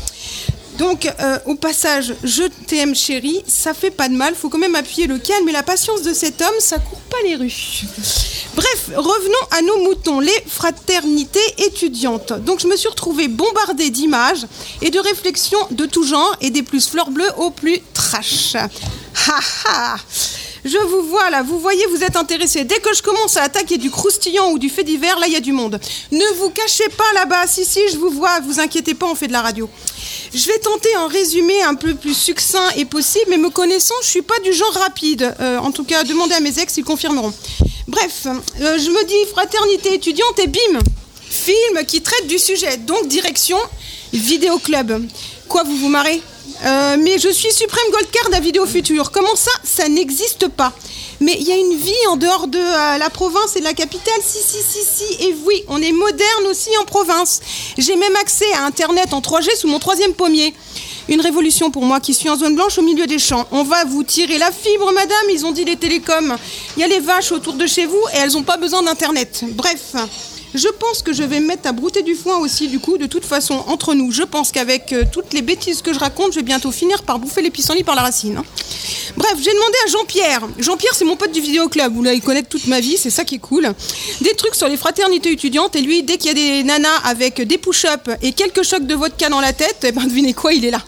Donc, 0.77 1.05
euh, 1.19 1.39
au 1.45 1.55
passage, 1.55 2.13
je 2.23 2.43
t'aime 2.67 2.93
chérie, 2.93 3.43
ça 3.47 3.73
fait 3.73 3.89
pas 3.89 4.09
de 4.09 4.13
mal, 4.13 4.35
faut 4.35 4.49
quand 4.49 4.59
même 4.59 4.75
appuyer 4.75 5.07
le 5.07 5.17
calme 5.17 5.49
et 5.49 5.51
la 5.51 5.63
patience 5.63 6.03
de 6.03 6.13
cet 6.13 6.41
homme, 6.41 6.53
ça 6.59 6.77
court 6.77 6.99
pas 7.09 7.17
les 7.23 7.35
rues. 7.35 7.81
Bref, 8.55 8.91
revenons 8.95 9.47
à 9.51 9.61
nos 9.61 9.83
moutons, 9.83 10.19
les 10.19 10.43
fraternités 10.47 11.39
étudiantes. 11.57 12.33
Donc, 12.43 12.59
je 12.59 12.67
me 12.67 12.75
suis 12.75 12.89
retrouvée 12.89 13.27
bombardée 13.27 13.89
d'images 13.89 14.45
et 14.81 14.91
de 14.91 14.99
réflexions 14.99 15.59
de 15.71 15.85
tout 15.85 16.03
genre 16.03 16.35
et 16.41 16.51
des 16.51 16.63
plus 16.63 16.87
fleurs 16.87 17.09
bleues 17.09 17.31
aux 17.37 17.49
plus 17.51 17.79
trash. 17.93 18.55
Ha 18.55 19.39
ha 19.65 19.97
je 20.65 20.77
vous 20.77 21.03
vois 21.03 21.29
là, 21.29 21.43
vous 21.43 21.59
voyez, 21.59 21.85
vous 21.87 22.03
êtes 22.03 22.15
intéressés. 22.15 22.63
Dès 22.63 22.79
que 22.79 22.93
je 22.93 23.01
commence 23.01 23.37
à 23.37 23.43
attaquer 23.43 23.77
du 23.77 23.89
croustillant 23.89 24.51
ou 24.51 24.59
du 24.59 24.69
fait 24.69 24.83
divers, 24.83 25.19
là, 25.19 25.27
il 25.27 25.33
y 25.33 25.35
a 25.35 25.41
du 25.41 25.51
monde. 25.51 25.79
Ne 26.11 26.35
vous 26.37 26.49
cachez 26.49 26.89
pas 26.89 27.13
là-bas. 27.13 27.47
Si, 27.47 27.65
si, 27.65 27.81
je 27.91 27.97
vous 27.97 28.09
vois, 28.09 28.39
vous 28.41 28.59
inquiétez 28.59 28.93
pas, 28.93 29.07
on 29.07 29.15
fait 29.15 29.27
de 29.27 29.33
la 29.33 29.41
radio. 29.41 29.69
Je 30.33 30.45
vais 30.47 30.59
tenter 30.59 30.93
un 30.95 31.07
résumé 31.07 31.61
un 31.63 31.75
peu 31.75 31.95
plus 31.95 32.13
succinct 32.13 32.69
et 32.75 32.85
possible, 32.85 33.25
mais 33.29 33.37
me 33.37 33.49
connaissant, 33.49 33.95
je 34.01 34.07
suis 34.07 34.21
pas 34.21 34.39
du 34.43 34.53
genre 34.53 34.73
rapide. 34.73 35.35
Euh, 35.39 35.57
en 35.59 35.71
tout 35.71 35.83
cas, 35.83 36.03
demandez 36.03 36.35
à 36.35 36.39
mes 36.39 36.59
ex, 36.59 36.77
ils 36.77 36.83
confirmeront. 36.83 37.33
Bref, 37.87 38.25
euh, 38.25 38.77
je 38.77 38.89
me 38.89 39.05
dis 39.05 39.31
fraternité 39.31 39.93
étudiante 39.93 40.39
et 40.39 40.47
bim 40.47 40.79
Film 41.29 41.85
qui 41.85 42.01
traite 42.01 42.27
du 42.27 42.39
sujet, 42.39 42.77
donc 42.77 43.07
direction 43.07 43.57
Vidéo 44.13 44.59
Club. 44.59 45.05
Quoi, 45.47 45.63
vous 45.63 45.75
vous 45.77 45.89
marrez? 45.89 46.21
Euh, 46.65 46.97
mais 46.99 47.17
je 47.19 47.29
suis 47.29 47.51
Suprême 47.51 47.85
Gold 47.91 48.09
Card 48.11 48.29
à 48.33 48.39
Vidéo 48.39 48.65
Futur. 48.65 49.11
Comment 49.11 49.35
ça 49.35 49.51
Ça 49.63 49.87
n'existe 49.89 50.47
pas? 50.47 50.73
Mais 51.19 51.35
il 51.39 51.47
y 51.47 51.51
a 51.51 51.55
une 51.55 51.75
vie 51.75 52.07
en 52.09 52.15
dehors 52.15 52.47
de 52.47 52.59
euh, 52.59 52.97
la 52.97 53.09
province 53.09 53.55
et 53.55 53.59
de 53.59 53.63
la 53.63 53.73
capitale. 53.73 54.19
Si, 54.21 54.39
si, 54.39 54.61
si, 54.63 54.85
si. 54.85 55.23
Et 55.25 55.35
oui, 55.45 55.63
on 55.67 55.81
est 55.81 55.91
moderne 55.91 56.45
aussi 56.49 56.69
en 56.81 56.85
province. 56.85 57.41
J'ai 57.77 57.95
même 57.95 58.15
accès 58.17 58.51
à 58.53 58.65
Internet 58.65 59.13
en 59.13 59.19
3G 59.19 59.55
sous 59.57 59.67
mon 59.67 59.79
troisième 59.79 60.13
pommier. 60.13 60.53
Une 61.09 61.21
révolution 61.21 61.71
pour 61.71 61.85
moi 61.85 61.99
qui 61.99 62.13
suis 62.13 62.29
en 62.29 62.37
zone 62.37 62.55
blanche 62.55 62.77
au 62.77 62.81
milieu 62.81 63.07
des 63.07 63.19
champs. 63.19 63.47
On 63.51 63.63
va 63.63 63.85
vous 63.85 64.03
tirer 64.03 64.37
la 64.37 64.51
fibre, 64.51 64.91
madame, 64.91 65.29
ils 65.31 65.45
ont 65.45 65.51
dit 65.51 65.63
les 65.63 65.77
télécoms. 65.77 66.35
Il 66.75 66.81
y 66.81 66.83
a 66.83 66.87
les 66.87 66.99
vaches 66.99 67.31
autour 67.31 67.53
de 67.53 67.65
chez 67.65 67.85
vous 67.85 68.01
et 68.13 68.17
elles 68.17 68.33
n'ont 68.33 68.43
pas 68.43 68.57
besoin 68.57 68.83
d'Internet. 68.83 69.43
Bref. 69.53 69.95
Je 70.57 70.69
pense 70.69 71.03
que 71.03 71.13
je 71.13 71.21
vais 71.21 71.39
me 71.39 71.45
mettre 71.45 71.69
à 71.69 71.71
brouter 71.71 72.01
du 72.01 72.15
foin 72.15 72.37
aussi, 72.37 72.67
du 72.67 72.79
coup, 72.79 72.97
de 72.97 73.05
toute 73.05 73.25
façon, 73.25 73.63
entre 73.67 73.93
nous. 73.93 74.11
Je 74.11 74.23
pense 74.23 74.51
qu'avec 74.51 74.91
euh, 74.91 75.03
toutes 75.11 75.31
les 75.33 75.43
bêtises 75.43 75.83
que 75.83 75.93
je 75.93 75.99
raconte, 75.99 76.31
je 76.31 76.37
vais 76.37 76.43
bientôt 76.43 76.71
finir 76.71 77.03
par 77.03 77.19
bouffer 77.19 77.43
les 77.43 77.51
pissenlits 77.51 77.83
par 77.83 77.93
la 77.95 78.01
racine. 78.01 78.37
hein. 78.37 78.43
Bref, 79.15 79.35
j'ai 79.37 79.53
demandé 79.53 79.75
à 79.85 79.89
Jean-Pierre. 79.91 80.47
Jean-Pierre, 80.57 80.95
c'est 80.95 81.05
mon 81.05 81.15
pote 81.15 81.31
du 81.31 81.41
vidéoclub. 81.41 81.93
Vous 81.93 82.01
l'avez 82.01 82.21
connaître 82.21 82.49
toute 82.49 82.65
ma 82.65 82.79
vie, 82.79 82.97
c'est 82.97 83.11
ça 83.11 83.23
qui 83.23 83.35
est 83.35 83.39
cool. 83.39 83.71
Des 84.21 84.33
trucs 84.33 84.55
sur 84.55 84.67
les 84.67 84.77
fraternités 84.77 85.31
étudiantes. 85.31 85.75
Et 85.75 85.81
lui, 85.81 86.01
dès 86.01 86.17
qu'il 86.17 86.29
y 86.29 86.31
a 86.31 86.33
des 86.33 86.63
nanas 86.63 86.97
avec 87.03 87.39
des 87.39 87.59
push-ups 87.59 88.09
et 88.23 88.31
quelques 88.31 88.63
chocs 88.63 88.87
de 88.87 88.95
vodka 88.95 89.29
dans 89.29 89.41
la 89.41 89.53
tête, 89.53 89.77
eh 89.83 89.91
ben, 89.91 90.05
devinez 90.05 90.33
quoi, 90.33 90.53
il 90.53 90.65
est 90.65 90.71
là. 90.71 90.81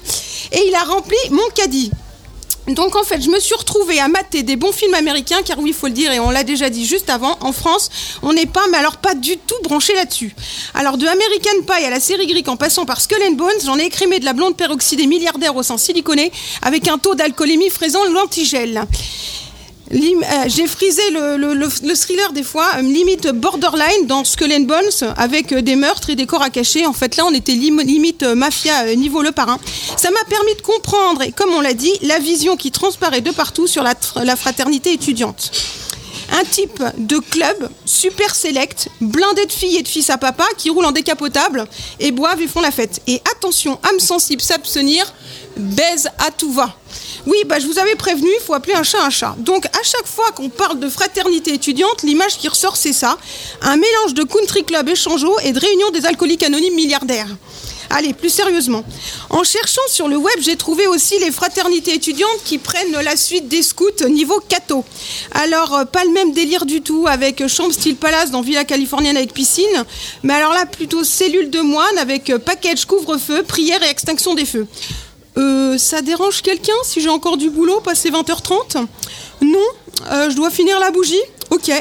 Et 0.52 0.68
il 0.68 0.74
a 0.74 0.84
rempli 0.84 1.18
mon 1.30 1.48
caddie. 1.54 1.92
Donc 2.76 2.96
en 2.96 3.04
fait, 3.04 3.22
je 3.22 3.30
me 3.30 3.40
suis 3.40 3.56
retrouvée 3.56 4.00
à 4.00 4.08
mater 4.08 4.44
des 4.44 4.56
bons 4.56 4.72
films 4.72 4.94
américains, 4.94 5.42
car 5.44 5.60
oui, 5.60 5.70
il 5.70 5.76
faut 5.76 5.88
le 5.88 5.94
dire, 5.94 6.12
et 6.12 6.20
on 6.20 6.30
l'a 6.30 6.44
déjà 6.44 6.70
dit 6.70 6.86
juste 6.86 7.10
avant, 7.10 7.38
en 7.42 7.52
France, 7.52 7.90
on 8.22 8.34
n'est 8.34 8.46
pas, 8.46 8.64
mais 8.72 8.78
alors 8.78 8.98
pas 8.98 9.16
du 9.16 9.38
tout 9.38 9.56
branché 9.64 9.94
là-dessus. 9.94 10.36
Alors 10.74 10.98
de 10.98 11.06
American 11.06 11.62
Pie 11.66 11.86
à 11.86 11.90
la 11.90 12.00
série 12.00 12.28
grecque 12.28 12.48
en 12.48 12.58
passant 12.58 12.86
par 12.86 13.02
Skull 13.02 13.22
and 13.28 13.34
Bones, 13.34 13.50
j'en 13.66 13.78
ai 13.78 13.86
écrémé 13.86 14.20
de 14.20 14.26
la 14.26 14.34
blonde 14.34 14.56
peroxydée 14.56 15.08
milliardaire 15.08 15.56
au 15.56 15.64
sang 15.64 15.78
siliconé, 15.78 16.32
avec 16.62 16.88
un 16.88 16.98
taux 16.98 17.16
d'alcoolémie 17.16 17.70
fraisant 17.70 18.04
l'antigel. 18.06 18.86
Euh, 19.92 19.96
J'ai 20.48 20.68
frisé 20.68 21.02
le, 21.12 21.38
le- 21.38 21.54
le- 21.56 21.68
le 21.88 21.96
thriller 21.96 22.32
des 22.32 22.44
fois, 22.44 22.68
euh, 22.78 22.82
limite 22.82 23.28
borderline 23.30 24.06
dans 24.06 24.24
Skull 24.24 24.54
and 24.54 24.62
Bones, 24.62 25.14
avec 25.18 25.52
euh, 25.52 25.62
des 25.62 25.76
meurtres 25.76 26.10
et 26.12 26.16
des 26.16 26.28
corps 26.28 26.44
à 26.44 26.50
cacher. 26.52 26.86
En 26.86 26.94
fait, 26.94 27.16
là, 27.18 27.26
on 27.26 27.34
était 27.34 27.54
lim- 27.54 27.82
limite 27.82 28.24
mafia 28.24 28.96
niveau 28.96 29.22
le 29.24 29.32
parrain. 29.32 29.58
Ça 29.98 30.12
m'a 30.12 30.24
permis 30.30 30.54
de 30.56 30.62
comprendre, 30.62 31.24
comme 31.36 31.54
on 31.54 31.62
l'a 31.62 31.74
dit, 31.74 31.94
la 32.04 32.20
vision 32.20 32.56
qui 32.56 32.72
transparaît 32.72 33.22
de 33.22 33.32
partout 33.32 33.66
sur 33.68 33.84
la 33.84 34.36
fraternité 34.36 34.94
étudiante. 34.94 35.52
Un 36.40 36.44
type 36.44 36.84
de 37.00 37.18
club 37.18 37.70
super 37.86 38.36
select, 38.36 38.90
blindé 39.02 39.48
de 39.48 39.52
filles 39.52 39.78
et 39.78 39.82
de 39.82 39.88
fils 39.88 40.12
à 40.12 40.18
papa 40.20 40.46
qui 40.60 40.70
roulent 40.70 40.86
en 40.86 40.92
décapotable 40.92 41.66
et 42.00 42.12
boivent 42.12 42.40
et 42.40 42.48
font 42.48 42.62
la 42.62 42.70
fête. 42.70 43.02
Et 43.08 43.20
attention, 43.36 43.80
âme 43.90 44.00
sensible, 44.00 44.40
s'abstenir, 44.44 45.12
baise 45.58 46.10
à 46.18 46.32
tout 46.32 46.52
va. 46.52 46.76
Oui, 47.26 47.38
bah, 47.46 47.60
je 47.60 47.68
vous 47.68 47.80
avais 47.80 47.96
prévenu, 47.96 48.30
il 48.40 48.44
faut 48.44 48.54
appeler 48.54 48.74
un 48.74 48.84
chat 48.84 49.04
un 49.04 49.10
chat. 49.10 49.36
Donc, 49.40 49.66
à 49.66 49.84
chaque 49.84 50.08
fois 50.08 50.32
qu'on 50.32 50.50
parle 50.50 50.80
de 50.80 50.90
fraternité 50.90 51.54
étudiante, 51.54 52.04
l'image 52.04 52.38
qui 52.38 52.48
ressort, 52.48 52.78
c'est 52.78 52.94
ça. 52.94 53.18
Un 53.62 53.76
mélange 53.76 54.14
de 54.14 54.24
country 54.24 54.64
club 54.64 54.88
échangeau 54.90 55.38
et 55.44 55.52
de 55.52 55.60
réunion 55.60 55.92
des 55.92 56.06
alcooliques 56.06 56.44
anonymes 56.44 56.76
milliardaires. 56.76 57.28
Allez, 57.92 58.14
plus 58.14 58.30
sérieusement. 58.30 58.84
En 59.32 59.44
cherchant 59.44 59.82
sur 59.90 60.08
le 60.08 60.16
web, 60.16 60.36
j'ai 60.42 60.56
trouvé 60.56 60.86
aussi 60.86 61.18
les 61.20 61.32
fraternités 61.32 61.96
étudiantes 61.96 62.44
qui 62.46 62.60
prennent 62.60 62.92
la 62.92 63.16
suite 63.16 63.48
des 63.48 63.64
scouts 63.64 64.08
niveau 64.08 64.40
cato. 64.48 64.86
Alors, 65.32 65.76
euh, 65.76 65.86
pas 65.86 66.04
le 66.06 66.12
même 66.12 66.32
délire 66.32 66.66
du 66.66 66.82
tout 66.82 67.06
avec 67.08 67.46
chambre 67.48 67.74
style 67.74 67.96
palace 67.96 68.30
dans 68.30 68.42
Villa 68.42 68.64
Californienne 68.64 69.18
avec 69.18 69.34
piscine, 69.34 69.86
mais 70.22 70.36
alors 70.36 70.54
là, 70.54 70.68
plutôt 70.68 71.04
cellule 71.04 71.50
de 71.50 71.62
moine 71.62 71.98
avec 71.98 72.30
euh, 72.30 72.38
package 72.38 72.86
couvre-feu, 72.86 73.42
prière 73.44 73.82
et 73.82 73.90
extinction 73.90 74.36
des 74.36 74.46
feux. 74.46 74.68
Euh, 75.38 75.78
ça 75.78 76.02
dérange 76.02 76.42
quelqu'un 76.42 76.74
si 76.84 77.02
j'ai 77.02 77.10
encore 77.10 77.38
du 77.38 77.50
boulot 77.50 77.80
passé 77.82 78.10
20h30 78.10 78.86
Non 79.42 79.60
Euh, 80.12 80.30
Je 80.30 80.36
dois 80.36 80.50
finir 80.50 80.80
la 80.80 80.92
bougie? 80.92 81.22
Ok. 81.50 81.72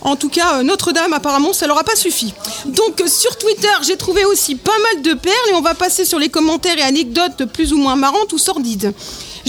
En 0.00 0.14
tout 0.16 0.28
cas, 0.28 0.58
euh, 0.58 0.62
Notre-Dame, 0.62 1.12
apparemment, 1.12 1.52
ça 1.52 1.66
leur 1.66 1.78
a 1.78 1.84
pas 1.84 1.96
suffi. 1.96 2.32
Donc, 2.66 3.02
sur 3.06 3.36
Twitter, 3.36 3.68
j'ai 3.82 3.96
trouvé 3.96 4.24
aussi 4.24 4.54
pas 4.54 4.78
mal 4.92 5.02
de 5.02 5.12
perles 5.14 5.34
et 5.50 5.54
on 5.54 5.60
va 5.60 5.74
passer 5.74 6.04
sur 6.04 6.18
les 6.18 6.28
commentaires 6.28 6.78
et 6.78 6.82
anecdotes 6.82 7.46
plus 7.52 7.72
ou 7.72 7.78
moins 7.78 7.96
marrantes 7.96 8.32
ou 8.32 8.38
sordides. 8.38 8.92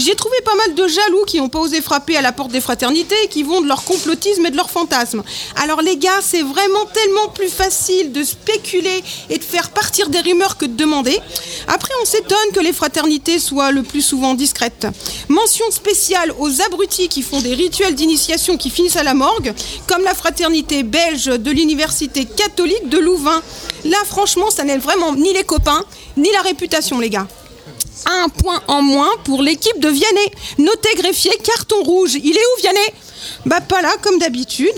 J'y 0.00 0.08
ai 0.08 0.14
trouvé 0.14 0.36
pas 0.46 0.54
mal 0.54 0.74
de 0.74 0.88
jaloux 0.88 1.24
qui 1.26 1.36
n'ont 1.36 1.50
pas 1.50 1.58
osé 1.58 1.82
frapper 1.82 2.16
à 2.16 2.22
la 2.22 2.32
porte 2.32 2.50
des 2.50 2.62
fraternités 2.62 3.16
et 3.22 3.28
qui 3.28 3.42
vont 3.42 3.60
de 3.60 3.68
leur 3.68 3.84
complotisme 3.84 4.46
et 4.46 4.50
de 4.50 4.56
leur 4.56 4.70
fantasme. 4.70 5.22
Alors 5.56 5.82
les 5.82 5.98
gars, 5.98 6.22
c'est 6.22 6.40
vraiment 6.40 6.86
tellement 6.86 7.28
plus 7.28 7.50
facile 7.50 8.10
de 8.10 8.24
spéculer 8.24 9.04
et 9.28 9.36
de 9.36 9.44
faire 9.44 9.68
partir 9.68 10.08
des 10.08 10.20
rumeurs 10.20 10.56
que 10.56 10.64
de 10.64 10.74
demander. 10.74 11.18
Après, 11.68 11.92
on 12.00 12.06
s'étonne 12.06 12.38
que 12.54 12.60
les 12.60 12.72
fraternités 12.72 13.38
soient 13.38 13.72
le 13.72 13.82
plus 13.82 14.00
souvent 14.00 14.32
discrètes. 14.32 14.86
Mention 15.28 15.70
spéciale 15.70 16.32
aux 16.38 16.62
abrutis 16.62 17.08
qui 17.08 17.20
font 17.20 17.42
des 17.42 17.52
rituels 17.52 17.94
d'initiation 17.94 18.56
qui 18.56 18.70
finissent 18.70 18.96
à 18.96 19.02
la 19.02 19.12
morgue, 19.12 19.52
comme 19.86 20.02
la 20.02 20.14
fraternité 20.14 20.82
belge 20.82 21.26
de 21.26 21.50
l'université 21.50 22.24
catholique 22.24 22.88
de 22.88 22.96
Louvain. 22.96 23.42
Là, 23.84 23.98
franchement, 24.06 24.48
ça 24.48 24.64
n'aide 24.64 24.80
vraiment 24.80 25.14
ni 25.14 25.34
les 25.34 25.44
copains, 25.44 25.84
ni 26.16 26.32
la 26.32 26.40
réputation, 26.40 27.00
les 27.00 27.10
gars. 27.10 27.26
Un 28.06 28.28
point 28.28 28.62
en 28.68 28.82
moins 28.82 29.10
pour 29.24 29.42
l'équipe 29.42 29.78
de 29.80 29.88
Vianney. 29.88 30.30
Noté 30.58 30.88
greffier, 30.96 31.32
carton 31.44 31.82
rouge. 31.82 32.14
Il 32.14 32.36
est 32.36 32.40
où 32.40 32.60
Vianney? 32.60 32.94
Bah 33.46 33.60
pas 33.60 33.82
là 33.82 33.92
comme 34.02 34.18
d'habitude. 34.18 34.74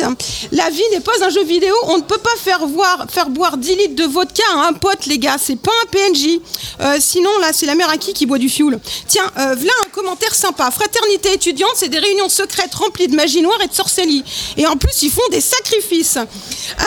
La 0.52 0.70
vie 0.70 0.82
n'est 0.92 1.00
pas 1.00 1.12
un 1.22 1.30
jeu 1.30 1.44
vidéo, 1.44 1.74
on 1.84 1.98
ne 1.98 2.02
peut 2.02 2.18
pas 2.18 2.36
faire, 2.36 2.66
boire 2.66 3.56
10 3.56 3.76
litres 3.76 3.96
de 3.96 4.04
vodka 4.04 4.42
à 4.54 4.68
un 4.68 4.72
pote 4.72 5.06
les 5.06 5.18
gars, 5.18 5.36
c'est 5.38 5.56
pas 5.56 5.72
un 5.82 5.86
PNJ. 5.86 6.40
Euh, 6.80 6.96
sinon 7.00 7.30
là 7.40 7.52
c'est 7.52 7.66
la 7.66 7.74
mère 7.74 7.90
à 7.90 7.96
qui 7.96 8.12
qui 8.12 8.26
boit 8.26 8.38
du 8.38 8.48
fioul. 8.48 8.78
Tiens, 9.08 9.30
euh, 9.38 9.54
voilà 9.56 9.72
un 9.84 9.90
commentaire 9.90 10.34
sympa. 10.34 10.70
Fraternité 10.70 11.32
étudiante, 11.34 11.72
c'est 11.76 11.88
des 11.88 11.98
réunions 11.98 12.28
secrètes 12.28 12.74
remplies 12.74 13.08
de 13.08 13.16
magie 13.16 13.42
noire 13.42 13.58
et 13.62 13.68
de 13.68 13.74
sorcellerie. 13.74 14.24
Et 14.56 14.66
en 14.66 14.76
plus 14.76 15.02
ils 15.02 15.10
font 15.10 15.28
des 15.30 15.40
sacrifices. 15.40 16.18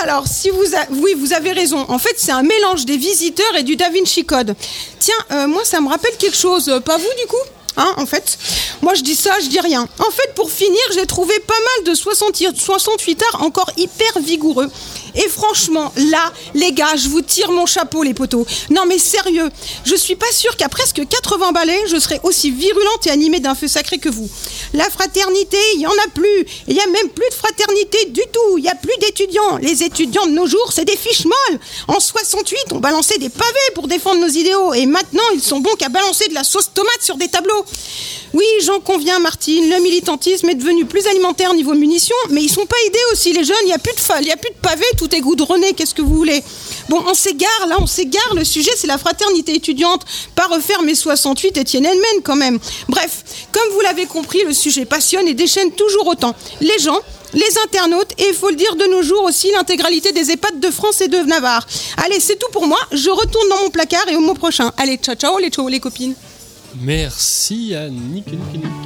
Alors 0.03 0.27
si 0.27 0.49
vous... 0.49 0.64
Oui 0.91 1.14
vous 1.18 1.34
avez 1.34 1.52
raison, 1.52 1.86
en 1.88 1.99
fait 1.99 2.15
c'est 2.18 2.32
un 2.32 2.44
mélange 2.44 2.86
des 2.86 2.98
visiteurs 2.98 3.56
et 3.57 3.64
du 3.64 3.76
Da 3.76 3.90
Vinci 3.90 4.26
Code. 4.26 4.56
Tiens, 4.99 5.14
euh, 5.32 5.48
moi 5.48 5.64
ça 5.64 5.82
me 5.82 5.90
rappelle 5.90 6.15
quelque 6.18 6.38
chose, 6.38 6.82
pas 6.86 6.98
vous 6.98 7.14
du 7.22 7.27
coup? 7.27 7.55
Hein, 7.77 7.93
en 7.97 8.06
fait, 8.06 8.38
moi 8.81 8.93
je 8.93 9.02
dis 9.02 9.15
ça, 9.15 9.31
je 9.41 9.47
dis 9.47 9.60
rien. 9.60 9.88
En 9.99 10.11
fait, 10.11 10.34
pour 10.35 10.49
finir, 10.49 10.81
j'ai 10.93 11.06
trouvé 11.06 11.34
pas 11.41 11.53
mal 11.53 11.91
de 11.91 11.95
60 11.95 12.41
68 12.57 13.23
arts 13.34 13.43
encore 13.43 13.72
hyper 13.77 14.19
vigoureux. 14.19 14.69
Et 15.16 15.30
franchement, 15.30 15.92
là, 15.98 16.32
les 16.54 16.72
gars, 16.72 16.96
je 16.96 17.08
vous 17.10 17.22
tire 17.22 17.52
mon 17.52 17.66
chapeau, 17.66 18.04
les 18.04 18.14
poteaux. 18.14 18.46
Non, 18.70 18.84
mais 18.88 18.98
sérieux, 19.00 19.50
je 19.86 19.96
suis 19.96 20.16
pas 20.16 20.32
sûre 20.32 20.56
qu'à 20.58 20.70
presque 20.70 21.02
80 21.08 21.52
balais, 21.52 21.82
je 21.88 21.98
serai 22.00 22.20
aussi 22.24 22.52
virulente 22.52 23.06
et 23.08 23.10
animée 23.12 23.40
d'un 23.40 23.56
feu 23.56 23.68
sacré 23.68 23.98
que 23.98 24.10
vous. 24.10 24.30
La 24.74 24.90
fraternité, 24.90 25.58
il 25.76 25.82
y 25.82 25.88
en 25.88 25.92
a 25.92 26.10
plus. 26.14 26.46
Il 26.68 26.76
y 26.76 26.80
a 26.82 26.88
même 26.88 27.10
plus 27.10 27.30
de 27.30 27.34
fraternité 27.34 28.06
du 28.10 28.22
tout. 28.32 28.58
Il 28.58 28.64
y 28.64 28.70
a 28.70 28.76
plus 28.76 28.96
d'étudiants. 29.00 29.58
Les 29.62 29.84
étudiants 29.84 30.26
de 30.26 30.32
nos 30.32 30.48
jours, 30.48 30.72
c'est 30.74 30.86
des 30.86 30.98
fiches 30.98 31.26
molles. 31.26 31.60
En 31.88 32.00
68, 32.00 32.58
on 32.74 32.80
balançait 32.80 33.18
des 33.18 33.30
pavés 33.30 33.72
pour 33.74 33.88
défendre 33.88 34.20
nos 34.22 34.28
idéaux. 34.28 34.74
Et 34.74 34.86
maintenant, 34.86 35.24
ils 35.34 35.42
sont 35.42 35.60
bons 35.60 35.76
qu'à 35.76 35.90
balancer 35.90 36.28
de 36.28 36.34
la 36.34 36.44
sauce 36.44 36.72
tomate 36.74 37.02
sur 37.02 37.16
des 37.18 37.28
tableaux. 37.28 37.66
Oui, 38.34 38.46
j'en 38.64 38.80
conviens, 38.82 39.20
Martine, 39.20 39.70
le 39.70 39.80
militantisme 39.80 40.50
est 40.50 40.56
devenu 40.56 40.86
plus 40.86 41.08
alimentaire 41.08 41.54
niveau 41.54 41.74
munitions, 41.74 42.16
mais 42.32 42.42
ils 42.44 42.50
sont 42.52 42.66
pas 42.66 42.76
aidés 42.86 43.00
aussi, 43.14 43.32
les 43.32 43.46
jeunes. 43.46 43.56
Il 43.62 43.68
n'y 43.68 43.74
a 43.74 43.78
plus 43.78 43.94
de 43.94 44.00
fa- 44.00 44.20
il 44.22 44.28
y 44.28 44.32
a 44.32 44.36
plus 44.38 44.50
de 44.50 44.60
pavés, 44.62 44.84
tout 45.06 45.15
est 45.15 45.22
goudronné. 45.22 45.73
Qu'est-ce 45.73 45.94
que 45.94 46.02
vous 46.02 46.15
voulez? 46.15 46.44
Bon, 46.90 47.03
on 47.07 47.14
s'égare, 47.14 47.68
là, 47.68 47.77
on 47.80 47.88
s'égare. 47.88 48.34
Le 48.36 48.44
sujet, 48.44 48.72
c'est 48.76 48.88
la 48.88 48.98
fraternité 48.98 49.56
étudiante. 49.56 50.02
Pas 50.36 50.48
refaire 50.48 50.82
mes 50.82 50.95
68 50.95 51.57
Étienne 51.57 51.86
Henmen, 51.86 52.22
quand 52.23 52.36
même. 52.36 52.60
Bref, 52.88 53.23
comme 53.52 53.69
vous 53.73 53.82
l'avez 53.82 54.06
compris, 54.06 54.44
le 54.44 54.53
sujet 54.53 54.86
passionne 54.86 55.27
et 55.27 55.34
déchaîne 55.34 55.72
toujours 55.72 56.07
autant. 56.07 56.36
Les 56.61 56.80
gens, 56.80 56.99
les 57.34 57.57
internautes 57.65 58.14
et 58.18 58.30
il 58.30 58.34
faut 58.34 58.49
le 58.49 58.56
dire 58.56 58.76
de 58.76 58.86
nos 58.86 59.02
jours 59.03 59.23
aussi 59.26 59.52
l'intégralité 59.52 60.11
des 60.11 60.32
EHPAD 60.32 60.60
de 60.60 60.72
France 60.72 61.02
et 61.02 61.07
de 61.07 61.18
Navarre. 61.18 61.68
Allez, 61.98 62.19
c'est 62.19 62.40
tout 62.40 62.52
pour 62.52 62.65
moi. 62.65 62.80
Je 62.91 63.10
retourne 63.10 63.49
dans 63.49 63.60
mon 63.60 63.69
placard 63.69 64.07
et 64.10 64.15
au 64.15 64.22
mois 64.22 64.36
prochain. 64.36 64.72
Allez, 64.77 64.98
ciao 64.98 65.15
ciao 65.15 65.38
les 65.38 65.49
ciao 65.49 65.68
les 65.68 65.80
copines. 65.80 66.15
Merci 66.82 67.76
à 67.76 67.90
Nick, 67.90 68.27
Nick, 68.27 68.53
Nick. 68.53 68.85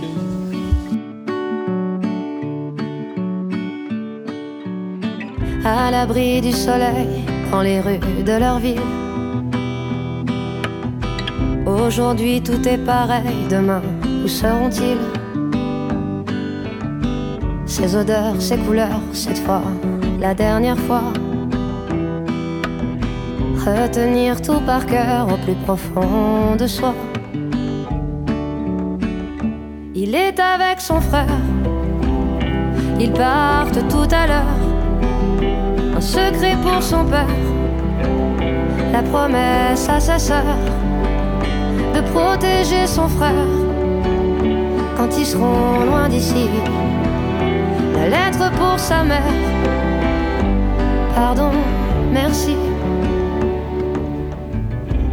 À 5.66 5.92
l'abri 5.92 6.42
du 6.42 6.52
soleil 6.52 7.26
dans 7.52 7.62
les 7.62 7.80
rues 7.80 8.24
de 8.26 8.40
leur 8.40 8.60
ville. 8.60 8.82
Aujourd'hui 11.66 12.42
tout 12.42 12.68
est 12.68 12.78
pareil, 12.78 13.48
demain 13.50 13.82
où 14.24 14.28
seront-ils? 14.28 14.98
Ces 17.66 17.96
odeurs, 17.96 18.36
ces 18.40 18.58
couleurs, 18.58 19.02
cette 19.14 19.40
fois, 19.40 19.62
la 20.20 20.34
dernière 20.34 20.78
fois. 20.78 21.04
Retenir 23.66 24.42
tout 24.42 24.62
par 24.66 24.86
cœur 24.86 25.28
au 25.32 25.38
plus 25.38 25.56
profond 25.66 26.56
de 26.58 26.66
soi. 26.66 26.96
Il 29.94 30.16
est 30.16 30.40
avec 30.40 30.80
son 30.80 31.02
frère, 31.02 31.42
ils 33.00 33.12
partent 33.12 33.88
tout 33.90 34.08
à 34.12 34.28
l'heure 34.28 34.70
un 36.00 36.02
secret 36.02 36.56
pour 36.62 36.82
son 36.82 37.04
père, 37.04 37.28
la 38.94 39.04
promesse 39.04 39.90
à 39.90 40.00
sa 40.00 40.18
sœur 40.18 40.46
de 41.94 42.00
protéger 42.14 42.88
son 42.88 43.10
frère 43.10 43.52
quand 44.96 45.10
ils 45.18 45.26
seront 45.26 45.84
loin 45.90 46.08
d'ici. 46.08 46.48
La 47.96 48.08
lettre 48.08 48.50
pour 48.54 48.80
sa 48.80 49.04
mère, 49.04 49.34
pardon, 51.14 51.52
merci. 52.14 52.56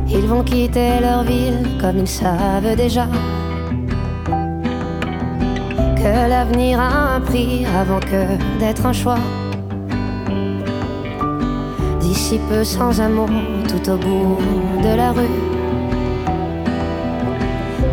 Ils 0.08 0.26
vont 0.28 0.44
quitter 0.44 1.00
leur 1.00 1.24
ville 1.24 1.66
comme 1.80 1.98
ils 1.98 2.06
savent 2.22 2.76
déjà 2.76 3.08
que 5.96 6.28
l'avenir 6.30 6.78
a 6.78 7.16
un 7.16 7.20
prix 7.20 7.66
avant 7.80 7.98
que 7.98 8.20
d'être 8.60 8.86
un 8.86 8.92
choix 8.92 9.18
d'ici 12.26 12.40
peu 12.48 12.64
sans 12.64 13.00
amour 13.00 13.28
tout 13.68 13.88
au 13.88 13.96
bout 13.96 14.36
de 14.82 14.96
la 14.96 15.12
rue. 15.12 15.38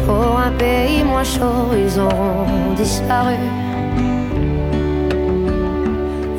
Pour 0.07 0.39
un 0.39 0.51
pays 0.57 1.03
moins 1.03 1.23
chaud, 1.23 1.69
ils 1.77 1.99
auront 1.99 2.73
disparu. 2.75 3.35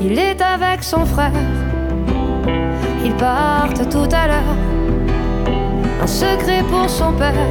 Il 0.01 0.19
est 0.19 0.43
avec 0.43 0.83
son 0.83 1.05
frère, 1.07 1.41
ils 3.05 3.15
partent 3.15 3.89
tout 3.89 4.09
à 4.11 4.27
l'heure. 4.27 4.57
Un 6.03 6.07
secret 6.09 6.65
pour 6.69 6.91
son 6.91 7.13
père, 7.13 7.49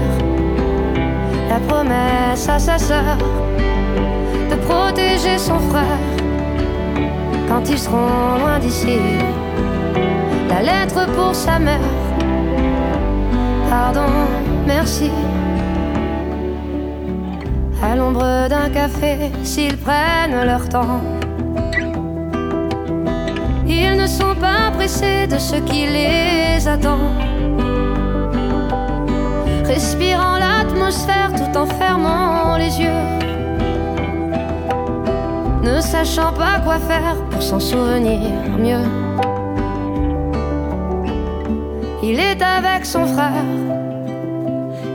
la 1.50 1.60
promesse 1.70 2.50
à 2.50 2.60
sa 2.60 2.78
sœur 2.78 3.18
de 4.52 4.56
protéger 4.68 5.38
son 5.38 5.60
frère 5.70 6.04
quand 7.48 7.70
ils 7.70 7.80
seront 7.80 8.40
loin 8.42 8.60
d'ici 8.60 8.98
la 10.50 10.62
lettre 10.62 11.06
pour 11.16 11.34
sa 11.36 11.60
mère. 11.60 11.80
Pardon, 13.70 14.12
merci. 14.66 15.12
À 17.82 17.96
l'ombre 17.96 18.48
d'un 18.48 18.70
café, 18.70 19.32
s'ils 19.44 19.78
prennent 19.78 20.46
leur 20.46 20.68
temps. 20.70 21.02
Ils 23.68 23.98
ne 23.98 24.08
sont 24.08 24.36
pas 24.40 24.72
pressés 24.76 25.28
de 25.28 25.38
ce 25.38 25.56
qui 25.56 25.86
les 25.88 26.68
attend. 26.68 27.00
Respirant 29.66 30.38
l'atmosphère 30.38 31.32
tout 31.36 31.58
en 31.58 31.66
fermant 31.66 32.58
les 32.58 32.80
yeux. 32.80 33.04
Ne 35.64 35.82
sachant 35.82 36.34
pas 36.34 36.60
quoi 36.64 36.78
faire 36.78 37.16
pour 37.32 37.42
s'en 37.42 37.60
souvenir 37.60 38.20
mieux. 38.60 39.03
Il 42.06 42.20
est 42.20 42.42
avec 42.42 42.86
son 42.86 43.06
frère. 43.06 43.46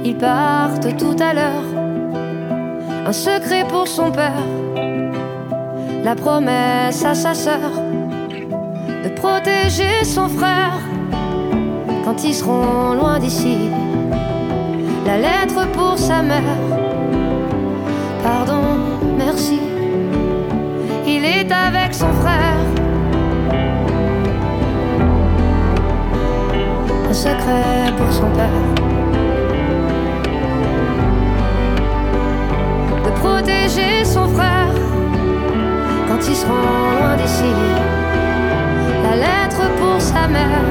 Ils 0.05 0.15
partent 0.15 0.95
tout 0.99 1.17
à 1.19 1.33
l'heure. 1.33 1.69
Un 3.07 3.13
secret 3.13 3.65
pour 3.67 3.89
son 3.89 4.13
père. 4.13 4.45
La 6.05 6.15
promesse 6.15 7.03
à 7.07 7.15
sa 7.15 7.33
sœur 7.33 7.71
de 9.05 9.09
protéger 9.09 10.05
son 10.05 10.29
frère 10.29 10.79
quand 12.05 12.23
ils 12.25 12.35
seront 12.35 12.93
loin 12.93 13.19
d'ici. 13.19 13.57
La 15.07 15.17
lettre 15.17 15.67
pour 15.73 15.99
sa 15.99 16.21
mère. 16.21 16.59
Pardon, 18.23 18.65
merci. 19.17 19.59
Il 21.07 21.25
est 21.25 21.51
avec 21.51 21.95
son 21.95 22.13
frère. 22.21 22.48
secret 27.19 27.93
pour 27.97 28.13
son 28.13 28.31
père. 28.31 28.63
De 33.05 33.11
protéger 33.19 34.05
son 34.05 34.29
frère 34.29 34.73
quand 36.07 36.21
ils 36.29 36.37
seront 36.37 36.53
loin 36.99 37.17
d'ici. 37.17 37.53
La 39.03 39.17
lettre 39.17 39.63
pour 39.81 40.01
sa 40.01 40.29
mère. 40.29 40.65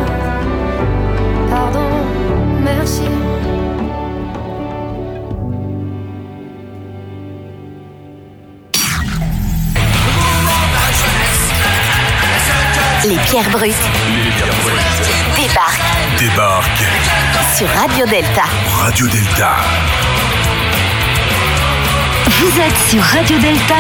Pardon, 1.49 1.89
merci. 2.63 3.01
Les 13.03 13.17
pierres 13.29 13.49
brutes. 13.51 13.85
Les. 15.35 15.47
Débarquent 15.47 15.86
Débarque. 16.19 16.83
sur 17.55 17.67
Radio 17.67 18.05
Delta. 18.07 18.43
Radio 18.71 19.07
Delta. 19.07 19.55
Vous 22.25 22.59
êtes 22.59 22.89
sur 22.89 23.01
Radio 23.03 23.37
Delta. 23.37 23.75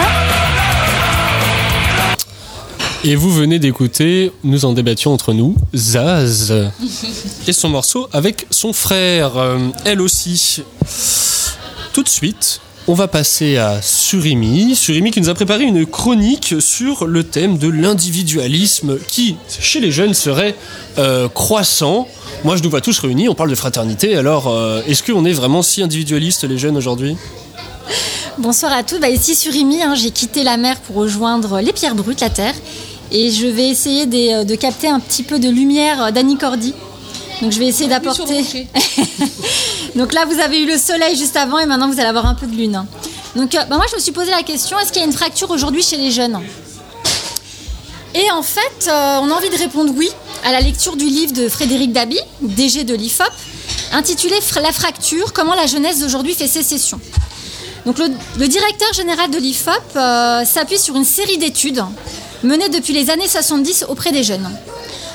Et 3.03 3.15
vous 3.15 3.31
venez 3.33 3.57
d'écouter, 3.57 4.31
nous 4.43 4.65
en 4.65 4.73
débattions 4.73 5.13
entre 5.13 5.33
nous, 5.33 5.55
Zaz 5.75 6.53
et 7.47 7.53
son 7.53 7.69
morceau 7.69 8.07
avec 8.13 8.45
son 8.51 8.71
frère, 8.71 9.37
euh, 9.37 9.57
elle 9.85 9.99
aussi. 10.01 10.63
Tout 11.93 12.03
de 12.03 12.09
suite, 12.09 12.61
on 12.87 12.93
va 12.93 13.07
passer 13.07 13.57
à 13.57 13.81
Surimi. 13.81 14.75
Surimi 14.75 15.11
qui 15.11 15.19
nous 15.19 15.29
a 15.29 15.33
préparé 15.33 15.65
une 15.65 15.85
chronique 15.85 16.55
sur 16.59 17.05
le 17.05 17.23
thème 17.23 17.57
de 17.57 17.67
l'individualisme 17.67 18.97
qui, 19.09 19.35
chez 19.59 19.79
les 19.81 19.91
jeunes, 19.91 20.13
serait 20.13 20.55
euh, 20.97 21.27
croissant. 21.27 22.07
Moi, 22.45 22.55
je 22.55 22.63
nous 22.63 22.69
vois 22.69 22.79
tous 22.81 22.97
réunis, 22.99 23.27
on 23.27 23.35
parle 23.35 23.49
de 23.49 23.55
fraternité. 23.55 24.15
Alors, 24.15 24.47
euh, 24.47 24.81
est-ce 24.87 25.03
qu'on 25.03 25.25
est 25.25 25.33
vraiment 25.33 25.61
si 25.63 25.81
individualistes, 25.83 26.45
les 26.45 26.57
jeunes, 26.57 26.77
aujourd'hui? 26.77 27.17
Bonsoir 28.37 28.71
à 28.71 28.83
tous. 28.83 28.99
Bah, 28.99 29.09
ici 29.09 29.35
sur 29.35 29.53
Imi, 29.53 29.81
hein, 29.81 29.95
j'ai 29.95 30.11
quitté 30.11 30.43
la 30.43 30.55
mer 30.57 30.77
pour 30.79 30.95
rejoindre 30.97 31.59
les 31.59 31.73
pierres 31.73 31.95
brutes, 31.95 32.21
la 32.21 32.29
terre. 32.29 32.53
Et 33.11 33.31
je 33.31 33.47
vais 33.47 33.67
essayer 33.69 34.05
des- 34.05 34.31
euh, 34.33 34.43
de 34.45 34.55
capter 34.55 34.87
un 34.87 34.99
petit 34.99 35.23
peu 35.23 35.39
de 35.39 35.49
lumière 35.49 36.11
d'Annie 36.13 36.37
Cordy. 36.37 36.73
Donc 37.41 37.51
je 37.51 37.59
vais 37.59 37.67
essayer 37.67 37.89
d'apporter. 37.89 38.43
Donc 39.97 40.13
là, 40.13 40.25
vous 40.25 40.39
avez 40.39 40.61
eu 40.61 40.67
le 40.67 40.77
soleil 40.77 41.17
juste 41.17 41.35
avant 41.35 41.57
et 41.57 41.65
maintenant 41.65 41.89
vous 41.89 41.99
allez 41.99 42.09
avoir 42.09 42.27
un 42.27 42.35
peu 42.35 42.45
de 42.45 42.55
lune. 42.55 42.85
Donc 43.35 43.55
euh, 43.55 43.63
bah, 43.63 43.77
moi, 43.77 43.85
je 43.89 43.95
me 43.95 43.99
suis 43.99 44.11
posé 44.11 44.29
la 44.29 44.43
question 44.43 44.77
est-ce 44.77 44.91
qu'il 44.91 45.01
y 45.01 45.03
a 45.03 45.07
une 45.07 45.13
fracture 45.13 45.49
aujourd'hui 45.49 45.81
chez 45.81 45.97
les 45.97 46.11
jeunes? 46.11 46.39
Et 48.13 48.29
en 48.29 48.43
fait, 48.43 48.87
euh, 48.87 49.19
on 49.23 49.31
a 49.31 49.33
envie 49.33 49.49
de 49.49 49.57
répondre 49.57 49.91
oui 49.95 50.11
à 50.45 50.51
la 50.51 50.61
lecture 50.61 50.97
du 50.97 51.05
livre 51.05 51.33
de 51.33 51.49
Frédéric 51.49 51.93
Dabi, 51.93 52.19
DG 52.41 52.83
de 52.83 52.93
l'IFOP, 52.93 53.25
intitulé 53.91 54.35
La 54.61 54.71
fracture 54.71 55.33
comment 55.33 55.55
la 55.55 55.65
jeunesse 55.65 55.99
d'aujourd'hui 55.99 56.35
fait 56.35 56.47
sécession. 56.47 57.01
Donc 57.87 57.97
le, 57.97 58.05
le 58.37 58.47
directeur 58.47 58.93
général 58.93 59.31
de 59.31 59.39
l'IFOP 59.39 59.71
euh, 59.95 60.45
s'appuie 60.45 60.77
sur 60.77 60.95
une 60.95 61.05
série 61.05 61.39
d'études 61.39 61.83
menées 62.43 62.69
depuis 62.69 62.93
les 62.93 63.09
années 63.09 63.27
70 63.27 63.85
auprès 63.89 64.11
des 64.11 64.23
jeunes. 64.23 64.47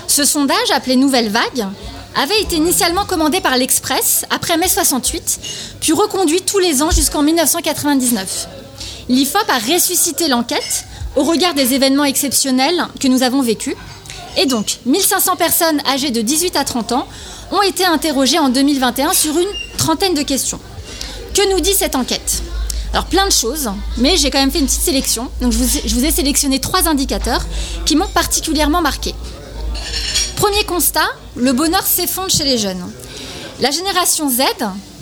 Ce 0.09 0.25
sondage, 0.25 0.73
appelé 0.75 0.97
Nouvelle 0.97 1.29
Vague, 1.29 1.69
avait 2.17 2.41
été 2.43 2.57
initialement 2.57 3.05
commandé 3.05 3.41
par 3.41 3.57
l'Express 3.57 4.25
après 4.31 4.57
mai 4.57 4.69
68, 4.69 5.41
puis 5.81 5.93
reconduit 5.93 6.43
tous 6.43 6.59
les 6.59 6.83
ans 6.83 6.91
jusqu'en 6.91 7.23
1999. 7.23 8.49
L'IFOP 9.09 9.49
a 9.49 9.59
ressuscité 9.75 10.29
l'enquête 10.29 10.85
au 11.17 11.25
regard 11.25 11.55
des 11.55 11.75
événements 11.75 12.05
exceptionnels 12.05 12.87
que 13.01 13.09
nous 13.09 13.23
avons 13.23 13.43
vécus. 13.43 13.75
Et 14.39 14.47
donc, 14.47 14.79
1500 14.87 15.37
personnes 15.37 15.81
âgées 15.87 16.11
de 16.11 16.21
18 16.23 16.57
à 16.57 16.65
30 16.65 16.93
ans 16.93 17.07
ont 17.51 17.63
été 17.63 17.85
interrogées 17.85 18.39
en 18.39 18.49
2021 18.49 19.13
sur 19.13 19.37
une 19.39 19.49
trentaine 19.77 20.15
de 20.15 20.23
questions. 20.23 20.61
Que 21.35 21.53
nous 21.53 21.61
dit 21.61 21.75
cette 21.75 21.97
enquête? 21.97 22.43
Alors 22.93 23.07
plein 23.07 23.27
de 23.27 23.33
choses, 23.33 23.71
mais 23.97 24.17
j'ai 24.19 24.31
quand 24.31 24.39
même 24.39 24.51
fait 24.51 24.59
une 24.59 24.67
petite 24.67 24.81
sélection. 24.83 25.29
Donc 25.41 25.53
je 25.53 25.59
vous, 25.59 26.05
ai- 26.05 26.11
sélectionné 26.11 26.61
trois 26.61 26.89
indicateurs 26.89 27.45
qui 27.87 27.97
m'ont 27.97 28.07
particulièrement 28.09 28.83
marqué. 28.83 29.15
Premier 30.37 30.65
constat, 30.65 31.09
le 31.37 31.53
bonheur 31.53 31.83
s'effondre 31.87 32.31
chez 32.31 32.45
les 32.45 32.59
jeunes. 32.59 32.85
La 33.61 33.71
génération 33.71 34.29
Z, 34.29 34.41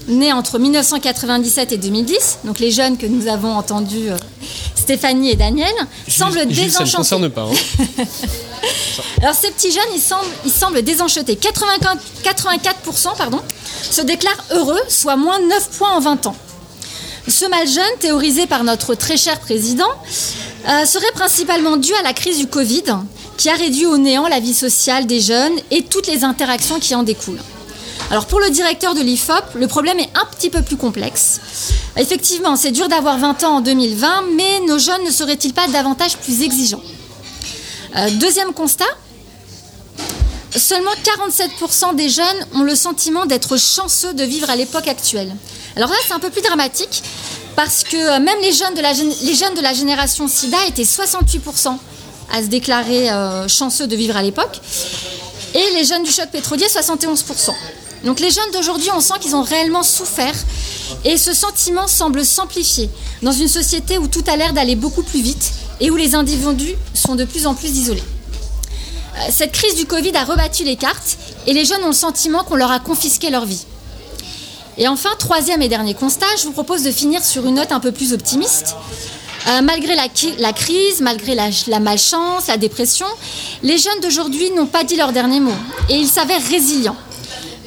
née 0.09 0.33
entre 0.33 0.59
1997 0.59 1.73
et 1.73 1.77
2010, 1.79 2.39
donc 2.45 2.59
les 2.59 2.71
jeunes 2.71 2.99
que 2.99 3.07
nous 3.07 3.27
avons 3.27 3.55
entendus, 3.57 4.11
euh, 4.11 4.17
Stéphanie 4.75 5.31
et 5.31 5.37
Daniel, 5.37 5.73
semblent 6.09 6.41
Gilles, 6.51 6.71
ça 6.73 6.81
ne 6.81 6.85
désenchantés. 6.85 6.97
concerne 6.97 7.29
pas. 7.31 7.43
hein. 7.43 8.05
Alors 9.23 9.35
ces 9.35 9.51
petits 9.51 9.71
jeunes, 9.71 9.83
ils 9.95 10.01
semblent, 10.01 10.25
ils 10.45 10.51
semblent 10.53 10.83
désenchantés. 10.83 11.37
84%, 11.37 11.99
84% 12.25 13.17
pardon, 13.17 13.41
se 13.91 14.01
déclarent 14.03 14.45
heureux, 14.51 14.81
soit 14.89 15.17
moins 15.17 15.39
9 15.41 15.71
points 15.79 15.93
en 15.97 16.01
20 16.01 16.27
ans. 16.27 16.37
Ce 17.29 17.45
mal 17.45 17.69
jeune, 17.69 17.99
théorisé 18.01 18.47
par 18.47 18.65
notre 18.65 18.95
très 18.95 19.17
cher 19.17 19.39
président, 19.41 19.89
euh, 20.69 20.85
serait 20.85 21.13
principalement 21.15 21.77
dû 21.77 21.95
à 21.95 22.03
la 22.03 22.13
crise 22.13 22.39
du 22.39 22.47
Covid, 22.47 22.83
qui 23.41 23.49
a 23.49 23.55
réduit 23.55 23.87
au 23.87 23.97
néant 23.97 24.29
la 24.29 24.39
vie 24.39 24.53
sociale 24.53 25.07
des 25.07 25.19
jeunes 25.19 25.59
et 25.71 25.83
toutes 25.83 26.07
les 26.09 26.25
interactions 26.25 26.79
qui 26.79 26.95
en 26.95 27.03
découlent. 27.03 27.41
Alors 28.11 28.27
pour 28.27 28.39
le 28.39 28.51
directeur 28.51 28.95
de 28.95 29.01
l'IFOP, 29.01 29.55
le 29.55 29.67
problème 29.67 29.99
est 29.99 30.11
un 30.15 30.27
petit 30.27 30.51
peu 30.51 30.61
plus 30.61 30.77
complexe. 30.77 31.41
Effectivement, 31.97 32.55
c'est 32.57 32.71
dur 32.71 32.87
d'avoir 32.91 33.17
20 33.17 33.45
ans 33.45 33.57
en 33.57 33.61
2020, 33.63 34.25
mais 34.37 34.61
nos 34.69 34.79
jeunes 34.79 35.05
ne 35.07 35.11
seraient-ils 35.11 35.55
pas 35.55 35.67
davantage 35.69 36.19
plus 36.19 36.43
exigeants? 36.43 36.83
Euh, 37.97 38.11
Deuxième 38.21 38.53
constat, 38.53 38.85
Seulement 40.57 40.91
47% 41.05 41.95
des 41.95 42.09
jeunes 42.09 42.47
ont 42.57 42.63
le 42.65 42.75
sentiment 42.75 43.25
d'être 43.25 43.57
chanceux 43.57 44.13
de 44.15 44.25
vivre 44.25 44.51
à 44.51 44.57
l'époque 44.57 44.89
actuelle. 44.89 45.33
Alors 45.77 45.89
là, 45.89 45.97
c'est 46.05 46.13
un 46.13 46.19
peu 46.19 46.31
plus 46.31 46.43
dramatique 46.43 47.05
parce 47.55 47.85
que 47.85 47.97
euh, 47.97 48.19
même 48.19 48.39
les 48.43 48.53
jeunes 48.53 48.75
de 48.75 48.81
la, 48.81 48.93
les 48.93 49.35
jeunes 49.37 49.55
de 49.55 49.61
la 49.61 49.73
génération 49.73 50.27
SIDA 50.27 50.59
étaient 50.67 50.83
68% 50.83 51.79
à 52.33 52.43
se 52.43 52.49
déclarer 52.49 53.11
euh, 53.11 53.49
chanceux 53.49 53.87
de 53.87 53.97
vivre 53.97 54.17
à 54.17 54.23
l'époque 54.23 54.61
et 55.55 55.75
les 55.75 55.85
jeunes 55.85 56.03
du 56.05 56.11
choc 56.11 56.31
pétrolier 56.31 56.67
71%. 56.67 57.51
Donc 58.05 58.21
les 58.21 58.31
jeunes 58.31 58.51
d'aujourd'hui, 58.53 58.89
on 58.95 59.01
sent 59.01 59.15
qu'ils 59.21 59.37
ont 59.37 59.43
réellement 59.43 59.83
souffert 59.83 60.35
et 61.05 61.19
ce 61.19 61.35
sentiment 61.35 61.87
semble 61.87 62.25
s'amplifier 62.25 62.89
dans 63.23 63.33
une 63.33 63.49
société 63.49 63.99
où 63.99 64.07
tout 64.09 64.25
a 64.27 64.37
l'air 64.37 64.53
d'aller 64.53 64.77
beaucoup 64.77 65.03
plus 65.03 65.21
vite 65.21 65.53
et 65.81 65.91
où 65.91 65.97
les 65.97 66.15
individus 66.15 66.75
sont 66.95 67.15
de 67.15 67.25
plus 67.25 67.47
en 67.47 67.55
plus 67.55 67.69
isolés. 67.77 68.03
Euh, 69.17 69.31
Cette 69.31 69.53
crise 69.53 69.75
du 69.75 69.87
Covid 69.87 70.17
a 70.17 70.25
rebattu 70.25 70.65
les 70.65 70.77
cartes 70.77 71.19
et 71.47 71.53
les 71.53 71.65
jeunes 71.65 71.83
ont 71.85 71.89
le 71.89 71.93
sentiment 71.93 72.45
qu'on 72.45 72.57
leur 72.57 72.71
a 72.71 72.81
confisqué 72.81 73.31
leur 73.31 73.45
vie. 73.45 73.65
Et 74.79 74.89
enfin, 74.89 75.11
troisième 75.19 75.61
et 75.61 75.69
dernier 75.69 75.93
constat, 75.95 76.27
je 76.39 76.45
vous 76.45 76.53
propose 76.53 76.83
de 76.83 76.91
finir 76.91 77.23
sur 77.23 77.45
une 77.47 77.57
note 77.57 77.73
un 77.73 77.81
peu 77.81 77.93
plus 77.93 78.15
optimiste. 78.15 78.77
Euh, 79.49 79.63
malgré 79.63 79.95
la, 79.95 80.09
crise, 80.53 81.01
malgré 81.01 81.35
la, 81.35 81.81
malchance, 81.81 82.47
la 82.49 82.57
dépression, 82.59 83.07
les 83.63 83.79
jeunes 83.79 84.01
d'aujourd'hui 84.03 84.51
n'ont 84.51 84.67
pas 84.67 84.85
dit 84.85 84.97
leur 84.97 85.13
dernier 85.13 85.41
mot 85.41 85.55
et 85.89 85.95
ils 85.97 86.09
s'avèrent 86.09 86.47
résilients. 86.47 86.97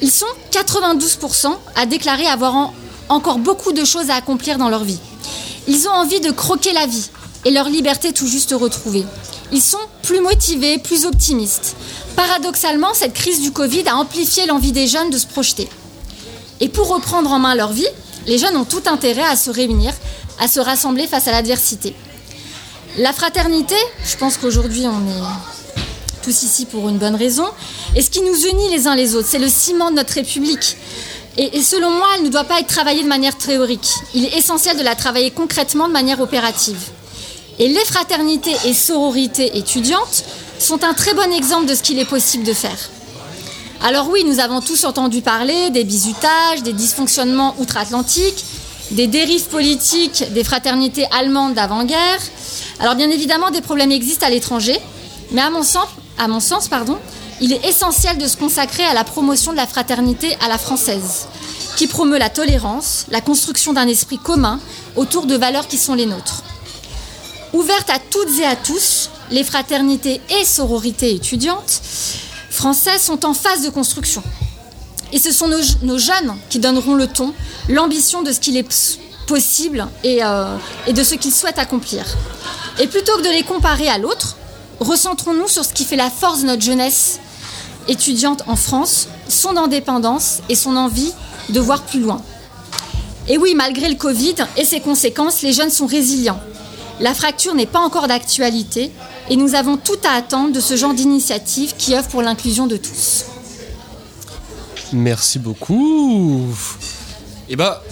Ils 0.00 0.10
sont 0.10 0.26
92% 0.52 1.48
à 1.74 1.86
déclarer 1.86 2.26
avoir 2.26 2.54
en- 2.54 2.74
encore 3.08 3.38
beaucoup 3.38 3.72
de 3.72 3.84
choses 3.84 4.10
à 4.10 4.14
accomplir 4.14 4.56
dans 4.56 4.68
leur 4.68 4.84
vie. 4.84 4.98
Ils 5.66 5.88
ont 5.88 5.92
envie 5.92 6.20
de 6.20 6.30
croquer 6.30 6.72
la 6.72 6.86
vie 6.86 7.10
et 7.44 7.50
leur 7.50 7.68
liberté 7.68 8.12
tout 8.12 8.26
juste 8.26 8.54
retrouvée. 8.56 9.04
Ils 9.52 9.62
sont 9.62 9.78
plus 10.02 10.20
motivés, 10.20 10.78
plus 10.78 11.04
optimistes. 11.06 11.76
Paradoxalement, 12.16 12.94
cette 12.94 13.14
crise 13.14 13.40
du 13.40 13.50
Covid 13.50 13.88
a 13.88 13.96
amplifié 13.96 14.46
l'envie 14.46 14.72
des 14.72 14.86
jeunes 14.86 15.10
de 15.10 15.18
se 15.18 15.26
projeter. 15.26 15.68
Et 16.60 16.68
pour 16.68 16.88
reprendre 16.88 17.32
en 17.32 17.38
main 17.40 17.54
leur 17.54 17.72
vie, 17.72 17.86
les 18.26 18.38
jeunes 18.38 18.56
ont 18.56 18.64
tout 18.64 18.82
intérêt 18.86 19.24
à 19.24 19.36
se 19.36 19.50
réunir, 19.50 19.92
à 20.38 20.48
se 20.48 20.60
rassembler 20.60 21.06
face 21.06 21.28
à 21.28 21.32
l'adversité. 21.32 21.94
La 22.98 23.12
fraternité, 23.12 23.74
je 24.04 24.16
pense 24.16 24.36
qu'aujourd'hui 24.36 24.86
on 24.86 25.08
est 25.08 25.22
tous 26.22 26.42
ici 26.42 26.64
pour 26.66 26.88
une 26.88 26.98
bonne 26.98 27.16
raison, 27.16 27.46
et 27.94 28.02
ce 28.02 28.10
qui 28.10 28.20
nous 28.20 28.46
unit 28.46 28.70
les 28.70 28.86
uns 28.86 28.94
les 28.94 29.14
autres, 29.14 29.28
c'est 29.28 29.38
le 29.38 29.48
ciment 29.48 29.90
de 29.90 29.96
notre 29.96 30.14
République. 30.14 30.76
Et, 31.36 31.56
et 31.56 31.62
selon 31.62 31.90
moi, 31.90 32.06
elle 32.16 32.22
ne 32.22 32.28
doit 32.28 32.44
pas 32.44 32.60
être 32.60 32.68
travaillée 32.68 33.02
de 33.02 33.08
manière 33.08 33.36
théorique. 33.36 33.88
Il 34.14 34.24
est 34.24 34.36
essentiel 34.38 34.76
de 34.78 34.82
la 34.82 34.94
travailler 34.94 35.32
concrètement 35.32 35.88
de 35.88 35.92
manière 35.92 36.20
opérative. 36.20 36.78
Et 37.58 37.68
les 37.68 37.84
fraternités 37.84 38.54
et 38.64 38.72
sororités 38.72 39.58
étudiantes 39.58 40.24
sont 40.58 40.84
un 40.84 40.94
très 40.94 41.14
bon 41.14 41.32
exemple 41.32 41.66
de 41.66 41.74
ce 41.74 41.82
qu'il 41.82 41.98
est 41.98 42.04
possible 42.04 42.44
de 42.44 42.52
faire. 42.52 42.90
Alors 43.82 44.08
oui, 44.08 44.24
nous 44.24 44.40
avons 44.40 44.60
tous 44.60 44.84
entendu 44.84 45.20
parler 45.20 45.70
des 45.70 45.84
bizutages, 45.84 46.62
des 46.62 46.72
dysfonctionnements 46.72 47.54
outre-Atlantique, 47.58 48.44
des 48.90 49.06
dérives 49.06 49.46
politiques 49.46 50.24
des 50.32 50.44
fraternités 50.44 51.06
allemandes 51.10 51.54
d'avant-guerre. 51.54 52.20
Alors 52.80 52.94
bien 52.94 53.10
évidemment, 53.10 53.50
des 53.50 53.60
problèmes 53.60 53.92
existent 53.92 54.26
à 54.26 54.30
l'étranger, 54.30 54.78
mais 55.32 55.40
à 55.40 55.50
mon 55.50 55.62
sens, 55.62 56.68
il 57.40 57.52
est 57.52 57.66
essentiel 57.66 58.18
de 58.18 58.26
se 58.26 58.36
consacrer 58.36 58.84
à 58.84 58.94
la 58.94 59.04
promotion 59.04 59.52
de 59.52 59.56
la 59.56 59.66
fraternité 59.66 60.36
à 60.44 60.48
la 60.48 60.58
française, 60.58 61.26
qui 61.76 61.86
promeut 61.86 62.18
la 62.18 62.30
tolérance, 62.30 63.06
la 63.10 63.20
construction 63.20 63.72
d'un 63.72 63.88
esprit 63.88 64.18
commun 64.18 64.60
autour 64.96 65.26
de 65.26 65.36
valeurs 65.36 65.66
qui 65.66 65.78
sont 65.78 65.94
les 65.94 66.06
nôtres. 66.06 66.42
Ouvertes 67.52 67.90
à 67.90 67.98
toutes 67.98 68.38
et 68.38 68.44
à 68.44 68.56
tous, 68.56 69.10
les 69.30 69.44
fraternités 69.44 70.20
et 70.40 70.44
sororités 70.44 71.14
étudiantes 71.14 71.80
françaises 72.50 73.02
sont 73.02 73.24
en 73.24 73.34
phase 73.34 73.62
de 73.62 73.70
construction. 73.70 74.22
Et 75.14 75.18
ce 75.20 75.30
sont 75.30 75.46
nos, 75.82 75.96
jeunes 75.98 76.34
qui 76.50 76.58
donneront 76.58 76.96
le 76.96 77.06
ton, 77.06 77.32
l'ambition 77.68 78.22
de 78.22 78.32
ce 78.32 78.40
qu'il 78.40 78.56
est 78.56 78.66
possible 79.28 79.86
euh, 80.04 80.56
et 80.88 80.92
de 80.92 81.04
ce 81.04 81.14
qu'ils 81.14 81.32
souhaitent 81.32 81.60
accomplir. 81.60 82.04
Et 82.80 82.88
plutôt 82.88 83.16
que 83.18 83.22
de 83.22 83.30
les 83.30 83.44
comparer 83.44 83.88
à 83.88 83.98
l'autre, 83.98 84.36
recentrons-nous 84.80 85.46
sur 85.46 85.64
ce 85.64 85.72
qui 85.72 85.84
fait 85.84 85.94
la 85.94 86.10
force 86.10 86.40
de 86.40 86.46
notre 86.46 86.62
jeunesse 86.62 87.20
étudiante 87.86 88.42
en 88.48 88.56
France, 88.56 89.06
son 89.28 89.56
indépendance 89.56 90.40
et 90.48 90.56
son 90.56 90.74
envie 90.74 91.12
de 91.50 91.60
voir 91.60 91.82
plus 91.82 92.00
loin. 92.00 92.20
Et 93.28 93.38
oui, 93.38 93.54
malgré 93.54 93.88
le 93.88 93.94
Covid 93.94 94.34
et 94.56 94.64
ses 94.64 94.80
conséquences, 94.80 95.42
les 95.42 95.52
jeunes 95.52 95.70
sont 95.70 95.86
résilients. 95.86 96.40
La 96.98 97.14
fracture 97.14 97.54
n'est 97.54 97.66
pas 97.66 97.80
encore 97.80 98.08
d'actualité, 98.08 98.90
Et 99.30 99.36
nous 99.36 99.54
avons 99.54 99.76
tout 99.78 99.98
à 100.04 100.16
attendre 100.16 100.52
de 100.52 100.60
ce 100.60 100.76
genre 100.76 100.92
d'initiative 100.92 101.74
qui 101.78 101.94
œuvre 101.94 102.08
pour 102.08 102.20
l'inclusion 102.20 102.66
de 102.66 102.76
tous. 102.76 103.24
Merci 104.94 105.40
beaucoup. 105.40 106.46
Et 107.48 107.56
bah, 107.56 107.82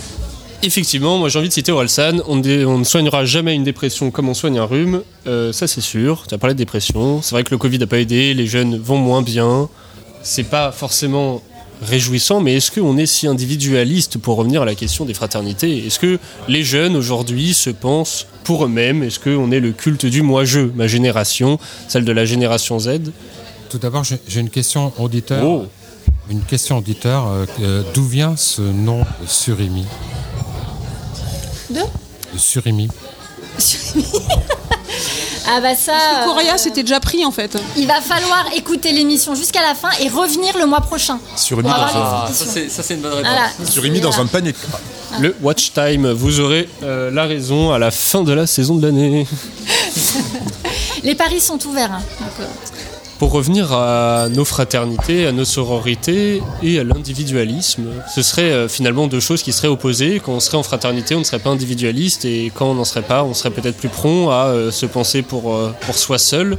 effectivement, 0.62 1.18
moi 1.18 1.28
j'ai 1.28 1.38
envie 1.38 1.48
de 1.48 1.52
citer 1.52 1.72
Orelsan. 1.72 2.22
On, 2.28 2.36
ne 2.36 2.84
soignera 2.84 3.24
jamais 3.24 3.54
une 3.54 3.64
dépression 3.64 4.10
comme 4.10 4.28
on 4.28 4.34
soigne 4.34 4.58
un 4.58 4.64
rhume. 4.64 5.02
Euh, 5.26 5.52
ça 5.52 5.66
c'est 5.66 5.80
sûr. 5.80 6.24
Tu 6.28 6.34
as 6.34 6.38
parlé 6.38 6.54
de 6.54 6.58
dépression. 6.58 7.20
C'est 7.20 7.34
vrai 7.34 7.42
que 7.42 7.50
le 7.50 7.58
Covid 7.58 7.78
n'a 7.78 7.88
pas 7.88 7.98
aidé. 7.98 8.34
Les 8.34 8.46
jeunes 8.46 8.78
vont 8.78 8.98
moins 8.98 9.22
bien. 9.22 9.68
C'est 10.22 10.44
pas 10.44 10.70
forcément 10.70 11.42
réjouissant, 11.82 12.40
mais 12.40 12.54
est-ce 12.54 12.70
qu'on 12.70 12.96
est 12.96 13.06
si 13.06 13.26
individualiste 13.26 14.18
pour 14.18 14.36
revenir 14.36 14.62
à 14.62 14.64
la 14.64 14.76
question 14.76 15.04
des 15.04 15.14
fraternités? 15.14 15.84
Est-ce 15.84 15.98
que 15.98 16.20
les 16.46 16.62
jeunes 16.62 16.94
aujourd'hui 16.94 17.52
se 17.54 17.70
pensent 17.70 18.28
pour 18.44 18.64
eux-mêmes? 18.64 19.02
Est-ce 19.02 19.18
qu'on 19.18 19.50
est 19.50 19.58
le 19.58 19.72
culte 19.72 20.06
du 20.06 20.22
moi-je, 20.22 20.60
ma 20.60 20.86
génération, 20.86 21.58
celle 21.88 22.04
de 22.04 22.12
la 22.12 22.24
génération 22.24 22.78
Z? 22.78 23.00
Tout 23.68 23.78
d'abord, 23.78 24.04
j'ai 24.04 24.20
j'ai 24.28 24.38
une 24.38 24.50
question 24.50 24.92
auditeur. 25.00 25.44
Oh. 25.44 25.66
Une 26.30 26.42
question 26.42 26.78
auditeur. 26.78 27.26
euh, 27.28 27.46
euh, 27.60 27.82
D'où 27.94 28.04
vient 28.06 28.36
ce 28.36 28.62
nom 28.62 29.00
de 29.00 29.26
surimi 29.26 29.86
De 31.70 31.80
De 32.32 32.38
surimi. 32.38 32.88
Ah 35.44 35.60
bah 35.60 35.74
ça. 35.74 35.92
Parce 35.92 36.24
que 36.26 36.32
Coria, 36.32 36.56
c'était 36.56 36.82
déjà 36.82 37.00
pris 37.00 37.24
en 37.24 37.32
fait. 37.32 37.58
Il 37.76 37.86
va 37.88 38.00
falloir 38.00 38.46
écouter 38.54 38.92
l'émission 38.92 39.34
jusqu'à 39.34 39.60
la 39.60 39.74
fin 39.74 39.88
et 40.00 40.08
revenir 40.08 40.56
le 40.56 40.66
mois 40.66 40.80
prochain. 40.80 41.18
Surimi 41.36 41.68
dans 41.68 41.74
un-. 41.74 42.26
Ça, 42.32 42.82
c'est 42.82 42.94
une 42.94 43.00
bonne 43.00 43.12
Voilà. 43.12 43.48
Surimi 43.68 44.00
dans 44.00 44.20
un 44.20 44.26
panier. 44.26 44.54
Le 45.18 45.34
watch 45.42 45.72
time, 45.72 46.12
vous 46.12 46.38
aurez 46.38 46.68
euh, 46.84 47.10
la 47.10 47.24
raison 47.24 47.72
à 47.72 47.78
la 47.80 47.90
fin 47.90 48.22
de 48.22 48.32
la 48.32 48.46
saison 48.46 48.76
de 48.76 48.86
l'année. 48.86 49.26
Les 51.02 51.16
paris 51.16 51.40
sont 51.40 51.58
ouverts. 51.66 51.90
hein. 51.92 52.02
Donc, 52.20 52.30
euh, 52.40 52.46
Pour 53.22 53.30
revenir 53.30 53.72
à 53.72 54.28
nos 54.30 54.44
fraternités, 54.44 55.28
à 55.28 55.30
nos 55.30 55.44
sororités 55.44 56.42
et 56.60 56.80
à 56.80 56.82
l'individualisme, 56.82 57.84
ce 58.12 58.20
serait 58.20 58.50
euh, 58.50 58.68
finalement 58.68 59.06
deux 59.06 59.20
choses 59.20 59.44
qui 59.44 59.52
seraient 59.52 59.68
opposées. 59.68 60.18
Quand 60.18 60.32
on 60.32 60.40
serait 60.40 60.56
en 60.56 60.64
fraternité, 60.64 61.14
on 61.14 61.20
ne 61.20 61.24
serait 61.24 61.38
pas 61.38 61.50
individualiste 61.50 62.24
et 62.24 62.50
quand 62.52 62.72
on 62.72 62.74
n'en 62.74 62.84
serait 62.84 63.02
pas, 63.02 63.22
on 63.22 63.32
serait 63.32 63.50
peut-être 63.50 63.76
plus 63.76 63.90
prompt 63.90 64.30
à 64.30 64.46
euh, 64.46 64.72
se 64.72 64.86
penser 64.86 65.22
pour, 65.22 65.54
euh, 65.54 65.72
pour 65.82 65.96
soi 65.96 66.18
seul. 66.18 66.58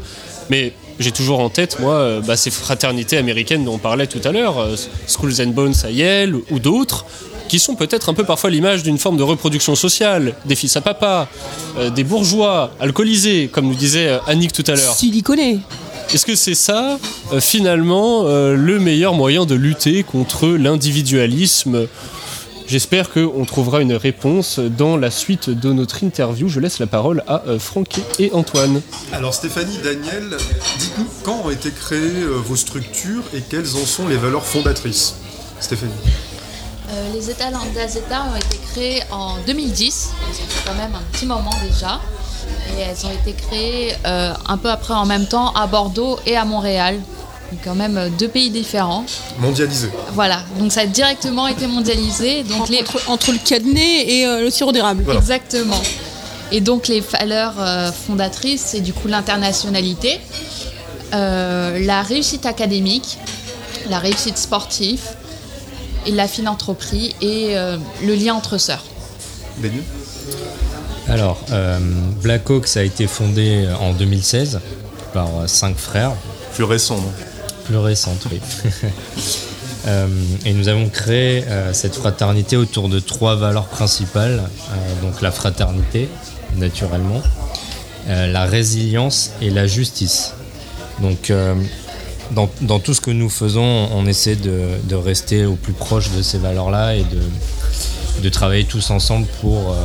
Mais 0.49 0.71
j'ai 0.99 1.11
toujours 1.11 1.41
en 1.41 1.49
tête, 1.49 1.81
moi, 1.81 2.21
bah, 2.25 2.37
ces 2.37 2.49
fraternités 2.49 3.17
américaines 3.17 3.65
dont 3.65 3.73
on 3.73 3.77
parlait 3.77 4.07
tout 4.07 4.21
à 4.23 4.31
l'heure, 4.31 4.65
Schools 5.05 5.41
and 5.41 5.51
Bones 5.51 5.75
à 5.83 5.91
Yale 5.91 6.33
ou 6.49 6.59
d'autres, 6.59 7.05
qui 7.49 7.59
sont 7.59 7.75
peut-être 7.75 8.07
un 8.07 8.13
peu 8.13 8.23
parfois 8.23 8.49
l'image 8.49 8.83
d'une 8.83 8.97
forme 8.97 9.17
de 9.17 9.23
reproduction 9.23 9.75
sociale, 9.75 10.33
des 10.45 10.55
fils 10.55 10.77
à 10.77 10.81
papa, 10.81 11.27
des 11.93 12.05
bourgeois 12.05 12.71
alcoolisés, 12.79 13.49
comme 13.51 13.67
nous 13.67 13.75
disait 13.75 14.17
Annick 14.27 14.53
tout 14.53 14.63
à 14.67 14.75
l'heure. 14.75 14.93
Siliconé. 14.93 15.59
Est-ce 16.11 16.25
que 16.25 16.35
c'est 16.35 16.55
ça, 16.55 16.99
euh, 17.31 17.39
finalement, 17.39 18.23
euh, 18.25 18.55
le 18.55 18.79
meilleur 18.79 19.13
moyen 19.13 19.45
de 19.45 19.55
lutter 19.55 20.03
contre 20.03 20.47
l'individualisme? 20.47 21.87
J'espère 22.67 23.11
qu'on 23.11 23.45
trouvera 23.45 23.81
une 23.81 23.93
réponse 23.93 24.59
dans 24.59 24.97
la 24.97 25.11
suite 25.11 25.49
de 25.49 25.73
notre 25.73 26.03
interview. 26.03 26.47
Je 26.47 26.59
laisse 26.59 26.79
la 26.79 26.87
parole 26.87 27.23
à 27.27 27.43
euh, 27.47 27.59
Franck 27.59 27.99
et 28.19 28.31
Antoine. 28.33 28.81
Alors 29.11 29.33
Stéphanie, 29.33 29.77
Daniel, 29.83 30.37
dites-nous 30.79 31.05
quand 31.23 31.41
ont 31.45 31.49
été 31.49 31.71
créées 31.71 31.99
euh, 31.99 32.37
vos 32.37 32.55
structures 32.55 33.23
et 33.33 33.41
quelles 33.41 33.75
en 33.75 33.85
sont 33.85 34.07
les 34.07 34.17
valeurs 34.17 34.45
fondatrices? 34.45 35.15
Stéphanie. 35.59 35.91
Euh, 36.89 37.13
les 37.13 37.29
États 37.29 37.51
d'Azeta 37.51 38.25
ont 38.31 38.35
été 38.35 38.57
créés 38.71 39.03
en 39.11 39.37
2010, 39.45 39.93
ça 39.93 40.11
fait 40.33 40.69
quand 40.69 40.75
même 40.75 40.95
un 40.95 41.03
petit 41.11 41.25
moment 41.25 41.53
déjà. 41.69 41.99
Et 42.71 42.81
elles 42.81 43.05
ont 43.05 43.11
été 43.11 43.33
créées 43.33 43.93
euh, 44.05 44.33
un 44.47 44.57
peu 44.57 44.69
après 44.69 44.93
en 44.93 45.05
même 45.05 45.27
temps 45.27 45.51
à 45.53 45.67
Bordeaux 45.67 46.19
et 46.25 46.35
à 46.35 46.45
Montréal. 46.45 46.99
Donc 47.51 47.59
quand 47.63 47.75
même 47.75 47.97
euh, 47.97 48.09
deux 48.09 48.27
pays 48.27 48.49
différents. 48.49 49.05
Mondialisée. 49.39 49.89
Voilà, 50.13 50.41
donc 50.57 50.71
ça 50.71 50.81
a 50.81 50.85
directement 50.85 51.47
été 51.47 51.67
mondialisé. 51.67 52.43
Donc 52.43 52.69
les... 52.69 52.81
entre, 52.81 53.09
entre 53.09 53.31
le 53.31 53.37
cadenet 53.37 54.07
et 54.07 54.25
euh, 54.25 54.41
le 54.41 54.49
sirop 54.49 54.71
d'érable. 54.71 55.05
Exactement. 55.11 55.81
Et 56.51 56.61
donc 56.61 56.87
les 56.87 56.99
valeurs 56.99 57.55
euh, 57.59 57.91
fondatrices, 57.91 58.61
c'est 58.61 58.81
du 58.81 58.93
coup 58.93 59.07
l'internationalité, 59.07 60.19
euh, 61.13 61.79
la 61.85 62.01
réussite 62.01 62.45
académique, 62.45 63.17
la 63.89 63.99
réussite 63.99 64.37
sportive, 64.37 65.01
et 66.05 66.11
la 66.11 66.27
philanthropie 66.27 67.15
et 67.21 67.57
euh, 67.57 67.77
le 68.03 68.15
lien 68.15 68.33
entre 68.33 68.57
sœurs. 68.57 68.83
Daniel 69.57 69.83
Alors, 71.09 71.43
euh, 71.51 71.79
Black 72.21 72.49
Hawks 72.49 72.77
a 72.77 72.83
été 72.83 73.07
fondé 73.07 73.67
en 73.79 73.93
2016 73.93 74.59
par 75.13 75.27
euh, 75.27 75.47
cinq 75.47 75.75
frères. 75.75 76.13
Plus 76.53 76.63
récent, 76.63 76.95
non? 76.95 77.11
Plus 77.65 77.77
récente, 77.77 78.27
oui. 78.31 78.39
Euh, 79.85 80.07
et 80.45 80.53
nous 80.53 80.69
avons 80.69 80.87
créé 80.87 81.43
euh, 81.45 81.73
cette 81.73 81.95
fraternité 81.95 82.55
autour 82.55 82.87
de 82.87 82.99
trois 82.99 83.35
valeurs 83.35 83.65
principales. 83.65 84.41
Euh, 84.41 85.01
donc 85.01 85.21
la 85.21 85.29
fraternité, 85.29 86.07
naturellement, 86.55 87.21
la 88.07 88.45
résilience 88.45 89.31
et 89.41 89.49
la 89.49 89.67
justice. 89.67 90.33
Donc 91.01 91.31
dans, 92.31 92.49
dans 92.61 92.79
tout 92.79 92.93
ce 92.93 93.01
que 93.01 93.11
nous 93.11 93.29
faisons, 93.29 93.89
on 93.93 94.05
essaie 94.05 94.35
de, 94.35 94.61
de 94.85 94.95
rester 94.95 95.45
au 95.45 95.55
plus 95.55 95.73
proche 95.73 96.11
de 96.11 96.21
ces 96.21 96.37
valeurs-là 96.37 96.95
et 96.95 97.03
de, 97.03 98.21
de 98.21 98.29
travailler 98.29 98.65
tous 98.65 98.89
ensemble 98.89 99.25
pour, 99.41 99.75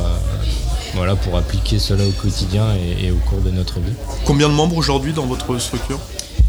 voilà, 0.93 1.15
pour 1.15 1.37
appliquer 1.37 1.79
cela 1.79 2.05
au 2.05 2.11
quotidien 2.11 2.65
et, 2.75 3.05
et 3.05 3.11
au 3.11 3.17
cours 3.17 3.41
de 3.41 3.51
notre 3.51 3.79
vie. 3.79 3.93
Combien 4.25 4.49
de 4.49 4.53
membres 4.53 4.77
aujourd'hui 4.77 5.13
dans 5.13 5.25
votre 5.25 5.57
structure? 5.59 5.99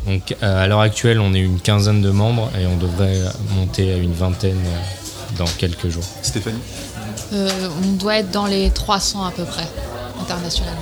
Donc 0.07 0.35
euh, 0.43 0.65
à 0.65 0.67
l'heure 0.67 0.81
actuelle, 0.81 1.21
on 1.21 1.35
est 1.35 1.41
une 1.41 1.61
quinzaine 1.61 2.01
de 2.01 2.11
membres 2.11 2.51
et 2.59 2.67
on 2.67 2.77
devrait 2.77 3.21
monter 3.55 3.93
à 3.93 3.97
une 3.97 4.13
vingtaine 4.15 4.63
euh, 4.65 5.37
dans 5.39 5.47
quelques 5.59 5.89
jours. 5.89 6.05
Stéphanie? 6.23 6.59
Euh, 7.33 7.69
on 7.85 7.93
doit 7.93 8.17
être 8.17 8.31
dans 8.31 8.47
les 8.47 8.71
300 8.71 9.25
à 9.25 9.31
peu 9.31 9.45
près, 9.45 9.69
internationalement. 10.21 10.81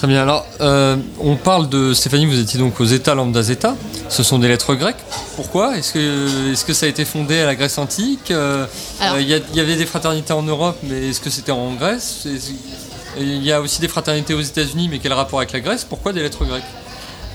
Très 0.00 0.08
bien. 0.08 0.22
Alors, 0.22 0.46
euh, 0.62 0.96
on 1.20 1.36
parle 1.36 1.68
de 1.68 1.92
Stéphanie. 1.92 2.24
Vous 2.24 2.40
étiez 2.40 2.58
donc 2.58 2.80
aux 2.80 2.86
États 2.86 3.14
lambda 3.14 3.42
zeta. 3.42 3.76
Ce 4.08 4.22
sont 4.22 4.38
des 4.38 4.48
lettres 4.48 4.74
grecques. 4.74 4.96
Pourquoi? 5.36 5.76
Est-ce 5.76 5.92
que, 5.92 6.52
est-ce 6.52 6.64
que 6.64 6.72
ça 6.72 6.86
a 6.86 6.88
été 6.88 7.04
fondé 7.04 7.38
à 7.38 7.44
la 7.44 7.54
Grèce 7.54 7.76
antique? 7.76 8.30
Euh, 8.30 8.64
euh, 9.02 9.20
Il 9.20 9.28
y, 9.28 9.42
il 9.52 9.60
avait 9.60 9.76
des 9.76 9.84
fraternités 9.84 10.32
en 10.32 10.42
Europe, 10.42 10.78
mais 10.84 11.10
est-ce 11.10 11.20
que 11.20 11.28
c'était 11.28 11.52
en 11.52 11.74
Grèce? 11.74 12.26
Il 13.18 13.44
y 13.44 13.52
a 13.52 13.60
aussi 13.60 13.82
des 13.82 13.88
fraternités 13.88 14.32
aux 14.32 14.40
États-Unis, 14.40 14.88
mais 14.90 15.00
quel 15.00 15.12
rapport 15.12 15.38
avec 15.38 15.52
la 15.52 15.60
Grèce? 15.60 15.84
Pourquoi 15.84 16.14
des 16.14 16.22
lettres 16.22 16.46
grecques? 16.46 16.64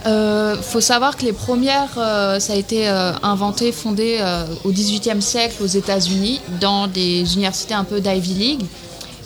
Euh, 0.08 0.56
faut 0.60 0.82
savoir 0.82 1.18
que 1.18 1.24
les 1.24 1.34
premières, 1.34 2.00
euh, 2.00 2.40
ça 2.40 2.54
a 2.54 2.56
été 2.56 2.90
euh, 2.90 3.12
inventé, 3.22 3.72
fondé 3.72 4.20
au 4.64 4.72
XVIIIe 4.72 5.22
siècle 5.22 5.62
aux 5.62 5.68
États-Unis, 5.68 6.42
dans 6.60 6.88
des 6.88 7.32
universités 7.36 7.76
un 7.76 7.84
peu 7.84 8.02
d'Ivy 8.02 8.34
League. 8.34 8.66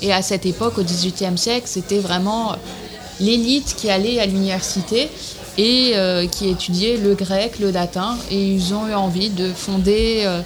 Et 0.02 0.12
à 0.12 0.22
cette 0.22 0.46
époque, 0.46 0.78
au 0.78 0.84
XVIIIe 0.84 1.38
siècle, 1.38 1.68
c'était 1.68 2.00
vraiment 2.00 2.58
l'élite 3.20 3.76
qui 3.78 3.90
allait 3.90 4.20
à 4.20 4.26
l'université 4.26 5.10
et 5.58 5.94
euh, 5.96 6.28
qui 6.28 6.50
étudiait 6.50 6.98
le 6.98 7.16
grec, 7.16 7.60
le 7.60 7.72
latin. 7.72 8.18
Et 8.32 8.54
ils 8.54 8.74
ont 8.74 8.88
eu 8.88 8.94
envie 8.94 9.30
de 9.30 9.52
fonder 9.52 10.24
euh, 10.26 10.42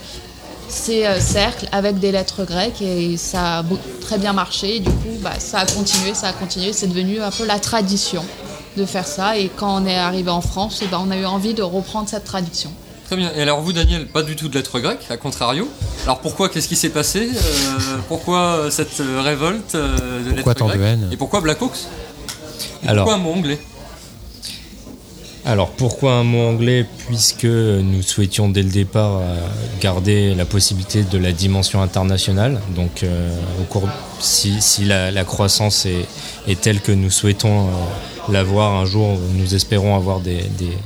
ces 0.70 1.06
euh, 1.06 1.20
cercles 1.20 1.68
avec 1.72 2.00
des 2.00 2.12
lettres 2.12 2.46
grecques 2.46 2.82
et 2.82 3.18
ça 3.18 3.60
a 3.60 3.64
très 4.02 4.18
bien 4.18 4.34
marché. 4.34 4.78
Et 4.78 4.80
du 4.80 4.90
coup, 4.90 5.18
bah, 5.22 5.34
ça 5.40 5.60
a 5.60 5.66
continué, 5.66 6.14
ça 6.14 6.28
a 6.28 6.34
continué. 6.34 6.74
C'est 6.74 6.88
devenu 6.88 7.22
un 7.22 7.32
peu 7.32 7.46
la 7.46 7.60
tradition 7.60 8.24
de 8.78 8.86
faire 8.86 9.08
ça. 9.08 9.38
Et 9.38 9.50
quand 9.56 9.82
on 9.82 9.86
est 9.86 9.98
arrivé 9.98 10.32
en 10.32 10.42
France, 10.42 10.80
eh 10.84 10.88
ben, 10.88 11.02
on 11.06 11.12
a 11.12 11.18
eu 11.18 11.26
envie 11.26 11.54
de 11.54 11.62
reprendre 11.62 12.10
cette 12.10 12.26
tradition. 12.26 12.72
Très 13.06 13.18
bien. 13.18 13.32
Et 13.36 13.42
alors 13.42 13.62
vous, 13.62 13.74
Daniel, 13.74 14.08
pas 14.08 14.24
du 14.24 14.36
tout 14.36 14.48
de 14.48 14.56
lettres 14.56 14.80
grecques, 14.80 15.06
à 15.10 15.18
contrario. 15.18 15.68
Alors 16.06 16.20
pourquoi 16.20 16.50
Qu'est-ce 16.50 16.68
qui 16.68 16.76
s'est 16.76 16.90
passé? 16.90 17.30
Euh, 17.30 17.98
Pourquoi 18.08 18.68
cette 18.70 19.02
révolte 19.24 19.76
euh, 19.76 20.24
de 20.24 20.42
Pourquoi 20.42 20.54
lettres 20.54 20.78
de 20.78 20.84
haine? 20.84 21.10
Et 21.12 21.18
pourquoi 21.18 21.42
Black 21.42 21.62
Hawks? 21.62 21.78
Et 21.78 22.13
Alors- 22.88 23.06
Pourquoi 23.06 23.14
un 23.16 23.24
mot 23.24 23.32
anglais 23.34 23.60
Alors 25.46 25.70
pourquoi 25.72 26.14
un 26.14 26.24
mot 26.24 26.42
anglais 26.48 26.86
Puisque 27.08 27.44
nous 27.46 28.02
souhaitions 28.02 28.48
dès 28.50 28.64
le 28.64 28.70
départ 28.70 29.18
euh, 29.22 29.36
garder 29.82 30.34
la 30.36 30.46
possibilité 30.46 31.04
de 31.04 31.18
la 31.18 31.32
dimension 31.34 31.82
internationale? 31.82 32.62
Donc 32.76 33.04
euh, 33.04 33.36
au 33.60 33.64
cours, 33.66 33.90
si, 34.22 34.62
si 34.62 34.86
la, 34.86 35.12
la 35.12 35.24
croissance 35.26 35.86
est, 35.86 36.06
est 36.48 36.60
telle 36.62 36.80
que 36.80 36.92
nous 36.94 37.10
souhaitons 37.12 37.68
euh, 37.68 37.72
l'avoir 38.32 38.72
un 38.80 38.86
jour, 38.86 39.18
nous 39.36 39.54
espérons 39.56 39.96
avoir 39.96 40.20
des, 40.22 40.44
des- 40.58 40.78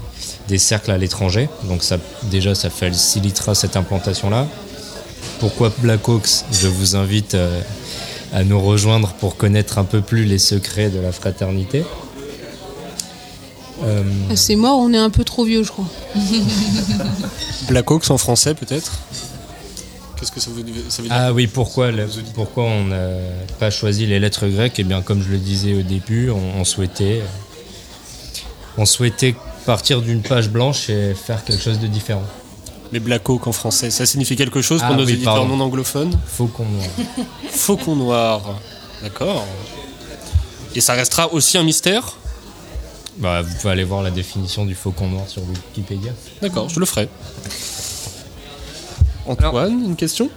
des 0.47 0.57
cercles 0.57 0.91
à 0.91 0.97
l'étranger. 0.97 1.49
Donc 1.65 1.83
ça, 1.83 1.97
déjà 2.31 2.55
ça 2.55 2.69
facilitera 2.69 3.53
cette 3.53 3.75
implantation-là. 3.75 4.47
Pourquoi 5.41 5.71
Black 5.79 6.07
Hawks 6.07 6.45
Je 6.53 6.67
vous 6.69 6.95
invite 6.95 7.35
euh, 7.35 7.59
à 8.33 8.43
nous 8.43 8.59
rejoindre 8.59 9.13
pour 9.13 9.37
connaître 9.37 9.77
un 9.77 9.83
peu 9.83 10.01
plus 10.01 10.25
les 10.25 10.37
secrets 10.39 10.89
de 10.89 10.99
la 10.99 11.11
fraternité. 11.11 11.83
Euh, 13.83 14.03
C'est 14.35 14.55
mort, 14.55 14.79
on 14.79 14.91
est 14.93 14.97
un 14.97 15.09
peu 15.09 15.23
trop 15.23 15.45
vieux, 15.45 15.63
je 15.63 15.69
crois. 15.71 15.85
Black 17.69 17.89
Hawks 17.91 18.09
en 18.09 18.17
français, 18.17 18.53
peut-être? 18.55 18.91
Qu'est-ce 20.19 20.31
que 20.31 20.39
ça 20.39 20.49
veut, 20.49 20.63
ça 20.89 21.01
veut 21.03 21.07
dire? 21.09 21.17
Ah 21.17 21.31
oui, 21.31 21.45
pourquoi, 21.47 21.91
le- 21.91 22.07
pourquoi 22.33 22.63
on 22.63 22.85
n'a 22.85 23.07
pas 23.59 23.69
choisi 23.69 24.07
les 24.07 24.19
lettres 24.19 24.47
grecques? 24.47 24.79
Eh 24.79 24.83
bien, 24.83 25.01
comme 25.03 25.21
je 25.21 25.29
le 25.29 25.37
disais 25.37 25.75
au 25.75 25.83
début, 25.83 26.31
on, 26.31 26.59
on 26.59 26.63
souhaitait 26.63 27.21
on 28.79 28.85
souhaitait 28.85 29.35
partir 29.65 30.01
d'une 30.01 30.21
page 30.21 30.49
blanche 30.49 30.89
et 30.89 31.13
faire 31.13 31.43
quelque 31.43 31.61
chose 31.61 31.79
de 31.79 31.87
différent. 31.87 32.23
Mais 32.91 32.99
Black 32.99 33.27
Hawk 33.29 33.47
en 33.47 33.51
français, 33.51 33.89
ça 33.91 34.05
signifie 34.05 34.35
quelque 34.35 34.61
chose 34.61 34.79
pour 34.81 34.91
Ah 34.93 34.95
nos 34.95 35.05
oui, 35.05 35.13
éditeurs 35.13 35.35
pardon. 35.35 35.55
non 35.57 35.63
anglophones 35.65 36.17
Faucon 36.25 36.65
noir. 36.65 36.87
Faucon 37.49 37.95
noir. 37.95 38.41
D'accord. 39.01 39.45
Et 40.75 40.81
ça 40.81 40.93
restera 40.93 41.33
aussi 41.33 41.57
un 41.57 41.63
mystère 41.63 42.15
Bah, 43.17 43.41
vous 43.41 43.53
pouvez 43.55 43.71
aller 43.73 43.83
voir 43.83 44.01
la 44.03 44.11
définition 44.11 44.65
du 44.65 44.75
faucon 44.75 45.07
noir 45.09 45.27
sur 45.27 45.41
Wikipédia. 45.43 46.11
D'accord, 46.41 46.69
je 46.69 46.79
le 46.79 46.85
ferai. 46.85 47.09
Antoine, 49.25 49.83
une 49.85 49.95
question? 49.95 50.29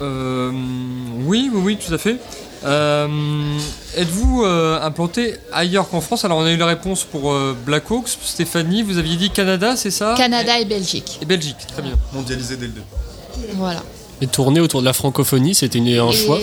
Euh, 0.00 0.50
oui, 1.24 1.50
oui, 1.52 1.60
oui, 1.64 1.76
tout 1.84 1.92
à 1.92 1.98
fait. 1.98 2.18
Euh, 2.64 3.58
Êtes-vous 3.96 4.44
euh, 4.44 4.80
implanté 4.80 5.34
ailleurs 5.52 5.88
qu'en 5.88 6.00
France? 6.00 6.24
Alors, 6.24 6.38
on 6.38 6.44
a 6.44 6.50
eu 6.50 6.56
la 6.56 6.66
réponse 6.66 7.04
pour 7.04 7.32
euh, 7.32 7.56
Black 7.66 7.90
Hawks. 7.90 8.08
Stéphanie, 8.08 8.82
vous 8.82 8.98
aviez 8.98 9.16
dit 9.16 9.30
Canada, 9.30 9.76
c'est 9.76 9.90
ça? 9.90 10.14
Canada 10.16 10.58
et 10.58 10.64
Belgique. 10.64 11.18
Et 11.20 11.26
Belgique, 11.26 11.58
très 11.66 11.82
bien. 11.82 11.94
Mondialisé 12.12 12.56
dès 12.56 12.66
le 12.66 12.72
départ. 12.72 12.98
Voilà. 13.54 13.82
Et 14.22 14.26
tourner 14.28 14.60
autour 14.60 14.80
de 14.80 14.86
la 14.86 14.92
francophonie, 14.94 15.54
c'était 15.54 15.78
une- 15.78 15.88
un 15.98 16.08
Et 16.10 16.12
choix 16.16 16.38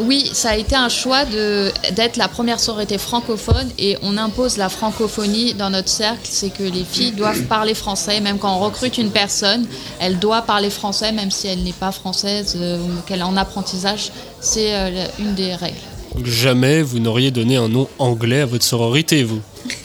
Oui, 0.00 0.28
ça 0.32 0.50
a 0.50 0.56
été 0.56 0.74
un 0.74 0.88
choix 0.88 1.24
de- 1.24 1.70
d'être 1.94 2.16
la 2.16 2.26
première 2.28 2.58
sororité 2.60 2.98
francophone 2.98 3.68
et 3.78 3.96
on 4.02 4.16
impose 4.16 4.56
la 4.56 4.68
francophonie 4.68 5.54
dans 5.54 5.70
notre 5.70 5.88
cercle. 5.88 6.20
C'est 6.24 6.50
que 6.50 6.62
les 6.62 6.84
filles 6.84 7.12
doivent 7.12 7.42
parler 7.44 7.74
français, 7.74 8.20
même 8.20 8.38
quand 8.38 8.54
on 8.56 8.58
recrute 8.60 8.98
une 8.98 9.10
personne, 9.10 9.66
elle 10.00 10.18
doit 10.18 10.42
parler 10.42 10.70
français, 10.70 11.12
même 11.12 11.30
si 11.30 11.46
elle 11.46 11.62
n'est 11.62 11.72
pas 11.72 11.92
française 11.92 12.56
euh, 12.60 12.78
ou 12.78 12.88
qu'elle 13.06 13.20
est 13.20 13.22
en 13.24 13.36
apprentissage. 13.36 14.10
C'est 14.40 14.74
euh, 14.74 15.06
une 15.18 15.34
des 15.34 15.54
règles. 15.54 15.76
Donc 16.16 16.26
jamais 16.26 16.82
vous 16.82 16.98
n'auriez 16.98 17.30
donné 17.30 17.56
un 17.56 17.68
nom 17.68 17.86
anglais 17.98 18.40
à 18.40 18.46
votre 18.46 18.64
sororité, 18.64 19.24
vous 19.24 19.40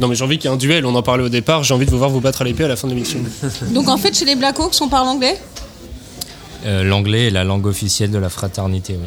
Non 0.00 0.08
mais 0.08 0.14
j'ai 0.14 0.24
envie 0.24 0.38
qu'il 0.38 0.48
y 0.48 0.52
ait 0.52 0.54
un 0.54 0.58
duel, 0.58 0.86
on 0.86 0.94
en 0.94 1.02
parlait 1.02 1.24
au 1.24 1.28
départ, 1.28 1.64
j'ai 1.64 1.74
envie 1.74 1.84
de 1.86 1.90
vous 1.90 1.98
voir 1.98 2.08
vous 2.10 2.20
battre 2.20 2.40
à 2.42 2.44
l'épée 2.44 2.64
à 2.64 2.68
la 2.68 2.76
fin 2.76 2.88
de 2.88 2.94
l'émission. 2.94 3.18
Donc 3.70 3.88
en 3.88 3.96
fait, 3.98 4.16
chez 4.16 4.24
les 4.24 4.36
Blackhawks, 4.36 4.74
on 4.80 4.88
parle 4.88 5.08
anglais? 5.08 5.38
Euh, 6.64 6.84
L'anglais 6.84 7.26
est 7.26 7.30
la 7.30 7.44
langue 7.44 7.66
officielle 7.66 8.10
de 8.10 8.18
la 8.18 8.28
fraternité. 8.28 8.98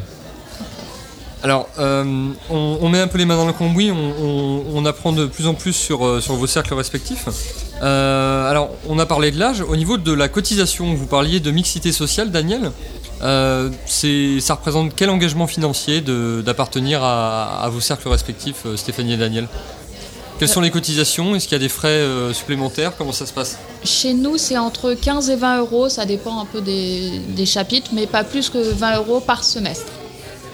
Alors, 1.46 1.70
euh, 1.78 2.32
on, 2.50 2.90
met 2.90 3.00
un 3.00 3.08
peu 3.08 3.20
les 3.20 3.26
mains 3.26 3.36
dans 3.38 3.46
le 3.46 3.54
cambouis, 3.54 3.92
on, 3.92 4.84
apprend 4.84 5.12
de 5.12 5.28
plus 5.28 5.46
en 5.46 5.54
plus 5.54 5.74
sur, 5.74 6.04
euh, 6.04 6.20
sur 6.20 6.34
vos 6.34 6.48
cercles 6.48 6.74
respectifs. 6.74 7.28
Alors, 7.82 8.72
on 8.90 8.98
a 8.98 9.06
parlé 9.06 9.30
de 9.30 9.38
l'âge. 9.38 9.62
Au 9.62 9.76
niveau 9.76 9.98
de 9.98 10.12
la 10.12 10.28
cotisation, 10.28 10.96
vous 10.96 11.06
parliez 11.06 11.40
de 11.40 11.52
mixité 11.52 11.92
sociale, 11.92 12.32
Daniel. 12.32 12.72
Euh, 13.22 13.70
ça 13.86 14.56
représente 14.56 14.96
quel 14.96 15.12
engagement 15.12 15.46
financier 15.46 16.02
d'appartenir 16.02 17.04
à, 17.04 17.62
à 17.62 17.70
vos 17.70 17.80
cercles 17.80 18.10
respectifs, 18.10 18.66
Stéphanie 18.76 19.14
et 19.14 19.18
Daniel? 19.18 19.48
Quelles 20.38 20.50
sont 20.50 20.62
les 20.62 20.72
cotisations? 20.72 21.34
Est-ce 21.36 21.46
qu'il 21.48 21.54
y 21.54 21.56
a 21.56 21.60
des 21.60 21.70
frais 21.70 21.88
euh, 21.88 22.34
supplémentaires? 22.34 22.94
Comment 22.98 23.14
ça 23.14 23.26
se 23.26 23.32
passe? 23.34 23.58
Chez 23.86 24.14
nous, 24.14 24.38
c'est 24.38 24.58
entre 24.58 24.94
15 24.94 25.30
et 25.30 25.36
20 25.38 25.60
euros, 25.60 25.88
ça 25.90 26.06
dépend 26.06 26.40
un 26.42 26.46
peu 26.46 26.60
des, 26.62 27.20
des 27.30 27.46
chapitres, 27.46 27.92
mais 27.94 28.06
pas 28.06 28.24
plus 28.26 28.50
que 28.50 28.58
20 28.58 28.98
euros 28.98 29.20
par 29.22 29.44
semestre. 29.46 29.92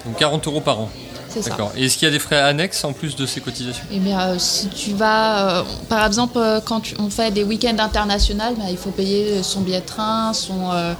Donc 0.05 0.17
40 0.17 0.45
euros 0.47 0.61
par 0.61 0.79
an. 0.81 0.89
C'est 1.29 1.41
ça. 1.41 1.51
D'accord. 1.51 1.71
Et 1.75 1.85
est-ce 1.85 1.97
qu'il 1.97 2.05
y 2.05 2.09
a 2.09 2.11
des 2.11 2.19
frais 2.19 2.39
annexes 2.41 2.83
en 2.83 2.93
plus 2.93 3.15
de 3.15 3.25
ces 3.25 3.39
cotisations? 3.41 3.83
Eh 3.91 3.99
bien, 3.99 4.19
euh, 4.19 4.35
si 4.37 4.67
tu 4.67 4.91
vas, 4.93 5.61
euh, 5.61 5.63
par 5.89 6.05
exemple, 6.05 6.37
euh, 6.37 6.59
quand 6.63 6.81
tu- 6.81 6.95
on 6.99 7.09
fait 7.09 7.31
des 7.31 7.43
week-ends 7.43 7.77
internationaux, 7.79 8.53
bah, 8.57 8.65
il 8.69 8.77
faut 8.77 8.91
payer 8.91 9.41
son 9.41 9.61
billet 9.61 9.79
de 9.81 9.85
train, 9.85 10.33
son, 10.33 10.71
euh, 10.73 10.93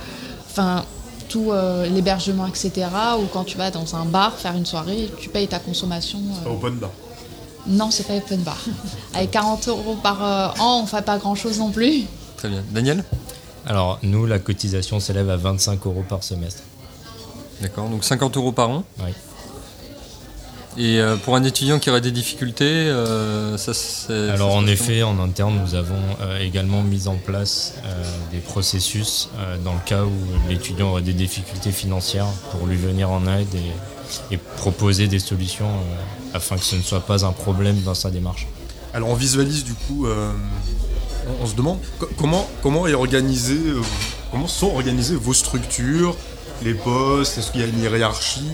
enfin, 0.50 0.86
tout 1.30 1.52
euh, 1.52 1.86
l'hébergement, 1.88 2.48
etc. 2.48 2.72
Ou 3.20 3.26
quand 3.32 3.44
tu 3.44 3.58
vas 3.58 3.70
dans 3.72 3.96
un 3.96 4.06
bar 4.06 4.34
faire 4.38 4.56
une 4.56 4.66
soirée, 4.66 5.12
tu 5.20 5.28
payes 5.30 5.48
ta 5.48 5.60
consommation. 5.60 6.20
euh, 6.20 6.46
Pas 6.46 6.50
open 6.52 6.76
bar. 6.76 6.90
Non, 7.68 7.92
c'est 7.92 8.08
pas 8.08 8.16
open 8.16 8.42
bar. 8.42 8.58
Avec 9.14 9.32
40 9.32 9.68
euros 9.68 9.98
par 10.02 10.24
euh, 10.24 10.48
an, 10.60 10.82
on 10.84 10.86
fait 10.88 11.04
pas 11.04 11.18
grand-chose 11.18 11.60
non 11.60 11.72
plus. 11.72 12.04
Très 12.38 12.50
bien. 12.50 12.64
Daniel 12.72 13.04
Alors, 13.68 14.00
nous, 14.04 14.26
la 14.26 14.40
cotisation 14.40 15.00
s'élève 15.00 15.30
à 15.30 15.38
25 15.38 15.86
euros 15.86 16.04
par 16.08 16.24
semestre. 16.24 16.64
D'accord, 17.62 17.90
donc 17.90 18.04
50 18.04 18.38
euros 18.38 18.52
par 18.52 18.70
an 18.70 18.84
Oui. 19.00 19.12
Et 20.78 21.00
euh, 21.00 21.18
pour 21.18 21.36
un 21.36 21.44
étudiant 21.44 21.80
qui 21.80 21.90
aurait 21.90 22.02
des 22.02 22.12
difficultés, 22.12 22.64
euh, 22.64 23.58
ça 23.58 23.74
c'est. 23.74 24.30
Alors 24.30 24.52
ça 24.52 24.58
en 24.58 24.66
effet, 24.68 25.04
en 25.04 25.20
interne, 25.20 25.60
nous 25.62 25.76
avons 25.76 26.00
euh, 26.22 26.40
également 26.40 26.82
mis 26.82 27.10
en 27.10 27.16
place 27.16 27.76
euh, 27.86 28.04
des 28.32 28.38
processus 28.38 29.30
dans 29.66 29.74
le 29.74 29.80
cas 29.86 30.04
où 30.06 30.14
l'étudiant 30.50 30.92
aurait 30.92 31.02
des 31.02 31.14
difficultés 31.14 31.72
financières 31.72 32.28
pour 32.52 32.68
lui 32.68 32.78
venir 32.78 33.12
en 33.12 33.28
aide 33.28 33.54
et, 33.54 34.34
et 34.36 34.38
proposer 34.38 35.08
des 35.08 35.20
solutions 35.20 35.72
afin 36.34 36.58
que 36.58 36.64
ce 36.66 36.76
ne 36.76 36.82
soit 36.82 37.02
pas 37.02 37.26
un 37.26 37.32
problème 37.32 37.82
dans 37.82 37.96
sa 37.96 38.10
démarche. 38.10 38.48
Alors 38.94 39.10
on 39.10 39.16
visualise 39.16 39.64
du 39.64 39.74
coup, 39.74 40.06
euh, 40.06 40.32
on, 41.40 41.44
on 41.44 41.48
se 41.48 41.56
demande 41.56 41.80
co- 42.00 42.10
comment, 42.18 42.48
comment 42.62 42.88
est 42.88 42.94
organisé, 42.94 43.54
euh, 43.56 43.82
comment 44.32 44.48
sont 44.48 44.68
organisées 44.74 45.16
vos 45.16 45.34
structures, 45.34 46.16
les 46.64 46.74
postes, 46.74 47.38
est-ce 47.38 47.52
qu'il 47.52 47.62
y 47.62 47.64
a 47.64 47.68
une 47.68 47.80
hiérarchie? 47.82 48.48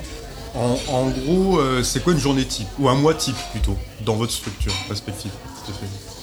En, 0.56 0.78
en 0.92 1.10
gros, 1.10 1.60
euh, 1.60 1.84
c'est 1.84 2.04
quoi 2.04 2.14
une 2.14 2.20
journée 2.20 2.46
type 2.46 2.68
Ou 2.80 2.90
un 2.90 2.96
mois 2.96 3.14
type 3.14 3.36
plutôt, 3.52 3.76
dans 4.06 4.16
votre 4.16 4.32
structure 4.32 4.74
respective? 4.90 5.32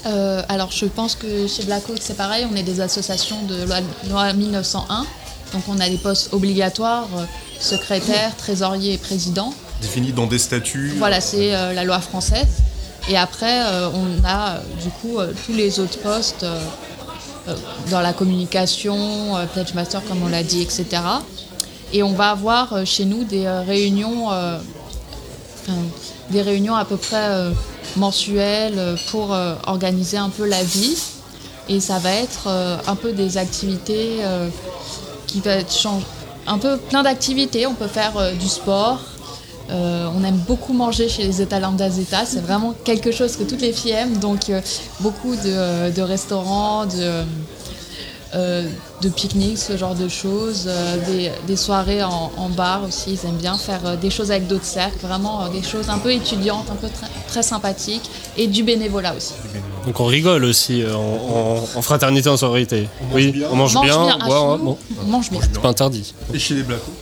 Euh, 0.06 0.42
alors, 0.48 0.70
je 0.72 0.86
pense 0.86 1.14
que 1.14 1.46
chez 1.46 1.62
Blackhawk, 1.64 1.98
c'est 2.00 2.16
pareil. 2.16 2.46
On 2.50 2.56
est 2.56 2.62
des 2.62 2.80
associations 2.80 3.42
de 3.42 3.64
loi, 3.64 3.76
loi 4.10 4.32
1901. 4.32 5.06
Donc, 5.52 5.62
on 5.68 5.78
a 5.78 5.88
des 5.88 5.98
postes 5.98 6.32
obligatoires, 6.32 7.06
secrétaire, 7.60 8.34
trésorier 8.36 8.94
et 8.94 8.98
président. 8.98 9.54
Dans 10.14 10.26
des 10.26 10.38
statuts 10.38 10.94
Voilà, 10.98 11.20
c'est 11.20 11.54
euh, 11.54 11.72
la 11.72 11.84
loi 11.84 12.00
française. 12.00 12.62
Et 13.08 13.16
après, 13.16 13.62
euh, 13.66 13.88
on 13.94 14.24
a 14.24 14.54
euh, 14.54 14.58
du 14.82 14.88
coup 14.88 15.18
tous 15.46 15.52
les 15.52 15.78
autres 15.78 15.98
postes 15.98 16.44
dans 17.90 18.00
la 18.00 18.14
communication, 18.14 19.34
pledge 19.52 19.74
master 19.74 20.02
comme 20.08 20.22
on 20.22 20.28
l'a 20.28 20.42
dit, 20.42 20.62
etc. 20.62 20.86
Et 21.92 22.02
on 22.02 22.12
va 22.14 22.30
avoir 22.30 22.86
chez 22.86 23.04
nous 23.04 23.24
des 23.24 23.46
réunions, 23.46 24.30
des 26.30 26.40
réunions 26.40 26.74
à 26.74 26.86
peu 26.86 26.96
près 26.96 27.52
mensuelles 27.96 28.96
pour 29.10 29.36
organiser 29.66 30.16
un 30.16 30.30
peu 30.30 30.46
la 30.46 30.64
vie. 30.64 30.96
Et 31.68 31.80
ça 31.80 31.98
va 31.98 32.12
être 32.12 32.48
un 32.86 32.96
peu 32.96 33.12
des 33.12 33.36
activités 33.36 34.20
qui 35.26 35.40
va 35.40 35.56
être 35.56 35.88
un 36.46 36.56
peu 36.56 36.78
plein 36.78 37.02
d'activités. 37.02 37.66
On 37.66 37.74
peut 37.74 37.88
faire 37.88 38.32
du 38.40 38.48
sport. 38.48 39.00
Euh, 39.70 40.06
on 40.14 40.22
aime 40.24 40.36
beaucoup 40.46 40.74
manger 40.74 41.08
chez 41.08 41.22
les 41.24 41.40
étalons 41.40 41.72
d'Azeta. 41.72 42.26
C'est 42.26 42.42
vraiment 42.42 42.74
quelque 42.84 43.10
chose 43.12 43.36
que 43.36 43.44
toutes 43.44 43.62
les 43.62 43.72
filles 43.72 43.92
aiment. 43.92 44.18
Donc 44.18 44.50
euh, 44.50 44.60
beaucoup 45.00 45.34
de, 45.36 45.90
de 45.90 46.02
restaurants, 46.02 46.84
de, 46.84 47.22
euh, 48.34 48.68
de 49.00 49.08
pique-niques, 49.08 49.58
ce 49.58 49.76
genre 49.76 49.94
de 49.94 50.08
choses. 50.08 50.64
euh, 50.66 50.96
des, 51.06 51.30
des 51.46 51.56
soirées 51.56 52.02
en, 52.02 52.30
en 52.36 52.48
bar 52.50 52.82
aussi. 52.86 53.12
Ils 53.22 53.26
aiment 53.28 53.36
bien 53.36 53.56
faire 53.56 53.96
des 53.96 54.10
choses 54.10 54.30
avec 54.30 54.46
d'autres 54.48 54.64
cercles. 54.66 54.98
Vraiment 55.02 55.44
euh, 55.44 55.48
des 55.48 55.62
choses 55.62 55.88
un 55.88 55.98
peu 55.98 56.12
étudiantes, 56.12 56.66
un 56.70 56.74
peu 56.76 56.88
très, 56.88 57.06
très 57.28 57.42
sympathiques. 57.42 58.10
Et 58.36 58.46
du 58.48 58.64
bénévolat 58.64 59.14
aussi. 59.14 59.32
Donc 59.86 59.98
on 60.00 60.04
rigole 60.06 60.44
aussi 60.44 60.82
euh, 60.82 60.94
en, 60.94 60.98
en- 61.00 61.78
en 61.78 61.82
fraternité, 61.82 62.28
en 62.28 62.36
sororité. 62.36 62.88
oui, 63.12 63.42
on 63.50 63.56
mange 63.56 63.74
On 63.76 63.80
mange 63.80 63.86
bien, 63.86 64.18
boire, 64.26 64.58
bon. 64.58 64.76
on 65.02 65.06
mange 65.10 65.30
bien. 65.30 65.40
C'est 65.42 65.60
pas 65.62 65.68
interdit. 65.68 66.12
Et 66.34 66.38
chez 66.38 66.54
les 66.54 66.62
Blackhawks 66.64 66.92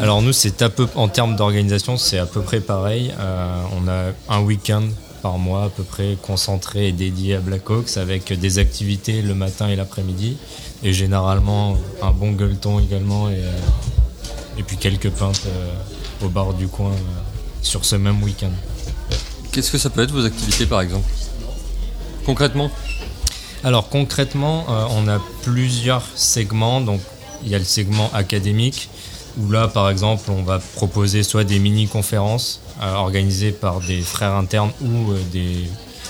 Alors 0.00 0.22
nous, 0.22 0.32
c'est 0.32 0.60
à 0.62 0.68
peu, 0.68 0.86
en 0.96 1.08
termes 1.08 1.36
d'organisation, 1.36 1.96
c'est 1.96 2.18
à 2.18 2.26
peu 2.26 2.42
près 2.42 2.60
pareil. 2.60 3.14
Euh, 3.18 3.62
on 3.76 3.88
a 3.88 4.12
un 4.28 4.42
week-end 4.42 4.82
par 5.22 5.38
mois 5.38 5.64
à 5.64 5.68
peu 5.70 5.84
près 5.84 6.18
concentré 6.20 6.88
et 6.88 6.92
dédié 6.92 7.36
à 7.36 7.40
Blackhawks 7.40 7.96
avec 7.96 8.38
des 8.38 8.58
activités 8.58 9.22
le 9.22 9.34
matin 9.34 9.68
et 9.68 9.76
l'après-midi 9.76 10.36
et 10.82 10.92
généralement 10.92 11.78
un 12.02 12.10
bon 12.10 12.32
gueuleton 12.32 12.78
également 12.78 13.30
et, 13.30 13.36
euh, 13.36 14.58
et 14.58 14.62
puis 14.62 14.76
quelques 14.76 15.08
pintes 15.08 15.40
euh, 15.46 16.26
au 16.26 16.28
bar 16.28 16.52
du 16.52 16.68
coin 16.68 16.90
euh, 16.90 16.96
sur 17.62 17.86
ce 17.86 17.96
même 17.96 18.22
week-end. 18.22 18.50
Qu'est-ce 19.50 19.72
que 19.72 19.78
ça 19.78 19.88
peut 19.88 20.02
être 20.02 20.12
vos 20.12 20.26
activités 20.26 20.66
par 20.66 20.82
exemple? 20.82 21.08
Concrètement? 22.26 22.70
Alors 23.62 23.88
concrètement, 23.88 24.66
on 24.90 25.08
a 25.08 25.18
plusieurs 25.42 26.04
segments. 26.16 26.82
Donc 26.82 27.00
il 27.44 27.50
y 27.50 27.54
a 27.54 27.58
le 27.58 27.64
segment 27.64 28.10
académique 28.12 28.90
où 29.38 29.50
là, 29.50 29.68
par 29.68 29.90
exemple, 29.90 30.30
on 30.30 30.42
va 30.42 30.58
proposer 30.58 31.22
soit 31.22 31.44
des 31.44 31.58
mini-conférences 31.58 32.60
euh, 32.82 32.92
organisées 32.94 33.52
par 33.52 33.80
des 33.80 34.00
frères 34.00 34.34
internes 34.34 34.72
ou 34.80 35.12
euh, 35.12 35.66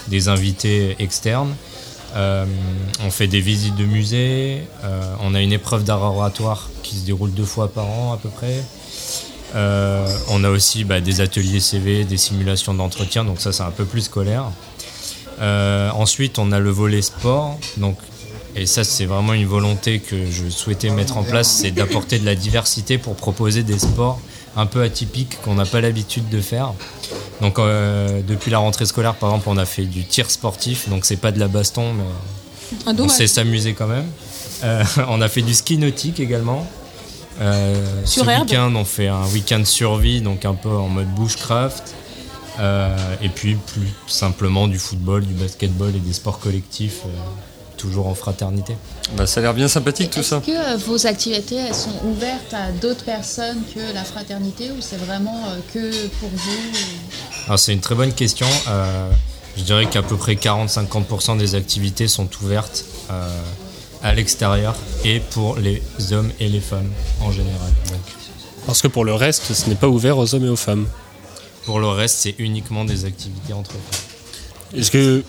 des, 0.08 0.28
invités 0.28 0.96
externes. 0.98 1.54
Euh, 2.16 2.44
on 3.04 3.10
fait 3.10 3.26
des 3.26 3.40
visites 3.40 3.74
de 3.76 3.84
musées. 3.84 4.62
on 5.20 5.34
a 5.34 5.40
une 5.40 5.52
épreuve 5.52 5.82
d'art 5.82 6.02
oratoire 6.02 6.70
qui 6.82 6.96
se 6.96 7.04
déroule 7.04 7.32
deux 7.32 7.44
fois 7.44 7.68
par 7.72 7.86
an 7.86 8.12
à 8.12 8.18
peu 8.18 8.28
près. 8.28 8.62
On 9.54 10.44
a 10.44 10.50
aussi 10.50 10.84
bah, 10.84 11.00
des 11.00 11.20
ateliers 11.20 11.60
CV, 11.60 12.04
des 12.04 12.16
simulations 12.16 12.74
d'entretien, 12.74 13.24
donc 13.24 13.40
ça 13.40 13.52
c'est 13.52 13.62
un 13.62 13.70
peu 13.70 13.84
plus 13.84 14.02
scolaire. 14.02 14.44
Ensuite, 15.40 16.38
on 16.38 16.52
a 16.52 16.60
le 16.60 16.70
volet 16.70 17.02
sport. 17.02 17.58
Donc, 17.78 17.96
et 18.56 18.66
ça, 18.66 18.84
c'est 18.84 19.06
vraiment 19.06 19.32
une 19.32 19.46
volonté 19.46 20.00
que 20.00 20.30
je 20.30 20.48
souhaitais 20.48 20.90
mettre 20.90 21.16
en 21.16 21.22
place, 21.22 21.50
c'est 21.50 21.70
d'apporter 21.70 22.18
de 22.18 22.24
la 22.26 22.34
diversité 22.34 22.98
pour 22.98 23.14
proposer 23.16 23.62
des 23.62 23.78
sports 23.78 24.20
un 24.56 24.66
peu 24.66 24.82
atypiques 24.82 25.40
qu'on 25.42 25.54
n'a 25.54 25.66
pas 25.66 25.80
l'habitude 25.80 26.28
de 26.28 26.40
faire. 26.40 26.72
Donc 27.40 27.58
euh, 27.58 28.20
depuis 28.26 28.50
la 28.50 28.58
rentrée 28.58 28.86
scolaire, 28.86 29.14
par 29.14 29.30
exemple, 29.30 29.48
on 29.48 29.56
a 29.56 29.64
fait 29.66 29.84
du 29.84 30.04
tir 30.04 30.30
sportif, 30.30 30.88
donc 30.88 31.04
c'est 31.04 31.16
pas 31.16 31.32
de 31.32 31.40
la 31.40 31.48
baston, 31.48 31.92
mais 31.94 32.04
Ah, 32.86 32.92
on 32.98 33.08
sait 33.08 33.26
s'amuser 33.26 33.74
quand 33.74 33.88
même. 33.88 34.06
Euh, 34.62 34.84
on 35.08 35.20
a 35.20 35.28
fait 35.28 35.42
du 35.42 35.54
ski 35.54 35.76
nautique 35.78 36.20
également. 36.20 36.66
Euh, 37.40 37.74
Sur 38.04 38.24
ce 38.24 38.40
week-end, 38.40 38.72
on 38.76 38.84
fait 38.84 39.08
un 39.08 39.26
week-end 39.32 39.64
survie, 39.64 40.20
donc 40.20 40.44
un 40.44 40.54
peu 40.54 40.70
en 40.70 40.88
mode 40.88 41.12
bushcraft. 41.14 41.94
Euh, 42.60 42.96
et 43.20 43.28
puis 43.28 43.56
plus 43.56 43.88
simplement 44.06 44.68
du 44.68 44.78
football, 44.78 45.24
du 45.24 45.34
basketball 45.34 45.88
et 45.96 45.98
des 45.98 46.12
sports 46.12 46.38
collectifs, 46.38 47.00
toujours 47.84 48.06
en 48.06 48.14
fraternité. 48.14 48.76
Bah, 49.16 49.26
ça 49.26 49.40
a 49.40 49.42
l'air 49.42 49.54
bien 49.54 49.68
sympathique 49.68 50.10
tout 50.10 50.22
ça. 50.22 50.36
Est-ce 50.38 50.46
que 50.46 50.74
euh, 50.74 50.76
vos 50.76 51.06
activités 51.06 51.56
elles 51.56 51.74
sont 51.74 51.94
ouvertes 52.04 52.54
à 52.54 52.72
d'autres 52.72 53.04
personnes 53.04 53.62
que 53.74 53.92
la 53.92 54.04
fraternité 54.04 54.70
ou 54.70 54.80
c'est 54.80 54.96
vraiment 54.96 55.38
euh, 55.48 55.58
que 55.72 56.06
pour 56.18 56.30
vous 56.30 56.58
Alors 57.46 57.58
c'est 57.58 57.72
une 57.72 57.80
très 57.80 57.94
bonne 57.94 58.12
question. 58.12 58.46
Euh, 58.68 59.10
je 59.56 59.62
dirais 59.62 59.86
qu'à 59.86 60.02
peu 60.02 60.16
près 60.16 60.34
40-50% 60.34 61.36
des 61.36 61.54
activités 61.54 62.08
sont 62.08 62.28
ouvertes 62.42 62.86
euh, 63.10 63.28
à 64.02 64.14
l'extérieur 64.14 64.74
et 65.04 65.20
pour 65.20 65.56
les 65.56 65.82
hommes 66.12 66.32
et 66.40 66.48
les 66.48 66.60
femmes 66.60 66.90
en 67.20 67.30
général. 67.30 67.70
Donc, 67.90 68.00
Parce 68.66 68.80
que 68.80 68.88
pour 68.88 69.04
le 69.04 69.14
reste, 69.14 69.52
ce 69.52 69.68
n'est 69.68 69.76
pas 69.76 69.88
ouvert 69.88 70.16
aux 70.16 70.34
hommes 70.34 70.46
et 70.46 70.48
aux 70.48 70.56
femmes. 70.56 70.86
pour 71.66 71.80
le 71.80 71.88
reste, 71.88 72.16
c'est 72.16 72.34
uniquement 72.38 72.84
des 72.84 73.04
activités 73.04 73.52
entre 73.52 73.72
femmes. 73.72 74.80
Est-ce 74.80 74.90
que 74.90 75.22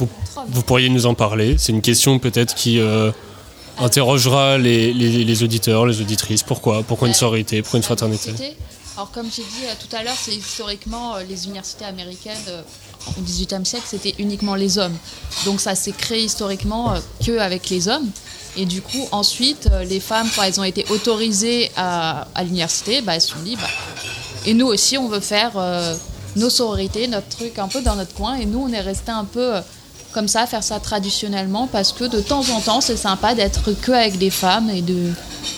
vous, 0.00 0.08
vous 0.48 0.62
pourriez 0.62 0.88
nous 0.88 1.06
en 1.06 1.14
parler 1.14 1.56
C'est 1.58 1.72
une 1.72 1.82
question 1.82 2.18
peut-être 2.18 2.54
qui 2.54 2.78
euh, 2.80 3.10
interrogera 3.78 4.58
les, 4.58 4.92
les- 4.92 5.24
les 5.24 5.42
auditeurs, 5.42 5.86
les 5.86 6.00
auditrices. 6.00 6.42
Pourquoi? 6.42 6.82
Pourquoi 6.82 7.08
une 7.08 7.14
sororité 7.14 7.62
Pourquoi 7.62 7.78
une 7.78 7.82
fraternité? 7.84 8.32
Alors 8.96 9.10
comme 9.12 9.26
j'ai 9.34 9.42
dit 9.42 9.64
euh, 9.66 9.72
tout 9.80 9.94
à 9.96 10.02
l'heure, 10.02 10.16
c'est 10.20 10.34
historiquement 10.34 11.14
euh, 11.16 11.22
les 11.28 11.46
universités 11.46 11.84
américaines 11.84 12.36
au 13.16 13.20
XVIIIe 13.22 13.64
siècle, 13.64 13.86
c'était 13.88 14.14
uniquement 14.18 14.54
les 14.54 14.76
hommes. 14.78 14.96
Donc 15.46 15.60
ça 15.60 15.74
s'est 15.74 15.92
créé 15.92 16.24
historiquement 16.24 16.94
que 17.24 17.38
avec 17.38 17.70
les 17.70 17.88
hommes. 17.88 18.08
Et 18.56 18.66
du 18.66 18.82
coup, 18.82 19.06
ensuite, 19.12 19.68
les 19.88 20.00
femmes, 20.00 20.28
quand 20.34 20.42
elles 20.42 20.58
ont 20.60 20.64
été 20.64 20.84
autorisées 20.90 21.70
à, 21.76 22.26
à 22.34 22.42
l'université, 22.42 23.00
bah, 23.00 23.14
elles 23.14 23.20
se 23.22 23.28
sont 23.28 23.38
dit, 23.44 23.54
bah, 23.56 23.68
et 24.44 24.54
nous 24.54 24.66
aussi, 24.66 24.98
on 24.98 25.08
veut 25.08 25.20
faire 25.20 25.52
euh, 25.56 25.94
nos 26.36 26.50
sororités, 26.50 27.06
notre 27.06 27.28
truc 27.28 27.58
un 27.58 27.68
peu 27.68 27.80
dans 27.80 27.94
notre 27.94 28.12
coin. 28.12 28.34
Et 28.34 28.44
nous, 28.46 28.58
on 28.68 28.72
est 28.72 28.80
resté 28.80 29.12
un 29.12 29.24
peu 29.24 29.54
comme 30.12 30.28
ça, 30.28 30.46
faire 30.46 30.62
ça 30.62 30.80
traditionnellement, 30.80 31.66
parce 31.70 31.92
que 31.92 32.04
de 32.04 32.20
temps 32.20 32.44
en 32.50 32.60
temps, 32.60 32.80
c'est 32.80 32.96
sympa 32.96 33.34
d'être 33.34 33.72
que 33.80 33.92
avec 33.92 34.18
des 34.18 34.30
femmes 34.30 34.70
et 34.70 34.82
de 34.82 35.10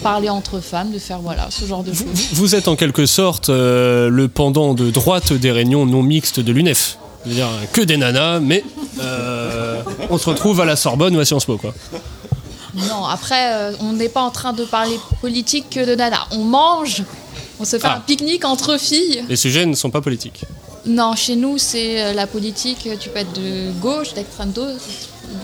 parler 0.03 0.29
entre 0.29 0.61
femmes, 0.61 0.91
de 0.93 0.99
faire 0.99 1.19
voilà 1.21 1.49
ce 1.51 1.65
genre 1.65 1.83
de 1.83 1.93
choses. 1.93 2.07
Vous 2.33 2.55
êtes 2.55 2.69
en 2.69 2.77
quelque 2.77 3.07
sorte 3.07 3.49
euh, 3.49 4.09
le 4.09 4.29
pendant 4.29 4.75
de 4.75 4.91
droite 4.91 5.33
des 5.33 5.51
réunions 5.53 5.87
non 5.87 6.03
mixtes 6.03 6.41
de 6.41 6.53
l'UNEF. 6.53 6.99
C'est-à-dire 7.25 7.49
que 7.73 7.81
des 7.83 7.97
nanas, 7.97 8.41
mais 8.41 8.65
euh, 9.01 9.81
on 10.11 10.19
se 10.19 10.29
retrouve 10.29 10.61
à 10.61 10.65
la 10.65 10.75
Sorbonne 10.77 11.17
ou 11.17 11.21
à 11.21 11.25
Sciences 11.25 11.45
Po. 11.45 11.57
Quoi. 11.57 11.73
Non, 12.75 13.05
après, 13.05 13.53
euh, 13.55 13.73
on 13.81 13.93
n'est 13.93 14.09
pas 14.09 14.23
en 14.23 14.31
train 14.31 14.53
de 14.53 14.65
parler 14.65 14.99
politique 15.21 15.71
que 15.71 15.85
de 15.87 15.95
nana. 15.95 16.27
On 16.33 16.39
mange, 16.45 17.03
on 17.61 17.65
se 17.65 17.79
fait 17.79 17.87
Ah. 17.87 17.97
un 17.97 18.01
pique-nique 18.01 18.45
entre 18.45 18.79
filles. 18.79 19.23
Les 19.29 19.37
sujets 19.37 19.67
ne 19.67 19.75
sont 19.75 19.91
pas 19.91 20.01
politiques. 20.01 20.45
Non, 20.87 21.15
chez 21.15 21.37
nous, 21.37 21.59
c'est 21.59 22.03
euh, 22.03 22.13
la 22.13 22.27
politique. 22.27 22.89
Tu 22.99 23.09
peux 23.09 23.19
être 23.21 23.33
de 23.35 23.71
gauche, 23.81 24.15
d'extrême 24.15 24.51
droite. 24.51 24.77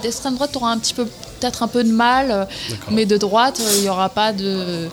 D'extrême 0.02 0.34
droite, 0.34 0.50
tu 0.52 0.58
auras 0.58 0.72
un 0.72 0.78
petit 0.78 0.94
peu, 0.94 1.04
peut-être 1.04 1.62
un 1.62 1.68
peu 1.68 1.84
de 1.84 1.92
mal, 1.92 2.30
euh, 2.30 2.44
mais 2.90 3.06
de 3.06 3.16
droite, 3.16 3.60
euh, 3.60 3.72
il 3.76 3.82
n'y 3.82 3.88
aura 3.88 4.08
pas 4.08 4.32
de. 4.32 4.88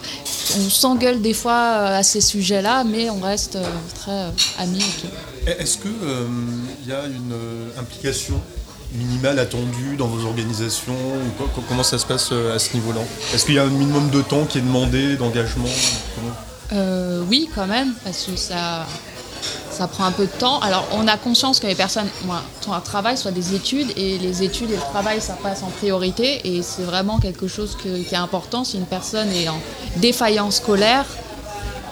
On 0.58 0.70
s'engueule 0.70 1.22
des 1.22 1.34
fois 1.34 1.54
euh, 1.54 2.00
à 2.00 2.04
ces 2.04 2.22
sujets-là, 2.22 2.84
mais 2.84 3.10
on 3.10 3.20
reste 3.20 3.56
euh, 3.56 3.64
très 3.96 4.12
euh, 4.12 4.30
amis. 4.60 4.86
tout. 5.02 5.08
Est-ce 5.48 5.78
que 5.78 5.88
euh, 5.88 6.28
il 6.84 6.90
y 6.90 6.94
a 6.94 7.06
une 7.06 7.34
euh, 7.34 7.80
implication 7.80 8.40
minimale 8.94 9.40
attendue 9.40 9.96
dans 9.98 10.08
vos 10.08 10.26
organisations 10.26 10.94
ou 10.94 11.62
Comment 11.68 11.84
ça 11.84 11.98
se 11.98 12.06
passe 12.06 12.30
euh, 12.32 12.56
à 12.56 12.60
ce 12.60 12.74
niveau-là? 12.76 13.02
Est-ce 13.34 13.46
qu'il 13.46 13.56
y 13.56 13.60
a 13.60 13.64
un 13.64 13.70
minimum 13.70 14.10
de 14.12 14.22
temps 14.22 14.46
qui 14.46 14.60
est 14.60 14.62
demandé, 14.62 15.18
d'engagement? 15.18 15.66
Euh, 16.74 17.24
oui, 17.30 17.50
quand 17.54 17.68
même, 17.68 17.94
parce 18.04 18.24
que 18.24 18.36
ça, 18.36 18.86
ça 19.72 19.88
prend 19.88 20.06
un 20.06 20.12
peu 20.12 20.26
de 20.26 20.32
temps. 20.32 20.60
Alors, 20.60 20.88
on 20.94 21.08
a 21.08 21.18
conscience 21.18 21.60
que 21.60 21.68
les 21.68 21.76
personnes 21.76 22.08
moi, 22.26 22.42
un 22.72 22.80
travail, 22.80 23.18
soit 23.18 23.32
des 23.32 23.56
études, 23.56 23.92
et 23.98 24.18
les 24.18 24.44
études 24.44 24.72
et 24.72 24.76
le 24.76 24.82
travail, 24.82 25.22
ça 25.22 25.38
passe 25.42 25.64
en 25.64 25.70
priorité, 25.70 26.56
et 26.56 26.62
c'est 26.62 26.84
vraiment 26.84 27.20
quelque 27.20 27.48
chose 27.48 27.78
qui 27.82 28.16
est 28.16 28.18
important. 28.18 28.64
Si 28.64 28.78
une 28.78 28.86
personne 28.86 29.32
est 29.32 29.50
en 29.50 29.60
défaillance 29.98 30.58
scolaire, 30.58 31.06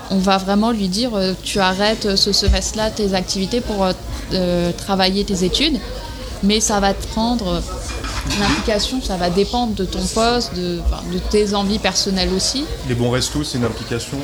on 0.09 0.17
va 0.17 0.38
vraiment 0.38 0.71
lui 0.71 0.88
dire 0.88 1.15
euh, 1.15 1.34
tu 1.43 1.59
arrêtes 1.59 2.15
ce 2.15 2.31
semestre-là 2.31 2.91
tes 2.91 3.13
activités 3.13 3.61
pour 3.61 3.84
euh, 3.84 3.93
euh, 4.34 4.71
travailler 4.71 5.23
tes 5.25 5.43
études, 5.43 5.80
mais 6.43 6.59
ça 6.59 6.80
va 6.80 6.93
te 6.93 7.07
prendre 7.07 7.61
l'implication, 8.40 9.02
ça 9.02 9.18
va 9.18 9.30
dépendre 9.30 9.74
de 9.74 9.86
ton 9.86 10.06
poste, 10.06 10.54
de, 10.56 10.80
tes 11.30 11.54
envies 11.54 11.80
personnelles 11.80 12.32
aussi. 12.36 12.66
Les 12.88 12.95
bons 12.95 13.10
restos, 13.10 13.44
c'est 13.44 13.58
une 13.58 13.66
implication 13.66 14.18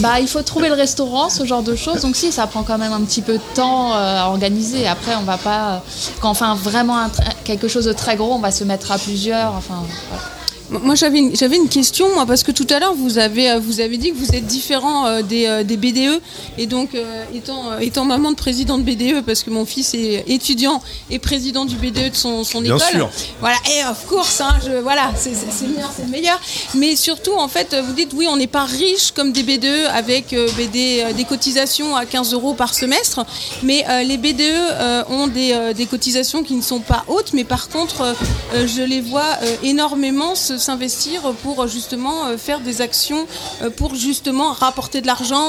Bah, 0.00 0.20
il 0.20 0.28
faut 0.28 0.42
trouver 0.42 0.68
le 0.68 0.74
restaurant, 0.74 1.28
ce 1.28 1.44
genre 1.44 1.62
de 1.62 1.74
choses. 1.74 2.02
Donc 2.02 2.16
si, 2.16 2.32
ça 2.32 2.46
prend 2.46 2.62
quand 2.62 2.78
même 2.78 2.92
un 2.92 3.02
petit 3.02 3.22
peu 3.22 3.34
de 3.34 3.54
temps 3.54 3.94
euh, 3.94 4.20
à 4.20 4.28
organiser. 4.28 4.86
Après, 4.86 5.14
on 5.16 5.22
va 5.22 5.38
pas, 5.38 5.82
quand 6.20 6.30
on 6.30 6.34
fait 6.34 6.44
vraiment 6.70 6.98
un 6.98 7.10
quelque 7.44 7.68
chose 7.68 7.84
de 7.86 7.92
très 7.92 8.16
gros, 8.16 8.32
on 8.32 8.38
va 8.38 8.50
se 8.50 8.64
mettre 8.64 8.92
à 8.92 8.98
plusieurs. 8.98 9.54
Enfin, 9.54 9.82
voilà. 10.08 10.41
Moi 10.82 10.94
j'avais 10.94 11.18
une, 11.18 11.36
j'avais 11.36 11.56
une 11.56 11.68
question 11.68 12.12
moi 12.14 12.24
parce 12.24 12.42
que 12.42 12.50
tout 12.50 12.66
à 12.70 12.78
l'heure 12.78 12.94
vous 12.94 13.18
avez 13.18 13.50
euh, 13.50 13.58
vous 13.58 13.80
avez 13.80 13.98
dit 13.98 14.10
que 14.12 14.16
vous 14.16 14.34
êtes 14.34 14.46
différent 14.46 15.06
euh, 15.06 15.22
des, 15.22 15.46
euh, 15.46 15.64
des 15.64 15.76
BDE 15.76 16.20
et 16.56 16.66
donc 16.66 16.94
euh, 16.94 17.24
étant 17.34 17.78
étant 17.78 18.04
maman 18.06 18.30
de 18.30 18.36
président 18.36 18.78
de 18.78 18.82
BDE 18.82 19.20
parce 19.24 19.42
que 19.42 19.50
mon 19.50 19.66
fils 19.66 19.92
est 19.94 20.24
étudiant 20.28 20.82
et 21.10 21.18
président 21.18 21.66
du 21.66 21.76
BDE 21.76 22.10
de 22.10 22.14
son, 22.16 22.42
son 22.44 22.62
Bien 22.62 22.76
école. 22.76 22.88
sûr. 22.90 23.10
Voilà. 23.40 23.56
Et 23.76 23.84
of 23.84 24.06
course 24.06 24.40
hein, 24.40 24.54
je 24.64 24.72
voilà 24.80 25.10
c'est 25.14 25.34
c'est- 25.34 25.50
c'est 25.50 25.66
le 25.66 25.72
meilleur 25.74 25.90
c'est 25.94 26.02
le 26.04 26.08
meilleur. 26.10 26.40
Mais 26.74 26.96
surtout 26.96 27.34
en 27.36 27.48
fait 27.48 27.76
vous 27.86 27.92
dites 27.92 28.12
oui 28.14 28.26
on 28.30 28.36
n'est 28.36 28.46
pas 28.46 28.64
riche 28.64 29.10
comme 29.12 29.32
des 29.32 29.42
BDE 29.42 29.88
avec 29.92 30.32
euh, 30.32 30.48
des, 30.72 31.04
des 31.14 31.24
cotisations 31.24 31.94
à 31.96 32.06
15 32.06 32.32
euros 32.32 32.54
par 32.54 32.72
semestre. 32.72 33.26
Mais 33.62 33.84
les 34.04 34.16
BDE 34.16 35.10
ont 35.10 35.26
des, 35.26 35.54
des 35.76 35.86
cotisations 35.86 36.42
qui 36.42 36.54
ne 36.54 36.62
sont 36.62 36.80
pas 36.80 37.04
hautes. 37.08 37.32
Mais 37.34 37.44
par 37.44 37.68
contre 37.68 38.14
je 38.54 38.82
les 38.82 39.00
vois 39.00 39.36
énormément 39.62 40.34
se- 40.34 40.58
s'investir 40.62 41.20
pour 41.42 41.62
euh, 41.62 41.66
justement 41.66 42.26
euh, 42.26 42.38
faire 42.38 42.60
des 42.60 42.80
actions 42.80 43.26
euh, 43.62 43.70
pour 43.70 43.94
justement 43.94 44.52
rapporter 44.52 45.00
de 45.00 45.06
l'argent, 45.06 45.46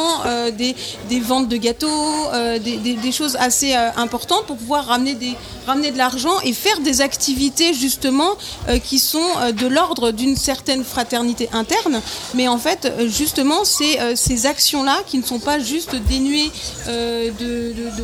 des, 0.57 0.75
des 1.09 1.19
ventes 1.19 1.47
de 1.49 1.57
gâteaux, 1.57 2.13
des, 2.33 2.77
des- 2.77 3.11
choses 3.11 3.35
assez 3.39 3.73
importantes 3.73 4.45
pour 4.47 4.57
pouvoir 4.57 4.85
ramener, 4.85 5.13
des, 5.13 5.33
ramener 5.67 5.91
de 5.91 5.97
l'argent 5.97 6.39
et 6.43 6.53
faire 6.53 6.79
des 6.79 7.01
activités 7.01 7.73
justement 7.73 8.31
qui 8.83 8.97
sont 8.99 9.29
de 9.55 9.67
l'ordre 9.67 10.11
d'une 10.11 10.35
certaine 10.35 10.83
fraternité 10.83 11.49
interne. 11.53 12.01
Mais 12.33 12.47
en 12.47 12.57
fait, 12.57 12.91
justement, 13.07 13.63
c'est 13.65 14.15
ces 14.15 14.45
actions-là 14.47 14.97
qui 15.07 15.17
ne 15.17 15.23
sont 15.23 15.39
pas 15.39 15.59
juste 15.59 15.95
dénuées 15.95 16.51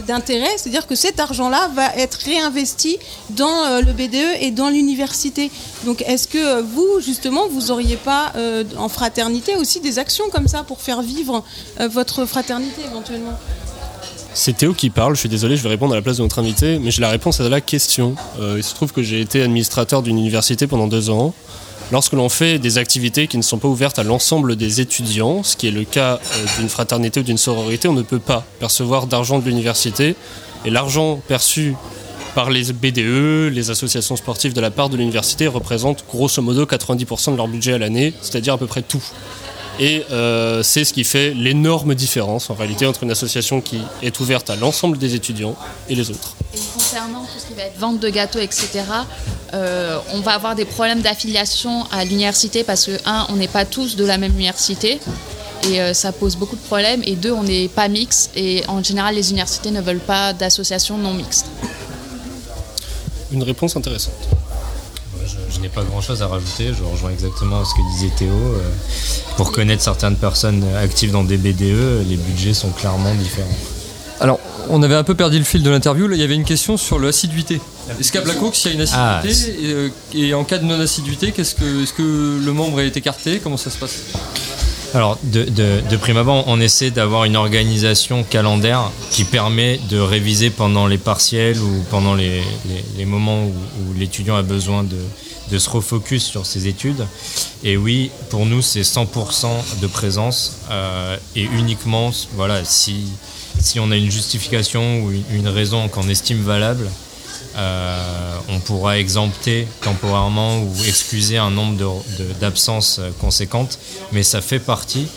d'intérêt, 0.07 0.51
c'est-à-dire 0.57 0.87
que 0.87 0.95
cet 0.95 1.19
argent-là 1.19 1.69
va 1.73 1.95
être 1.95 2.19
réinvesti 2.25 2.97
dans 3.31 3.79
le 3.81 3.93
BDE 3.93 4.41
et 4.41 4.51
dans 4.51 4.69
l'université. 4.69 5.51
Donc 5.85 6.03
est-ce 6.07 6.27
que 6.27 6.37
euh, 6.37 6.61
justement, 6.99 7.47
vous 7.47 7.71
auriez 7.71 7.95
pas 7.95 8.31
euh, 8.35 8.63
en 8.77 8.89
fraternité 8.89 9.55
aussi 9.55 9.79
des 9.79 9.99
actions 9.99 10.25
comme 10.31 10.47
ça 10.47 10.63
pour 10.63 10.81
faire 10.81 11.01
vivre 11.01 11.43
euh, 11.79 11.87
votre 11.87 12.25
fraternité 12.25 12.81
éventuellement? 12.85 13.37
C'est 14.33 14.57
Théo 14.57 14.73
qui 14.73 14.89
parle, 14.89 15.15
je 15.15 15.21
suis 15.21 15.29
désolé, 15.29 15.57
je 15.57 15.63
vais 15.63 15.69
répondre 15.69 15.93
à 15.93 15.95
la 15.95 16.01
place 16.01 16.17
de 16.17 16.23
notre 16.23 16.39
invité, 16.39 16.79
mais 16.79 16.91
j'ai 16.91 17.01
la 17.01 17.09
réponse 17.09 17.39
à 17.39 17.49
la 17.49 17.61
question. 17.61 18.15
Euh, 18.39 18.55
il 18.57 18.63
se 18.63 18.73
trouve 18.75 18.93
que 18.93 19.01
j'ai 19.01 19.21
été 19.21 19.41
administrateur 19.41 20.01
d'une 20.01 20.17
université 20.17 20.67
pendant 20.67 20.87
deux 20.87 21.09
ans. 21.09 21.33
Lorsque 21.91 22.13
l'on 22.13 22.29
fait 22.29 22.59
des 22.59 22.77
activités 22.77 23.27
qui 23.27 23.37
ne 23.37 23.41
sont 23.41 23.57
pas 23.57 23.67
ouvertes 23.67 23.97
à 23.97 24.03
l'ensemble 24.03 24.55
des 24.55 24.79
étudiants, 24.79 25.41
ce 25.41 25.57
qui 25.57 25.67
est 25.67 25.71
le 25.71 25.83
cas 25.83 26.19
d'une 26.59 26.69
fraternité 26.69 27.21
ou 27.21 27.23
d'une 27.23 27.39
sororité, 27.39 27.87
on 27.87 27.93
ne 27.93 28.03
peut 28.03 28.19
pas 28.19 28.45
percevoir 28.59 29.07
d'argent 29.07 29.39
de 29.39 29.45
l'université. 29.45 30.15
Et 30.65 30.69
l'argent 30.69 31.19
perçu 31.27 31.75
par 32.35 32.49
les 32.49 32.71
BDE, 32.73 33.51
les 33.53 33.69
associations 33.69 34.15
sportives 34.15 34.53
de 34.53 34.61
la 34.61 34.71
part 34.71 34.89
de 34.89 34.97
l'université, 34.97 35.47
représente 35.47 36.03
grosso 36.07 36.41
modo 36.41 36.65
90% 36.65 37.31
de 37.31 37.37
leur 37.37 37.47
budget 37.47 37.73
à 37.73 37.77
l'année, 37.77 38.13
c'est-à-dire 38.21 38.53
à 38.53 38.57
peu 38.57 38.67
près 38.67 38.81
tout. 38.81 39.03
Et 39.79 40.03
euh, 40.11 40.61
c'est 40.61 40.83
ce 40.83 40.91
qui 40.91 41.05
fait 41.05 41.33
l'énorme 41.33 41.95
différence 41.95 42.49
en 42.49 42.53
réalité 42.53 42.85
entre 42.85 43.03
une 43.03 43.11
association 43.11 43.61
qui 43.61 43.79
est 44.03 44.19
ouverte 44.19 44.49
à 44.49 44.57
l'ensemble 44.57 44.97
des 44.97 45.15
étudiants 45.15 45.55
et 45.87 45.95
les 45.95 46.11
autres. 46.11 46.35
Concernant 46.73 47.21
tout 47.21 47.39
ce 47.39 47.45
qui 47.45 47.53
va 47.53 47.63
être 47.63 47.79
vente 47.79 47.99
de 47.99 48.09
gâteaux, 48.09 48.39
etc., 48.39 48.83
euh, 49.53 49.97
on 50.13 50.19
va 50.19 50.33
avoir 50.33 50.55
des 50.55 50.65
problèmes 50.65 51.01
d'affiliation 51.01 51.85
à 51.91 52.03
l'université 52.03 52.65
parce 52.65 52.87
que, 52.87 52.91
un, 53.05 53.25
on 53.29 53.37
n'est 53.37 53.47
pas 53.47 53.63
tous 53.63 53.95
de 53.95 54.03
la 54.03 54.17
même 54.17 54.33
université. 54.33 54.99
Et 55.69 55.81
euh, 55.81 55.93
ça 55.93 56.11
pose 56.11 56.35
beaucoup 56.35 56.55
de 56.55 56.61
problèmes. 56.61 57.01
Et 57.05 57.15
deux, 57.15 57.31
on 57.31 57.43
n'est 57.43 57.69
pas 57.69 57.87
mixte. 57.87 58.31
Et 58.35 58.63
en 58.67 58.83
général, 58.83 59.15
les 59.15 59.29
universités 59.31 59.71
ne 59.71 59.81
veulent 59.81 59.99
pas 59.99 60.33
d'associations 60.33 60.97
non 60.97 61.13
mixtes. 61.13 61.47
Une 63.31 63.43
réponse 63.43 63.75
intéressante. 63.75 64.13
Je, 65.25 65.35
je 65.55 65.59
n'ai 65.59 65.69
pas 65.69 65.83
grand 65.83 66.01
chose 66.01 66.21
à 66.21 66.27
rajouter, 66.27 66.71
je 66.77 66.83
rejoins 66.83 67.11
exactement 67.11 67.63
ce 67.63 67.73
que 67.75 67.81
disait 67.93 68.13
Théo. 68.17 68.31
Euh, 68.31 68.59
Pour 69.37 69.51
connaître 69.51 69.83
certaines 69.83 70.15
personnes 70.15 70.63
actives 70.75 71.11
dans 71.11 71.23
des 71.23 71.37
BDE, 71.37 72.07
les 72.07 72.17
budgets 72.17 72.53
sont 72.53 72.69
clairement 72.69 73.13
différents. 73.15 73.47
Alors, 74.21 74.39
on 74.69 74.81
avait 74.83 74.95
un 74.95 75.03
peu 75.03 75.15
perdu 75.15 75.37
le 75.37 75.43
fil 75.45 75.63
de 75.63 75.69
l'interview. 75.69 76.07
Là, 76.07 76.15
il 76.15 76.19
y 76.21 76.23
avait 76.23 76.35
une 76.35 76.43
question 76.43 76.77
sur 76.77 76.99
l'assiduité. 76.99 77.61
Est-ce 77.99 78.11
qu'à 78.11 78.21
Black 78.21 78.41
Hawk, 78.41 78.55
s'il 78.55 78.71
y 78.71 78.77
a 78.77 78.81
une 78.81 78.87
Ah, 78.93 79.19
assiduité, 79.19 79.65
et, 79.65 79.73
euh, 79.73 79.89
et 80.13 80.33
en 80.33 80.43
cas 80.43 80.57
de 80.57 80.65
non-assiduité, 80.65 81.31
que, 81.31 81.41
est-ce 81.41 81.55
que 81.93 82.39
le 82.43 82.51
membre 82.53 82.81
est 82.81 82.95
écarté 82.97 83.39
Comment 83.43 83.57
ça 83.57 83.69
se 83.69 83.77
passe? 83.77 83.95
Alors, 84.95 85.19
de, 85.21 85.97
prime 85.97 86.17
abord, 86.17 86.45
on 86.47 86.59
essaie 86.59 86.89
d'avoir 86.89 87.25
une 87.25 87.35
organisation 87.35 88.23
calendaire 88.23 88.91
qui 89.11 89.23
permet 89.23 89.79
de 89.89 89.99
réviser 89.99 90.49
pendant 90.49 90.87
les 90.87 90.97
partiels 90.97 91.59
ou 91.59 91.83
pendant 91.91 92.15
les, 92.15 92.41
moments 93.05 93.45
où, 93.45 93.93
l'étudiant 93.95 94.35
a 94.35 94.41
besoin 94.41 94.83
de, 94.83 95.57
se 95.57 95.69
refocus 95.69 96.23
sur 96.23 96.45
ses 96.45 96.67
études. 96.67 97.05
Et 97.63 97.77
oui, 97.77 98.09
pour 98.29 98.47
nous, 98.47 98.63
c'est 98.63 98.81
100% 98.81 99.47
de 99.79 99.87
présence 99.87 100.57
euh, 100.71 101.17
et 101.35 101.43
uniquement, 101.43 102.11
voilà, 102.33 102.65
si, 102.65 103.05
on 103.77 103.91
a 103.91 103.95
une 103.95 104.09
justification 104.09 105.03
ou 105.03 105.11
une 105.31 105.47
raison 105.49 105.87
qu'on 105.87 106.09
estime 106.09 106.41
valable, 106.41 106.89
euh, 107.57 108.35
on 108.49 108.59
pourra 108.59 108.97
exempter 108.99 109.67
temporairement 109.81 110.59
ou 110.59 110.71
excuser 110.87 111.37
un 111.37 111.49
nombre 111.51 111.77
de- 111.77 112.23
de- 112.23 112.33
d'absences 112.39 112.99
euh, 112.99 113.09
conséquentes, 113.19 113.79
mais 114.11 114.23
ça 114.23 114.41
fait 114.41 114.59
partie 114.59 115.07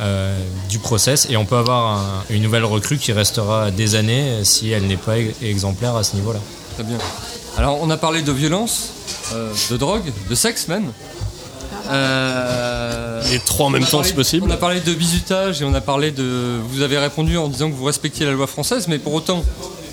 euh, 0.00 0.36
du 0.68 0.78
process 0.80 1.26
et 1.30 1.36
on 1.36 1.44
peut 1.44 1.56
avoir 1.56 1.98
un- 1.98 2.24
une 2.30 2.42
nouvelle 2.42 2.64
recrue 2.64 2.98
qui 2.98 3.12
restera 3.12 3.70
des 3.70 3.94
années 3.94 4.42
si 4.44 4.70
elle 4.70 4.86
n'est 4.86 4.96
pas 4.96 5.18
e- 5.18 5.32
exemplaire 5.42 5.94
à 5.94 6.02
ce 6.02 6.16
niveau-là. 6.16 6.40
Très 6.74 6.82
bien. 6.84 6.98
Alors, 7.56 7.78
on 7.80 7.88
a 7.90 7.96
parlé 7.96 8.22
de 8.22 8.32
violence, 8.32 8.88
euh, 9.32 9.52
de 9.70 9.76
drogue, 9.76 10.10
de 10.28 10.34
sexe 10.34 10.66
même. 10.66 10.90
Euh, 11.90 13.22
Les 13.30 13.38
trois 13.38 13.66
en 13.66 13.70
même 13.70 13.84
temps, 13.84 14.02
c'est 14.02 14.14
possible. 14.14 14.46
On 14.48 14.50
a 14.50 14.56
parlé 14.56 14.80
de 14.80 14.94
bizutage 14.94 15.62
et 15.62 15.64
on 15.64 15.74
a 15.74 15.80
parlé 15.80 16.10
de. 16.10 16.58
Vous 16.70 16.82
avez 16.82 16.98
répondu 16.98 17.36
en 17.36 17.48
disant 17.48 17.70
que 17.70 17.76
vous 17.76 17.84
respectiez 17.84 18.26
la 18.26 18.32
loi 18.32 18.46
française, 18.46 18.86
mais 18.88 18.98
pour 18.98 19.12
autant, 19.14 19.44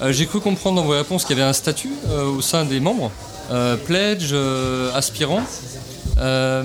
j'ai 0.09 0.25
cru 0.25 0.39
comprendre 0.39 0.77
dans 0.77 0.87
vos 0.87 0.93
réponses 0.93 1.25
qu'il 1.25 1.37
y 1.37 1.41
avait 1.41 1.49
un 1.49 1.53
statut 1.53 1.93
euh, 2.09 2.25
au 2.25 2.41
sein 2.41 2.65
des 2.65 2.79
membres, 2.79 3.11
euh, 3.51 3.75
pledge, 3.77 4.29
euh, 4.31 4.91
aspirant. 4.95 5.43
Euh, 6.17 6.63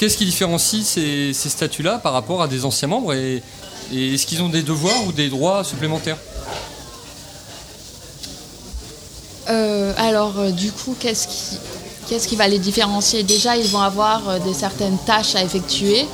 Qu'est-ce 0.00 0.16
qui 0.16 0.24
différencie 0.24 0.82
ces, 0.82 1.34
statuts-là 1.34 1.98
par 1.98 2.14
rapport 2.14 2.40
à 2.40 2.48
des 2.48 2.64
anciens 2.64 2.88
membres 2.88 3.12
et, 3.12 3.42
est-ce 3.92 4.24
qu'ils 4.24 4.40
ont 4.40 4.48
des 4.48 4.62
devoirs 4.62 5.06
ou 5.06 5.12
des 5.12 5.28
droits 5.28 5.62
supplémentaires 5.62 6.16
Euh, 9.50 9.92
alors, 9.98 10.38
euh, 10.38 10.50
du 10.52 10.72
coup, 10.72 10.96
qu'est-ce 10.98 12.28
qui, 12.28 12.36
va 12.36 12.48
les 12.48 12.58
différencier? 12.58 13.24
Déjà, 13.24 13.58
ils 13.58 13.66
vont 13.66 13.80
avoir 13.80 14.26
euh, 14.26 14.38
des 14.38 14.54
certaines 14.54 14.96
tâches 14.98 15.34
à 15.34 15.42
effectuer. 15.42 16.06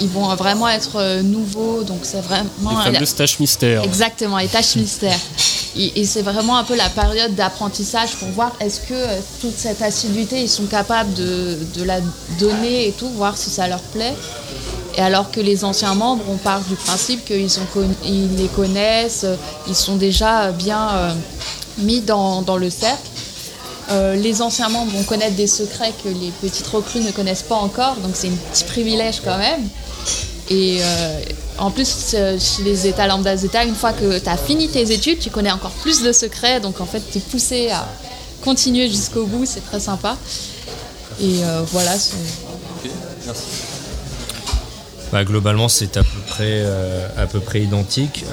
Ils 0.00 0.08
vont 0.08 0.34
vraiment 0.34 0.68
être 0.68 0.96
euh, 0.96 1.22
nouveaux, 1.22 1.82
donc 1.82 2.00
c'est 2.02 2.20
vraiment. 2.20 2.84
Les 2.84 2.92
fameuses 2.92 3.14
tâches 3.14 3.38
mystères. 3.38 3.82
Exactement, 3.82 4.38
les 4.38 4.48
tâches 4.48 4.76
mystères. 4.76 5.18
Et, 5.76 6.00
et 6.00 6.04
c'est 6.04 6.22
vraiment 6.22 6.56
un 6.58 6.64
peu 6.64 6.76
la 6.76 6.90
période 6.90 7.34
d'apprentissage 7.34 8.10
pour 8.16 8.28
voir 8.28 8.52
est-ce 8.60 8.80
que 8.80 8.94
euh, 8.94 9.18
toute 9.40 9.56
cette 9.56 9.80
assiduité, 9.82 10.42
ils 10.42 10.48
sont 10.48 10.66
capables 10.66 11.12
de, 11.14 11.58
de 11.74 11.82
la 11.82 12.00
donner 12.38 12.88
et 12.88 12.92
tout, 12.92 13.08
voir 13.08 13.36
si 13.36 13.50
ça 13.50 13.68
leur 13.68 13.80
plaît. 13.80 14.14
Et 14.96 15.00
alors 15.00 15.30
que 15.30 15.40
les 15.40 15.64
anciens 15.64 15.94
membres, 15.94 16.24
on 16.28 16.36
part 16.36 16.60
du 16.60 16.74
principe 16.74 17.24
qu'ils 17.24 17.48
ils 18.04 18.36
les 18.36 18.48
connaissent, 18.48 19.24
euh, 19.24 19.36
ils 19.66 19.74
sont 19.74 19.96
déjà 19.96 20.50
bien 20.52 20.88
euh, 20.90 21.12
mis 21.78 22.00
dans, 22.00 22.42
dans 22.42 22.58
le 22.58 22.68
cercle. 22.68 23.08
Euh, 23.90 24.14
les 24.14 24.42
anciens 24.42 24.68
membres 24.68 24.92
vont 24.92 25.02
connaître 25.02 25.34
des 25.34 25.46
secrets 25.46 25.92
que 26.04 26.08
les 26.08 26.30
petites 26.40 26.66
recrues 26.66 27.00
ne 27.00 27.10
connaissent 27.10 27.42
pas 27.42 27.56
encore, 27.56 27.96
donc 27.96 28.12
c'est 28.14 28.28
un 28.28 28.36
petit 28.52 28.64
privilège 28.64 29.20
quand 29.24 29.38
même. 29.38 29.68
Et 30.52 30.78
euh, 30.82 31.20
en 31.58 31.70
plus, 31.70 31.90
euh, 32.14 32.38
chez 32.38 32.62
les 32.62 32.86
états 32.86 33.06
lambda 33.06 33.34
zeta, 33.36 33.64
une 33.64 33.74
fois 33.74 33.92
que 33.94 34.18
tu 34.18 34.28
as 34.28 34.36
fini 34.36 34.68
tes 34.68 34.92
études, 34.92 35.18
tu 35.18 35.30
connais 35.30 35.50
encore 35.50 35.70
plus 35.70 36.02
de 36.02 36.12
secrets, 36.12 36.60
donc 36.60 36.80
en 36.80 36.84
fait, 36.86 37.00
tu 37.10 37.18
es 37.18 37.20
poussé 37.22 37.70
à 37.70 37.88
continuer 38.44 38.90
jusqu'au 38.90 39.24
bout, 39.24 39.46
c'est 39.46 39.64
très 39.64 39.80
sympa. 39.80 40.16
Et 41.20 41.42
euh, 41.42 41.62
voilà. 41.72 41.96
c'est- 41.98 42.16
Merci. 43.24 43.42
Bah, 45.10 45.24
globalement, 45.24 45.68
c'est 45.68 45.96
à 45.96 46.02
peu 46.02 46.20
près, 46.28 46.44
euh, 46.64 47.06
à 47.16 47.26
peu 47.26 47.40
près 47.40 47.60
identique. 47.62 48.24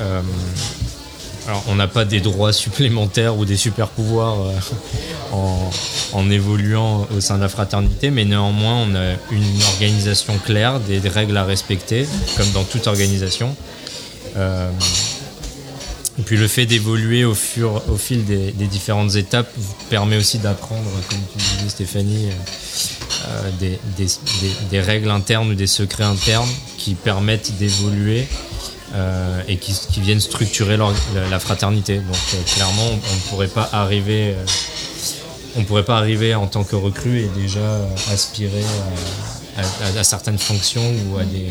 On 1.67 1.75
n'a 1.75 1.87
pas 1.87 2.05
des 2.05 2.19
droits 2.19 2.53
supplémentaires 2.53 3.37
ou 3.37 3.45
des 3.45 3.57
super 3.57 3.87
pouvoirs 3.87 4.37
euh, 4.39 5.35
en, 6.13 6.29
évoluant 6.29 7.07
au 7.15 7.21
sein 7.21 7.37
de 7.37 7.41
la 7.41 7.49
fraternité, 7.49 8.11
mais 8.11 8.25
néanmoins, 8.25 8.85
on 8.87 8.95
a 8.95 9.13
une 9.31 9.63
organisation 9.73 10.37
claire, 10.37 10.79
des, 10.79 10.99
règles 10.99 11.37
à 11.37 11.45
respecter, 11.45 12.07
comme 12.37 12.49
dans 12.51 12.63
toute 12.63 12.87
organisation. 12.87 13.55
Euh, 14.37 14.69
et 16.19 16.21
puis 16.21 16.37
le 16.37 16.47
fait 16.47 16.65
d'évoluer 16.65 17.23
au, 17.23 17.33
fil 17.33 18.25
des, 18.25 18.51
différentes 18.51 19.15
étapes 19.15 19.49
permet 19.89 20.17
aussi 20.17 20.37
d'apprendre, 20.37 20.89
comme 21.09 21.19
tu 21.31 21.37
disais 21.37 21.69
Stéphanie, 21.69 22.29
euh, 23.27 23.49
des 24.69 24.81
règles 24.81 25.09
internes 25.09 25.51
ou 25.51 25.55
des 25.55 25.67
secrets 25.67 26.03
internes 26.03 26.49
qui 26.77 26.93
permettent 26.93 27.57
d'évoluer 27.57 28.27
euh, 28.95 29.41
et 29.47 29.57
qui, 29.57 29.73
qui 29.91 30.01
viennent 30.01 30.19
structurer 30.19 30.77
la, 30.77 31.39
fraternité. 31.39 31.97
Donc 31.97 32.15
euh, 32.33 32.37
clairement, 32.45 32.87
on 32.89 32.95
ne 33.15 33.19
pourrait 33.29 33.47
pas 33.47 33.69
arriver, 33.71 34.33
euh, 34.35 34.45
on 35.55 35.63
pourrait 35.63 35.85
pas 35.85 35.97
arriver 35.97 36.35
en 36.35 36.47
tant 36.47 36.63
que 36.63 36.75
recrue 36.75 37.19
et 37.19 37.27
déjà 37.35 37.59
euh, 37.59 37.85
aspirer 38.13 38.63
à, 39.57 39.61
à- 39.61 39.99
à 39.99 40.03
certaines 40.03 40.39
fonctions 40.39 40.93
ou 41.11 41.17
à 41.17 41.23
des 41.23 41.49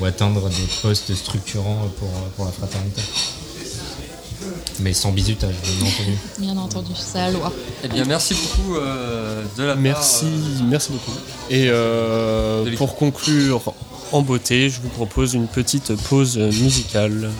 ou 0.00 0.04
atteindre 0.06 0.48
des 0.48 0.66
postes 0.80 1.14
structurants 1.14 1.86
pour, 1.98 2.08
pour 2.36 2.46
la 2.46 2.50
fraternité. 2.52 3.02
Mais 4.80 4.94
sans 4.94 5.12
bizutage, 5.12 5.54
bien 5.62 5.86
entendu. 5.86 6.18
Bien 6.38 6.56
entendu, 6.56 6.92
c'est 6.96 7.18
la 7.18 7.30
loi. 7.30 7.52
Eh 7.84 7.88
bien, 7.88 8.04
merci 8.06 8.34
beaucoup 8.34 8.76
euh, 8.76 9.44
de 9.56 9.62
la 9.62 9.74
part, 9.74 9.82
Merci, 9.82 10.24
euh, 10.24 10.64
merci 10.64 10.90
beaucoup. 10.92 11.12
Et 11.50 11.66
euh, 11.68 12.74
pour 12.76 12.96
conclure 12.96 13.74
en 14.12 14.22
beauté, 14.22 14.68
je 14.68 14.80
vous 14.80 14.88
propose 14.90 15.34
une 15.34 15.48
petite 15.48 15.94
pause 16.08 16.38
musicale. 16.38 17.30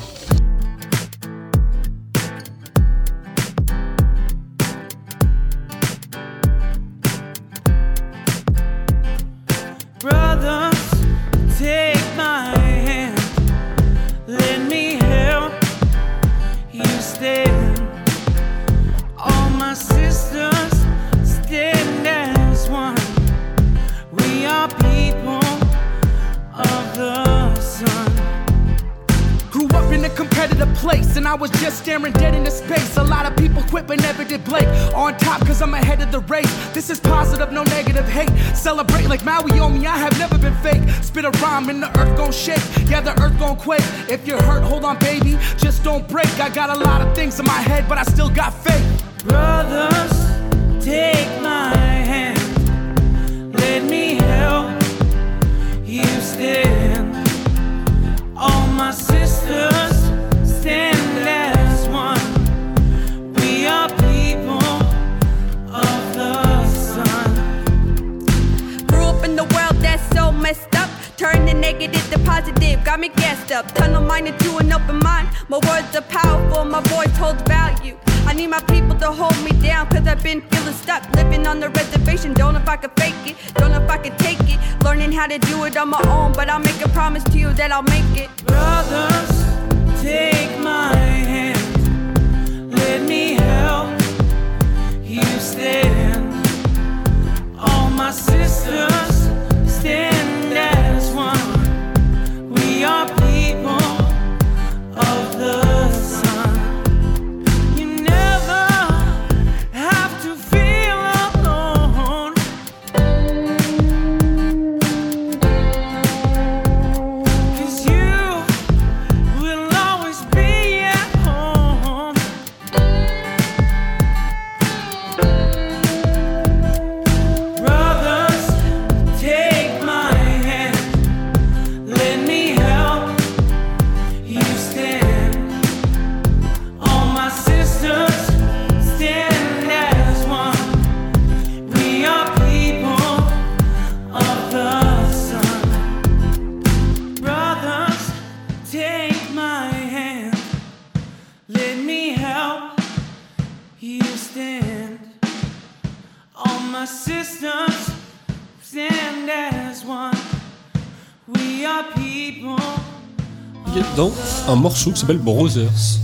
Dans 163.96 164.12
un 164.48 164.56
morceau 164.56 164.90
qui 164.90 165.00
s'appelle 165.00 165.18
Brothers. 165.18 165.98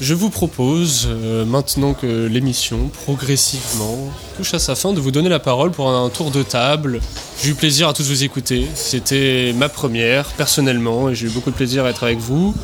Je 0.00 0.12
vous 0.12 0.28
propose, 0.28 1.08
euh, 1.08 1.46
maintenant 1.46 1.94
que 1.94 2.26
l'émission 2.26 2.90
progressivement 3.04 4.10
touche 4.36 4.52
à 4.52 4.58
sa 4.58 4.74
fin, 4.74 4.92
de 4.92 5.00
vous 5.00 5.10
donner 5.10 5.30
la 5.30 5.38
parole 5.38 5.70
pour 5.70 5.88
un 5.88 6.10
tour 6.10 6.30
de 6.30 6.42
table. 6.42 7.00
J'ai 7.42 7.50
eu 7.50 7.54
plaisir 7.54 7.88
à 7.88 7.92
tous 7.94 8.06
vous 8.08 8.22
écouter. 8.22 8.66
C'était 8.74 9.54
ma 9.56 9.70
première, 9.70 10.26
personnellement, 10.32 11.08
et 11.08 11.14
j'ai 11.14 11.28
eu 11.28 11.30
beaucoup 11.30 11.50
de 11.50 11.56
plaisir 11.56 11.86
à 11.86 11.90
être 11.90 12.04
avec 12.04 12.18
vous, 12.18 12.54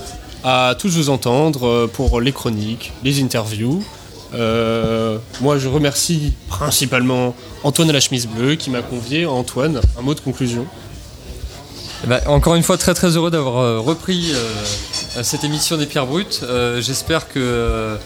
à 0.45 0.75
tous 0.79 0.95
vous 0.97 1.09
entendre 1.09 1.67
euh, 1.67 1.87
pour 1.87 2.21
les 2.21 2.33
chroniques, 2.33 2.93
les 3.03 3.23
interviews. 3.23 3.83
Euh, 4.35 5.19
moi, 5.41 5.59
je 5.59 5.69
remercie 5.69 6.35
principalement 6.49 7.35
Antoine 7.65 7.91
à 7.91 7.93
la 7.93 8.01
chemise 8.01 8.27
bleue 8.27 8.57
qui 8.57 8.71
m'a 8.71 8.83
convié. 8.83 9.25
Antoine, 9.25 9.81
un 9.99 10.03
mot 10.03 10.15
de 10.15 10.21
conclusion. 10.21 10.67
Eh 12.05 12.09
ben, 12.09 12.21
encore 12.27 12.57
une 12.57 12.65
fois, 12.65 12.77
très 12.77 12.95
très 12.95 13.17
heureux 13.17 13.31
d'avoir 13.31 13.59
euh, 13.59 13.79
repris 13.79 14.33
euh, 14.33 15.23
cette 15.23 15.45
émission 15.45 15.77
des 15.77 15.87
Pierres 15.87 16.07
Brutes. 16.07 16.41
Euh, 16.43 16.81
J'espère 16.81 17.29
que 17.29 17.97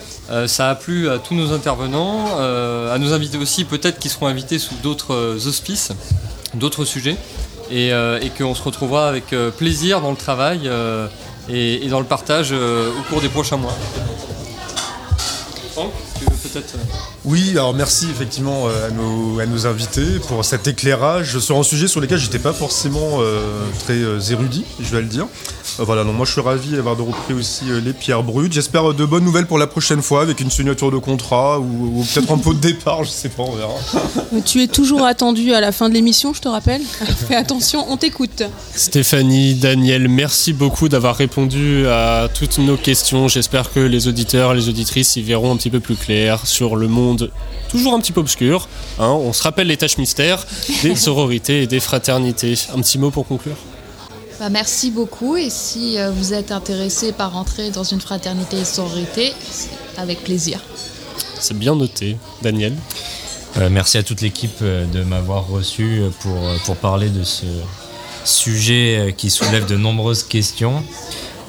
ça 0.47 0.71
a 0.71 0.75
plu 0.75 1.09
à 1.09 1.19
tous 1.19 1.35
nos 1.35 1.53
intervenants, 1.53 2.37
à 2.37 2.99
nos 2.99 3.13
invités 3.13 3.39
aussi, 3.39 3.65
peut-être 3.65 4.01
qu'ils 4.01 4.11
seront 4.11 4.27
invités 4.27 4.59
sous 4.59 4.75
d'autres 4.83 5.47
auspices, 5.47 5.93
d'autres 6.55 6.85
sujets, 6.85 7.17
et, 7.71 7.93
qu'on 8.37 8.55
se 8.57 8.63
retrouvera 8.63 9.09
avec 9.09 9.27
plaisir 9.57 10.01
dans 10.01 10.11
le 10.11 10.17
travail 10.17 10.69
et, 11.49 11.87
et 11.87 11.89
dans 11.89 12.01
le 12.01 12.07
partage 12.07 12.51
au 12.51 13.03
cours 13.09 13.21
des 13.21 13.29
prochains 13.29 13.57
mois. 13.57 13.77
Franck, 15.75 15.93
tu 16.19 16.25
veux 16.25 16.51
peut-être. 16.51 16.75
Oui, 17.27 17.51
alors 17.51 17.75
merci 17.75 18.07
effectivement 18.09 18.69
euh, 18.69 18.87
à 18.87 18.91
nos, 18.93 19.41
à 19.41 19.47
nos 19.47 19.67
invités 19.67 20.21
pour 20.29 20.45
cet 20.45 20.69
éclairage 20.69 21.41
sur 21.41 21.59
un 21.59 21.65
sujet 21.65 21.89
sur 21.89 22.01
lequel 22.01 22.19
j'étais 22.19 22.39
pas 22.39 22.53
forcément 22.53 23.19
euh, 23.19 23.41
très 23.81 23.95
euh, 23.95 24.21
érudit, 24.21 24.65
je 24.79 24.95
vais 24.95 25.03
le 25.03 25.09
dire. 25.09 25.27
Euh, 25.81 25.85
voilà, 25.85 26.05
donc 26.05 26.15
moi 26.15 26.25
je 26.25 26.33
suis 26.33 26.41
ravi 26.41 26.71
d'avoir 26.71 26.97
de 26.97 27.03
repris 27.03 27.35
aussi 27.35 27.65
euh, 27.69 27.81
les 27.81 27.93
pierres 27.93 28.23
brutes. 28.23 28.53
J'espère 28.53 28.91
euh, 28.91 28.95
de 28.95 29.05
bonnes 29.05 29.25
nouvelles 29.25 29.47
pour 29.47 29.59
la 29.59 29.67
prochaine 29.67 30.03
fois 30.03 30.23
avec 30.23 30.41
une 30.41 30.51
signature 30.51 30.91
de 30.91 30.99
contrat 30.99 31.59
ou, 31.59 31.99
ou 32.01 32.05
peut-être 32.05 32.33
un 32.33 32.39
pot 32.39 32.55
de 32.55 32.61
départ, 32.61 33.05
je 33.05 33.11
sais 33.11 33.29
pas, 33.29 33.43
on 33.43 33.57
verra. 33.57 33.75
Tu 34.45 34.63
es 34.63 34.67
toujours 34.69 35.05
attendu 35.05 35.53
à 35.53 35.61
la 35.61 35.73
fin 35.73 35.89
de 35.89 35.95
l'émission, 35.95 36.33
je 36.33 36.41
te 36.41 36.49
rappelle. 36.49 36.83
Fais 37.29 37.37
attention, 37.37 37.85
on 37.89 37.97
t'écoute. 37.97 38.43
Stéphanie, 38.75 39.55
Daniel, 39.55 40.09
merci 40.09 40.53
beaucoup 40.53 40.89
d'avoir 40.89 41.17
répondu 41.17 41.87
à 41.89 42.29
toutes 42.33 42.59
nos 42.59 42.77
questions. 42.77 43.29
J'espère 43.29 43.73
que 43.73 43.81
les 43.81 44.09
auditeurs 44.09 44.53
et 44.53 44.57
les 44.57 44.69
auditrices 44.69 45.17
y 45.17 45.23
verront 45.23 45.53
un 45.53 45.57
petit 45.57 45.71
peu 45.71 45.81
plus 45.81 45.97
clair 45.97 46.47
sur 46.47 46.77
le 46.77 46.89
monde 46.89 47.16
toujours 47.71 47.95
un 47.95 48.01
petit 48.01 48.13
peu 48.13 48.21
obscur. 48.21 48.69
hein. 48.99 49.09
on 49.11 49.33
se 49.33 49.43
rappelle 49.43 49.67
les 49.67 49.77
tâches 49.77 49.99
mystères 49.99 50.47
des 50.83 50.95
sororités 50.97 51.63
et 51.63 51.67
des 51.67 51.81
fraternités. 51.81 52.55
Un 52.75 52.81
petit 52.81 52.99
mot 52.99 53.11
pour 53.11 53.27
conclure? 53.27 53.57
Bah, 54.39 54.51
merci 54.51 54.91
beaucoup 54.91 55.37
et 55.37 55.49
si 55.49 55.99
euh, 55.99 56.11
vous 56.11 56.35
êtes 56.35 56.53
intéressé 56.53 57.13
par 57.13 57.33
rentrer 57.33 57.71
dans 57.71 57.85
une 57.85 58.01
fraternité 58.01 58.59
et 58.59 58.65
sororité, 58.65 59.33
c'est 59.51 59.71
avec 59.97 60.23
plaisir. 60.25 60.61
C'est 61.41 61.59
bien 61.59 61.75
noté. 61.75 62.17
Daniel? 62.43 62.75
Euh, 63.57 63.69
merci 63.71 63.97
à 63.97 64.03
toute 64.03 64.21
l'équipe 64.21 64.59
euh, 64.61 64.85
de 64.87 65.03
m'avoir 65.03 65.49
reçu 65.49 66.03
pour, 66.21 66.37
pour 66.67 66.77
parler 66.77 67.09
de 67.09 67.25
ce 67.25 67.47
sujet 68.25 69.15
qui 69.17 69.31
soulève 69.31 69.67
de 69.67 69.77
nombreuses 69.77 70.23
questions. 70.25 70.83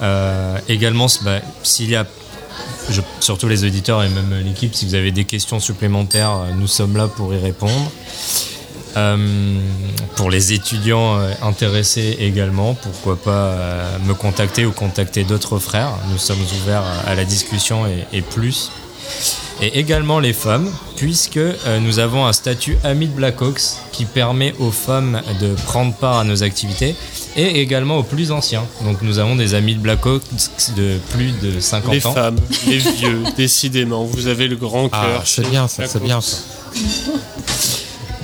Euh, 0.02 0.58
également, 0.70 1.08
bah, 1.24 1.40
s'il 1.64 1.90
y 1.90 1.96
a, 1.96 2.06
surtout 3.20 3.48
les 3.48 3.64
auditeurs 3.64 4.04
et 4.04 4.10
même 4.10 4.34
l'équipe, 4.44 4.74
si 4.74 4.86
vous 4.86 4.96
avez 4.96 5.12
des 5.12 5.26
questions 5.26 5.60
supplémentaires, 5.60 6.32
euh, 6.32 6.54
nous 6.56 6.68
sommes 6.68 6.98
là 6.98 7.08
pour 7.08 7.34
y 7.34 7.38
répondre. 7.38 7.92
Euh, 8.96 9.60
pour 10.16 10.32
les 10.32 10.54
étudiants 10.54 11.20
euh, 11.20 11.32
intéressés 11.44 12.18
également, 12.20 12.74
pourquoi 12.74 13.16
pas 13.16 13.56
me 14.06 14.14
contacter 14.14 14.66
ou 14.66 14.72
contacter 14.72 15.24
d'autres 15.24 15.60
frères. 15.60 15.92
Nous 16.12 16.18
sommes 16.18 16.42
ouverts 16.62 16.86
à 17.06 17.14
la 17.16 17.26
discussion 17.26 17.86
et 18.12 18.22
plus. 18.22 18.72
Et 19.62 19.80
également 19.80 20.20
les 20.20 20.34
femmes, 20.34 20.72
puisque 20.98 21.38
euh, 21.38 21.80
nous 21.82 21.98
avons 21.98 22.26
un 22.28 22.34
statut 22.34 22.78
ami 22.84 23.08
de 23.08 23.14
Blackhawks 23.14 23.62
qui 23.92 24.06
permet 24.06 24.54
aux 24.60 24.70
femmes 24.70 25.22
de 25.42 25.56
prendre 25.66 25.94
part 25.96 26.20
à 26.20 26.24
nos 26.24 26.44
activités 26.44 26.96
et 27.36 27.60
également 27.62 27.98
aux 27.98 28.04
plus 28.04 28.32
anciens. 28.32 28.64
Donc 28.84 29.02
nous 29.02 29.18
avons 29.18 29.36
des 29.36 29.56
amis 29.56 29.74
de 29.74 29.80
Blackhawks 29.80 30.22
de 30.76 30.98
plus 31.10 31.32
de 31.42 31.60
50 31.60 31.92
Les 31.94 32.06
ans. 32.06 32.14
femmes, 32.14 32.38
les 32.68 32.78
vieux, 32.78 33.24
décidément, 33.36 34.04
vous 34.04 34.28
avez 34.28 34.48
le 34.48 34.58
grand 34.58 34.90
Ah, 34.92 35.06
cœur. 35.06 35.22
c'est 35.26 35.44
chez 35.44 35.50
bien 35.50 35.68
ça, 35.68 35.88
c'est 35.88 36.04
bien 36.04 36.16
course. 36.16 36.44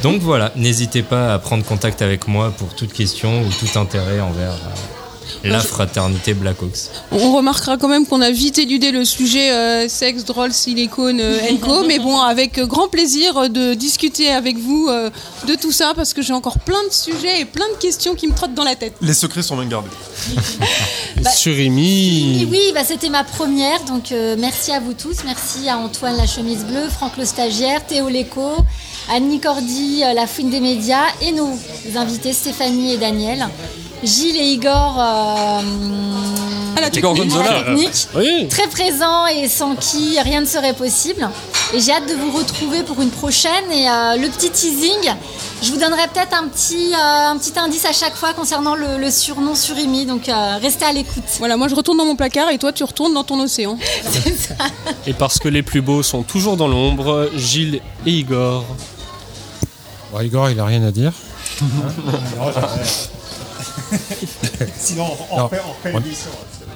Donc 0.04 0.22
voilà, 0.22 0.52
n'hésitez 0.56 1.02
pas 1.02 1.34
à 1.34 1.40
prendre 1.40 1.64
contact 1.64 2.02
avec 2.04 2.28
moi 2.28 2.52
pour 2.56 2.76
toute 2.76 2.94
question 2.94 3.42
ou 3.42 3.46
tout 3.50 3.80
intérêt 3.80 4.20
envers 4.20 4.52
euh, 4.52 4.93
la 5.44 5.60
fraternité 5.60 6.34
Blackhawks. 6.34 6.90
On 7.11 7.36
remarquera 7.36 7.78
quand 7.78 7.88
même 7.88 8.06
qu'on 8.06 8.22
a 8.22 8.32
vite 8.32 8.57
éludé 8.60 8.91
le 8.91 9.06
sujet 9.06 9.52
euh, 9.52 9.88
sexe, 9.88 10.24
drôle, 10.24 10.53
silicone, 10.53 11.20
euh, 11.20 11.40
co, 11.61 11.84
mais 11.88 11.99
bon, 11.99 12.20
avec 12.20 12.57
euh, 12.57 12.65
grand 12.65 12.88
plaisir 12.88 13.38
euh, 13.38 13.48
de 13.49 13.74
discuter 13.74 14.30
avec 14.32 14.57
vous 14.57 14.88
euh, 14.90 15.10
de 15.48 15.56
tout 15.56 15.72
ça 15.72 15.94
parce 15.95 16.14
que 16.14 16.22
j'ai 16.22 16.34
encore 16.34 16.60
plein 16.60 16.84
de 16.88 16.94
sujets 16.94 17.41
et 17.41 17.45
plein 17.45 17.68
de 17.70 17.78
questions 17.80 18.15
qui 18.15 18.28
me 18.28 18.34
trottent 18.34 18.53
dans 18.53 18.64
la 18.64 18.76
tête. 18.76 18.94
Les 19.02 19.14
secrets 19.14 19.44
sont 19.44 19.56
bien 19.57 19.68
gardés. 19.68 19.90
Surimi. 21.36 22.48
Oui, 22.49 22.72
bah, 22.74 22.82
c'était 22.86 23.10
ma 23.10 23.24
première, 23.24 23.84
donc 23.86 24.11
euh, 24.11 24.36
merci 24.38 24.72
à 24.72 24.80
vous 24.80 24.94
tous. 24.94 25.18
Merci 25.26 25.70
à 25.70 25.78
Antoine 25.78 26.18
la 26.18 26.28
chemise 26.28 26.65
bleue, 26.65 26.88
Franck 26.90 27.18
le 27.18 27.26
stagiaire, 27.26 27.86
Théo 27.86 28.10
Léco, 28.10 28.52
Annie 29.11 29.40
Cordy, 29.40 30.03
euh, 30.03 30.14
la 30.14 30.28
fouine 30.28 30.49
des 30.49 30.60
médias, 30.60 31.06
et 31.22 31.32
nos 31.32 31.49
invités 31.95 32.34
Stéphanie 32.34 32.94
et 32.94 32.98
Daniel, 32.98 33.48
Gilles 34.04 34.38
et 34.38 34.46
Igor 34.54 34.96
euh, 35.00 35.60
à 36.76 36.82
la 36.82 36.88
Igor 36.88 37.14
technique, 37.14 37.32
Gonzola. 37.32 37.50
à 37.50 37.54
la 37.54 37.64
technique. 37.64 38.08
Oui. 38.16 38.48
très 38.50 38.68
présents 38.68 39.26
et 39.28 39.48
sans 39.48 39.76
qui 39.76 40.20
rien 40.20 40.42
ne 40.42 40.46
serait 40.46 40.74
possible. 40.74 41.30
Et 41.74 41.80
j'ai 41.80 41.92
hâte 41.92 42.08
de 42.08 42.14
vous 42.14 42.32
retrouver 42.38 42.84
pour 42.84 43.02
une 43.02 43.10
prochaine. 43.10 43.72
Et 43.72 43.88
euh, 43.88 44.16
le 44.18 44.28
petit 44.30 44.50
teasing, 44.50 45.12
je 45.62 45.72
vous 45.72 45.78
donnerai 45.80 46.08
peut-être 46.14 46.36
un 46.38 46.48
petit, 46.48 46.92
euh, 46.94 47.28
un 47.32 47.38
petit 47.38 47.54
indice 47.58 47.86
à 47.86 47.94
chaque 47.94 48.16
fois 48.16 48.34
concernant 48.34 48.76
le, 48.76 48.98
le 48.98 49.10
surnom 49.10 49.56
Surimi. 49.56 50.06
Donc 50.06 50.28
euh, 50.30 50.58
restez 50.62 50.86
à 50.86 50.92
l'écoute. 50.92 51.24
Voilà, 51.40 51.56
moi 51.58 51.68
je 51.68 51.76
retourne 51.76 51.98
dans 51.98 52.06
mon 52.06 52.16
placard 52.16 52.50
et 52.50 52.58
toi 52.58 52.74
tu 52.74 52.84
retournes 52.84 53.14
dans 53.14 53.24
ton 53.24 53.40
océan. 53.40 53.78
Et 55.08 55.14
parce 55.14 55.40
que 55.40 55.48
les 55.48 55.64
plus 55.64 55.82
beaux 55.82 56.04
sont 56.04 56.24
toujours 56.24 56.58
dans 56.58 56.68
l'ombre, 56.68 57.30
Gilles 57.36 57.82
et 58.06 58.12
Igor. 58.12 58.66
Bon, 60.12 60.20
Igor, 60.22 60.50
il 60.50 60.60
a 60.60 60.66
rien 60.66 60.84
à 60.84 60.92
dire. 60.92 61.14
Sinon, 64.78 65.06
on, 65.32 65.36
on 65.36 65.40
Non, 65.40 65.49
fait, 65.49 65.61
on 65.68 65.84
fait 65.84 65.94
on- 65.95 65.99
une 65.99 66.06
émission. 66.06 66.30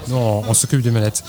Non, 0.10 0.44
on 0.48 0.54
s'occupe 0.54 0.82
des 0.82 0.92
manettes. 0.92 1.24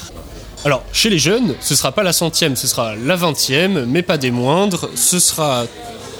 Alors, 0.65 0.82
chez 0.93 1.09
les 1.10 1.19
jeunes, 1.19 1.55
ce 1.60 1.74
sera 1.74 1.93
pas 1.93 2.02
la 2.02 2.12
centième, 2.12 2.56
ce 2.56 2.66
sera 2.66 2.94
la 2.97 3.16
vingtième, 3.16 3.85
mais 3.86 4.02
pas 4.02 4.19
des 4.19 4.31
moindres. 4.31 4.89
Ce 4.94 5.19
sera 5.19 5.65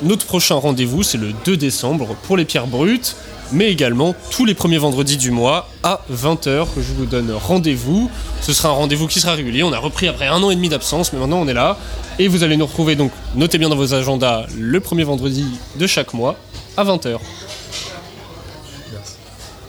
notre 0.03 0.27
prochain 0.27 0.55
rendez-vous, 0.55 1.03
c'est 1.03 1.19
le 1.19 1.33
2 1.45 1.57
décembre 1.57 2.15
pour 2.25 2.37
les 2.37 2.45
pierres 2.45 2.69
brutes, 2.69 3.17
mais 3.51 3.67
également 3.71 4.15
tous 4.31 4.45
les 4.45 4.55
premiers 4.55 4.79
vendredis 4.79 5.17
du 5.17 5.33
mois 5.33 5.69
à 5.83 6.03
20h 6.13 6.67
que 6.73 6.81
je 6.83 6.93
vous 6.93 7.07
donne 7.07 7.33
rendez-vous. 7.33 8.09
Ce 8.41 8.53
sera 8.53 8.69
un 8.69 8.73
rendez-vous 8.73 9.09
qui 9.09 9.19
sera 9.21 9.33
régulier. 9.35 9.65
On 9.65 9.73
a 9.73 9.79
repris 9.79 10.07
après 10.07 10.29
un 10.29 10.41
an 10.43 10.51
et 10.51 10.55
demi 10.55 10.69
d'absence, 10.69 11.13
mais 11.13 11.19
maintenant 11.19 11.41
on 11.41 11.49
est 11.49 11.55
là. 11.55 11.77
Et 12.21 12.29
vous 12.29 12.45
allez 12.45 12.57
nous 12.57 12.67
retrouver, 12.67 12.95
donc 12.95 13.11
notez 13.35 13.59
bien 13.59 13.69
dans 13.69 13.77
vos 13.77 13.93
agendas, 13.95 14.47
le 14.57 14.79
premier 14.81 15.03
vendredi 15.05 15.47
de 15.77 15.87
chaque 15.89 16.15
mois 16.15 16.37
à 16.77 16.85
20h. 16.85 17.19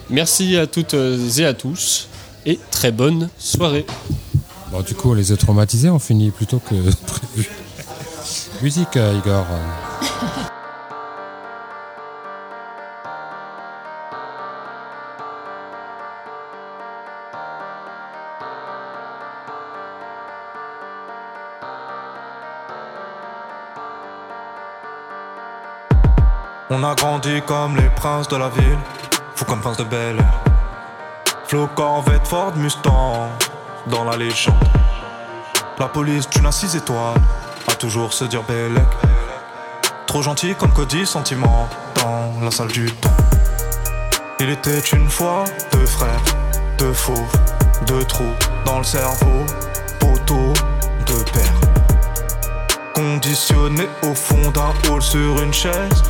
Merci 0.09 0.57
à 0.57 0.65
toutes 0.65 0.95
et 0.95 1.45
à 1.45 1.53
tous, 1.53 2.07
et 2.45 2.59
très 2.71 2.91
bonne 2.91 3.29
soirée. 3.37 3.85
Bon, 4.71 4.81
du 4.81 4.95
coup, 4.95 5.11
on 5.11 5.13
les 5.13 5.31
a 5.31 5.37
traumatisés, 5.37 5.89
on 5.89 5.99
finit 5.99 6.31
plutôt 6.31 6.59
que 6.59 6.75
prévu. 7.05 7.49
Musique, 8.61 8.97
euh, 8.97 9.19
Igor. 9.23 9.45
On 26.71 26.83
a 26.83 26.93
grandi 26.93 27.41
comme 27.47 27.75
les 27.77 27.89
princes 27.89 28.27
de 28.27 28.37
la 28.37 28.49
ville, 28.49 28.77
fou 29.39 29.45
comme 29.45 29.61
prince 29.61 29.77
de 29.77 29.85
Bel 29.85 30.17
Air. 30.17 30.43
Flo 31.47 31.69
Corvette, 31.73 32.27
Ford 32.27 32.53
Mustang, 32.57 33.29
dans 33.87 34.03
la 34.03 34.17
légende. 34.17 34.55
La 35.79 35.87
police 35.87 36.29
d'une 36.29 36.45
à 36.45 36.51
six 36.51 36.75
étoiles, 36.75 37.15
a 37.69 37.75
toujours 37.75 38.11
se 38.11 38.25
dire 38.25 38.43
Bellec. 38.43 38.87
Trop 40.07 40.21
gentil 40.21 40.55
comme 40.55 40.73
Cody, 40.73 41.05
sentiment, 41.05 41.69
dans 41.95 42.33
la 42.43 42.51
salle 42.51 42.67
du 42.67 42.91
temps. 42.91 43.09
Il 44.41 44.49
était 44.49 44.79
une 44.79 45.09
fois 45.09 45.45
deux 45.71 45.85
frères, 45.85 46.21
deux 46.77 46.93
fauves, 46.93 47.39
deux 47.87 48.03
trous 48.03 48.35
dans 48.65 48.79
le 48.79 48.83
cerveau, 48.83 49.45
poteau, 50.01 50.53
deux 51.05 51.23
pères. 51.31 51.61
Conditionné 52.93 53.87
au 54.03 54.13
fond 54.13 54.51
d'un 54.51 54.73
hall 54.91 55.01
sur 55.01 55.41
une 55.41 55.53
chaise. 55.53 56.03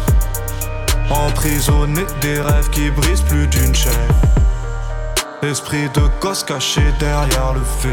Emprisonné 1.09 2.05
des 2.21 2.39
rêves 2.39 2.69
qui 2.69 2.91
brisent 2.91 3.21
plus 3.21 3.47
d'une 3.47 3.73
chaîne. 3.73 3.93
Esprit 5.41 5.89
de 5.89 6.01
gosse 6.21 6.43
caché 6.43 6.83
derrière 6.99 7.53
le 7.53 7.61
fait. 7.61 7.89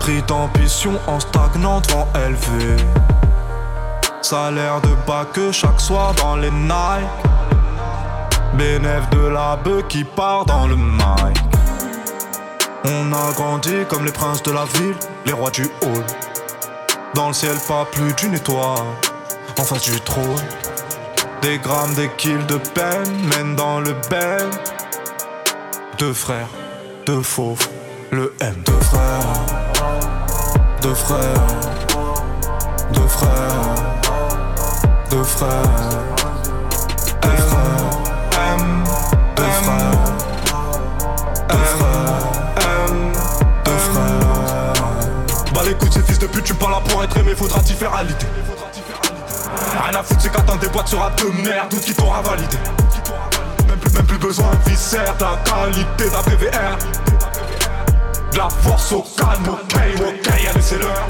Pris 0.00 0.22
d'ambition 0.22 0.98
en 1.06 1.20
stagnant 1.20 1.80
devant 1.80 2.08
élevé. 2.26 2.76
Salaire 4.20 4.80
de 4.80 4.94
bas 5.06 5.26
que 5.32 5.52
chaque 5.52 5.80
soir 5.80 6.12
dans 6.14 6.36
les 6.36 6.50
Nike. 6.50 7.08
Bénéf 8.54 9.08
de 9.10 9.28
la 9.28 9.56
bœuf 9.56 9.86
qui 9.88 10.02
part 10.02 10.44
dans 10.44 10.66
le 10.66 10.74
mic. 10.74 11.38
On 12.84 13.12
a 13.12 13.32
grandi 13.32 13.84
comme 13.88 14.04
les 14.04 14.12
princes 14.12 14.42
de 14.42 14.50
la 14.50 14.64
ville, 14.64 14.96
les 15.24 15.32
rois 15.32 15.50
du 15.50 15.64
hall. 15.82 16.04
Dans 17.14 17.28
le 17.28 17.34
ciel, 17.34 17.56
pas 17.68 17.84
plus 17.84 18.12
d'une 18.14 18.34
étoile. 18.34 18.86
En 19.58 19.62
face 19.62 19.82
du 19.82 20.00
trône, 20.00 20.24
des 21.42 21.58
grammes, 21.58 21.94
des 21.94 22.08
kills 22.16 22.44
de 22.46 22.56
peine 22.56 23.12
mènent 23.30 23.56
dans 23.56 23.80
le 23.80 23.94
bel. 24.10 24.48
Deux 25.98 26.12
frères, 26.12 26.48
deux 27.06 27.22
fauves, 27.22 27.66
le 28.10 28.34
M. 28.40 28.54
Deux 28.64 28.72
frères, 28.80 29.00
deux 30.82 30.94
frères, 30.94 31.46
deux 32.92 33.06
frères, 33.06 33.74
deux 35.10 35.24
frères, 35.24 35.48
deux 37.20 37.36
frères, 37.36 37.90
M, 38.32 38.84
deux 39.36 39.42
frères, 39.42 39.90
deux 41.48 41.64
frères, 41.76 42.28
M, 42.88 43.12
deux 43.64 43.72
frères. 43.72 44.72
Bah 45.54 45.60
l'écoute, 45.66 45.92
ces 45.92 46.02
fils 46.02 46.18
de 46.18 46.26
pute, 46.26 46.44
tu 46.44 46.54
parles 46.54 46.72
là 46.72 46.80
pour 46.88 47.02
être 47.02 47.16
aimé, 47.16 47.34
faudra 47.36 47.60
t'y 47.60 47.74
faire 47.74 47.94
à 47.94 48.02
l'idée. 48.02 48.26
Rien 49.80 50.00
à 50.00 50.02
foutre, 50.02 50.20
c'est 50.20 50.32
qu'attendre 50.32 50.58
des 50.58 50.68
boîtes 50.68 50.88
sur 50.88 50.98
de 50.98 51.42
merde, 51.42 51.68
doute 51.70 51.80
qui 51.80 51.94
t'aura 51.94 52.20
validé. 52.22 52.56
Même 53.68 53.78
plus, 53.78 53.92
même 53.92 54.06
plus 54.06 54.18
besoin 54.18 54.50
de 54.50 54.70
viscère, 54.70 55.16
de 55.16 55.22
la 55.22 55.36
qualité 55.44 56.10
d'un 56.10 56.22
PVR. 56.22 56.78
De 58.32 58.38
la 58.38 58.48
force 58.48 58.92
au 58.92 59.02
calme, 59.16 59.48
ok, 59.48 59.74
ok, 59.96 60.28
allez, 60.28 60.60
c'est 60.60 60.78
l'heure. 60.78 61.06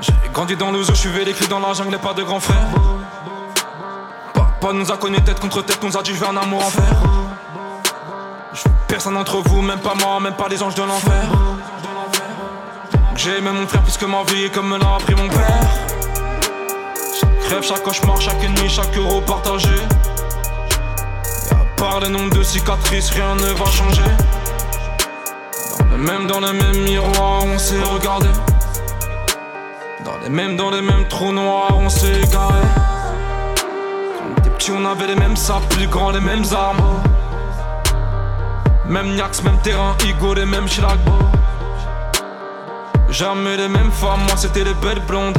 J'ai 0.00 0.12
grandi 0.32 0.56
dans 0.56 0.70
le 0.70 0.82
zoo, 0.82 0.92
je 0.94 0.98
suis 0.98 1.10
vécu 1.10 1.46
dans 1.48 1.58
la 1.58 1.72
jungle 1.72 1.94
et 1.94 1.98
pas 1.98 2.14
de 2.14 2.22
grand 2.22 2.40
frère. 2.40 2.56
Papa 4.34 4.72
nous 4.72 4.90
a 4.90 4.96
connus 4.96 5.22
tête 5.22 5.40
contre 5.40 5.62
tête, 5.62 5.82
nous 5.82 5.96
a 5.96 6.02
dit 6.02 6.14
je 6.14 6.20
veux 6.20 6.28
un 6.28 6.36
amour. 6.36 6.62
Je 8.54 8.62
veux 8.68 8.74
personne 8.86 9.14
d'entre 9.14 9.38
vous, 9.38 9.62
même 9.62 9.80
pas 9.80 9.94
moi, 9.94 10.20
même 10.20 10.34
pas 10.34 10.48
les 10.48 10.62
anges 10.62 10.74
de 10.74 10.82
l'enfer. 10.82 11.24
J'ai 13.16 13.38
aimé 13.38 13.50
mon 13.52 13.68
frère 13.68 13.82
plus 13.82 13.96
que 13.96 14.06
ma 14.06 14.22
vie, 14.24 14.50
comme 14.50 14.68
me 14.68 14.78
l'a 14.78 14.94
appris 14.96 15.14
mon 15.14 15.28
père. 15.28 15.46
Chaque 17.20 17.50
rêve, 17.50 17.62
chaque 17.62 17.82
cauchemar, 17.82 18.20
chaque 18.20 18.42
nuit, 18.42 18.68
chaque 18.68 18.96
euro 18.96 19.20
partagé. 19.20 19.68
Et 21.50 21.54
à 21.54 21.64
part 21.76 22.00
le 22.00 22.08
nombre 22.08 22.34
de 22.36 22.42
cicatrices, 22.42 23.10
rien 23.10 23.34
ne 23.36 23.52
va 23.52 23.66
changer. 23.66 24.02
Dans 25.78 25.96
le 25.96 25.98
même, 25.98 26.26
dans 26.26 26.40
le 26.40 26.52
même 26.52 26.82
miroir, 26.82 27.44
on 27.44 27.58
s'est 27.58 27.82
regardé. 27.82 28.28
Dans 30.04 30.18
les 30.24 30.30
mêmes, 30.30 30.56
dans 30.56 30.70
les 30.70 30.82
mêmes 30.82 31.06
trous 31.08 31.32
noirs, 31.32 31.76
on 31.76 31.88
s'est 31.88 32.20
égaré. 32.22 32.60
Quand 33.56 34.46
on 34.46 34.50
petits, 34.50 34.72
on 34.72 34.84
avait 34.84 35.06
les 35.06 35.16
mêmes 35.16 35.36
sables, 35.36 35.66
plus 35.66 35.86
grands, 35.86 36.10
les 36.10 36.20
mêmes 36.20 36.44
armes. 36.52 37.02
Même 38.86 39.14
Niax, 39.14 39.42
même 39.44 39.58
terrain, 39.58 39.94
Igo, 40.04 40.34
les 40.34 40.46
mêmes 40.46 40.66
Chilagbo. 40.66 41.12
Jamais 43.12 43.58
les 43.58 43.68
mêmes 43.68 43.92
femmes, 43.92 44.20
moi 44.26 44.36
c'était 44.36 44.64
les 44.64 44.72
belles 44.74 45.02
blondes. 45.06 45.36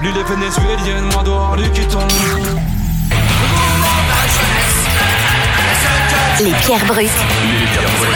Lui 0.00 0.12
les 0.12 0.22
vénézuéliennes, 0.22 1.06
moi 1.12 1.22
dehors, 1.24 1.56
lui 1.56 1.68
qui 1.70 1.84
tombe. 1.88 2.08
Les 6.40 6.52
pierres 6.52 6.84
brutes 6.86 7.10
Les 7.42 7.66
pierres 7.66 7.90
brutes 7.98 8.14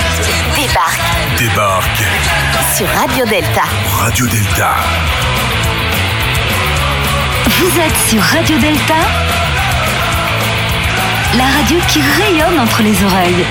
débarquent 0.56 1.38
débarquent. 1.38 2.76
sur 2.76 2.86
Radio 3.00 3.24
Delta. 3.26 3.62
Radio 3.98 4.26
Delta. 4.26 4.74
Vous 7.48 7.80
êtes 7.80 8.08
sur 8.08 8.22
Radio 8.22 8.58
Delta, 8.58 8.94
la 11.36 11.44
radio 11.44 11.78
qui 11.88 12.00
rayonne 12.00 12.60
entre 12.60 12.82
les 12.82 13.02
oreilles. 13.04 13.44